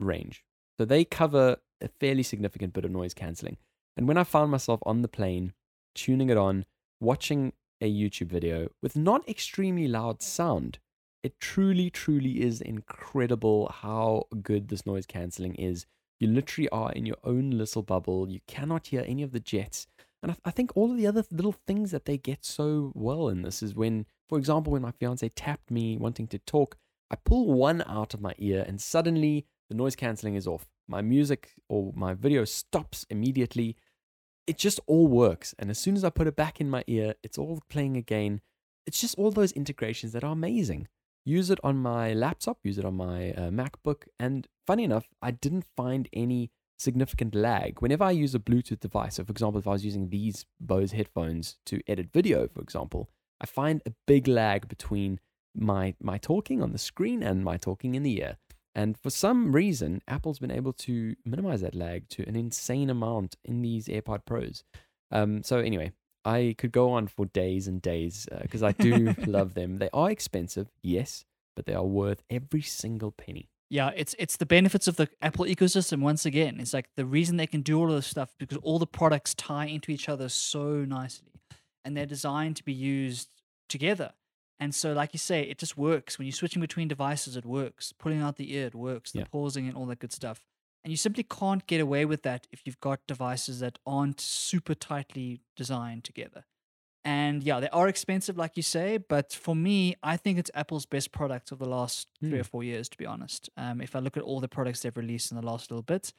range. 0.00 0.44
So 0.78 0.86
they 0.86 1.04
cover 1.04 1.58
a 1.82 1.88
fairly 2.00 2.22
significant 2.22 2.72
bit 2.72 2.86
of 2.86 2.90
noise 2.90 3.12
cancelling. 3.12 3.58
And 3.96 4.08
when 4.08 4.16
I 4.16 4.24
found 4.24 4.50
myself 4.50 4.80
on 4.86 5.02
the 5.02 5.08
plane, 5.08 5.52
tuning 5.94 6.30
it 6.30 6.36
on, 6.36 6.64
watching 7.00 7.52
a 7.80 7.92
YouTube 7.92 8.28
video 8.28 8.68
with 8.82 8.96
not 8.96 9.28
extremely 9.28 9.88
loud 9.88 10.22
sound, 10.22 10.78
it 11.22 11.38
truly, 11.38 11.90
truly 11.90 12.42
is 12.42 12.60
incredible 12.60 13.72
how 13.82 14.24
good 14.42 14.68
this 14.68 14.84
noise 14.84 15.06
cancelling 15.06 15.54
is. 15.54 15.86
You 16.18 16.28
literally 16.28 16.68
are 16.70 16.92
in 16.92 17.06
your 17.06 17.16
own 17.24 17.50
little 17.50 17.82
bubble. 17.82 18.28
You 18.28 18.40
cannot 18.46 18.88
hear 18.88 19.04
any 19.06 19.22
of 19.22 19.32
the 19.32 19.40
jets. 19.40 19.86
And 20.22 20.32
I, 20.32 20.36
I 20.44 20.50
think 20.50 20.72
all 20.74 20.90
of 20.90 20.96
the 20.96 21.06
other 21.06 21.24
little 21.30 21.54
things 21.66 21.90
that 21.90 22.04
they 22.04 22.16
get 22.16 22.44
so 22.44 22.92
well 22.94 23.28
in 23.28 23.42
this 23.42 23.62
is 23.62 23.74
when, 23.74 24.06
for 24.28 24.38
example, 24.38 24.72
when 24.72 24.82
my 24.82 24.92
fiance 24.92 25.28
tapped 25.30 25.70
me 25.70 25.96
wanting 25.96 26.28
to 26.28 26.38
talk, 26.38 26.76
I 27.10 27.16
pull 27.16 27.52
one 27.52 27.82
out 27.86 28.14
of 28.14 28.20
my 28.20 28.34
ear 28.38 28.64
and 28.66 28.80
suddenly 28.80 29.46
the 29.68 29.76
noise 29.76 29.96
cancelling 29.96 30.34
is 30.34 30.46
off. 30.46 30.68
My 30.88 31.02
music 31.02 31.50
or 31.68 31.92
my 31.94 32.14
video 32.14 32.44
stops 32.44 33.06
immediately. 33.10 33.76
It 34.46 34.58
just 34.58 34.80
all 34.86 35.06
works. 35.06 35.54
And 35.58 35.70
as 35.70 35.78
soon 35.78 35.96
as 35.96 36.04
I 36.04 36.10
put 36.10 36.26
it 36.26 36.36
back 36.36 36.60
in 36.60 36.68
my 36.68 36.84
ear, 36.86 37.14
it's 37.22 37.38
all 37.38 37.62
playing 37.68 37.96
again. 37.96 38.40
It's 38.86 39.00
just 39.00 39.18
all 39.18 39.30
those 39.30 39.52
integrations 39.52 40.12
that 40.12 40.24
are 40.24 40.32
amazing. 40.32 40.88
Use 41.24 41.50
it 41.50 41.60
on 41.62 41.76
my 41.76 42.12
laptop, 42.12 42.58
use 42.64 42.78
it 42.78 42.84
on 42.84 42.94
my 42.94 43.30
uh, 43.32 43.50
MacBook. 43.50 44.08
And 44.18 44.48
funny 44.66 44.82
enough, 44.82 45.08
I 45.22 45.30
didn't 45.30 45.66
find 45.76 46.08
any 46.12 46.50
significant 46.78 47.34
lag. 47.34 47.80
Whenever 47.80 48.04
I 48.04 48.10
use 48.10 48.34
a 48.34 48.40
Bluetooth 48.40 48.80
device, 48.80 49.14
so 49.16 49.24
for 49.24 49.30
example, 49.30 49.60
if 49.60 49.68
I 49.68 49.72
was 49.72 49.84
using 49.84 50.08
these 50.08 50.44
Bose 50.60 50.92
headphones 50.92 51.58
to 51.66 51.80
edit 51.86 52.08
video, 52.12 52.48
for 52.48 52.60
example, 52.60 53.08
I 53.40 53.46
find 53.46 53.82
a 53.86 53.92
big 54.06 54.26
lag 54.26 54.68
between 54.68 55.20
my 55.54 55.94
my 56.00 56.18
talking 56.18 56.62
on 56.62 56.72
the 56.72 56.78
screen 56.78 57.22
and 57.22 57.44
my 57.44 57.56
talking 57.56 57.94
in 57.94 58.02
the 58.02 58.18
ear. 58.20 58.38
And 58.74 58.98
for 58.98 59.10
some 59.10 59.52
reason, 59.52 60.00
Apple's 60.08 60.38
been 60.38 60.50
able 60.50 60.72
to 60.74 61.14
minimize 61.24 61.60
that 61.60 61.74
lag 61.74 62.08
to 62.10 62.26
an 62.26 62.36
insane 62.36 62.88
amount 62.88 63.36
in 63.44 63.62
these 63.62 63.86
AirPod 63.86 64.24
Pros. 64.24 64.64
Um, 65.10 65.42
so 65.42 65.58
anyway, 65.58 65.92
I 66.24 66.54
could 66.56 66.72
go 66.72 66.90
on 66.92 67.06
for 67.06 67.26
days 67.26 67.68
and 67.68 67.82
days 67.82 68.26
because 68.40 68.62
I 68.62 68.72
do 68.72 69.14
love 69.26 69.54
them. 69.54 69.78
They 69.78 69.90
are 69.92 70.10
expensive, 70.10 70.70
yes, 70.82 71.24
but 71.54 71.66
they 71.66 71.74
are 71.74 71.84
worth 71.84 72.22
every 72.30 72.62
single 72.62 73.10
penny. 73.10 73.48
Yeah, 73.68 73.90
it's 73.96 74.14
it's 74.18 74.36
the 74.36 74.44
benefits 74.44 74.86
of 74.86 74.96
the 74.96 75.08
Apple 75.22 75.46
ecosystem 75.46 76.00
once 76.00 76.26
again. 76.26 76.60
It's 76.60 76.74
like 76.74 76.90
the 76.94 77.06
reason 77.06 77.38
they 77.38 77.46
can 77.46 77.62
do 77.62 77.78
all 77.78 77.88
of 77.88 77.96
this 77.96 78.06
stuff 78.06 78.34
because 78.38 78.58
all 78.58 78.78
the 78.78 78.86
products 78.86 79.34
tie 79.34 79.64
into 79.64 79.90
each 79.90 80.10
other 80.10 80.28
so 80.28 80.84
nicely 80.84 81.40
and 81.82 81.96
they're 81.96 82.06
designed 82.06 82.56
to 82.56 82.64
be 82.64 82.72
used 82.72 83.28
together. 83.70 84.12
And 84.62 84.72
so 84.74 84.92
like 84.92 85.12
you 85.12 85.18
say, 85.18 85.42
it 85.42 85.58
just 85.58 85.76
works. 85.76 86.18
When 86.18 86.26
you're 86.26 86.32
switching 86.42 86.60
between 86.60 86.86
devices, 86.86 87.36
it 87.36 87.44
works. 87.44 87.92
Pulling 87.92 88.20
out 88.22 88.36
the 88.36 88.52
ear, 88.54 88.66
it 88.68 88.74
works. 88.76 89.10
The 89.10 89.20
Yeah. 89.20 89.24
pausing 89.36 89.66
and 89.66 89.76
all 89.76 89.86
that 89.86 89.98
good 89.98 90.12
stuff. 90.12 90.38
And 90.84 90.90
you 90.92 90.96
simply 90.96 91.24
can't 91.24 91.66
get 91.66 91.80
away 91.80 92.04
with 92.04 92.22
that 92.22 92.46
if 92.52 92.60
you've 92.64 92.80
got 92.80 93.06
devices 93.08 93.58
that 93.60 93.78
aren't 93.84 94.20
super 94.20 94.74
tightly 94.74 95.40
designed 95.56 96.04
together. 96.04 96.44
And 97.04 97.42
yeah, 97.42 97.58
they 97.58 97.68
are 97.70 97.88
expensive, 97.88 98.36
like 98.36 98.56
you 98.56 98.62
say, 98.62 98.98
but 98.98 99.32
for 99.32 99.56
me, 99.56 99.96
I 100.04 100.16
think 100.16 100.38
it's 100.38 100.50
Apple's 100.54 100.86
best 100.86 101.10
product 101.10 101.50
of 101.50 101.58
the 101.58 101.68
last 101.68 102.08
three 102.20 102.30
Hmm. 102.38 102.40
or 102.42 102.44
four 102.44 102.62
years, 102.62 102.88
to 102.90 102.96
be 102.96 103.06
honest. 103.06 103.50
Um, 103.56 103.80
if 103.80 103.96
I 103.96 103.98
look 103.98 104.16
at 104.16 104.22
all 104.22 104.38
the 104.40 104.48
products 104.56 104.80
they've 104.82 104.96
released 104.96 105.32
in 105.32 105.36
the 105.40 105.46
last 105.52 105.70
little 105.72 105.82
bit, 105.82 106.12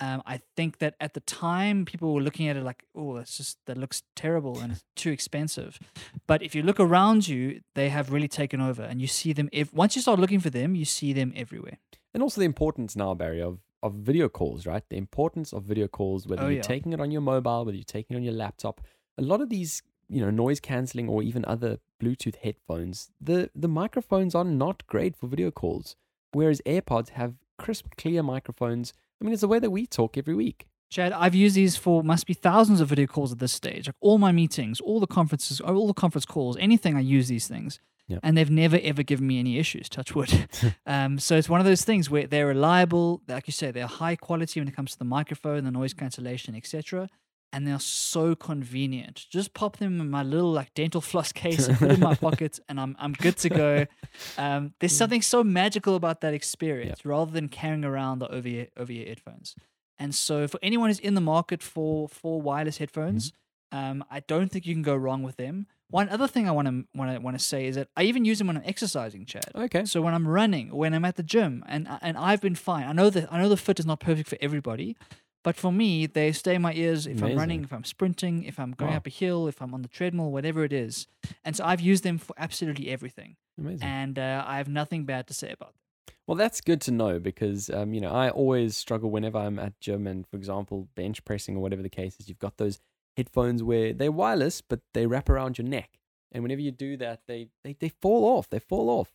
um, 0.00 0.22
I 0.26 0.40
think 0.56 0.78
that 0.78 0.94
at 1.00 1.14
the 1.14 1.20
time 1.20 1.84
people 1.84 2.14
were 2.14 2.20
looking 2.20 2.48
at 2.48 2.56
it 2.56 2.62
like, 2.62 2.84
oh, 2.94 3.16
it's 3.16 3.36
just 3.36 3.58
that 3.66 3.76
looks 3.76 4.02
terrible 4.14 4.60
and 4.60 4.72
it's 4.72 4.84
too 4.94 5.10
expensive. 5.10 5.78
But 6.26 6.42
if 6.42 6.54
you 6.54 6.62
look 6.62 6.78
around 6.78 7.26
you, 7.26 7.60
they 7.74 7.88
have 7.88 8.12
really 8.12 8.28
taken 8.28 8.60
over, 8.60 8.82
and 8.82 9.00
you 9.00 9.06
see 9.06 9.32
them. 9.32 9.48
If 9.52 9.72
once 9.74 9.96
you 9.96 10.02
start 10.02 10.20
looking 10.20 10.40
for 10.40 10.50
them, 10.50 10.74
you 10.74 10.84
see 10.84 11.12
them 11.12 11.32
everywhere. 11.34 11.78
And 12.14 12.22
also 12.22 12.40
the 12.40 12.44
importance 12.46 12.96
now, 12.96 13.14
Barry, 13.14 13.42
of, 13.42 13.58
of 13.82 13.94
video 13.94 14.28
calls, 14.28 14.66
right? 14.66 14.82
The 14.88 14.96
importance 14.96 15.52
of 15.52 15.64
video 15.64 15.88
calls, 15.88 16.26
whether 16.26 16.42
Oh, 16.42 16.46
you're 16.46 16.56
yeah. 16.56 16.62
taking 16.62 16.92
it 16.92 17.00
on 17.00 17.10
your 17.10 17.20
mobile, 17.20 17.64
whether 17.64 17.76
you're 17.76 17.84
taking 17.84 18.14
it 18.14 18.18
on 18.18 18.24
your 18.24 18.34
laptop. 18.34 18.80
A 19.18 19.22
lot 19.22 19.40
of 19.40 19.48
these, 19.50 19.82
you 20.08 20.20
know, 20.20 20.30
noise 20.30 20.60
cancelling 20.60 21.08
or 21.08 21.22
even 21.22 21.44
other 21.44 21.78
Bluetooth 22.00 22.36
headphones, 22.36 23.10
the, 23.20 23.50
the 23.54 23.68
microphones 23.68 24.34
are 24.34 24.44
not 24.44 24.86
great 24.86 25.16
for 25.16 25.26
video 25.26 25.50
calls. 25.50 25.96
Whereas 26.32 26.62
AirPods 26.64 27.10
have 27.10 27.34
crisp, 27.58 27.86
clear 27.96 28.22
microphones. 28.22 28.92
I 29.20 29.24
mean, 29.24 29.32
it's 29.32 29.40
the 29.40 29.48
way 29.48 29.58
that 29.58 29.70
we 29.70 29.86
talk 29.86 30.16
every 30.16 30.34
week. 30.34 30.66
Chad, 30.90 31.12
I've 31.12 31.34
used 31.34 31.54
these 31.54 31.76
for 31.76 32.02
must 32.02 32.26
be 32.26 32.32
thousands 32.32 32.80
of 32.80 32.88
video 32.88 33.06
calls 33.06 33.30
at 33.32 33.38
this 33.38 33.52
stage. 33.52 33.86
Like 33.86 33.96
all 34.00 34.18
my 34.18 34.32
meetings, 34.32 34.80
all 34.80 35.00
the 35.00 35.06
conferences, 35.06 35.60
all 35.60 35.86
the 35.86 35.92
conference 35.92 36.24
calls, 36.24 36.56
anything 36.58 36.96
I 36.96 37.00
use 37.00 37.28
these 37.28 37.46
things. 37.46 37.80
Yep. 38.06 38.20
And 38.22 38.38
they've 38.38 38.50
never 38.50 38.78
ever 38.82 39.02
given 39.02 39.26
me 39.26 39.38
any 39.38 39.58
issues, 39.58 39.88
touch 39.90 40.14
wood. 40.14 40.48
um, 40.86 41.18
so 41.18 41.36
it's 41.36 41.48
one 41.48 41.60
of 41.60 41.66
those 41.66 41.84
things 41.84 42.08
where 42.08 42.26
they're 42.26 42.46
reliable, 42.46 43.20
like 43.28 43.46
you 43.46 43.52
say, 43.52 43.70
they're 43.70 43.86
high 43.86 44.16
quality 44.16 44.60
when 44.60 44.68
it 44.68 44.74
comes 44.74 44.92
to 44.92 44.98
the 44.98 45.04
microphone, 45.04 45.64
the 45.64 45.70
noise 45.70 45.92
cancellation, 45.92 46.54
etc. 46.54 47.08
And 47.52 47.66
they're 47.66 47.78
so 47.78 48.34
convenient. 48.34 49.26
Just 49.30 49.54
pop 49.54 49.78
them 49.78 50.00
in 50.00 50.10
my 50.10 50.22
little 50.22 50.52
like 50.52 50.74
dental 50.74 51.00
floss 51.00 51.32
case 51.44 51.66
and 51.66 51.78
put 51.82 51.92
in 51.92 52.00
my 52.00 52.14
pocket, 52.14 52.60
and 52.68 52.78
I'm 52.78 52.96
I'm 52.98 53.12
good 53.12 53.36
to 53.38 53.48
go. 53.48 53.86
Um, 54.36 54.74
there's 54.80 54.96
something 54.96 55.22
so 55.22 55.44
magical 55.44 55.94
about 55.94 56.20
that 56.22 56.34
experience, 56.34 57.04
rather 57.04 57.30
than 57.30 57.48
carrying 57.48 57.84
around 57.84 58.18
the 58.18 58.28
over 58.32 58.48
ear 58.48 58.68
over 58.76 58.90
ear 58.90 59.06
headphones. 59.06 59.54
And 59.98 60.14
so, 60.14 60.46
for 60.48 60.58
anyone 60.62 60.90
who's 60.90 60.98
in 60.98 61.14
the 61.14 61.20
market 61.20 61.62
for 61.62 62.08
for 62.08 62.40
wireless 62.40 62.78
headphones, 62.78 63.32
um, 63.72 64.04
I 64.10 64.20
don't 64.20 64.50
think 64.50 64.66
you 64.66 64.74
can 64.74 64.82
go 64.82 64.96
wrong 64.96 65.22
with 65.22 65.36
them. 65.36 65.66
One 65.90 66.08
other 66.10 66.28
thing 66.28 66.48
I 66.48 66.52
want 66.52 66.68
to 66.68 66.84
want 66.94 67.14
to 67.14 67.18
want 67.20 67.38
to 67.38 67.44
say 67.44 67.66
is 67.66 67.76
that 67.76 67.88
I 67.96 68.04
even 68.04 68.24
use 68.24 68.38
them 68.38 68.46
when 68.48 68.58
I'm 68.58 68.62
exercising, 68.66 69.24
Chad. 69.24 69.50
Okay. 69.54 69.84
So 69.84 70.02
when 70.02 70.14
I'm 70.14 70.28
running, 70.28 70.74
when 70.74 70.94
I'm 70.94 71.04
at 71.04 71.16
the 71.16 71.22
gym, 71.22 71.64
and 71.66 71.88
and 72.02 72.16
I've 72.16 72.40
been 72.40 72.54
fine. 72.54 72.84
I 72.84 72.92
know 72.92 73.10
that 73.10 73.32
I 73.32 73.40
know 73.40 73.48
the 73.48 73.56
fit 73.56 73.78
is 73.80 73.86
not 73.86 74.00
perfect 74.00 74.28
for 74.28 74.38
everybody, 74.40 74.96
but 75.42 75.56
for 75.56 75.72
me, 75.72 76.06
they 76.06 76.32
stay 76.32 76.54
in 76.56 76.62
my 76.62 76.72
ears 76.74 77.06
if 77.06 77.22
I'm 77.22 77.34
running, 77.36 77.62
if 77.64 77.72
I'm 77.72 77.84
sprinting, 77.84 78.42
if 78.44 78.58
I'm 78.58 78.72
going 78.72 78.90
Wow. 78.92 78.96
up 78.98 79.06
a 79.06 79.10
hill, 79.10 79.46
if 79.48 79.62
I'm 79.62 79.72
on 79.74 79.82
the 79.82 79.88
treadmill, 79.88 80.30
whatever 80.30 80.64
it 80.64 80.72
is. 80.72 81.06
And 81.44 81.56
so 81.56 81.64
I've 81.64 81.80
used 81.80 82.04
them 82.04 82.18
for 82.18 82.34
absolutely 82.36 82.90
everything, 82.90 83.36
Amazing. 83.58 83.88
and 83.88 84.18
uh, 84.18 84.44
I 84.46 84.56
have 84.58 84.68
nothing 84.68 85.04
bad 85.04 85.26
to 85.28 85.34
say 85.34 85.50
about 85.50 85.74
them. 85.74 86.14
Well, 86.26 86.36
that's 86.36 86.60
good 86.60 86.80
to 86.82 86.90
know 86.90 87.18
because 87.18 87.70
um, 87.70 87.94
you 87.94 88.00
know 88.00 88.10
I 88.10 88.28
always 88.30 88.76
struggle 88.76 89.10
whenever 89.10 89.38
I'm 89.38 89.58
at 89.58 89.80
gym 89.80 90.06
and, 90.06 90.26
for 90.26 90.36
example, 90.36 90.88
bench 90.94 91.24
pressing 91.24 91.56
or 91.56 91.60
whatever 91.60 91.82
the 91.82 91.88
case 91.88 92.16
is. 92.20 92.28
You've 92.28 92.38
got 92.38 92.58
those 92.58 92.80
headphones 93.16 93.62
where 93.62 93.92
they're 93.94 94.12
wireless, 94.12 94.60
but 94.60 94.80
they 94.92 95.06
wrap 95.06 95.28
around 95.30 95.56
your 95.58 95.66
neck, 95.66 95.98
and 96.30 96.42
whenever 96.42 96.60
you 96.60 96.70
do 96.70 96.96
that, 96.98 97.22
they 97.26 97.48
they, 97.64 97.74
they 97.78 97.88
fall 97.88 98.24
off. 98.36 98.50
They 98.50 98.58
fall 98.58 98.90
off. 98.90 99.14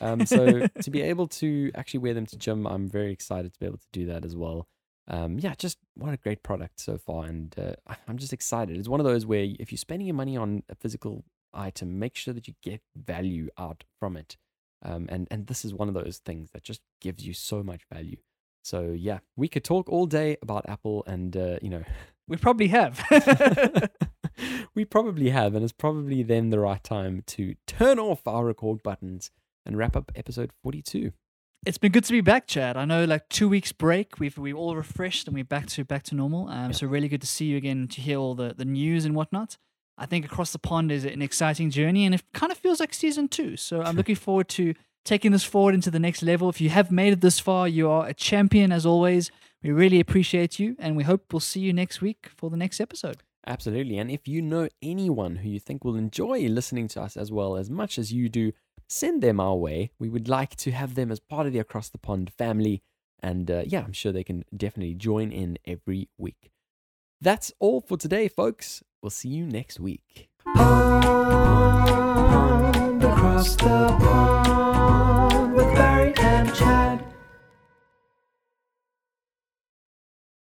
Um, 0.00 0.24
so 0.24 0.62
to 0.82 0.90
be 0.90 1.02
able 1.02 1.26
to 1.28 1.70
actually 1.74 1.98
wear 2.00 2.14
them 2.14 2.26
to 2.26 2.36
gym, 2.36 2.66
I'm 2.66 2.88
very 2.88 3.12
excited 3.12 3.52
to 3.54 3.58
be 3.58 3.66
able 3.66 3.78
to 3.78 3.88
do 3.92 4.06
that 4.06 4.24
as 4.24 4.36
well. 4.36 4.68
Um, 5.08 5.38
yeah, 5.38 5.54
just 5.56 5.78
what 5.94 6.14
a 6.14 6.16
great 6.16 6.42
product 6.42 6.80
so 6.80 6.96
far, 6.96 7.24
and 7.24 7.54
uh, 7.58 7.94
I'm 8.08 8.18
just 8.18 8.32
excited. 8.32 8.76
It's 8.76 8.88
one 8.88 9.00
of 9.00 9.06
those 9.06 9.26
where 9.26 9.46
if 9.58 9.72
you're 9.72 9.78
spending 9.78 10.06
your 10.06 10.14
money 10.14 10.36
on 10.36 10.62
a 10.68 10.74
physical 10.74 11.24
item, 11.52 11.98
make 11.98 12.16
sure 12.16 12.32
that 12.34 12.46
you 12.46 12.54
get 12.62 12.80
value 12.96 13.48
out 13.58 13.84
from 13.98 14.16
it. 14.16 14.36
Um, 14.84 15.06
and 15.08 15.28
and 15.30 15.46
this 15.46 15.64
is 15.64 15.74
one 15.74 15.88
of 15.88 15.94
those 15.94 16.20
things 16.24 16.50
that 16.52 16.62
just 16.62 16.80
gives 17.00 17.26
you 17.26 17.34
so 17.34 17.62
much 17.62 17.82
value. 17.92 18.18
So 18.64 18.94
yeah, 18.96 19.18
we 19.36 19.48
could 19.48 19.64
talk 19.64 19.88
all 19.88 20.06
day 20.06 20.36
about 20.40 20.68
Apple, 20.68 21.02
and 21.06 21.36
uh, 21.36 21.58
you 21.60 21.68
know, 21.68 21.82
We 22.28 22.36
probably 22.36 22.68
have. 22.68 23.02
we 24.74 24.84
probably 24.84 25.30
have, 25.30 25.54
and 25.54 25.64
it's 25.64 25.72
probably 25.72 26.22
then 26.22 26.50
the 26.50 26.60
right 26.60 26.82
time 26.82 27.22
to 27.26 27.56
turn 27.66 27.98
off 27.98 28.26
our 28.26 28.44
record 28.44 28.82
buttons 28.82 29.30
and 29.66 29.76
wrap 29.76 29.96
up 29.96 30.12
episode 30.14 30.52
forty-two. 30.62 31.12
It's 31.64 31.78
been 31.78 31.92
good 31.92 32.04
to 32.04 32.12
be 32.12 32.20
back, 32.20 32.48
Chad. 32.48 32.76
I 32.76 32.84
know, 32.84 33.04
like 33.04 33.28
two 33.28 33.48
weeks 33.48 33.70
break, 33.70 34.18
we've 34.18 34.36
we 34.36 34.52
all 34.52 34.74
refreshed 34.74 35.28
and 35.28 35.34
we're 35.34 35.44
back 35.44 35.66
to 35.68 35.84
back 35.84 36.02
to 36.04 36.14
normal. 36.16 36.48
Um, 36.48 36.66
Yeah. 36.66 36.72
so 36.72 36.86
really 36.88 37.06
good 37.08 37.20
to 37.20 37.26
see 37.26 37.44
you 37.46 37.56
again 37.56 37.86
to 37.88 38.00
hear 38.00 38.18
all 38.18 38.34
the 38.34 38.52
the 38.56 38.64
news 38.64 39.04
and 39.04 39.14
whatnot. 39.14 39.56
I 39.96 40.06
think 40.06 40.24
across 40.24 40.50
the 40.50 40.58
pond 40.58 40.90
is 40.90 41.04
an 41.04 41.22
exciting 41.22 41.70
journey, 41.70 42.04
and 42.04 42.14
it 42.16 42.22
kind 42.34 42.50
of 42.50 42.58
feels 42.58 42.80
like 42.80 42.92
season 42.92 43.28
two. 43.28 43.56
So 43.56 43.80
I'm 43.82 43.94
looking 43.94 44.16
forward 44.16 44.48
to 44.50 44.74
taking 45.04 45.30
this 45.30 45.44
forward 45.44 45.74
into 45.74 45.90
the 45.90 46.00
next 46.00 46.22
level. 46.22 46.48
If 46.48 46.60
you 46.60 46.70
have 46.70 46.90
made 46.90 47.12
it 47.12 47.20
this 47.20 47.38
far, 47.38 47.68
you 47.68 47.88
are 47.88 48.08
a 48.08 48.14
champion 48.14 48.72
as 48.72 48.84
always. 48.84 49.30
We 49.62 49.70
really 49.70 50.00
appreciate 50.00 50.58
you, 50.58 50.74
and 50.80 50.96
we 50.96 51.04
hope 51.04 51.32
we'll 51.32 51.38
see 51.40 51.60
you 51.60 51.72
next 51.72 52.00
week 52.00 52.28
for 52.36 52.50
the 52.50 52.56
next 52.56 52.80
episode. 52.80 53.18
Absolutely. 53.46 53.98
And 53.98 54.10
if 54.10 54.26
you 54.26 54.42
know 54.42 54.68
anyone 54.82 55.36
who 55.36 55.48
you 55.48 55.60
think 55.60 55.84
will 55.84 55.96
enjoy 55.96 56.40
listening 56.48 56.88
to 56.88 57.02
us 57.02 57.16
as 57.16 57.30
well 57.30 57.56
as 57.56 57.70
much 57.70 57.98
as 57.98 58.12
you 58.12 58.28
do, 58.28 58.52
send 58.92 59.22
them 59.22 59.40
our 59.40 59.56
way. 59.56 59.90
We 59.98 60.08
would 60.08 60.28
like 60.28 60.54
to 60.56 60.70
have 60.70 60.94
them 60.94 61.10
as 61.10 61.18
part 61.18 61.46
of 61.46 61.52
the 61.52 61.58
Across 61.58 61.88
the 61.90 61.98
Pond 61.98 62.30
family. 62.32 62.82
And 63.20 63.50
uh, 63.50 63.62
yeah, 63.66 63.82
I'm 63.84 63.92
sure 63.92 64.12
they 64.12 64.24
can 64.24 64.44
definitely 64.56 64.94
join 64.94 65.32
in 65.32 65.58
every 65.64 66.08
week. 66.18 66.50
That's 67.20 67.52
all 67.58 67.80
for 67.80 67.96
today, 67.96 68.28
folks. 68.28 68.82
We'll 69.00 69.10
see 69.10 69.30
you 69.30 69.46
next 69.46 69.80
week. 69.80 70.28
Pond 70.54 71.04
across 73.02 73.56
the 73.56 73.96
pond 73.98 75.54
with 75.54 75.74
Barry 75.74 76.12
and 76.18 76.54
Chad. 76.54 76.91